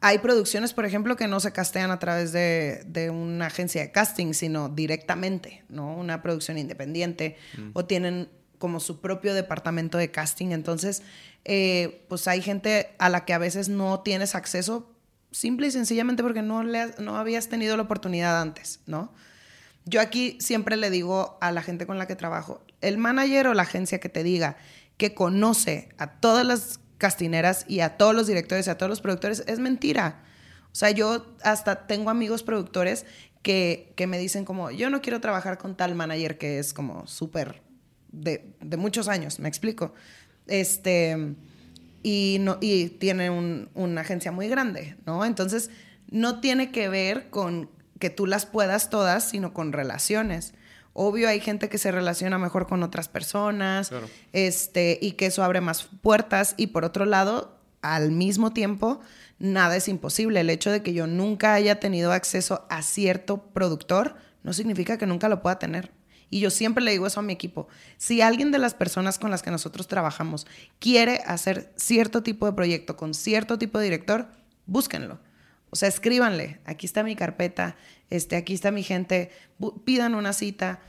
hay 0.00 0.18
producciones, 0.18 0.72
por 0.72 0.84
ejemplo, 0.84 1.16
que 1.16 1.26
no 1.26 1.40
se 1.40 1.52
castean 1.52 1.90
a 1.90 1.98
través 1.98 2.30
de, 2.32 2.84
de 2.86 3.10
una 3.10 3.46
agencia 3.46 3.80
de 3.82 3.90
casting, 3.90 4.32
sino 4.32 4.68
directamente, 4.68 5.64
¿no? 5.68 5.96
Una 5.96 6.22
producción 6.22 6.56
independiente. 6.56 7.36
Mm. 7.56 7.70
O 7.72 7.84
tienen 7.84 8.28
como 8.58 8.80
su 8.80 9.00
propio 9.00 9.34
departamento 9.34 9.98
de 9.98 10.10
casting. 10.10 10.48
Entonces, 10.50 11.02
eh, 11.44 12.04
pues 12.08 12.28
hay 12.28 12.42
gente 12.42 12.94
a 12.98 13.08
la 13.08 13.24
que 13.24 13.32
a 13.32 13.38
veces 13.38 13.68
no 13.68 14.00
tienes 14.00 14.34
acceso 14.34 14.94
simple 15.30 15.66
y 15.66 15.70
sencillamente 15.70 16.22
porque 16.22 16.42
no, 16.42 16.62
le, 16.62 16.94
no 16.98 17.16
habías 17.16 17.48
tenido 17.48 17.76
la 17.76 17.84
oportunidad 17.84 18.40
antes, 18.40 18.80
¿no? 18.86 19.12
Yo 19.84 20.00
aquí 20.00 20.36
siempre 20.40 20.76
le 20.76 20.90
digo 20.90 21.38
a 21.40 21.50
la 21.52 21.62
gente 21.62 21.86
con 21.86 21.98
la 21.98 22.06
que 22.06 22.16
trabajo, 22.16 22.62
el 22.80 22.98
manager 22.98 23.48
o 23.48 23.54
la 23.54 23.62
agencia 23.62 24.00
que 24.00 24.08
te 24.08 24.22
diga 24.22 24.56
que 24.98 25.14
conoce 25.14 25.88
a 25.96 26.18
todas 26.20 26.44
las 26.44 26.80
castineras 26.98 27.64
y 27.68 27.80
a 27.80 27.96
todos 27.96 28.14
los 28.14 28.26
directores 28.26 28.66
y 28.66 28.70
a 28.70 28.76
todos 28.76 28.90
los 28.90 29.00
productores, 29.00 29.44
es 29.46 29.60
mentira. 29.60 30.24
O 30.72 30.74
sea, 30.74 30.90
yo 30.90 31.34
hasta 31.42 31.86
tengo 31.86 32.10
amigos 32.10 32.42
productores 32.42 33.06
que, 33.42 33.92
que 33.96 34.06
me 34.06 34.18
dicen 34.18 34.44
como, 34.44 34.70
yo 34.70 34.90
no 34.90 35.00
quiero 35.00 35.20
trabajar 35.20 35.56
con 35.56 35.76
tal 35.76 35.94
manager 35.94 36.36
que 36.36 36.58
es 36.58 36.74
como 36.74 37.06
súper 37.06 37.62
de, 38.10 38.54
de, 38.60 38.76
muchos 38.76 39.08
años, 39.08 39.38
me 39.38 39.48
explico. 39.48 39.94
Este, 40.48 41.34
y, 42.02 42.38
no, 42.40 42.58
y 42.60 42.88
tiene 42.88 43.30
un, 43.30 43.68
una 43.74 44.00
agencia 44.00 44.32
muy 44.32 44.48
grande, 44.48 44.96
¿no? 45.06 45.24
Entonces, 45.24 45.70
no 46.10 46.40
tiene 46.40 46.70
que 46.70 46.88
ver 46.88 47.30
con 47.30 47.70
que 47.98 48.10
tú 48.10 48.26
las 48.26 48.46
puedas 48.46 48.90
todas, 48.90 49.28
sino 49.28 49.52
con 49.52 49.72
relaciones. 49.72 50.54
Obvio, 50.92 51.28
hay 51.28 51.40
gente 51.40 51.68
que 51.68 51.78
se 51.78 51.92
relaciona 51.92 52.38
mejor 52.38 52.66
con 52.66 52.82
otras 52.82 53.08
personas, 53.08 53.92
este, 54.32 54.98
y 55.00 55.12
que 55.12 55.26
eso 55.26 55.44
abre 55.44 55.60
más 55.60 55.88
puertas. 56.02 56.54
Y 56.56 56.68
por 56.68 56.84
otro 56.84 57.04
lado, 57.04 57.56
al 57.82 58.10
mismo 58.10 58.52
tiempo, 58.52 59.00
nada 59.38 59.76
es 59.76 59.88
imposible. 59.88 60.40
El 60.40 60.50
hecho 60.50 60.70
de 60.70 60.82
que 60.82 60.94
yo 60.94 61.06
nunca 61.06 61.54
haya 61.54 61.78
tenido 61.78 62.12
acceso 62.12 62.66
a 62.68 62.82
cierto 62.82 63.44
productor 63.52 64.16
no 64.42 64.52
significa 64.52 64.98
que 64.98 65.06
nunca 65.06 65.28
lo 65.28 65.42
pueda 65.42 65.58
tener. 65.58 65.92
Y 66.30 66.40
yo 66.40 66.50
siempre 66.50 66.84
le 66.84 66.90
digo 66.90 67.06
eso 67.06 67.20
a 67.20 67.22
mi 67.22 67.32
equipo. 67.32 67.68
Si 67.96 68.20
alguien 68.20 68.50
de 68.52 68.58
las 68.58 68.74
personas 68.74 69.18
con 69.18 69.30
las 69.30 69.42
que 69.42 69.50
nosotros 69.50 69.88
trabajamos 69.88 70.46
quiere 70.78 71.22
hacer 71.26 71.72
cierto 71.76 72.22
tipo 72.22 72.46
de 72.46 72.52
proyecto 72.52 72.96
con 72.96 73.14
cierto 73.14 73.58
tipo 73.58 73.78
de 73.78 73.84
director, 73.84 74.28
búsquenlo. 74.66 75.18
O 75.70 75.76
sea, 75.76 75.88
escríbanle, 75.88 76.60
aquí 76.64 76.86
está 76.86 77.02
mi 77.02 77.14
carpeta, 77.14 77.76
este, 78.10 78.36
aquí 78.36 78.54
está 78.54 78.70
mi 78.70 78.82
gente, 78.82 79.30
pidan 79.84 80.14
una 80.14 80.32
cita. 80.32 80.80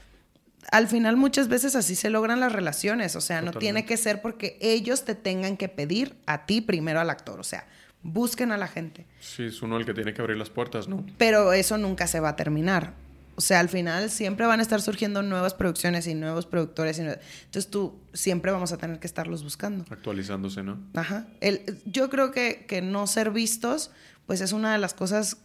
Al 0.72 0.88
final 0.88 1.18
muchas 1.18 1.48
veces 1.48 1.76
así 1.76 1.96
se 1.96 2.10
logran 2.10 2.40
las 2.40 2.52
relaciones, 2.52 3.16
o 3.16 3.22
sea, 3.22 3.42
no 3.42 3.52
tiene 3.52 3.86
que 3.86 3.98
ser 3.98 4.22
porque 4.22 4.58
ellos 4.62 5.04
te 5.04 5.16
tengan 5.16 5.58
que 5.58 5.68
pedir 5.70 6.16
a 6.26 6.46
ti 6.46 6.62
primero 6.62 7.00
al 7.00 7.10
actor, 7.10 7.40
o 7.40 7.44
sea, 7.44 7.66
busquen 8.04 8.52
a 8.52 8.58
la 8.58 8.68
gente. 8.68 9.06
Sí, 9.20 9.44
es 9.44 9.62
uno 9.62 9.78
el 9.78 9.86
que 9.86 9.94
tiene 9.94 10.14
que 10.14 10.22
abrir 10.22 10.38
las 10.38 10.50
puertas, 10.50 10.88
¿no? 10.88 11.06
Pero 11.18 11.54
eso 11.54 11.78
nunca 11.78 12.08
se 12.08 12.20
va 12.20 12.30
a 12.30 12.36
terminar. 12.36 12.94
O 13.40 13.42
sea, 13.42 13.62
al 13.62 13.70
final 13.70 14.10
siempre 14.10 14.46
van 14.46 14.60
a 14.60 14.64
estar 14.64 14.82
surgiendo 14.82 15.22
nuevas 15.24 15.54
producciones 15.54 16.08
y 16.08 16.14
nuevos 16.14 16.46
productores. 16.46 17.00
Entonces 17.00 17.72
tú 17.72 17.98
siempre 18.12 18.52
vamos 18.52 18.74
a 18.74 18.78
tener 18.78 19.00
que 19.00 19.08
estarlos 19.08 19.46
buscando. 19.46 19.86
Actualizándose, 19.90 20.62
¿no? 20.62 20.78
Ajá. 20.94 21.26
El, 21.40 21.82
yo 21.86 22.10
creo 22.10 22.32
que, 22.32 22.66
que 22.68 22.82
no 22.82 23.08
ser 23.08 23.32
vistos, 23.32 23.92
pues 24.26 24.42
es 24.42 24.52
una 24.52 24.74
de 24.74 24.78
las 24.78 24.94
cosas 24.94 25.38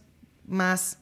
más 0.45 0.97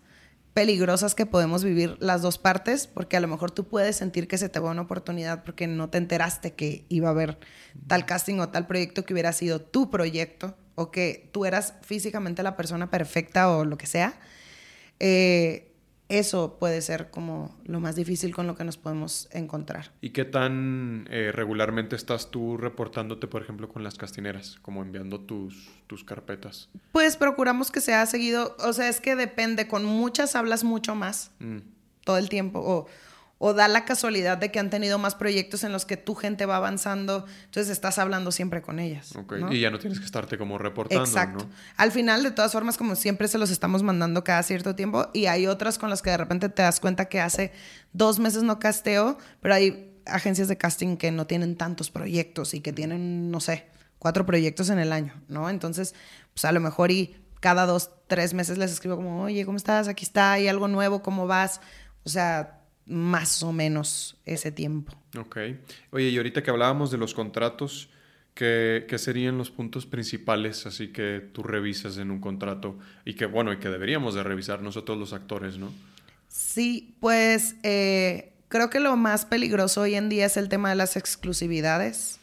peligrosas 0.54 1.16
que 1.16 1.26
podemos 1.26 1.64
vivir 1.64 1.98
las 2.00 2.22
dos 2.22 2.38
partes, 2.38 2.86
porque 2.86 3.18
a 3.18 3.22
lo 3.22 3.28
mejor 3.28 3.50
tú 3.50 3.64
puedes 3.64 3.96
sentir 3.96 4.28
que 4.28 4.38
se 4.38 4.48
te 4.48 4.60
va 4.60 4.70
una 4.70 4.84
oportunidad 4.84 5.44
porque 5.44 5.66
no 5.66 5.90
te 5.90 5.98
enteraste 5.98 6.54
que 6.54 6.86
iba 6.90 7.08
a 7.08 7.12
haber 7.12 7.40
tal 7.88 8.06
casting 8.06 8.38
o 8.38 8.50
tal 8.50 8.68
proyecto 8.68 9.04
que 9.04 9.14
hubiera 9.14 9.34
sido 9.34 9.62
tu 9.62 9.90
proyecto 9.90 10.56
o 10.76 10.92
que 10.92 11.28
tú 11.34 11.46
eras 11.46 11.74
físicamente 11.82 12.44
la 12.44 12.56
persona 12.56 12.92
perfecta 12.92 13.50
o 13.50 13.66
lo 13.66 13.80
que 13.80 13.88
sea. 13.88 14.14
Eh, 15.00 15.73
eso 16.10 16.58
puede 16.60 16.82
ser 16.82 17.10
como 17.10 17.58
lo 17.66 17.80
más 17.80 17.96
difícil 17.96 18.36
con 18.36 18.48
lo 18.48 18.56
que 18.56 18.64
nos 18.64 18.78
podemos 18.78 19.28
encontrar. 19.32 19.92
¿Y 20.02 20.12
qué 20.12 20.26
tan 20.26 21.08
eh, 21.10 21.32
regularmente 21.34 21.96
estás 21.96 22.30
tú 22.30 22.58
reportándote, 22.58 23.28
por 23.28 23.42
ejemplo, 23.42 23.70
con 23.70 23.84
las 23.84 23.96
castineras, 23.96 24.60
como 24.62 24.82
enviando 24.82 25.22
tus, 25.22 25.72
tus 25.88 26.04
carpetas? 26.04 26.70
Pues 26.92 27.18
procuramos 27.18 27.72
que 27.72 27.82
sea 27.82 28.06
seguido, 28.06 28.56
o 28.60 28.74
sea, 28.74 28.90
es 28.90 29.02
que 29.02 29.16
depende, 29.16 29.68
con 29.68 29.86
muchas 29.86 30.36
hablas 30.36 30.64
mucho 30.64 30.96
más 30.96 31.32
mm. 31.40 31.60
todo 32.04 32.18
el 32.18 32.30
tiempo, 32.30 32.60
o, 32.60 32.88
o 33.46 33.54
da 33.54 33.68
la 33.68 33.84
casualidad 33.84 34.38
de 34.38 34.52
que 34.52 34.60
han 34.60 34.70
tenido 34.70 34.98
más 35.00 35.16
proyectos 35.16 35.66
en 35.66 35.74
los 35.74 35.86
que 35.86 35.98
tu 35.98 36.16
gente 36.16 36.46
va 36.46 36.56
avanzando, 36.56 37.26
entonces 37.44 37.70
estás 37.70 37.98
hablando 37.98 38.32
siempre 38.32 38.62
con 38.62 38.80
ellas. 38.80 39.12
Y 39.52 39.60
ya 39.60 39.70
no 39.70 39.80
tienes 39.80 40.00
que 40.00 40.06
estarte 40.06 40.38
como 40.38 40.58
reportando. 40.58 41.04
Exacto. 41.04 41.50
Al 41.76 41.92
final, 41.92 42.24
de 42.24 42.32
todas 42.32 42.54
formas, 42.54 42.78
como 42.78 42.96
siempre, 42.96 43.28
se 43.28 43.38
los 43.38 43.50
estamos 43.50 43.84
mandando 43.84 44.24
cada 44.24 44.42
cierto 44.44 44.76
tiempo 44.76 45.10
y 45.14 45.26
hay 45.26 45.46
otras 45.46 45.78
con 45.78 45.90
las 45.90 46.02
que 46.02 46.12
de 46.12 46.16
repente 46.16 46.48
te 46.48 46.62
das 46.62 46.80
cuenta 46.80 47.10
que 47.10 47.20
hace 47.20 47.52
dos 47.92 48.18
meses 48.18 48.44
no 48.44 48.60
casteo, 48.60 49.18
pero 49.42 49.56
hay 49.56 49.94
agencias 50.06 50.48
de 50.48 50.56
casting 50.56 50.96
que 50.96 51.12
no 51.12 51.28
tienen 51.28 51.58
tantos 51.58 51.92
proyectos 51.92 52.54
y 52.54 52.62
que 52.62 52.72
tienen, 52.72 53.30
no 53.30 53.42
sé, 53.42 53.68
cuatro 54.00 54.26
proyectos 54.26 54.70
en 54.70 54.80
el 54.80 54.94
año, 54.94 55.22
¿no? 55.28 55.50
Entonces, 55.50 55.96
pues 56.34 56.46
a 56.46 56.54
lo 56.54 56.62
mejor 56.62 56.92
y 56.92 57.18
cada 57.42 57.66
dos, 57.66 57.90
tres 58.08 58.34
meses 58.34 58.58
les 58.58 58.72
escribo 58.72 58.96
como, 58.96 59.24
oye, 59.24 59.46
¿cómo 59.46 59.58
estás? 59.58 59.90
Aquí 59.90 60.06
está, 60.06 60.32
hay 60.32 60.48
algo 60.48 60.70
nuevo, 60.70 61.04
¿cómo 61.04 61.28
vas? 61.28 61.60
O 62.06 62.10
sea, 62.10 62.63
más 62.86 63.44
o 63.44 63.52
menos 63.52 64.18
ese 64.26 64.52
tiempo. 64.52 64.94
Ok. 65.18 65.38
Oye, 65.92 66.10
y 66.10 66.18
ahorita 66.18 66.44
que 66.44 66.52
hablábamos 66.52 66.92
de 66.92 66.98
los 66.98 67.14
contratos, 67.14 67.90
¿qué, 68.34 68.86
serían 68.98 69.38
los 69.38 69.52
puntos 69.52 69.86
principales 69.86 70.66
así 70.66 70.90
que 70.90 71.22
tú 71.34 71.44
revisas 71.44 71.98
en 71.98 72.12
un 72.12 72.20
contrato 72.20 72.78
y 73.06 73.14
que, 73.14 73.26
bueno, 73.26 73.54
y 73.54 73.58
que 73.58 73.70
deberíamos 73.70 74.16
de 74.16 74.24
revisar 74.24 74.62
nosotros 74.62 74.98
los 74.98 75.14
actores, 75.14 75.58
¿no? 75.58 75.72
Sí, 76.28 76.96
pues 77.00 77.56
eh, 77.64 78.34
creo 78.48 78.70
que 78.70 78.80
lo 78.80 78.96
más 78.98 79.26
peligroso 79.26 79.82
hoy 79.82 79.96
en 79.96 80.10
día 80.10 80.26
es 80.26 80.38
el 80.38 80.50
tema 80.50 80.70
de 80.70 80.76
las 80.76 80.98
exclusividades 80.98 82.20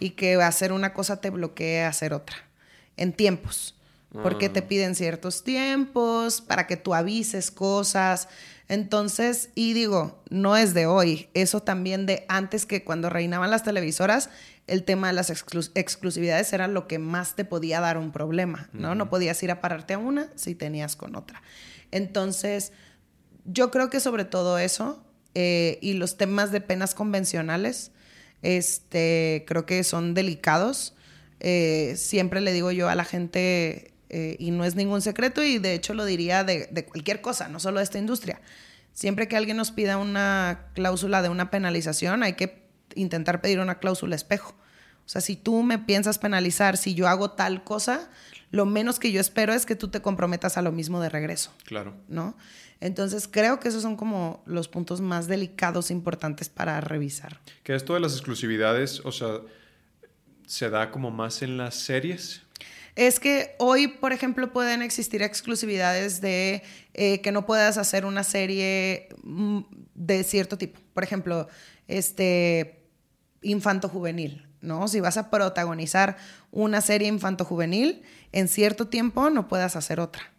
y 0.00 0.10
que 0.10 0.34
hacer 0.34 0.72
una 0.72 0.92
cosa 0.92 1.20
te 1.20 1.30
bloquee 1.30 1.82
hacer 1.82 2.12
otra 2.12 2.36
en 2.96 3.12
tiempos. 3.12 3.76
Porque 4.12 4.48
te 4.48 4.60
ah. 4.60 4.68
piden 4.68 4.94
ciertos 4.94 5.42
tiempos 5.42 6.42
para 6.42 6.66
que 6.66 6.76
tú 6.76 6.94
avises 6.94 7.50
cosas. 7.50 8.28
Entonces, 8.68 9.50
y 9.54 9.72
digo, 9.72 10.22
no 10.28 10.56
es 10.56 10.74
de 10.74 10.86
hoy, 10.86 11.28
eso 11.34 11.60
también 11.60 12.06
de 12.06 12.24
antes 12.28 12.66
que 12.66 12.84
cuando 12.84 13.08
reinaban 13.10 13.50
las 13.50 13.62
televisoras, 13.62 14.28
el 14.66 14.84
tema 14.84 15.08
de 15.08 15.14
las 15.14 15.30
exclusividades 15.30 16.52
era 16.52 16.68
lo 16.68 16.86
que 16.86 16.98
más 16.98 17.34
te 17.34 17.44
podía 17.44 17.80
dar 17.80 17.98
un 17.98 18.12
problema, 18.12 18.68
¿no? 18.72 18.94
No 18.94 19.10
podías 19.10 19.42
ir 19.42 19.50
a 19.50 19.60
pararte 19.60 19.94
a 19.94 19.98
una 19.98 20.28
si 20.36 20.54
tenías 20.54 20.96
con 20.96 21.16
otra. 21.16 21.42
Entonces, 21.90 22.72
yo 23.44 23.70
creo 23.70 23.90
que 23.90 24.00
sobre 24.00 24.24
todo 24.24 24.58
eso 24.58 25.04
eh, 25.34 25.78
y 25.80 25.94
los 25.94 26.16
temas 26.16 26.52
de 26.52 26.60
penas 26.60 26.94
convencionales, 26.94 27.90
este, 28.42 29.44
creo 29.46 29.66
que 29.66 29.82
son 29.84 30.14
delicados. 30.14 30.94
Eh, 31.40 31.94
siempre 31.96 32.40
le 32.40 32.52
digo 32.52 32.70
yo 32.70 32.88
a 32.88 32.94
la 32.94 33.04
gente, 33.04 33.91
eh, 34.12 34.36
y 34.38 34.50
no 34.50 34.64
es 34.64 34.74
ningún 34.74 35.00
secreto 35.00 35.42
y 35.42 35.58
de 35.58 35.72
hecho 35.72 35.94
lo 35.94 36.04
diría 36.04 36.44
de, 36.44 36.68
cualquier 36.84 37.22
cosa, 37.22 37.48
no 37.48 37.58
solo 37.58 37.78
de 37.78 37.84
esta 37.84 37.98
industria. 37.98 38.42
Siempre 38.92 39.26
que 39.26 39.38
alguien 39.38 39.56
nos 39.56 39.70
pida 39.70 39.96
una 39.96 40.68
cláusula 40.74 41.22
de 41.22 41.30
una 41.30 41.50
penalización, 41.50 42.22
hay 42.22 42.34
que 42.34 42.62
intentar 42.94 43.40
pedir 43.40 43.58
una 43.58 43.78
cláusula 43.78 44.14
espejo. 44.14 44.54
O 45.06 45.08
sea, 45.08 45.22
si 45.22 45.34
tú 45.34 45.62
me 45.62 45.78
piensas 45.78 46.18
penalizar, 46.18 46.76
si 46.76 46.94
yo 46.94 47.08
hago 47.08 47.30
tal 47.30 47.64
cosa, 47.64 48.10
lo 48.50 48.66
menos 48.66 48.98
que 48.98 49.12
yo 49.12 49.20
espero 49.20 49.54
es 49.54 49.64
que 49.64 49.76
tú 49.76 49.88
te 49.88 50.02
comprometas 50.02 50.58
a 50.58 50.62
lo 50.62 50.72
mismo 50.72 51.00
de 51.00 51.08
regreso. 51.08 51.50
Claro. 51.64 51.94
¿No? 52.08 52.36
Entonces, 52.80 53.26
creo 53.26 53.60
que 53.60 53.68
esos 53.68 53.80
son 53.80 53.96
como 53.96 54.42
los 54.44 54.68
puntos 54.68 55.00
más 55.00 55.26
delicados 55.26 55.90
e 55.90 55.94
importantes 55.94 56.50
para 56.50 56.80
revisar. 56.82 57.40
Que 57.62 57.74
esto 57.74 57.94
de 57.94 58.00
las 58.00 58.12
exclusividades, 58.12 59.00
o 59.04 59.12
sea, 59.12 59.40
se 60.46 60.68
da 60.68 60.90
como 60.90 61.10
más 61.10 61.40
en 61.40 61.56
las 61.56 61.76
series 61.76 62.42
es 62.94 63.20
que 63.20 63.54
hoy, 63.58 63.88
por 63.88 64.12
ejemplo, 64.12 64.52
pueden 64.52 64.82
existir 64.82 65.22
exclusividades 65.22 66.20
de 66.20 66.62
eh, 66.94 67.20
que 67.22 67.32
no 67.32 67.46
puedas 67.46 67.78
hacer 67.78 68.04
una 68.04 68.22
serie 68.22 69.08
mm, 69.22 69.60
de 69.94 70.24
cierto 70.24 70.58
tipo. 70.58 70.80
Por 70.92 71.02
ejemplo, 71.02 71.48
este 71.88 72.86
infanto 73.40 73.88
juvenil, 73.88 74.46
¿no? 74.60 74.88
Si 74.88 75.00
vas 75.00 75.16
a 75.16 75.30
protagonizar 75.30 76.16
una 76.50 76.80
serie 76.80 77.08
infanto 77.08 77.44
juvenil, 77.44 78.02
en 78.32 78.48
cierto 78.48 78.88
tiempo 78.88 79.30
no 79.30 79.48
puedas 79.48 79.74
hacer 79.74 79.98
otra. 79.98 80.32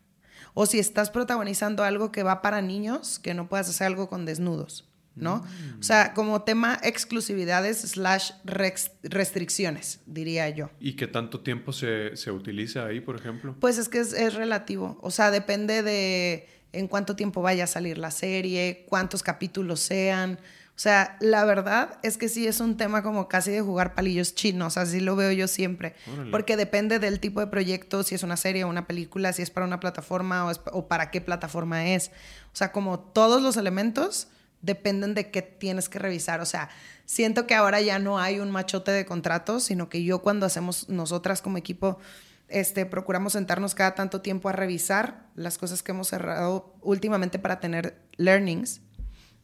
O 0.53 0.67
si 0.67 0.77
estás 0.77 1.09
protagonizando 1.09 1.83
algo 1.83 2.11
que 2.11 2.21
va 2.21 2.43
para 2.43 2.61
niños, 2.61 3.17
que 3.17 3.33
no 3.33 3.49
puedas 3.49 3.67
hacer 3.69 3.87
algo 3.87 4.07
con 4.07 4.25
desnudos. 4.25 4.87
¿No? 5.15 5.45
O 5.79 5.83
sea, 5.83 6.13
como 6.13 6.41
tema 6.41 6.79
exclusividades 6.83 7.81
slash 7.81 8.31
restricciones, 8.43 10.01
diría 10.05 10.49
yo. 10.49 10.69
¿Y 10.79 10.95
qué 10.95 11.07
tanto 11.07 11.41
tiempo 11.41 11.71
se, 11.73 12.15
se 12.15 12.31
utiliza 12.31 12.85
ahí, 12.85 12.99
por 12.99 13.15
ejemplo? 13.15 13.55
Pues 13.59 13.77
es 13.77 13.89
que 13.89 13.99
es, 13.99 14.13
es 14.13 14.33
relativo. 14.33 14.97
O 15.01 15.11
sea, 15.11 15.31
depende 15.31 15.83
de 15.83 16.47
en 16.71 16.87
cuánto 16.87 17.15
tiempo 17.15 17.41
vaya 17.41 17.65
a 17.65 17.67
salir 17.67 17.97
la 17.97 18.11
serie, 18.11 18.85
cuántos 18.89 19.23
capítulos 19.23 19.79
sean. 19.79 20.39
O 20.75 20.79
sea, 20.79 21.17
la 21.21 21.45
verdad 21.45 21.99
es 22.01 22.17
que 22.17 22.27
sí 22.27 22.47
es 22.47 22.59
un 22.59 22.77
tema 22.77 23.03
como 23.03 23.27
casi 23.27 23.51
de 23.51 23.61
jugar 23.61 23.93
palillos 23.93 24.33
chinos, 24.33 24.75
así 24.77 24.99
lo 24.99 25.15
veo 25.15 25.31
yo 25.31 25.47
siempre, 25.47 25.93
porque 26.31 26.57
depende 26.57 26.97
del 26.97 27.19
tipo 27.19 27.41
de 27.41 27.47
proyecto, 27.47 28.01
si 28.01 28.15
es 28.15 28.23
una 28.23 28.37
serie 28.37 28.63
o 28.63 28.69
una 28.69 28.87
película, 28.87 29.33
si 29.33 29.43
es 29.43 29.51
para 29.51 29.67
una 29.67 29.79
plataforma 29.79 30.51
o, 30.71 30.87
para 30.87 31.11
qué 31.11 31.21
plataforma 31.21 31.89
es. 31.89 32.09
O 32.47 32.55
sea, 32.55 32.71
como 32.71 32.99
todos 32.99 33.43
los 33.43 33.55
elementos 33.55 34.29
dependen 34.63 35.13
de 35.13 35.29
qué 35.29 35.43
tienes 35.43 35.89
que 35.89 35.99
revisar. 35.99 36.41
O 36.41 36.45
sea, 36.45 36.69
siento 37.05 37.45
que 37.45 37.53
ahora 37.53 37.81
ya 37.81 37.99
no 37.99 38.17
hay 38.17 38.39
un 38.39 38.49
machote 38.49 38.91
de 38.91 39.05
contratos, 39.05 39.63
sino 39.63 39.89
que 39.89 40.03
yo 40.03 40.23
cuando 40.23 40.47
hacemos 40.47 40.89
nosotras 40.89 41.43
como 41.43 41.59
equipo, 41.59 41.99
este, 42.47 42.85
procuramos 42.85 43.33
sentarnos 43.33 43.75
cada 43.75 43.93
tanto 43.93 44.21
tiempo 44.21 44.49
a 44.49 44.53
revisar 44.53 45.27
las 45.35 45.57
cosas 45.57 45.83
que 45.83 45.91
hemos 45.91 46.07
cerrado 46.07 46.75
últimamente 46.81 47.37
para 47.39 47.59
tener 47.59 48.01
learnings 48.17 48.81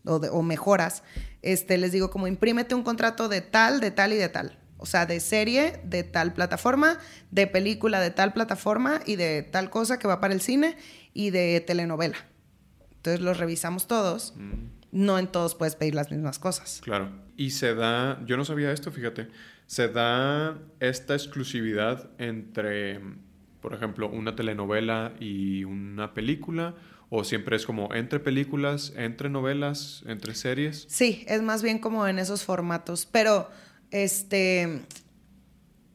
o, 0.05 0.41
mejoras, 0.41 1.03
este, 1.41 1.77
les 1.77 1.91
digo 1.91 2.09
como 2.09 2.27
imprímete 2.27 2.73
un 2.73 2.83
contrato 2.83 3.27
de 3.27 3.41
tal, 3.41 3.79
de 3.79 3.91
tal 3.91 4.13
y 4.13 4.15
de 4.15 4.29
tal. 4.29 4.57
O 4.77 4.85
sea, 4.85 5.05
de 5.05 5.19
serie 5.19 5.81
de 5.83 6.03
tal 6.03 6.33
plataforma, 6.33 6.97
de 7.31 7.47
película 7.47 7.99
de 7.99 8.11
tal 8.11 8.31
plataforma 8.31 9.01
y 9.05 9.17
de 9.17 9.43
tal 9.43 9.69
cosa 9.69 9.99
que 9.99 10.07
va 10.07 10.21
para 10.21 10.33
el 10.33 10.39
cine 10.39 10.77
y 11.13 11.31
de 11.31 11.59
telenovela. 11.59 12.17
Entonces 12.95 13.19
los 13.19 13.37
revisamos 13.37 13.87
todos. 13.87 14.33
Mm. 14.37 14.78
No 14.91 15.19
en 15.19 15.27
todos 15.27 15.55
puedes 15.55 15.75
pedir 15.75 15.95
las 15.95 16.11
mismas 16.11 16.39
cosas. 16.39 16.81
Claro. 16.83 17.09
Y 17.37 17.51
se 17.51 17.75
da, 17.75 18.19
yo 18.25 18.37
no 18.37 18.45
sabía 18.45 18.71
esto, 18.71 18.91
fíjate, 18.91 19.27
se 19.67 19.87
da 19.87 20.57
esta 20.79 21.13
exclusividad 21.13 22.09
entre, 22.17 22.99
por 23.61 23.73
ejemplo, 23.73 24.09
una 24.09 24.35
telenovela 24.35 25.13
y 25.19 25.63
una 25.63 26.13
película 26.13 26.75
¿O 27.09 27.23
siempre 27.23 27.55
es 27.55 27.65
como 27.65 27.93
entre 27.93 28.19
películas, 28.19 28.93
entre 28.95 29.29
novelas, 29.29 30.03
entre 30.05 30.35
series? 30.35 30.85
Sí, 30.87 31.25
es 31.27 31.41
más 31.41 31.63
bien 31.63 31.79
como 31.79 32.07
en 32.07 32.19
esos 32.19 32.43
formatos. 32.43 33.07
Pero, 33.11 33.49
este, 33.89 34.81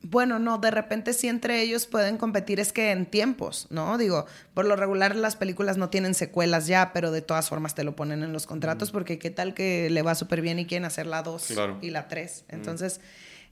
bueno, 0.05 0.39
no, 0.39 0.59
de 0.59 0.71
repente 0.71 1.15
sí 1.15 1.29
entre 1.29 1.63
ellos 1.63 1.87
pueden 1.87 2.19
competir 2.19 2.61
es 2.61 2.73
que 2.73 2.91
en 2.91 3.07
tiempos, 3.07 3.67
¿no? 3.71 3.97
Digo, 3.97 4.27
por 4.53 4.67
lo 4.67 4.77
regular 4.77 5.17
las 5.17 5.35
películas 5.35 5.79
no 5.79 5.89
tienen 5.89 6.15
secuelas 6.15 6.67
ya, 6.67 6.93
pero 6.93 7.11
de 7.11 7.23
todas 7.23 7.49
formas 7.49 7.75
te 7.75 7.85
lo 7.85 7.97
ponen 7.97 8.23
en 8.23 8.33
los 8.33 8.47
contratos 8.47 8.91
porque 8.91 9.19
qué 9.19 9.31
tal 9.31 9.55
que 9.55 9.89
le 9.89 10.03
va 10.03 10.15
súper 10.15 10.43
bien 10.43 10.59
y 10.59 10.67
quieren 10.67 10.85
hacer 10.85 11.07
la 11.07 11.23
2 11.23 11.55
y 11.81 11.91
la 11.91 12.07
3. 12.07 12.45
Entonces, 12.49 13.01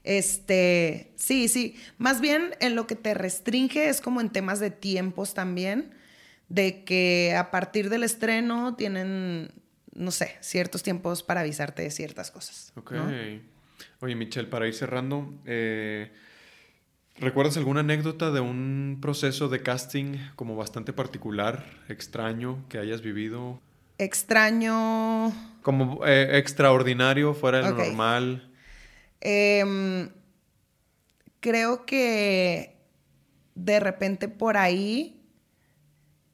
este, 0.03 1.11
sí, 1.15 1.47
sí, 1.47 1.75
más 1.97 2.21
bien 2.21 2.55
en 2.59 2.75
lo 2.75 2.85
que 2.85 2.95
te 2.95 3.15
restringe 3.15 3.89
es 3.89 3.99
como 3.99 4.21
en 4.21 4.29
temas 4.29 4.59
de 4.59 4.69
tiempos 4.69 5.33
también 5.33 5.91
de 6.49 6.83
que 6.83 7.35
a 7.35 7.49
partir 7.49 7.89
del 7.89 8.03
estreno 8.03 8.75
tienen, 8.75 9.49
no 9.95 10.11
sé, 10.11 10.35
ciertos 10.41 10.83
tiempos 10.83 11.23
para 11.23 11.41
avisarte 11.41 11.81
de 11.81 11.89
ciertas 11.89 12.29
cosas. 12.29 12.73
Ok. 12.75 12.93
Oye, 14.01 14.15
Michelle, 14.15 14.49
para 14.49 14.67
ir 14.67 14.75
cerrando, 14.75 15.33
eh, 15.45 16.11
¿recuerdas 17.17 17.57
alguna 17.57 17.81
anécdota 17.81 18.31
de 18.31 18.39
un 18.39 18.99
proceso 19.01 19.49
de 19.49 19.61
casting 19.61 20.17
como 20.35 20.55
bastante 20.55 20.93
particular, 20.93 21.65
extraño, 21.89 22.63
que 22.69 22.77
hayas 22.77 23.01
vivido? 23.01 23.59
Extraño. 23.97 25.31
Como 25.61 26.05
eh, 26.05 26.37
extraordinario, 26.37 27.33
fuera 27.33 27.59
de 27.59 27.69
lo 27.69 27.77
normal. 27.77 28.51
Em, 29.21 30.09
creo 31.39 31.85
que 31.85 32.75
de 33.55 33.79
repente 33.79 34.27
por 34.27 34.57
ahí 34.57 35.23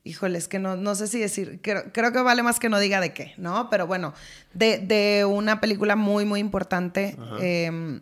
híjole, 0.03 0.37
es 0.37 0.47
que 0.47 0.59
no, 0.59 0.75
no 0.75 0.95
sé 0.95 1.07
si 1.07 1.19
decir, 1.19 1.59
creo, 1.61 1.91
creo, 1.93 2.11
que 2.11 2.21
vale 2.21 2.41
más 2.41 2.59
que 2.59 2.69
no 2.69 2.79
diga 2.79 2.99
de 2.99 3.13
qué, 3.13 3.33
¿no? 3.37 3.69
Pero 3.69 3.85
bueno, 3.85 4.13
de, 4.53 4.79
de 4.79 5.25
una 5.25 5.61
película 5.61 5.95
muy, 5.95 6.25
muy 6.25 6.39
importante, 6.39 7.15
em, 7.39 8.01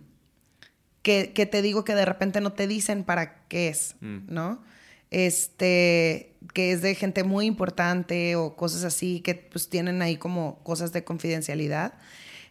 que, 1.07 1.31
que, 1.31 1.45
te 1.45 1.61
digo 1.61 1.85
que 1.85 1.95
de 1.95 2.03
repente 2.03 2.41
no 2.41 2.51
te 2.51 2.67
dicen 2.67 3.05
para 3.05 3.45
qué 3.47 3.69
es, 3.69 3.95
mm. 4.01 4.17
¿no? 4.27 4.61
Este, 5.09 6.35
que 6.53 6.73
es 6.73 6.81
de 6.81 6.95
gente 6.95 7.23
muy 7.23 7.45
importante 7.45 8.35
o 8.35 8.57
cosas 8.57 8.83
así, 8.83 9.21
que 9.21 9.33
pues 9.35 9.69
tienen 9.69 10.01
ahí 10.01 10.17
como 10.17 10.59
cosas 10.63 10.91
de 10.91 11.05
confidencialidad. 11.05 11.93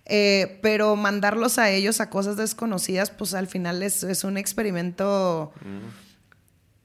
Eh, 0.07 0.59
pero 0.63 0.97
mandarlos 0.97 1.59
a 1.59 1.71
ellos 1.71 2.01
a 2.01 2.09
cosas 2.09 2.39
desconocidas, 2.39 3.11
pues 3.11 3.35
al 3.35 3.47
final 3.47 3.83
es, 3.83 4.03
es 4.03 4.25
un 4.25 4.39
experimento... 4.39 5.53
Mm 5.63 6.07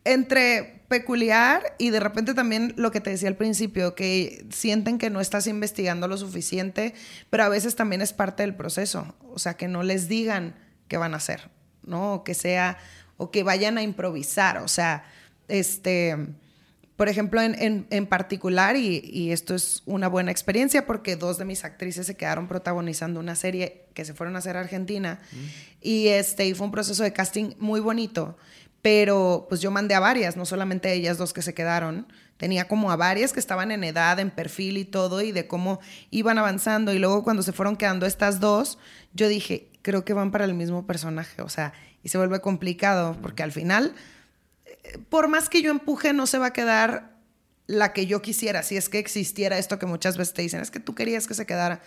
entre 0.03 0.81
peculiar 0.87 1.75
y 1.77 1.89
de 1.89 1.99
repente 1.99 2.33
también 2.33 2.73
lo 2.75 2.91
que 2.91 3.01
te 3.01 3.11
decía 3.11 3.29
al 3.29 3.35
principio, 3.35 3.95
que 3.95 4.45
sienten 4.49 4.97
que 4.97 5.09
no 5.09 5.21
estás 5.21 5.47
investigando 5.47 6.07
lo 6.07 6.17
suficiente, 6.17 6.93
pero 7.29 7.43
a 7.43 7.49
veces 7.49 7.75
también 7.75 8.01
es 8.01 8.13
parte 8.13 8.43
del 8.43 8.55
proceso, 8.55 9.15
o 9.33 9.39
sea, 9.39 9.55
que 9.55 9.67
no 9.67 9.83
les 9.83 10.07
digan 10.07 10.55
qué 10.87 10.97
van 10.97 11.13
a 11.13 11.17
hacer, 11.17 11.49
¿no? 11.83 12.15
O 12.15 12.23
que 12.23 12.33
sea, 12.33 12.77
o 13.17 13.31
que 13.31 13.43
vayan 13.43 13.77
a 13.77 13.83
improvisar, 13.83 14.57
o 14.57 14.67
sea, 14.67 15.03
este, 15.47 16.15
por 16.95 17.09
ejemplo, 17.09 17.41
en, 17.41 17.87
en, 17.89 18.07
particular, 18.07 18.75
y, 18.75 19.31
esto 19.31 19.55
es 19.55 19.83
una 19.85 20.07
buena 20.07 20.31
experiencia 20.31 20.85
porque 20.85 21.15
dos 21.15 21.37
de 21.37 21.45
mis 21.45 21.63
actrices 21.63 22.05
se 22.05 22.15
quedaron 22.15 22.47
protagonizando 22.47 23.19
una 23.19 23.35
serie 23.35 23.85
que 23.93 24.05
se 24.05 24.13
fueron 24.13 24.35
a 24.35 24.39
hacer 24.39 24.57
a 24.57 24.61
Argentina, 24.61 25.19
mm. 25.31 25.37
y 25.81 26.07
este, 26.07 26.47
y 26.47 26.53
fue 26.53 26.65
un 26.65 26.71
proceso 26.71 27.03
de 27.03 27.13
casting 27.13 27.53
muy 27.59 27.79
bonito 27.79 28.37
pero 28.81 29.45
pues 29.47 29.61
yo 29.61 29.69
mandé 29.69 29.93
a 29.93 29.99
varias, 29.99 30.35
no 30.35 30.45
solamente 30.45 30.91
ellas 30.91 31.17
dos 31.17 31.33
que 31.33 31.41
se 31.41 31.53
quedaron, 31.53 32.07
tenía 32.37 32.67
como 32.67 32.91
a 32.91 32.95
varias 32.95 33.31
que 33.31 33.39
estaban 33.39 33.71
en 33.71 33.83
edad, 33.83 34.19
en 34.19 34.31
perfil 34.31 34.77
y 34.77 34.85
todo, 34.85 35.21
y 35.21 35.31
de 35.31 35.47
cómo 35.47 35.79
iban 36.09 36.39
avanzando. 36.39 36.91
Y 36.91 36.97
luego 36.97 37.23
cuando 37.23 37.43
se 37.43 37.51
fueron 37.51 37.75
quedando 37.75 38.07
estas 38.07 38.39
dos, 38.39 38.79
yo 39.13 39.27
dije, 39.27 39.69
creo 39.81 40.05
que 40.05 40.13
van 40.13 40.31
para 40.31 40.45
el 40.45 40.53
mismo 40.53 40.85
personaje, 40.85 41.41
o 41.41 41.49
sea, 41.49 41.73
y 42.03 42.09
se 42.09 42.17
vuelve 42.17 42.41
complicado, 42.41 43.17
porque 43.21 43.43
al 43.43 43.51
final, 43.51 43.93
eh, 44.65 44.97
por 45.09 45.27
más 45.27 45.49
que 45.49 45.61
yo 45.61 45.71
empuje, 45.71 46.13
no 46.13 46.27
se 46.27 46.37
va 46.37 46.47
a 46.47 46.53
quedar 46.53 47.11
la 47.67 47.93
que 47.93 48.05
yo 48.05 48.21
quisiera, 48.21 48.63
si 48.63 48.77
es 48.77 48.89
que 48.89 48.99
existiera 48.99 49.57
esto 49.57 49.79
que 49.79 49.85
muchas 49.85 50.17
veces 50.17 50.33
te 50.33 50.41
dicen, 50.41 50.61
es 50.61 50.71
que 50.71 50.79
tú 50.79 50.95
querías 50.95 51.27
que 51.27 51.33
se 51.33 51.45
quedara. 51.45 51.81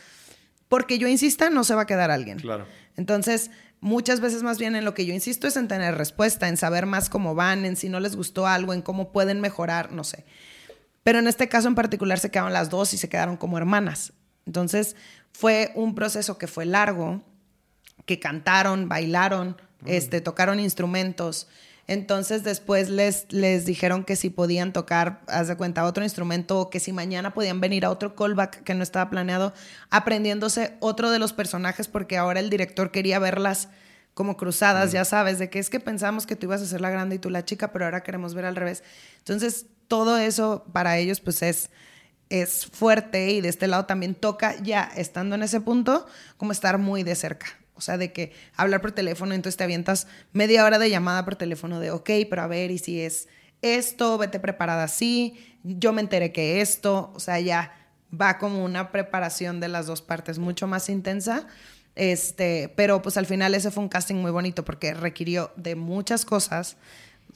Porque 0.69 0.99
yo 0.99 1.09
insista, 1.09 1.51
no 1.51 1.63
se 1.63 1.75
va 1.75 1.83
a 1.83 1.87
quedar 1.87 2.11
alguien. 2.11 2.39
Claro. 2.39 2.67
Entonces, 2.97 3.51
Muchas 3.85 4.21
veces 4.21 4.43
más 4.43 4.57
bien 4.57 4.77
en 4.77 4.87
lo 4.87 4.95
que 4.95 5.05
yo 5.05 5.13
insisto 5.13 5.47
es 5.47 5.59
en 5.59 5.69
tener 5.69 5.99
respuesta, 5.99 6.49
en 6.49 6.57
saber 6.57 6.87
más 6.87 7.11
cómo 7.11 7.35
van, 7.35 7.67
en 7.67 7.77
si 7.77 7.91
no 7.91 8.01
les 8.01 8.17
gustó 8.17 8.47
algo, 8.47 8.73
en 8.73 8.81
cómo 8.81 9.13
pueden 9.13 9.43
mejorar, 9.43 9.93
no 9.93 10.05
sé. 10.05 10.25
Pero 11.03 11.19
en 11.19 11.27
este 11.27 11.51
caso 11.51 11.69
en 11.69 11.75
particular 11.75 12.19
se 12.19 12.31
quedaron 12.31 12.55
las 12.55 12.71
dos 12.71 12.95
y 12.95 12.97
se 12.97 13.11
quedaron 13.11 13.37
como 13.37 13.59
hermanas. 13.59 14.15
Entonces 14.47 14.97
fue 15.33 15.71
un 15.75 15.95
proceso 15.95 16.39
que 16.39 16.47
fue 16.47 16.65
largo, 16.65 17.23
que 18.07 18.19
cantaron, 18.19 18.89
bailaron, 18.89 19.57
este, 19.87 20.21
tocaron 20.21 20.61
instrumentos. 20.61 21.49
Entonces 21.87 22.45
después 22.45 22.89
les, 22.89 23.27
les 23.31 23.67
dijeron 23.67 24.05
que 24.05 24.17
si 24.17 24.31
podían 24.31 24.73
tocar, 24.73 25.21
haz 25.27 25.49
de 25.49 25.57
cuenta, 25.57 25.85
otro 25.85 26.03
instrumento 26.03 26.59
o 26.59 26.71
que 26.71 26.81
si 26.81 26.93
mañana 26.93 27.35
podían 27.35 27.61
venir 27.61 27.85
a 27.85 27.91
otro 27.91 28.15
callback 28.15 28.63
que 28.63 28.75
no 28.75 28.83
estaba 28.83 29.11
planeado, 29.11 29.53
aprendiéndose 29.91 30.77
otro 30.81 31.11
de 31.11 31.19
los 31.19 31.35
personajes 31.35 31.89
porque 31.89 32.17
ahora 32.17 32.41
el 32.41 32.49
director 32.49 32.91
quería 32.91 33.19
verlas 33.19 33.69
como 34.15 34.37
cruzadas, 34.37 34.93
ya 34.93 35.05
sabes, 35.05 35.39
de 35.39 35.51
que 35.51 35.59
es 35.59 35.69
que 35.69 35.81
pensamos 35.81 36.25
que 36.25 36.37
tú 36.37 36.47
ibas 36.47 36.63
a 36.63 36.67
ser 36.67 36.81
la 36.81 36.89
grande 36.89 37.17
y 37.17 37.19
tú 37.19 37.29
la 37.31 37.45
chica, 37.45 37.73
pero 37.73 37.85
ahora 37.85 38.03
queremos 38.03 38.35
ver 38.35 38.47
al 38.47 38.57
revés. 38.57 38.83
Entonces 39.19 39.67
todo 39.89 40.17
eso 40.17 40.65
para 40.73 40.97
ellos 40.97 41.21
pues 41.21 41.43
es 41.43 41.69
es 42.31 42.67
fuerte 42.67 43.31
y 43.33 43.41
de 43.41 43.49
este 43.49 43.67
lado 43.67 43.85
también 43.85 44.15
toca 44.15 44.61
ya 44.63 44.91
estando 44.97 45.35
en 45.35 45.43
ese 45.43 45.61
punto 45.61 46.07
como 46.37 46.53
estar 46.53 46.79
muy 46.79 47.03
de 47.03 47.15
cerca. 47.15 47.47
O 47.75 47.81
sea, 47.81 47.99
de 47.99 48.13
que 48.13 48.33
hablar 48.57 48.81
por 48.81 48.93
teléfono, 48.93 49.35
entonces 49.35 49.57
te 49.57 49.65
avientas 49.65 50.07
media 50.33 50.65
hora 50.65 50.79
de 50.79 50.91
llamada 50.91 51.25
por 51.25 51.37
teléfono 51.37 51.81
de, 51.81 51.91
ok, 51.91 52.11
pero 52.31 52.43
a 52.43 52.47
ver, 52.47 52.71
y 52.71 52.79
si 52.79 53.01
es 53.01 53.29
esto, 53.63 54.19
vete 54.19 54.39
preparada 54.39 54.85
así, 54.85 55.35
yo 55.65 55.93
me 55.93 56.01
enteré 56.01 56.33
que 56.33 56.61
esto, 56.61 57.11
o 57.15 57.21
sea, 57.21 57.41
ya 57.41 57.73
va 58.13 58.39
como 58.39 58.65
una 58.65 58.93
preparación 58.93 59.61
de 59.61 59.69
las 59.69 59.87
dos 59.87 60.03
partes 60.03 60.39
mucho 60.39 60.67
más 60.67 60.89
intensa. 60.89 61.47
Este, 61.97 62.73
pero 62.77 63.03
pues 63.03 63.17
al 63.17 63.27
final 63.27 63.55
ese 63.55 63.71
fue 63.71 63.83
un 63.83 63.89
casting 63.89 64.17
muy 64.17 64.33
bonito 64.33 64.65
porque 64.65 64.95
requirió 64.95 65.53
de 65.57 65.77
muchas 65.77 66.25
cosas, 66.25 66.77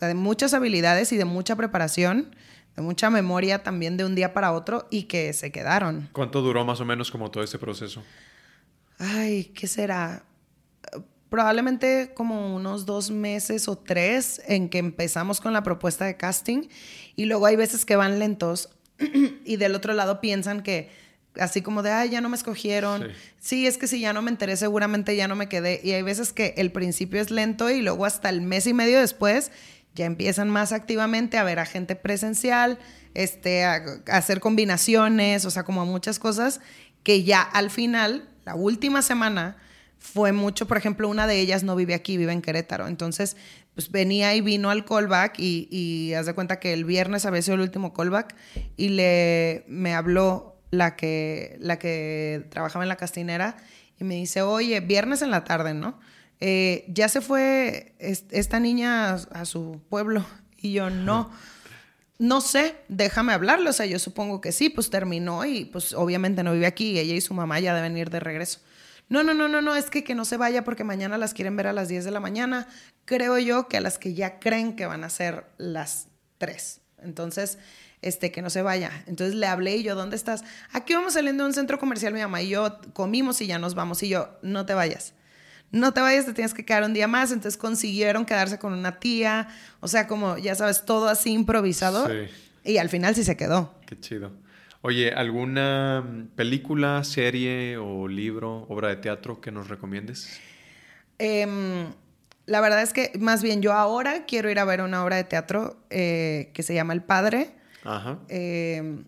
de 0.00 0.14
muchas 0.14 0.52
habilidades 0.52 1.12
y 1.12 1.16
de 1.16 1.24
mucha 1.24 1.54
preparación, 1.56 2.34
de 2.76 2.82
mucha 2.82 3.08
memoria 3.08 3.62
también 3.62 3.96
de 3.96 4.04
un 4.04 4.14
día 4.14 4.34
para 4.34 4.52
otro 4.52 4.86
y 4.90 5.04
que 5.04 5.32
se 5.32 5.52
quedaron. 5.52 6.08
¿Cuánto 6.12 6.42
duró 6.42 6.64
más 6.64 6.80
o 6.80 6.84
menos 6.84 7.10
como 7.10 7.30
todo 7.30 7.44
ese 7.44 7.58
proceso? 7.58 8.02
Ay, 8.98 9.44
¿qué 9.54 9.68
será? 9.68 10.24
Probablemente 11.28 12.12
como 12.14 12.54
unos 12.54 12.86
dos 12.86 13.10
meses 13.10 13.68
o 13.68 13.76
tres 13.76 14.40
en 14.46 14.68
que 14.68 14.78
empezamos 14.78 15.40
con 15.40 15.52
la 15.52 15.62
propuesta 15.62 16.04
de 16.04 16.16
casting 16.16 16.68
y 17.16 17.26
luego 17.26 17.46
hay 17.46 17.56
veces 17.56 17.84
que 17.84 17.96
van 17.96 18.18
lentos 18.18 18.70
y 19.44 19.56
del 19.56 19.74
otro 19.74 19.92
lado 19.92 20.20
piensan 20.20 20.62
que 20.62 20.90
así 21.38 21.62
como 21.62 21.82
de, 21.82 21.90
ay, 21.90 22.10
ya 22.10 22.20
no 22.20 22.28
me 22.28 22.36
escogieron. 22.36 23.08
Sí. 23.38 23.66
es 23.66 23.78
que 23.78 23.86
si 23.86 24.00
ya 24.00 24.12
no 24.12 24.22
me 24.22 24.30
enteré, 24.30 24.56
seguramente 24.56 25.14
ya 25.16 25.28
no 25.28 25.36
me 25.36 25.48
quedé. 25.48 25.80
Y 25.82 25.92
hay 25.92 26.02
veces 26.02 26.32
que 26.32 26.54
el 26.56 26.72
principio 26.72 27.20
es 27.20 27.30
lento 27.30 27.70
y 27.70 27.82
luego 27.82 28.04
hasta 28.04 28.28
el 28.28 28.40
mes 28.40 28.66
y 28.66 28.74
medio 28.74 28.98
después 28.98 29.52
ya 29.94 30.04
empiezan 30.04 30.48
más 30.50 30.72
activamente 30.72 31.38
a 31.38 31.44
ver 31.44 31.58
a 31.58 31.66
gente 31.66 31.96
presencial, 31.96 32.78
este, 33.14 33.64
a, 33.64 33.82
hacer 34.06 34.40
combinaciones, 34.40 35.44
o 35.44 35.50
sea, 35.50 35.64
como 35.64 35.84
muchas 35.86 36.18
cosas 36.18 36.60
que 37.02 37.24
ya 37.24 37.42
al 37.42 37.70
final, 37.70 38.28
la 38.44 38.54
última 38.54 39.02
semana, 39.02 39.56
fue 39.98 40.32
mucho, 40.32 40.66
por 40.66 40.76
ejemplo, 40.76 41.08
una 41.08 41.26
de 41.26 41.40
ellas 41.40 41.64
no 41.64 41.76
vive 41.76 41.94
aquí, 41.94 42.16
vive 42.16 42.32
en 42.32 42.42
Querétaro. 42.42 42.86
Entonces, 42.88 43.36
pues 43.74 43.90
venía 43.90 44.34
y 44.34 44.40
vino 44.40 44.70
al 44.70 44.84
callback 44.84 45.38
y, 45.38 45.68
y 45.70 46.14
haz 46.14 46.26
de 46.26 46.34
cuenta 46.34 46.60
que 46.60 46.72
el 46.72 46.84
viernes 46.84 47.26
había 47.26 47.42
sido 47.42 47.56
el 47.56 47.60
último 47.60 47.92
callback 47.92 48.34
y 48.76 48.88
le, 48.90 49.64
me 49.68 49.94
habló 49.94 50.58
la 50.70 50.96
que, 50.96 51.56
la 51.60 51.78
que 51.78 52.46
trabajaba 52.50 52.84
en 52.84 52.88
la 52.88 52.96
castinera 52.96 53.56
y 53.98 54.04
me 54.04 54.14
dice, 54.14 54.42
oye, 54.42 54.80
viernes 54.80 55.22
en 55.22 55.30
la 55.30 55.44
tarde, 55.44 55.74
¿no? 55.74 55.98
Eh, 56.40 56.84
ya 56.88 57.08
se 57.08 57.20
fue 57.20 57.94
esta 57.98 58.60
niña 58.60 59.14
a, 59.14 59.44
su 59.44 59.80
pueblo 59.88 60.24
y 60.56 60.72
yo 60.72 60.90
no. 60.90 61.30
No 62.20 62.40
sé, 62.40 62.74
déjame 62.88 63.32
hablarle, 63.32 63.70
o 63.70 63.72
sea, 63.72 63.86
yo 63.86 64.00
supongo 64.00 64.40
que 64.40 64.50
sí, 64.50 64.70
pues 64.70 64.90
terminó 64.90 65.44
y 65.44 65.66
pues 65.66 65.94
obviamente 65.94 66.42
no 66.42 66.52
vive 66.52 66.66
aquí, 66.66 66.98
ella 66.98 67.14
y 67.14 67.20
su 67.20 67.32
mamá 67.32 67.60
ya 67.60 67.74
deben 67.74 67.96
ir 67.96 68.10
de 68.10 68.18
regreso. 68.18 68.58
No, 69.08 69.22
no, 69.22 69.32
no, 69.32 69.48
no, 69.48 69.62
no, 69.62 69.74
es 69.74 69.88
que 69.90 70.04
que 70.04 70.14
no 70.14 70.24
se 70.24 70.36
vaya 70.36 70.64
porque 70.64 70.84
mañana 70.84 71.16
las 71.16 71.32
quieren 71.32 71.56
ver 71.56 71.66
a 71.66 71.72
las 71.72 71.88
10 71.88 72.04
de 72.04 72.10
la 72.10 72.20
mañana. 72.20 72.68
Creo 73.04 73.38
yo 73.38 73.68
que 73.68 73.78
a 73.78 73.80
las 73.80 73.98
que 73.98 74.14
ya 74.14 74.38
creen 74.38 74.76
que 74.76 74.86
van 74.86 75.04
a 75.04 75.10
ser 75.10 75.46
las 75.56 76.08
3. 76.38 76.80
Entonces, 77.02 77.58
este, 78.02 78.30
que 78.30 78.42
no 78.42 78.50
se 78.50 78.62
vaya. 78.62 78.90
Entonces 79.06 79.34
le 79.34 79.46
hablé 79.46 79.76
y 79.76 79.82
yo, 79.82 79.94
¿dónde 79.94 80.16
estás? 80.16 80.44
Aquí 80.72 80.94
vamos 80.94 81.14
saliendo 81.14 81.44
de 81.44 81.48
un 81.48 81.54
centro 81.54 81.78
comercial, 81.78 82.12
mi 82.12 82.20
mamá 82.20 82.42
y 82.42 82.50
yo 82.50 82.78
comimos 82.92 83.40
y 83.40 83.46
ya 83.46 83.58
nos 83.58 83.74
vamos. 83.74 84.02
Y 84.02 84.08
yo, 84.08 84.38
no 84.42 84.66
te 84.66 84.74
vayas. 84.74 85.14
No 85.70 85.92
te 85.92 86.00
vayas, 86.00 86.24
te 86.24 86.32
tienes 86.32 86.54
que 86.54 86.64
quedar 86.64 86.82
un 86.84 86.92
día 86.92 87.08
más. 87.08 87.32
Entonces 87.32 87.58
consiguieron 87.58 88.26
quedarse 88.26 88.58
con 88.58 88.72
una 88.72 88.98
tía. 88.98 89.48
O 89.80 89.88
sea, 89.88 90.06
como, 90.06 90.38
ya 90.38 90.54
sabes, 90.54 90.84
todo 90.84 91.08
así 91.08 91.32
improvisado. 91.32 92.06
Sí. 92.06 92.28
Y 92.64 92.78
al 92.78 92.88
final 92.88 93.14
sí 93.14 93.24
se 93.24 93.36
quedó. 93.36 93.74
Qué 93.86 93.98
chido. 93.98 94.32
Oye, 94.88 95.12
¿alguna 95.12 96.02
película, 96.34 97.04
serie 97.04 97.76
o 97.76 98.08
libro, 98.08 98.64
obra 98.70 98.88
de 98.88 98.96
teatro 98.96 99.38
que 99.38 99.52
nos 99.52 99.68
recomiendes? 99.68 100.40
Em, 101.18 101.92
la 102.46 102.62
verdad 102.62 102.80
es 102.80 102.94
que 102.94 103.12
más 103.20 103.42
bien 103.42 103.60
yo 103.60 103.74
ahora 103.74 104.24
quiero 104.24 104.48
ir 104.48 104.58
a 104.58 104.64
ver 104.64 104.80
una 104.80 105.04
obra 105.04 105.16
de 105.16 105.24
teatro 105.24 105.76
eh, 105.90 106.52
que 106.54 106.62
se 106.62 106.72
llama 106.72 106.94
El 106.94 107.02
Padre. 107.02 107.50
Ajá. 107.84 108.20
Em, 108.30 109.04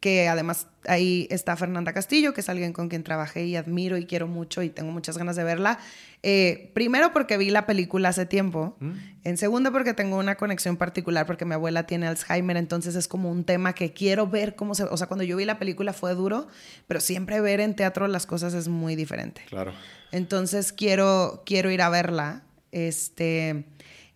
que 0.00 0.28
además 0.28 0.68
ahí 0.86 1.26
está 1.30 1.56
Fernanda 1.56 1.92
Castillo, 1.92 2.34
que 2.34 2.40
es 2.40 2.48
alguien 2.48 2.72
con 2.72 2.88
quien 2.88 3.02
trabajé 3.02 3.44
y 3.44 3.56
admiro 3.56 3.96
y 3.96 4.06
quiero 4.06 4.26
mucho 4.26 4.62
y 4.62 4.70
tengo 4.70 4.92
muchas 4.92 5.18
ganas 5.18 5.36
de 5.36 5.44
verla. 5.44 5.78
Eh, 6.22 6.70
primero 6.74 7.12
porque 7.12 7.36
vi 7.36 7.50
la 7.50 7.66
película 7.66 8.10
hace 8.10 8.26
tiempo. 8.26 8.76
Mm. 8.80 8.92
En 9.24 9.36
segundo 9.36 9.72
porque 9.72 9.94
tengo 9.94 10.18
una 10.18 10.36
conexión 10.36 10.76
particular 10.76 11.26
porque 11.26 11.44
mi 11.44 11.54
abuela 11.54 11.86
tiene 11.86 12.06
Alzheimer, 12.06 12.56
entonces 12.56 12.94
es 12.94 13.08
como 13.08 13.30
un 13.30 13.44
tema 13.44 13.74
que 13.74 13.92
quiero 13.92 14.26
ver 14.26 14.54
cómo 14.54 14.74
se... 14.74 14.84
O 14.84 14.96
sea, 14.96 15.06
cuando 15.06 15.24
yo 15.24 15.36
vi 15.36 15.44
la 15.44 15.58
película 15.58 15.92
fue 15.92 16.14
duro, 16.14 16.48
pero 16.86 17.00
siempre 17.00 17.40
ver 17.40 17.60
en 17.60 17.74
teatro 17.74 18.06
las 18.08 18.26
cosas 18.26 18.54
es 18.54 18.68
muy 18.68 18.96
diferente. 18.96 19.42
Claro. 19.48 19.72
Entonces 20.12 20.72
quiero, 20.72 21.42
quiero 21.46 21.70
ir 21.70 21.82
a 21.82 21.88
verla. 21.88 22.42
Este, 22.72 23.64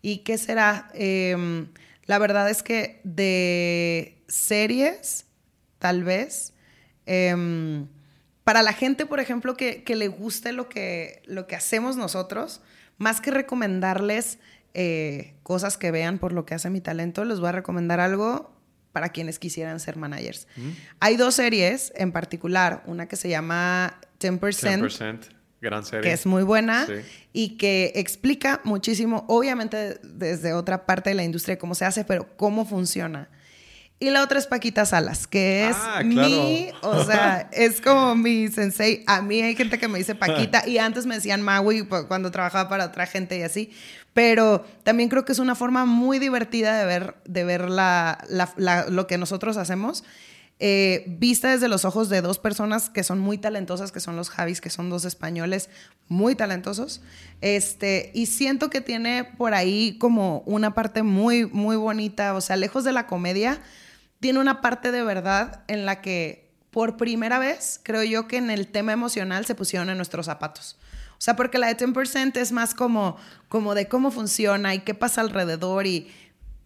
¿Y 0.02 0.18
qué 0.18 0.38
será? 0.38 0.90
Em, 0.94 1.68
la 2.06 2.18
verdad 2.18 2.50
es 2.50 2.62
que 2.62 3.00
de 3.04 4.22
series, 4.28 5.26
tal 5.80 6.04
vez... 6.04 6.54
Em, 7.06 7.88
para 8.44 8.62
la 8.62 8.72
gente, 8.72 9.06
por 9.06 9.20
ejemplo, 9.20 9.56
que, 9.56 9.84
le 9.86 10.08
guste 10.08 10.52
lo 10.52 10.68
que, 10.68 11.22
lo 11.26 11.46
que 11.46 11.54
hacemos 11.54 11.96
nosotros, 11.96 12.60
más 12.98 13.20
que 13.20 13.30
recomendarles 13.30 14.38
eh, 14.74 15.34
cosas 15.42 15.76
que 15.76 15.90
vean 15.90 16.18
por 16.18 16.32
lo 16.32 16.46
que 16.46 16.54
hace 16.54 16.70
mi 16.70 16.80
talento, 16.80 17.24
les 17.24 17.38
voy 17.38 17.50
a 17.50 17.52
recomendar 17.52 18.00
algo 18.00 18.52
para 18.92 19.10
quienes 19.10 19.38
quisieran 19.38 19.78
ser 19.78 19.96
managers. 19.96 20.48
Mm. 20.56 20.70
Hay 21.00 21.16
dos 21.16 21.36
series 21.36 21.92
en 21.94 22.12
particular, 22.12 22.82
una 22.86 23.06
que 23.06 23.16
se 23.16 23.28
llama 23.28 24.00
10%, 24.18 24.40
10% 24.40 25.20
gran 25.60 25.84
serie. 25.84 26.02
que 26.02 26.12
es 26.12 26.26
muy 26.26 26.42
buena 26.42 26.88
y 27.32 27.56
que 27.56 27.92
explica 27.94 28.60
muchísimo, 28.64 29.24
obviamente 29.28 30.00
desde 30.02 30.54
otra 30.54 30.86
parte 30.86 31.10
de 31.10 31.14
la 31.14 31.22
industria 31.22 31.58
cómo 31.58 31.74
se 31.74 31.84
hace, 31.84 32.04
pero 32.04 32.36
cómo 32.36 32.64
funciona. 32.64 33.28
Y 34.02 34.08
la 34.08 34.22
otra 34.22 34.38
es 34.38 34.46
Paquita 34.46 34.86
Salas, 34.86 35.26
que 35.26 35.68
es 35.68 35.76
ah, 35.78 36.02
mi, 36.02 36.70
o 36.80 37.04
sea, 37.04 37.50
es 37.52 37.82
como 37.82 38.16
mi 38.16 38.48
sensei. 38.48 39.04
A 39.06 39.20
mí 39.20 39.42
hay 39.42 39.54
gente 39.54 39.78
que 39.78 39.88
me 39.88 39.98
dice 39.98 40.14
Paquita 40.14 40.66
y 40.66 40.78
antes 40.78 41.04
me 41.04 41.16
decían 41.16 41.42
Maui 41.42 41.86
cuando 42.08 42.30
trabajaba 42.30 42.70
para 42.70 42.86
otra 42.86 43.04
gente 43.06 43.38
y 43.38 43.42
así. 43.42 43.70
Pero 44.14 44.64
también 44.84 45.10
creo 45.10 45.26
que 45.26 45.32
es 45.32 45.38
una 45.38 45.54
forma 45.54 45.84
muy 45.84 46.18
divertida 46.18 46.78
de 46.78 46.86
ver, 46.86 47.16
de 47.26 47.44
ver 47.44 47.68
la, 47.68 48.24
lo 48.88 49.06
que 49.06 49.18
nosotros 49.18 49.58
hacemos. 49.58 50.02
Eh, 50.62 51.04
vista 51.06 51.50
desde 51.50 51.68
los 51.68 51.86
ojos 51.86 52.10
de 52.10 52.20
dos 52.20 52.38
personas 52.38 52.90
que 52.90 53.02
son 53.02 53.18
muy 53.18 53.38
talentosas, 53.38 53.92
que 53.92 54.00
son 54.00 54.16
los 54.16 54.28
Javis, 54.28 54.60
que 54.60 54.68
son 54.68 54.90
dos 54.90 55.06
españoles 55.06 55.70
muy 56.08 56.34
talentosos. 56.34 57.00
Este, 57.40 58.10
y 58.14 58.26
siento 58.26 58.68
que 58.68 58.80
tiene 58.80 59.24
por 59.24 59.54
ahí 59.54 59.96
como 59.98 60.42
una 60.46 60.74
parte 60.74 61.02
muy, 61.02 61.46
muy 61.46 61.76
bonita, 61.76 62.34
o 62.34 62.40
sea, 62.42 62.56
lejos 62.56 62.84
de 62.84 62.92
la 62.92 63.06
comedia, 63.06 63.60
tiene 64.20 64.38
una 64.38 64.60
parte 64.60 64.92
de 64.92 65.02
verdad 65.02 65.64
en 65.66 65.86
la 65.86 66.00
que 66.00 66.50
por 66.70 66.96
primera 66.96 67.38
vez 67.38 67.80
creo 67.82 68.04
yo 68.04 68.28
que 68.28 68.36
en 68.36 68.50
el 68.50 68.68
tema 68.68 68.92
emocional 68.92 69.44
se 69.46 69.54
pusieron 69.54 69.90
en 69.90 69.96
nuestros 69.96 70.26
zapatos. 70.26 70.76
O 71.12 71.22
sea, 71.22 71.36
porque 71.36 71.58
la 71.58 71.66
de 71.66 71.76
10% 71.76 72.36
es 72.36 72.52
más 72.52 72.74
como, 72.74 73.16
como 73.48 73.74
de 73.74 73.88
cómo 73.88 74.10
funciona 74.10 74.74
y 74.74 74.80
qué 74.80 74.94
pasa 74.94 75.20
alrededor 75.20 75.86
y... 75.86 76.10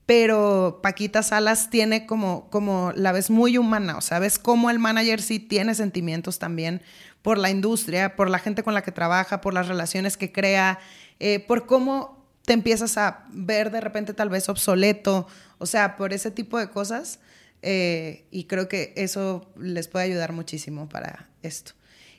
Pero 0.06 0.80
Paquita 0.82 1.22
Salas 1.22 1.70
tiene 1.70 2.04
como, 2.04 2.50
como 2.50 2.92
la 2.94 3.10
ves 3.12 3.30
muy 3.30 3.56
humana, 3.56 3.96
o 3.96 4.02
sea, 4.02 4.18
ves 4.18 4.38
cómo 4.38 4.68
el 4.68 4.78
manager 4.78 5.22
sí 5.22 5.38
tiene 5.38 5.74
sentimientos 5.74 6.38
también 6.38 6.82
por 7.22 7.38
la 7.38 7.48
industria, 7.48 8.14
por 8.14 8.28
la 8.28 8.38
gente 8.38 8.62
con 8.62 8.74
la 8.74 8.82
que 8.82 8.92
trabaja, 8.92 9.40
por 9.40 9.54
las 9.54 9.66
relaciones 9.66 10.18
que 10.18 10.30
crea, 10.30 10.78
eh, 11.20 11.40
por 11.40 11.64
cómo 11.64 12.22
te 12.44 12.52
empiezas 12.52 12.98
a 12.98 13.24
ver 13.30 13.70
de 13.70 13.80
repente 13.80 14.12
tal 14.12 14.28
vez 14.28 14.50
obsoleto, 14.50 15.26
o 15.56 15.64
sea, 15.64 15.96
por 15.96 16.12
ese 16.12 16.30
tipo 16.30 16.58
de 16.58 16.68
cosas. 16.68 17.18
Eh, 17.66 18.26
y 18.30 18.44
creo 18.44 18.68
que 18.68 18.92
eso 18.94 19.50
les 19.58 19.88
puede 19.88 20.04
ayudar 20.04 20.32
muchísimo 20.32 20.86
para 20.86 21.30
esto. 21.42 21.72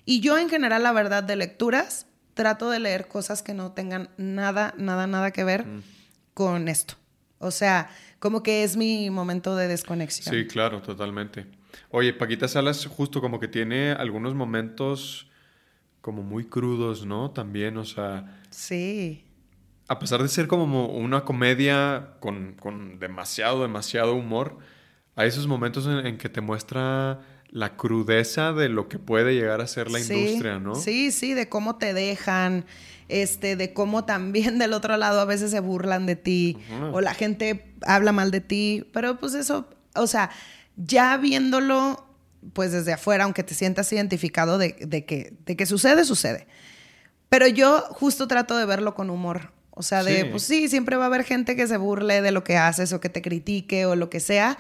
Y 0.04 0.20
yo 0.20 0.40
en 0.40 0.50
general, 0.50 0.82
la 0.82 0.92
verdad, 0.92 1.22
de 1.24 1.36
lecturas, 1.36 2.08
trato 2.34 2.72
de 2.72 2.80
leer 2.80 3.08
cosas 3.08 3.44
que 3.44 3.54
no 3.54 3.72
tengan 3.72 4.10
nada, 4.18 4.74
nada, 4.76 5.06
nada 5.06 5.30
que 5.30 5.44
ver 5.44 5.68
mm. 5.68 5.84
con 6.34 6.68
esto. 6.68 6.96
O 7.38 7.52
sea, 7.52 7.92
como 8.18 8.42
que 8.42 8.64
es 8.64 8.76
mi 8.76 9.12
momento 9.12 9.56
de 9.56 9.68
desconexión. 9.68 10.34
Sí, 10.34 10.48
claro, 10.48 10.82
totalmente. 10.82 11.46
Oye, 11.92 12.12
Paquita 12.12 12.48
Salas 12.48 12.84
justo 12.88 13.22
como 13.22 13.40
que 13.40 13.48
tiene 13.48 13.92
algunos 13.92 14.34
momentos 14.34 15.30
como 16.02 16.24
muy 16.24 16.46
crudos, 16.46 17.06
¿no? 17.06 17.30
También, 17.30 17.78
o 17.78 17.86
sea... 17.86 18.42
Sí. 18.50 19.24
A 19.88 20.00
pesar 20.00 20.24
de 20.24 20.28
ser 20.28 20.48
como 20.48 20.88
una 20.88 21.24
comedia 21.24 22.16
con, 22.20 22.54
con 22.54 22.98
demasiado, 22.98 23.62
demasiado 23.62 24.16
humor, 24.16 24.58
hay 25.16 25.28
esos 25.28 25.48
momentos 25.48 25.88
en, 25.88 26.18
que 26.18 26.30
te 26.30 26.42
muestra 26.42 27.22
la 27.50 27.78
crudeza 27.78 28.52
de 28.52 28.70
lo 28.70 28.90
que 28.90 29.00
puede 29.00 29.34
llegar 29.34 29.62
a 29.62 29.68
ser 29.68 29.90
la 29.90 30.00
industria, 30.00 30.60
¿no? 30.60 30.76
Sí, 30.76 31.12
sí, 31.12 31.34
de 31.34 31.48
cómo 31.48 31.78
te 31.78 31.94
dejan, 31.94 32.66
este, 33.08 33.56
de 33.56 33.74
cómo 33.74 34.06
también 34.06 34.60
del 34.60 34.74
otro 34.74 34.98
lado 34.98 35.22
a 35.22 35.26
veces 35.26 35.52
se 35.52 35.60
burlan 35.60 36.06
de 36.06 36.16
ti 36.16 36.58
o 36.92 37.02
la 37.02 37.14
gente 37.14 37.74
habla 37.82 38.12
mal 38.12 38.32
de 38.32 38.42
ti, 38.42 38.90
pero 38.92 39.18
pues 39.18 39.36
eso, 39.36 39.70
o 39.96 40.08
sea, 40.08 40.32
ya 40.76 41.16
viéndolo 41.18 42.06
pues 42.54 42.72
desde 42.72 42.94
afuera, 42.94 43.24
aunque 43.24 43.44
te 43.44 43.54
sientas 43.54 43.92
identificado 43.92 44.58
de, 44.58 44.76
que, 44.76 45.34
de 45.46 45.56
que 45.56 45.66
sucede, 45.66 46.06
sucede. 46.06 46.48
Pero 47.30 47.48
yo 47.48 47.82
justo 47.92 48.28
trato 48.28 48.56
de 48.58 48.66
verlo 48.66 48.94
con 48.94 49.10
humor. 49.10 49.52
O 49.72 49.84
sea, 49.84 50.04
de, 50.04 50.26
pues 50.26 50.44
sí, 50.44 50.70
siempre 50.70 50.96
va 50.96 51.04
a 51.04 51.08
haber 51.08 51.26
gente 51.26 51.58
que 51.58 51.68
se 51.68 51.76
burle 51.76 52.22
de 52.22 52.32
lo 52.32 52.46
que 52.46 52.56
haces 52.56 52.94
o 52.94 53.02
que 53.02 53.10
te 53.10 53.22
critique 53.22 53.86
o 53.86 53.96
lo 53.96 54.10
que 54.10 54.22
sea, 54.22 54.58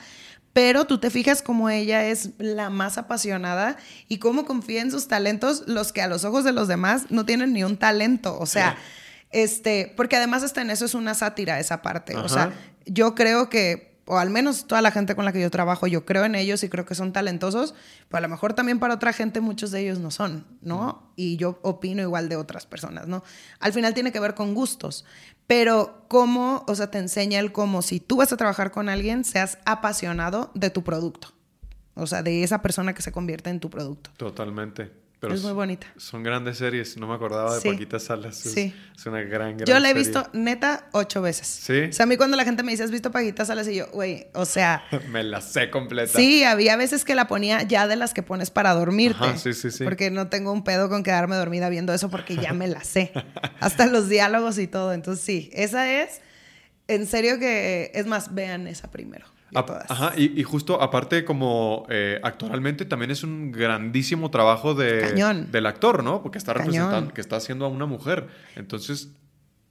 pero 0.55 0.85
tú 0.85 0.99
te 0.99 1.09
fijas 1.09 1.41
como 1.41 1.69
ella 1.69 2.05
es 2.05 2.29
la 2.37 2.69
más 2.69 2.97
apasionada 2.97 3.75
y 4.07 4.19
cómo 4.19 4.45
confía 4.45 4.81
en 4.81 4.89
sus 4.89 5.09
talentos, 5.09 5.63
los 5.67 5.91
que 5.91 6.01
a 6.01 6.07
los 6.07 6.23
ojos 6.23 6.45
de 6.45 6.53
los 6.53 6.69
demás 6.69 7.07
no 7.11 7.25
tienen 7.25 7.51
ni 7.51 7.65
un 7.65 7.75
talento. 7.75 8.39
O 8.39 8.45
sea, 8.45 8.77
este, 9.31 9.93
porque 9.97 10.15
además 10.15 10.43
hasta 10.43 10.61
en 10.61 10.69
eso 10.69 10.85
es 10.85 10.93
una 10.93 11.13
sátira 11.13 11.59
esa 11.59 11.81
parte. 11.81 12.15
O 12.15 12.29
sea, 12.29 12.53
yo 12.85 13.15
creo 13.15 13.49
que 13.49 13.95
o 14.05 14.17
al 14.17 14.29
menos 14.29 14.67
toda 14.67 14.81
la 14.81 14.91
gente 14.91 15.15
con 15.15 15.25
la 15.25 15.33
que 15.33 15.41
yo 15.41 15.49
trabajo, 15.49 15.87
yo 15.87 16.05
creo 16.05 16.25
en 16.25 16.35
ellos 16.35 16.63
y 16.63 16.69
creo 16.69 16.85
que 16.85 16.93
son 16.93 17.11
talentosos, 17.11 17.73
pero 18.07 18.19
a 18.19 18.21
lo 18.21 18.29
mejor 18.29 18.53
también 18.53 18.79
para 18.79 18.93
otra 18.93 19.13
gente 19.13 19.41
muchos 19.41 19.71
de 19.71 19.81
ellos 19.81 19.99
no 19.99 20.11
son, 20.11 20.45
¿no? 20.61 21.11
Y 21.15 21.37
yo 21.37 21.59
opino 21.63 22.03
igual 22.03 22.29
de 22.29 22.35
otras 22.35 22.67
personas, 22.67 23.07
¿no? 23.07 23.23
Al 23.59 23.73
final 23.73 23.95
tiene 23.95 24.11
que 24.11 24.19
ver 24.19 24.35
con 24.35 24.53
gustos, 24.53 25.05
pero 25.47 26.05
cómo, 26.07 26.63
o 26.67 26.75
sea, 26.75 26.91
te 26.91 26.97
enseña 26.97 27.39
el 27.39 27.51
cómo 27.51 27.81
si 27.81 27.99
tú 27.99 28.17
vas 28.17 28.31
a 28.33 28.37
trabajar 28.37 28.71
con 28.71 28.89
alguien, 28.89 29.23
seas 29.23 29.57
apasionado 29.65 30.51
de 30.53 30.69
tu 30.69 30.83
producto. 30.83 31.29
o 31.93 32.07
sea, 32.07 32.23
de 32.23 32.43
esa 32.43 32.61
persona 32.61 32.93
que 32.93 33.01
se 33.01 33.11
convierte 33.11 33.49
en 33.49 33.59
tu 33.59 33.69
producto. 33.69 34.09
Totalmente. 34.17 35.04
Es 35.33 35.43
muy 35.43 35.53
bonita. 35.53 35.87
Son 35.97 36.23
grandes 36.23 36.57
series. 36.57 36.97
No 36.97 37.07
me 37.07 37.15
acordaba 37.15 37.57
de 37.57 37.69
Paquita 37.69 37.99
Salas. 37.99 38.45
Es, 38.45 38.53
sí. 38.53 38.73
Es 38.95 39.05
una 39.05 39.21
gran, 39.21 39.57
gran 39.57 39.65
Yo 39.65 39.79
la 39.79 39.89
he 39.89 39.93
visto 39.93 40.27
neta 40.33 40.87
ocho 40.91 41.21
veces. 41.21 41.47
Sí. 41.47 41.81
O 41.89 41.93
sea, 41.93 42.03
a 42.03 42.07
mí 42.07 42.17
cuando 42.17 42.37
la 42.37 42.43
gente 42.43 42.63
me 42.63 42.71
dice, 42.71 42.83
¿has 42.83 42.91
visto 42.91 43.11
Paquita 43.11 43.45
Salas? 43.45 43.67
Y 43.67 43.75
yo, 43.75 43.87
güey, 43.91 44.27
o 44.33 44.45
sea... 44.45 44.83
me 45.09 45.23
la 45.23 45.41
sé 45.41 45.69
completa. 45.69 46.17
Sí, 46.17 46.43
había 46.43 46.75
veces 46.77 47.05
que 47.05 47.15
la 47.15 47.27
ponía 47.27 47.63
ya 47.63 47.87
de 47.87 47.95
las 47.95 48.13
que 48.13 48.23
pones 48.23 48.51
para 48.51 48.73
dormirte. 48.73 49.37
sí, 49.37 49.53
sí, 49.53 49.71
sí. 49.71 49.83
Porque 49.83 50.11
no 50.11 50.27
tengo 50.27 50.51
un 50.51 50.63
pedo 50.63 50.89
con 50.89 51.03
quedarme 51.03 51.35
dormida 51.35 51.69
viendo 51.69 51.93
eso 51.93 52.09
porque 52.09 52.35
ya 52.35 52.53
me 52.53 52.67
la 52.67 52.83
sé. 52.83 53.11
Hasta 53.59 53.85
los 53.87 54.09
diálogos 54.09 54.57
y 54.59 54.67
todo. 54.67 54.93
Entonces, 54.93 55.23
sí, 55.23 55.49
esa 55.53 55.91
es... 55.91 56.21
En 56.87 57.07
serio 57.07 57.39
que... 57.39 57.91
Es 57.95 58.05
más, 58.05 58.35
vean 58.35 58.67
esa 58.67 58.91
primero. 58.91 59.25
Ajá, 59.55 60.13
y, 60.17 60.43
justo 60.43 60.81
aparte 60.81 61.25
como 61.25 61.85
eh, 61.89 62.19
actualmente 62.23 62.85
también 62.85 63.11
es 63.11 63.23
un 63.23 63.51
grandísimo 63.51 64.31
trabajo 64.31 64.73
de, 64.73 65.13
del 65.49 65.65
actor, 65.65 66.03
¿no? 66.03 66.21
Porque 66.21 66.37
está 66.37 66.53
representando, 66.53 67.13
que 67.13 67.21
está 67.21 67.37
haciendo 67.37 67.65
a 67.65 67.69
una 67.69 67.85
mujer. 67.85 68.27
Entonces, 68.55 69.09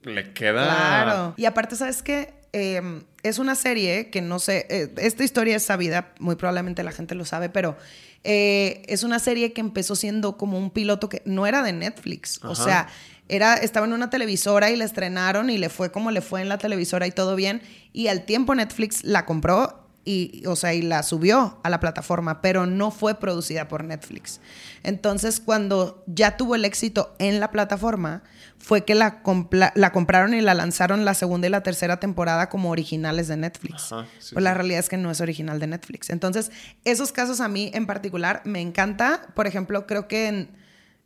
le 0.03 0.33
queda... 0.33 0.65
Claro. 0.65 1.33
Y 1.37 1.45
aparte, 1.45 1.75
¿sabes 1.75 2.01
qué? 2.03 2.33
Em, 2.53 3.03
es 3.23 3.37
una 3.37 3.55
serie 3.55 4.09
que 4.09 4.21
no 4.21 4.39
sé, 4.39 4.65
eh, 4.69 4.93
esta 4.97 5.23
historia 5.23 5.57
es 5.57 5.63
sabida, 5.63 6.13
muy 6.19 6.35
probablemente 6.35 6.83
la 6.83 6.91
gente 6.91 7.13
lo 7.13 7.25
sabe, 7.25 7.49
pero 7.49 7.75
eh, 8.23 8.81
es 8.87 9.03
una 9.03 9.19
serie 9.19 9.51
que 9.51 9.61
empezó 9.61 9.95
siendo 9.95 10.37
como 10.37 10.57
un 10.57 10.71
piloto 10.71 11.09
que 11.09 11.21
no 11.25 11.45
era 11.45 11.61
de 11.61 11.73
Netflix. 11.73 12.39
O 12.43 12.55
sea, 12.55 12.87
era, 13.27 13.55
estaba 13.55 13.85
en 13.85 13.93
una 13.93 14.09
televisora 14.09 14.69
y 14.69 14.75
la 14.75 14.85
estrenaron 14.85 15.49
y 15.49 15.57
le 15.57 15.69
fue 15.69 15.91
como 15.91 16.11
le 16.11 16.21
fue 16.21 16.41
en 16.41 16.49
la 16.49 16.57
televisora 16.57 17.07
y 17.07 17.11
todo 17.11 17.35
bien. 17.35 17.61
Y 17.93 18.07
al 18.07 18.25
tiempo 18.25 18.53
Netflix 18.53 19.03
la 19.03 19.25
compró 19.25 19.85
y, 20.05 20.43
o 20.45 20.55
sea, 20.55 20.75
y 20.75 20.83
la 20.83 21.01
subió 21.01 21.59
a 21.63 21.69
la 21.69 21.79
plataforma, 21.79 22.39
pero 22.41 22.67
no 22.67 22.91
fue 22.91 23.15
producida 23.15 23.67
por 23.67 23.83
Netflix. 23.83 24.39
Entonces, 24.83 25.39
cuando 25.39 26.03
ya 26.05 26.37
tuvo 26.37 26.53
el 26.53 26.63
éxito 26.63 27.15
en 27.17 27.39
la 27.39 27.49
plataforma, 27.49 28.21
fue 28.59 28.85
que 28.85 28.93
la, 28.93 29.21
la 29.73 29.91
compraron 29.91 30.35
y 30.35 30.41
la 30.41 30.53
lanzaron 30.53 31.05
la 31.05 31.15
segunda 31.15 31.47
y 31.47 31.49
la 31.49 31.63
tercera 31.63 31.99
temporada 31.99 32.49
como 32.49 32.69
originales 32.69 33.27
de 33.27 33.37
Netflix. 33.37 33.89
pues 33.89 34.43
la 34.43 34.53
realidad 34.53 34.79
es 34.79 34.89
que 34.89 34.97
no 34.97 35.09
es 35.09 35.21
original 35.21 35.59
de 35.59 35.67
Netflix. 35.67 36.11
Entonces, 36.11 36.51
esos 36.83 37.11
casos 37.11 37.41
a 37.41 37.47
mí 37.47 37.71
en 37.73 37.87
particular 37.87 38.43
me 38.45 38.61
encanta. 38.61 39.21
Por 39.33 39.47
ejemplo, 39.47 39.87
creo 39.87 40.07
que 40.07 40.27
en 40.27 40.64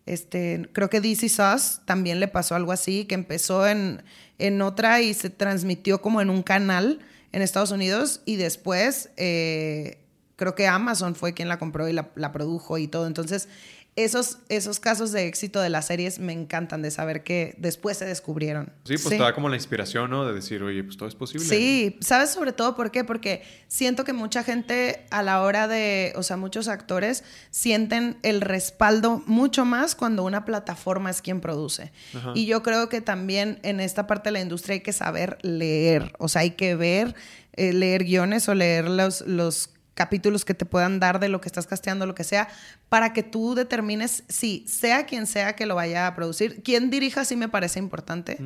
este, 0.10 0.70
creo 0.74 0.90
que 0.90 1.02
DC 1.02 1.30
Sauce 1.30 1.82
también 1.86 2.20
le 2.20 2.28
pasó 2.28 2.56
algo 2.56 2.72
así, 2.72 3.06
que 3.06 3.16
empezó 3.16 3.68
en, 3.68 4.04
en 4.38 4.62
otra 4.62 5.02
y 5.02 5.14
se 5.14 5.30
transmitió 5.30 6.02
como 6.02 6.22
en 6.22 6.30
un 6.30 6.44
canal 6.44 7.00
en 7.32 7.42
Estados 7.42 7.72
Unidos 7.72 8.22
y 8.26 8.38
después 8.38 9.10
eh, 9.18 10.00
creo 10.36 10.56
que 10.56 10.68
Amazon 10.68 11.16
fue 11.16 11.34
quien 11.34 11.48
la 11.48 11.60
compró 11.60 11.88
y 11.88 11.94
la, 11.94 12.32
produjo 12.32 12.78
y 12.78 12.88
todo. 12.88 13.06
Entonces, 13.08 13.50
esos, 13.96 14.40
esos 14.50 14.80
casos 14.80 15.12
de 15.12 15.28
éxito 15.28 15.60
de 15.60 15.70
las 15.70 15.88
series 15.88 16.20
me 16.20 16.32
encantan 16.32 16.82
de 16.82 16.92
saber 16.92 17.24
que 17.24 17.56
después 17.58 17.98
se 17.98 18.06
descubrieron. 18.06 18.72
Sí, 18.86 18.96
pues 18.98 19.10
te 19.10 19.18
da 19.18 19.34
como 19.34 19.50
la 19.50 19.56
inspiración, 19.56 20.10
¿no? 20.10 20.26
De 20.26 20.34
decir, 20.34 20.64
oye, 20.64 20.84
pues 20.84 20.96
todo 20.96 21.10
es 21.10 21.16
posible. 21.16 21.46
Sí, 21.46 21.98
¿sabes 22.00 22.30
sobre 22.30 22.54
todo 22.54 22.76
por 22.76 22.92
qué? 22.92 23.04
Porque 23.04 23.44
siento 23.68 24.06
que 24.06 24.14
mucha 24.14 24.44
gente 24.44 25.06
a 25.10 25.22
la 25.22 25.42
hora 25.42 25.68
de, 25.68 26.14
o 26.16 26.24
sea, 26.24 26.38
muchos 26.38 26.68
actores 26.68 27.24
sienten 27.52 28.18
el 28.24 28.42
respaldo 28.42 29.22
mucho 29.26 29.66
más 29.66 29.96
cuando 29.96 30.24
una 30.24 30.46
plataforma 30.46 31.10
es 31.10 31.22
quien 31.22 31.42
produce. 31.42 31.92
Y 32.36 32.46
yo 32.46 32.64
creo 32.64 32.90
que 32.90 33.02
también 33.02 33.60
en 33.64 33.80
esta 33.80 34.08
parte 34.08 34.30
de 34.30 34.34
la 34.34 34.42
industria 34.42 34.76
hay 34.76 34.82
que 34.82 34.94
saber 34.94 35.38
leer, 35.42 36.14
o 36.20 36.28
sea, 36.28 36.42
hay 36.42 36.52
que 36.52 36.76
ver, 36.76 37.16
eh, 37.54 37.74
leer 37.74 38.06
guiones 38.06 38.48
o 38.48 38.56
leer 38.56 38.90
los, 38.90 39.22
los 39.22 39.72
capítulos 40.00 40.46
que 40.46 40.54
te 40.54 40.64
puedan 40.64 41.02
dar 41.02 41.20
de 41.20 41.28
lo 41.28 41.42
que 41.42 41.50
estás 41.50 41.68
casteando, 41.68 42.06
lo 42.06 42.16
que 42.16 42.24
sea, 42.24 42.48
para 42.88 43.12
que 43.12 43.22
tú 43.22 43.54
determines 43.54 44.24
si 44.30 44.66
sea 44.66 45.06
quien 45.06 45.28
sea 45.28 45.58
que 45.58 45.66
lo 45.66 45.76
vaya 45.76 46.08
a 46.08 46.16
producir. 46.16 46.64
Quien 46.64 46.90
dirija 46.90 47.26
sí 47.26 47.36
me 47.36 47.50
parece 47.50 47.80
importante, 47.80 48.38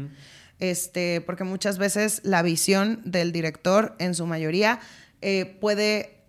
este, 0.57 1.21
porque 1.21 1.43
muchas 1.43 1.77
veces 1.77 2.21
la 2.23 2.41
visión 2.41 3.01
del 3.05 3.31
director, 3.31 3.95
en 3.99 4.15
su 4.15 4.25
mayoría, 4.25 4.79
eh, 5.21 5.45
puede 5.61 6.23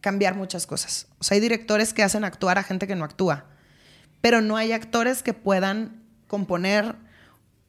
cambiar 0.00 0.36
muchas 0.36 0.68
cosas. 0.68 1.08
O 1.18 1.24
sea, 1.24 1.34
hay 1.34 1.40
directores 1.40 1.92
que 1.92 2.04
hacen 2.04 2.22
actuar 2.22 2.56
a 2.56 2.62
gente 2.62 2.86
que 2.86 2.94
no 2.94 3.04
actúa, 3.04 3.46
pero 4.20 4.42
no 4.42 4.56
hay 4.56 4.70
actores 4.70 5.24
que 5.24 5.34
puedan 5.34 6.04
componer 6.28 6.94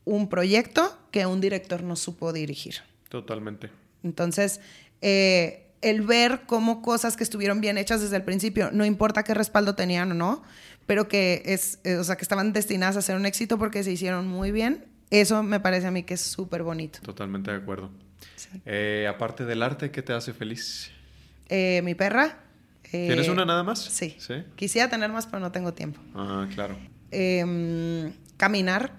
un 0.05 0.29
proyecto 0.29 0.95
que 1.09 1.25
un 1.25 1.41
director 1.41 1.81
no 1.81 1.95
supo 1.95 2.31
dirigir. 2.33 2.75
Totalmente. 3.09 3.71
Entonces, 4.03 4.59
eh, 5.01 5.72
el 5.83 6.01
ver 6.01 6.41
cómo 6.47 6.81
cosas 6.81 7.17
que 7.17 7.23
estuvieron 7.23 7.61
bien 7.61 7.77
hechas 7.77 8.01
desde 8.01 8.15
el 8.15 8.23
principio, 8.23 8.71
no 8.71 8.85
importa 8.85 9.23
qué 9.23 9.33
respaldo 9.33 9.75
tenían 9.75 10.11
o 10.11 10.13
no, 10.15 10.43
pero 10.85 11.07
que 11.07 11.43
es, 11.45 11.79
eh, 11.83 11.97
o 11.97 12.03
sea, 12.03 12.15
que 12.15 12.23
estaban 12.23 12.53
destinadas 12.53 12.95
a 12.97 13.01
ser 13.01 13.15
un 13.15 13.25
éxito 13.25 13.59
porque 13.59 13.83
se 13.83 13.91
hicieron 13.91 14.27
muy 14.27 14.51
bien, 14.51 14.85
eso 15.09 15.43
me 15.43 15.59
parece 15.59 15.87
a 15.87 15.91
mí 15.91 16.03
que 16.03 16.15
es 16.15 16.21
súper 16.21 16.63
bonito. 16.63 16.99
Totalmente 17.01 17.51
de 17.51 17.57
acuerdo. 17.57 17.91
Eh, 18.65 19.07
aparte 19.09 19.45
del 19.45 19.61
arte, 19.61 19.91
¿qué 19.91 20.01
te 20.01 20.13
hace 20.13 20.33
feliz? 20.33 20.91
Eh, 21.49 21.81
mi 21.83 21.95
perra. 21.95 22.39
¿Tienes 22.89 23.27
una 23.27 23.43
nada 23.43 23.63
más? 23.63 23.79
Sí. 23.83 24.15
Quisiera 24.55 24.87
tener 24.87 25.11
más, 25.11 25.25
pero 25.25 25.39
no 25.39 25.51
tengo 25.51 25.73
tiempo. 25.73 25.99
Ah, 26.13 26.47
claro. 26.53 26.77
Em, 27.09 28.13
caminar. 28.37 28.93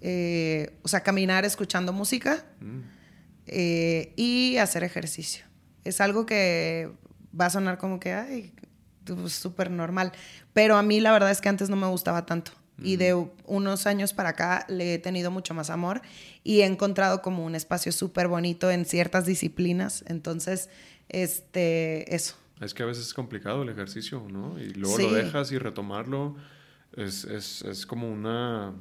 o 0.00 0.88
sea, 0.88 1.00
caminar 1.02 1.44
escuchando 1.44 1.92
música. 1.92 2.46
Mm. 2.60 2.80
y 4.16 4.56
hacer 4.56 4.84
ejercicio 4.84 5.44
es 5.84 6.00
algo 6.00 6.26
que 6.26 6.90
va 7.38 7.46
a 7.46 7.50
sonar 7.50 7.78
como 7.78 8.00
que, 8.00 8.12
ay, 8.12 8.52
pues, 9.04 9.32
súper 9.32 9.70
normal. 9.70 10.12
Pero 10.52 10.76
a 10.76 10.82
mí 10.82 11.00
la 11.00 11.12
verdad 11.12 11.30
es 11.30 11.40
que 11.40 11.48
antes 11.48 11.70
no 11.70 11.76
me 11.76 11.86
gustaba 11.86 12.26
tanto. 12.26 12.52
Y 12.82 12.96
de 12.96 13.14
unos 13.46 13.86
años 13.86 14.12
para 14.12 14.30
acá 14.30 14.66
le 14.68 14.94
he 14.94 14.98
tenido 14.98 15.30
mucho 15.30 15.54
más 15.54 15.70
amor 15.70 16.02
y 16.42 16.62
he 16.62 16.64
encontrado 16.64 17.22
como 17.22 17.44
un 17.44 17.54
espacio 17.54 17.92
súper 17.92 18.26
bonito 18.26 18.68
en 18.68 18.84
ciertas 18.84 19.26
disciplinas. 19.26 20.04
Entonces, 20.08 20.70
este, 21.08 22.12
eso. 22.12 22.34
Es 22.60 22.74
que 22.74 22.82
a 22.82 22.86
veces 22.86 23.06
es 23.06 23.14
complicado 23.14 23.62
el 23.62 23.68
ejercicio, 23.68 24.26
¿no? 24.28 24.58
Y 24.58 24.70
luego 24.70 24.98
lo 24.98 25.12
dejas 25.12 25.52
y 25.52 25.58
retomarlo 25.58 26.34
es, 26.96 27.24
es, 27.24 27.62
es 27.62 27.86
como 27.86 28.10
una 28.10 28.72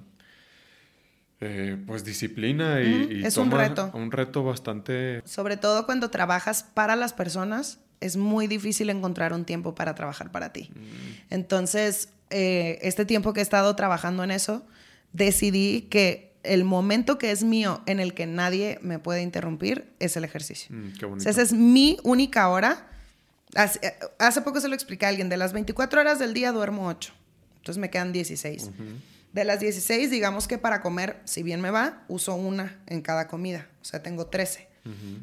eh, 1.45 1.78
pues 1.86 2.06
disciplina 2.06 2.82
y, 2.82 3.22
es 3.26 3.36
un 3.36 3.52
reto. 3.52 3.91
Un 3.94 4.11
reto 4.11 4.44
bastante... 4.44 5.22
Sobre 5.26 5.57
todo 5.57 5.86
cuando 5.86 6.10
trabajas 6.10 6.64
para 6.64 6.95
las 6.95 7.11
personas, 7.11 7.80
es 7.99 8.15
muy 8.15 8.48
difícil 8.48 8.90
encontrar 8.90 9.34
un 9.34 9.44
tiempo 9.44 9.76
para 9.76 9.94
trabajar 9.94 10.32
para 10.32 10.53
ti. 10.53 10.72
Mm. 10.74 11.34
Entonces, 11.34 12.10
eh, 12.30 12.80
este 12.82 13.03
tiempo 13.03 13.34
que 13.34 13.41
he 13.41 13.44
estado 13.44 13.76
trabajando 13.76 14.24
en 14.24 14.32
eso, 14.32 14.65
decidí 15.11 15.82
que 15.90 16.34
el 16.44 16.64
momento 16.64 17.18
que 17.18 17.32
es 17.32 17.44
mío 17.44 17.82
en 17.88 17.99
el 17.99 18.14
que 18.14 18.26
nadie 18.26 18.80
me 18.82 18.99
puede 18.99 19.22
interrumpir 19.22 19.91
es 19.99 20.15
el 20.15 20.24
ejercicio. 20.24 20.74
Mm, 20.74 20.94
qué 20.98 21.06
bonito. 21.06 21.30
esa 21.30 21.41
es 21.41 21.52
mi 21.52 21.98
única 22.03 22.48
hora. 22.48 22.88
Hace, 23.56 24.41
poco 24.41 24.61
se 24.61 24.70
lo 24.70 24.76
expliqué 24.76 25.06
a 25.06 25.10
alguien, 25.10 25.28
de 25.28 25.38
las 25.38 25.52
24 25.52 25.99
horas 25.99 26.20
del 26.20 26.34
día 26.34 26.53
duermo 26.53 26.88
8, 26.88 27.14
entonces 27.57 27.80
me 27.80 27.90
quedan 27.90 28.11
16. 28.11 28.72
De 29.34 29.44
las 29.44 29.60
16, 29.60 30.10
digamos 30.12 30.48
que 30.48 30.58
para 30.58 30.82
comer, 30.82 31.20
si 31.26 31.44
bien 31.44 31.60
me 31.60 31.72
va, 31.72 32.04
uso 32.08 32.36
una 32.36 32.80
en 32.86 33.02
cada 33.02 33.28
comida. 33.28 33.68
O 33.82 33.86
sea, 33.86 34.02
tengo 34.02 34.28
13. 34.28 34.70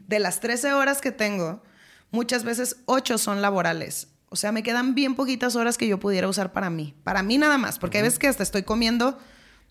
De 0.08 0.18
las 0.18 0.40
13 0.40 0.72
horas 0.72 1.00
que 1.00 1.12
tengo, 1.12 1.62
muchas 2.10 2.44
veces 2.44 2.76
8 2.86 3.18
son 3.18 3.40
laborales. 3.40 4.08
O 4.28 4.36
sea, 4.36 4.52
me 4.52 4.62
quedan 4.62 4.94
bien 4.94 5.14
poquitas 5.14 5.54
horas 5.54 5.78
que 5.78 5.86
yo 5.86 6.00
pudiera 6.00 6.28
usar 6.28 6.52
para 6.52 6.70
mí. 6.70 6.94
Para 7.04 7.22
mí 7.22 7.38
nada 7.38 7.58
más. 7.58 7.78
Porque 7.78 7.98
hay 7.98 8.04
veces 8.04 8.18
que 8.18 8.28
hasta 8.28 8.42
estoy 8.42 8.62
comiendo 8.62 9.18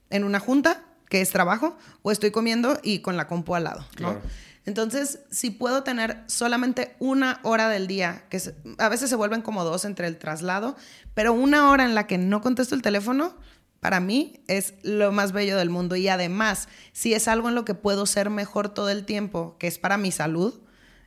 en 0.09 0.23
una 0.23 0.39
junta, 0.39 0.83
que 1.09 1.21
es 1.21 1.29
trabajo, 1.31 1.77
o 2.01 2.11
estoy 2.11 2.31
comiendo 2.31 2.79
y 2.83 2.99
con 2.99 3.17
la 3.17 3.27
compu 3.27 3.55
al 3.55 3.65
lado, 3.65 3.85
¿no? 3.99 4.17
Entonces, 4.65 5.19
si 5.31 5.49
puedo 5.49 5.83
tener 5.83 6.23
solamente 6.27 6.95
una 6.99 7.39
hora 7.43 7.69
del 7.69 7.87
día, 7.87 8.23
que 8.29 8.39
a 8.77 8.89
veces 8.89 9.09
se 9.09 9.15
vuelven 9.15 9.41
como 9.41 9.63
dos 9.63 9.83
entre 9.83 10.05
el 10.05 10.17
traslado, 10.17 10.75
pero 11.15 11.33
una 11.33 11.71
hora 11.71 11.85
en 11.85 11.95
la 11.95 12.05
que 12.05 12.17
no 12.19 12.41
contesto 12.41 12.75
el 12.75 12.83
teléfono, 12.83 13.35
para 13.79 13.99
mí 13.99 14.41
es 14.47 14.73
lo 14.83 15.11
más 15.11 15.31
bello 15.31 15.57
del 15.57 15.69
mundo. 15.69 15.95
Y 15.95 16.07
además, 16.07 16.67
si 16.91 17.13
es 17.13 17.27
algo 17.27 17.49
en 17.49 17.55
lo 17.55 17.65
que 17.65 17.75
puedo 17.75 18.05
ser 18.05 18.29
mejor 18.29 18.69
todo 18.69 18.89
el 18.89 19.05
tiempo, 19.05 19.55
que 19.57 19.67
es 19.67 19.79
para 19.79 19.97
mi 19.97 20.11
salud, 20.11 20.59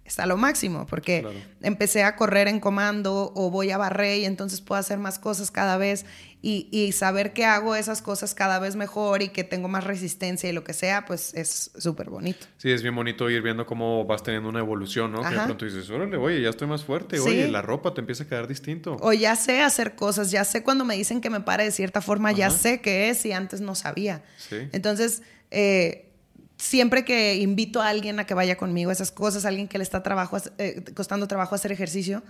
está 0.05 0.27
lo 0.27 0.37
máximo, 0.37 0.87
porque 0.87 1.45
empecé 1.63 2.03
a 2.03 2.17
correr 2.17 2.49
en 2.49 2.61
comando 2.61 3.33
o 3.35 3.51
voy 3.51 3.71
a 3.71 3.79
barrer 3.79 4.19
y 4.19 4.25
entonces 4.25 4.61
puedo 4.61 4.79
hacer 4.79 4.99
más 4.99 5.19
cosas 5.19 5.51
cada 5.51 5.77
vez 5.77 6.07
y, 6.45 6.91
saber 6.91 7.33
que 7.33 7.45
hago 7.45 7.77
esas 7.77 8.03
cosas 8.03 8.35
cada 8.35 8.59
vez 8.59 8.75
mejor 8.75 9.23
y 9.23 9.29
que 9.29 9.45
tengo 9.45 9.69
más 9.69 9.85
resistencia 9.85 10.51
y 10.51 10.53
lo 10.53 10.65
que 10.65 10.73
sea, 10.73 11.05
pues 11.05 11.33
es 11.35 11.71
súper 11.79 12.11
bonito. 12.11 12.47
Sí, 12.57 12.73
es 12.73 12.83
bien 12.83 12.97
bonito 12.97 13.31
ir 13.31 13.43
viendo 13.43 13.65
cómo 13.65 14.05
vas 14.05 14.25
teniendo 14.25 14.49
una 14.49 14.59
evolución, 14.59 15.13
¿no? 15.13 15.23
Que 15.23 15.37
de 15.37 15.41
pronto 15.41 15.65
dices, 15.65 15.89
órale, 15.89 16.17
oye, 16.17 16.43
ya 16.43 16.51
estoy 16.51 16.67
más 16.67 16.83
fuerte, 16.83 17.21
oye, 17.21 17.47
la 17.47 17.63
ropa 17.63 17.95
te 17.95 18.01
empieza 18.01 18.25
a 18.25 18.27
quedar 18.27 18.49
distinto. 18.49 18.97
O 19.01 19.13
ya 19.13 19.37
sé 19.37 19.63
hacer 19.63 19.95
cosas, 19.95 20.33
ya 20.33 20.43
sé 20.45 20.65
cuando 20.65 20.85
me 20.85 20.97
dicen 20.97 21.21
que 21.21 21.31
me 21.31 21.41
pare 21.41 21.63
de 21.63 21.71
cierta 21.71 22.01
forma, 22.01 22.33
ya 22.33 22.51
sé 22.51 22.81
qué 22.81 23.09
es 23.09 23.25
y 23.25 23.33
antes 23.33 23.61
no 23.61 23.77
sabía. 23.77 24.25
Sí. 24.37 24.69
Entonces, 24.73 25.23
eh, 25.53 26.11
siempre 26.57 27.05
que 27.05 27.37
invito 27.37 27.81
a 27.81 27.89
alguien 27.89 28.19
a 28.19 28.27
que 28.27 28.35
vaya 28.35 28.57
conmigo 28.57 28.91
esas 28.91 29.13
cosas, 29.13 29.45
alguien 29.45 29.69
que 29.69 29.79
le 29.79 29.85
está 29.85 30.03
trabajo, 30.03 30.39
eh, 30.59 30.83
costando 30.95 31.29
trabajo 31.29 31.55
hacer 31.55 31.71
ejercicio, 31.71 32.23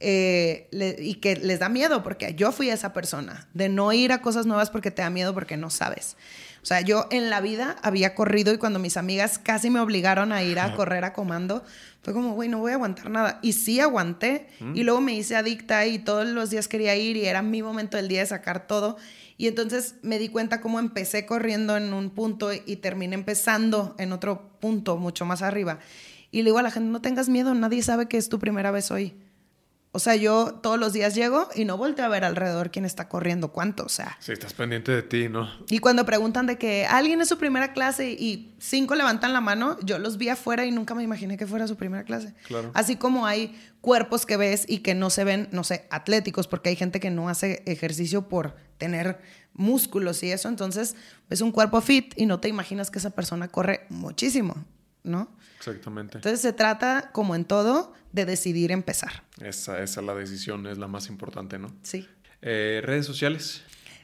eh, 0.00 0.68
y 1.00 1.14
que 1.16 1.36
les 1.36 1.58
da 1.58 1.68
miedo, 1.68 2.02
porque 2.02 2.34
yo 2.34 2.52
fui 2.52 2.70
esa 2.70 2.92
persona, 2.92 3.48
de 3.54 3.68
no 3.68 3.92
ir 3.92 4.12
a 4.12 4.22
cosas 4.22 4.46
nuevas 4.46 4.70
porque 4.70 4.90
te 4.90 5.02
da 5.02 5.10
miedo, 5.10 5.34
porque 5.34 5.56
no 5.56 5.70
sabes. 5.70 6.16
O 6.62 6.66
sea, 6.66 6.80
yo 6.80 7.06
en 7.10 7.30
la 7.30 7.40
vida 7.40 7.76
había 7.82 8.14
corrido 8.14 8.52
y 8.52 8.58
cuando 8.58 8.78
mis 8.78 8.96
amigas 8.96 9.38
casi 9.38 9.70
me 9.70 9.80
obligaron 9.80 10.32
a 10.32 10.42
ir 10.42 10.58
a 10.58 10.74
correr 10.74 11.04
a 11.04 11.12
comando, 11.12 11.64
fue 12.02 12.12
como, 12.12 12.34
güey, 12.34 12.48
no 12.48 12.58
voy 12.58 12.72
a 12.72 12.74
aguantar 12.74 13.10
nada. 13.10 13.38
Y 13.42 13.52
sí 13.52 13.80
aguanté. 13.80 14.48
Mm. 14.60 14.76
Y 14.76 14.82
luego 14.82 15.00
me 15.00 15.14
hice 15.14 15.36
adicta 15.36 15.86
y 15.86 15.98
todos 15.98 16.26
los 16.26 16.50
días 16.50 16.68
quería 16.68 16.96
ir 16.96 17.16
y 17.16 17.26
era 17.26 17.42
mi 17.42 17.62
momento 17.62 17.96
del 17.96 18.08
día 18.08 18.20
de 18.20 18.26
sacar 18.26 18.66
todo. 18.66 18.96
Y 19.36 19.46
entonces 19.46 19.94
me 20.02 20.18
di 20.18 20.28
cuenta 20.28 20.60
cómo 20.60 20.78
empecé 20.78 21.24
corriendo 21.26 21.76
en 21.76 21.92
un 21.92 22.10
punto 22.10 22.50
y 22.52 22.76
terminé 22.76 23.14
empezando 23.14 23.94
en 23.98 24.12
otro 24.12 24.50
punto 24.60 24.96
mucho 24.96 25.24
más 25.24 25.42
arriba. 25.42 25.78
Y 26.30 26.38
le 26.38 26.46
digo 26.46 26.58
a 26.58 26.62
la 26.62 26.70
gente, 26.70 26.90
no 26.90 27.00
tengas 27.00 27.28
miedo, 27.28 27.54
nadie 27.54 27.82
sabe 27.82 28.08
que 28.08 28.16
es 28.16 28.28
tu 28.28 28.38
primera 28.38 28.70
vez 28.70 28.90
hoy. 28.90 29.14
O 29.92 29.98
sea, 30.00 30.16
yo 30.16 30.60
todos 30.62 30.78
los 30.78 30.92
días 30.92 31.14
llego 31.14 31.48
y 31.54 31.64
no 31.64 31.76
volteo 31.76 32.04
a 32.04 32.08
ver 32.08 32.24
alrededor 32.24 32.70
quién 32.70 32.84
está 32.84 33.08
corriendo, 33.08 33.52
cuánto, 33.52 33.84
o 33.84 33.88
sea. 33.88 34.16
Sí, 34.20 34.32
estás 34.32 34.52
pendiente 34.52 34.92
de 34.92 35.02
ti, 35.02 35.28
¿no? 35.28 35.48
Y 35.70 35.78
cuando 35.78 36.04
preguntan 36.04 36.46
de 36.46 36.58
que 36.58 36.86
alguien 36.86 37.20
es 37.20 37.28
su 37.28 37.38
primera 37.38 37.72
clase 37.72 38.10
y 38.10 38.54
cinco 38.58 38.94
levantan 38.94 39.32
la 39.32 39.40
mano, 39.40 39.78
yo 39.82 39.98
los 39.98 40.18
vi 40.18 40.28
afuera 40.28 40.66
y 40.66 40.70
nunca 40.70 40.94
me 40.94 41.02
imaginé 41.02 41.36
que 41.38 41.46
fuera 41.46 41.66
su 41.66 41.76
primera 41.76 42.04
clase. 42.04 42.34
Claro. 42.46 42.70
Así 42.74 42.96
como 42.96 43.26
hay 43.26 43.58
cuerpos 43.80 44.26
que 44.26 44.36
ves 44.36 44.66
y 44.68 44.80
que 44.80 44.94
no 44.94 45.08
se 45.08 45.24
ven, 45.24 45.48
no 45.52 45.64
sé, 45.64 45.86
atléticos, 45.90 46.48
porque 46.48 46.68
hay 46.68 46.76
gente 46.76 47.00
que 47.00 47.10
no 47.10 47.28
hace 47.28 47.62
ejercicio 47.66 48.28
por 48.28 48.56
tener 48.76 49.20
músculos 49.54 50.22
y 50.22 50.30
eso, 50.30 50.48
entonces 50.48 50.96
es 51.30 51.40
un 51.40 51.50
cuerpo 51.50 51.80
fit 51.80 52.14
y 52.16 52.26
no 52.26 52.40
te 52.40 52.48
imaginas 52.48 52.90
que 52.90 52.98
esa 52.98 53.10
persona 53.10 53.48
corre 53.48 53.86
muchísimo, 53.88 54.64
¿no? 55.08 55.36
Exactamente. 55.58 56.18
Entonces 56.18 56.40
se 56.40 56.52
trata, 56.52 57.10
como 57.12 57.34
en 57.34 57.44
todo, 57.44 57.94
de 58.12 58.24
decidir 58.24 58.72
empezar. 58.72 59.24
Esa, 59.40 59.82
esa 59.82 60.00
es 60.00 60.06
la 60.06 60.14
decisión, 60.14 60.66
es 60.66 60.78
la 60.78 60.88
más 60.88 61.08
importante, 61.08 61.58
¿no? 61.58 61.74
Sí. 61.82 62.08
Eh, 62.42 62.80
¿Redes 62.84 63.06
sociales? 63.06 63.62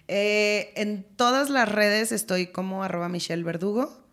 Eh, 0.09 0.73
en 0.77 1.05
todas 1.17 1.49
las 1.49 1.71
redes 1.71 2.13
estoy 2.13 2.49
como 2.49 2.85
arroba 2.85 3.09
Michelle 3.09 3.43
Verdugo 3.43 4.05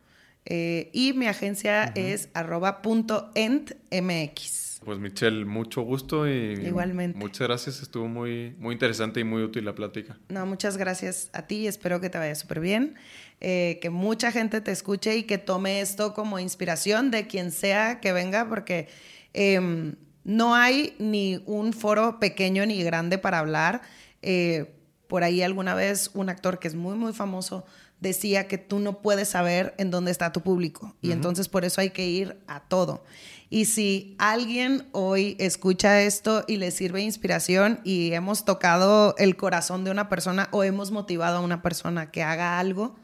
eh, 0.45 0.89
y 0.93 1.13
mi 1.13 1.27
agencia 1.27 1.85
es 1.95 2.29
arroba 2.33 2.81
punto 2.81 3.31
mx. 3.35 4.79
Pues 4.83 4.97
Michelle, 4.97 5.45
mucho 5.45 5.81
gusto 5.81 6.27
y 6.27 6.53
igualmente. 6.53 7.17
Muchas 7.17 7.47
gracias, 7.47 7.81
estuvo 7.83 8.07
muy, 8.07 8.55
muy 8.57 8.73
interesante 8.73 9.19
y 9.19 9.23
muy 9.23 9.43
útil 9.43 9.65
la 9.65 9.75
plática. 9.75 10.17
No, 10.29 10.45
muchas 10.47 10.77
gracias 10.77 11.29
a 11.33 11.45
ti, 11.45 11.67
espero 11.67 12.01
que 12.01 12.09
te 12.09 12.17
vaya 12.17 12.33
súper 12.33 12.61
bien, 12.61 12.95
eh, 13.41 13.79
que 13.81 13.89
mucha 13.89 14.31
gente 14.31 14.61
te 14.61 14.71
escuche 14.71 15.17
y 15.17 15.23
que 15.23 15.37
tome 15.37 15.81
esto 15.81 16.13
como 16.13 16.39
inspiración 16.39 17.11
de 17.11 17.27
quien 17.27 17.51
sea 17.51 17.99
que 17.99 18.13
venga, 18.13 18.47
porque 18.47 18.87
em, 19.33 19.95
no 20.23 20.55
hay 20.55 20.95
ni 20.99 21.41
un 21.45 21.73
foro 21.73 22.19
pequeño 22.19 22.65
ni 22.65 22.83
grande 22.83 23.17
para 23.17 23.39
hablar. 23.39 23.81
Eh, 24.21 24.75
por 25.07 25.23
ahí 25.23 25.41
alguna 25.41 25.75
vez 25.75 26.11
un 26.13 26.29
actor 26.29 26.59
que 26.59 26.67
es 26.67 26.75
muy, 26.75 26.95
muy 26.95 27.11
famoso 27.11 27.65
decía 28.01 28.47
que 28.47 28.57
tú 28.57 28.79
no 28.79 29.01
puedes 29.01 29.29
saber 29.29 29.73
en 29.77 29.91
dónde 29.91 30.11
está 30.11 30.33
tu 30.33 30.41
público 30.41 30.95
y 31.01 31.11
entonces 31.11 31.47
por 31.47 31.63
eso 31.63 31.79
hay 31.81 31.91
que 31.91 32.07
ir 32.07 32.41
a 32.47 32.59
todo. 32.61 33.03
Y 33.49 33.65
si 33.65 34.15
alguien 34.17 34.87
hoy 34.91 35.35
escucha 35.39 36.01
esto 36.01 36.43
y 36.47 36.57
le 36.57 36.71
sirve 36.71 37.01
inspiración 37.01 37.79
y 37.83 38.13
hemos 38.13 38.43
tocado 38.43 39.13
el 39.17 39.35
corazón 39.35 39.83
de 39.83 39.91
una 39.91 40.09
persona 40.09 40.49
o 40.51 40.63
hemos 40.63 40.91
motivado 40.91 41.37
a 41.37 41.41
una 41.41 41.61
persona 41.61 42.11
que 42.11 42.23
haga 42.23 42.59
algo, 42.59 42.95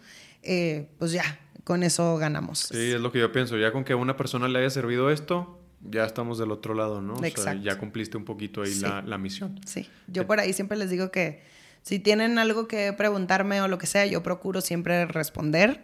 eh, 0.44 0.90
pues 0.98 1.12
ya, 1.12 1.40
con 1.64 1.84
eso 1.84 2.18
ganamos. 2.18 2.60
Sí, 2.60 2.92
es 2.94 3.02
lo 3.02 3.12
que 3.12 3.20
yo 3.20 3.32
pienso. 3.32 3.58
Ya 3.58 3.72
con 3.72 3.84
que 3.84 3.94
a 3.94 3.96
una 3.96 4.18
persona 4.18 4.48
le 4.48 4.60
haya 4.60 4.70
servido 4.70 5.10
esto, 5.10 5.60
ya 5.82 6.06
estamos 6.06 6.38
del 6.38 6.52
otro 6.52 6.74
lado, 6.74 7.02
¿no? 7.02 7.24
Exacto. 7.24 7.62
ya 7.64 7.78
cumpliste 7.78 8.18
un 8.18 8.26
poquito 8.26 8.62
ahí 8.62 8.76
la, 8.76 9.02
la, 9.02 9.18
misión. 9.18 9.60
Sí, 9.66 9.90
yo 10.08 10.26
por 10.28 10.40
ahí 10.40 10.54
siempre 10.54 10.78
les 10.78 10.90
digo 10.90 11.12
que 11.12 11.44
si 11.82 12.00
tienen 12.00 12.40
algo 12.40 12.68
que 12.68 12.94
preguntarme 12.94 13.62
o 13.62 13.68
lo 13.68 13.78
que 13.78 13.88
sea, 13.88 14.06
yo 14.06 14.24
procuro 14.24 14.62
siempre 14.62 15.06
responder 15.06 15.82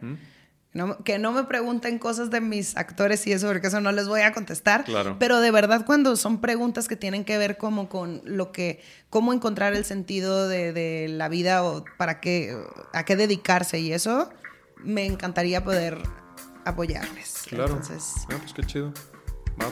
que 1.03 1.19
no 1.19 1.31
me 1.31 1.43
pregunten 1.43 1.99
cosas 1.99 2.31
de 2.31 2.41
mis 2.41 2.75
actores 2.75 3.27
y 3.27 3.31
eso, 3.31 3.47
porque 3.47 3.67
eso 3.67 3.79
no 3.79 3.91
les 3.91 4.07
voy 4.07 4.21
a 4.21 4.31
contestar. 4.33 4.83
Claro. 4.85 5.17
Pero 5.19 5.39
de 5.39 5.51
verdad, 5.51 5.85
cuando 5.85 6.15
son 6.15 6.41
preguntas 6.41 6.87
que 6.87 6.95
tienen 6.95 7.25
que 7.25 7.37
ver 7.37 7.57
como 7.57 7.89
con 7.89 8.21
lo 8.25 8.51
que, 8.51 8.81
cómo 9.09 9.33
encontrar 9.33 9.75
el 9.75 9.85
sentido 9.85 10.47
de, 10.47 11.07
la 11.09 11.29
vida 11.29 11.63
o 11.63 11.85
para 11.97 12.19
qué, 12.19 12.57
a 12.91 13.05
qué 13.05 13.15
dedicarse 13.15 13.79
y 13.79 13.93
eso, 13.93 14.31
me 14.83 15.05
encantaría 15.05 15.63
poder 15.63 15.97
apoyarles. 16.65 17.43
Claro. 17.47 17.73
Entonces, 17.73 18.13
ah, 18.31 18.35
pues 18.39 18.53
qué 18.53 18.63
chido. 18.63 18.93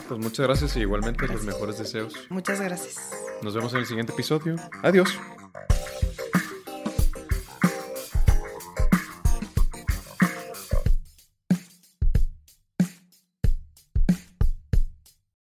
pues 0.08 0.20
muchas 0.20 0.46
gracias 0.46 0.76
y 0.76 0.80
igualmente 0.80 1.26
los 1.26 1.44
mejores 1.44 1.78
deseos. 1.78 2.14
Muchas 2.30 2.60
gracias. 2.60 3.10
Nos 3.42 3.54
vemos 3.54 3.72
en 3.72 3.80
el 3.80 3.86
siguiente 3.86 4.12
episodio. 4.12 4.56
Adiós. 4.82 5.18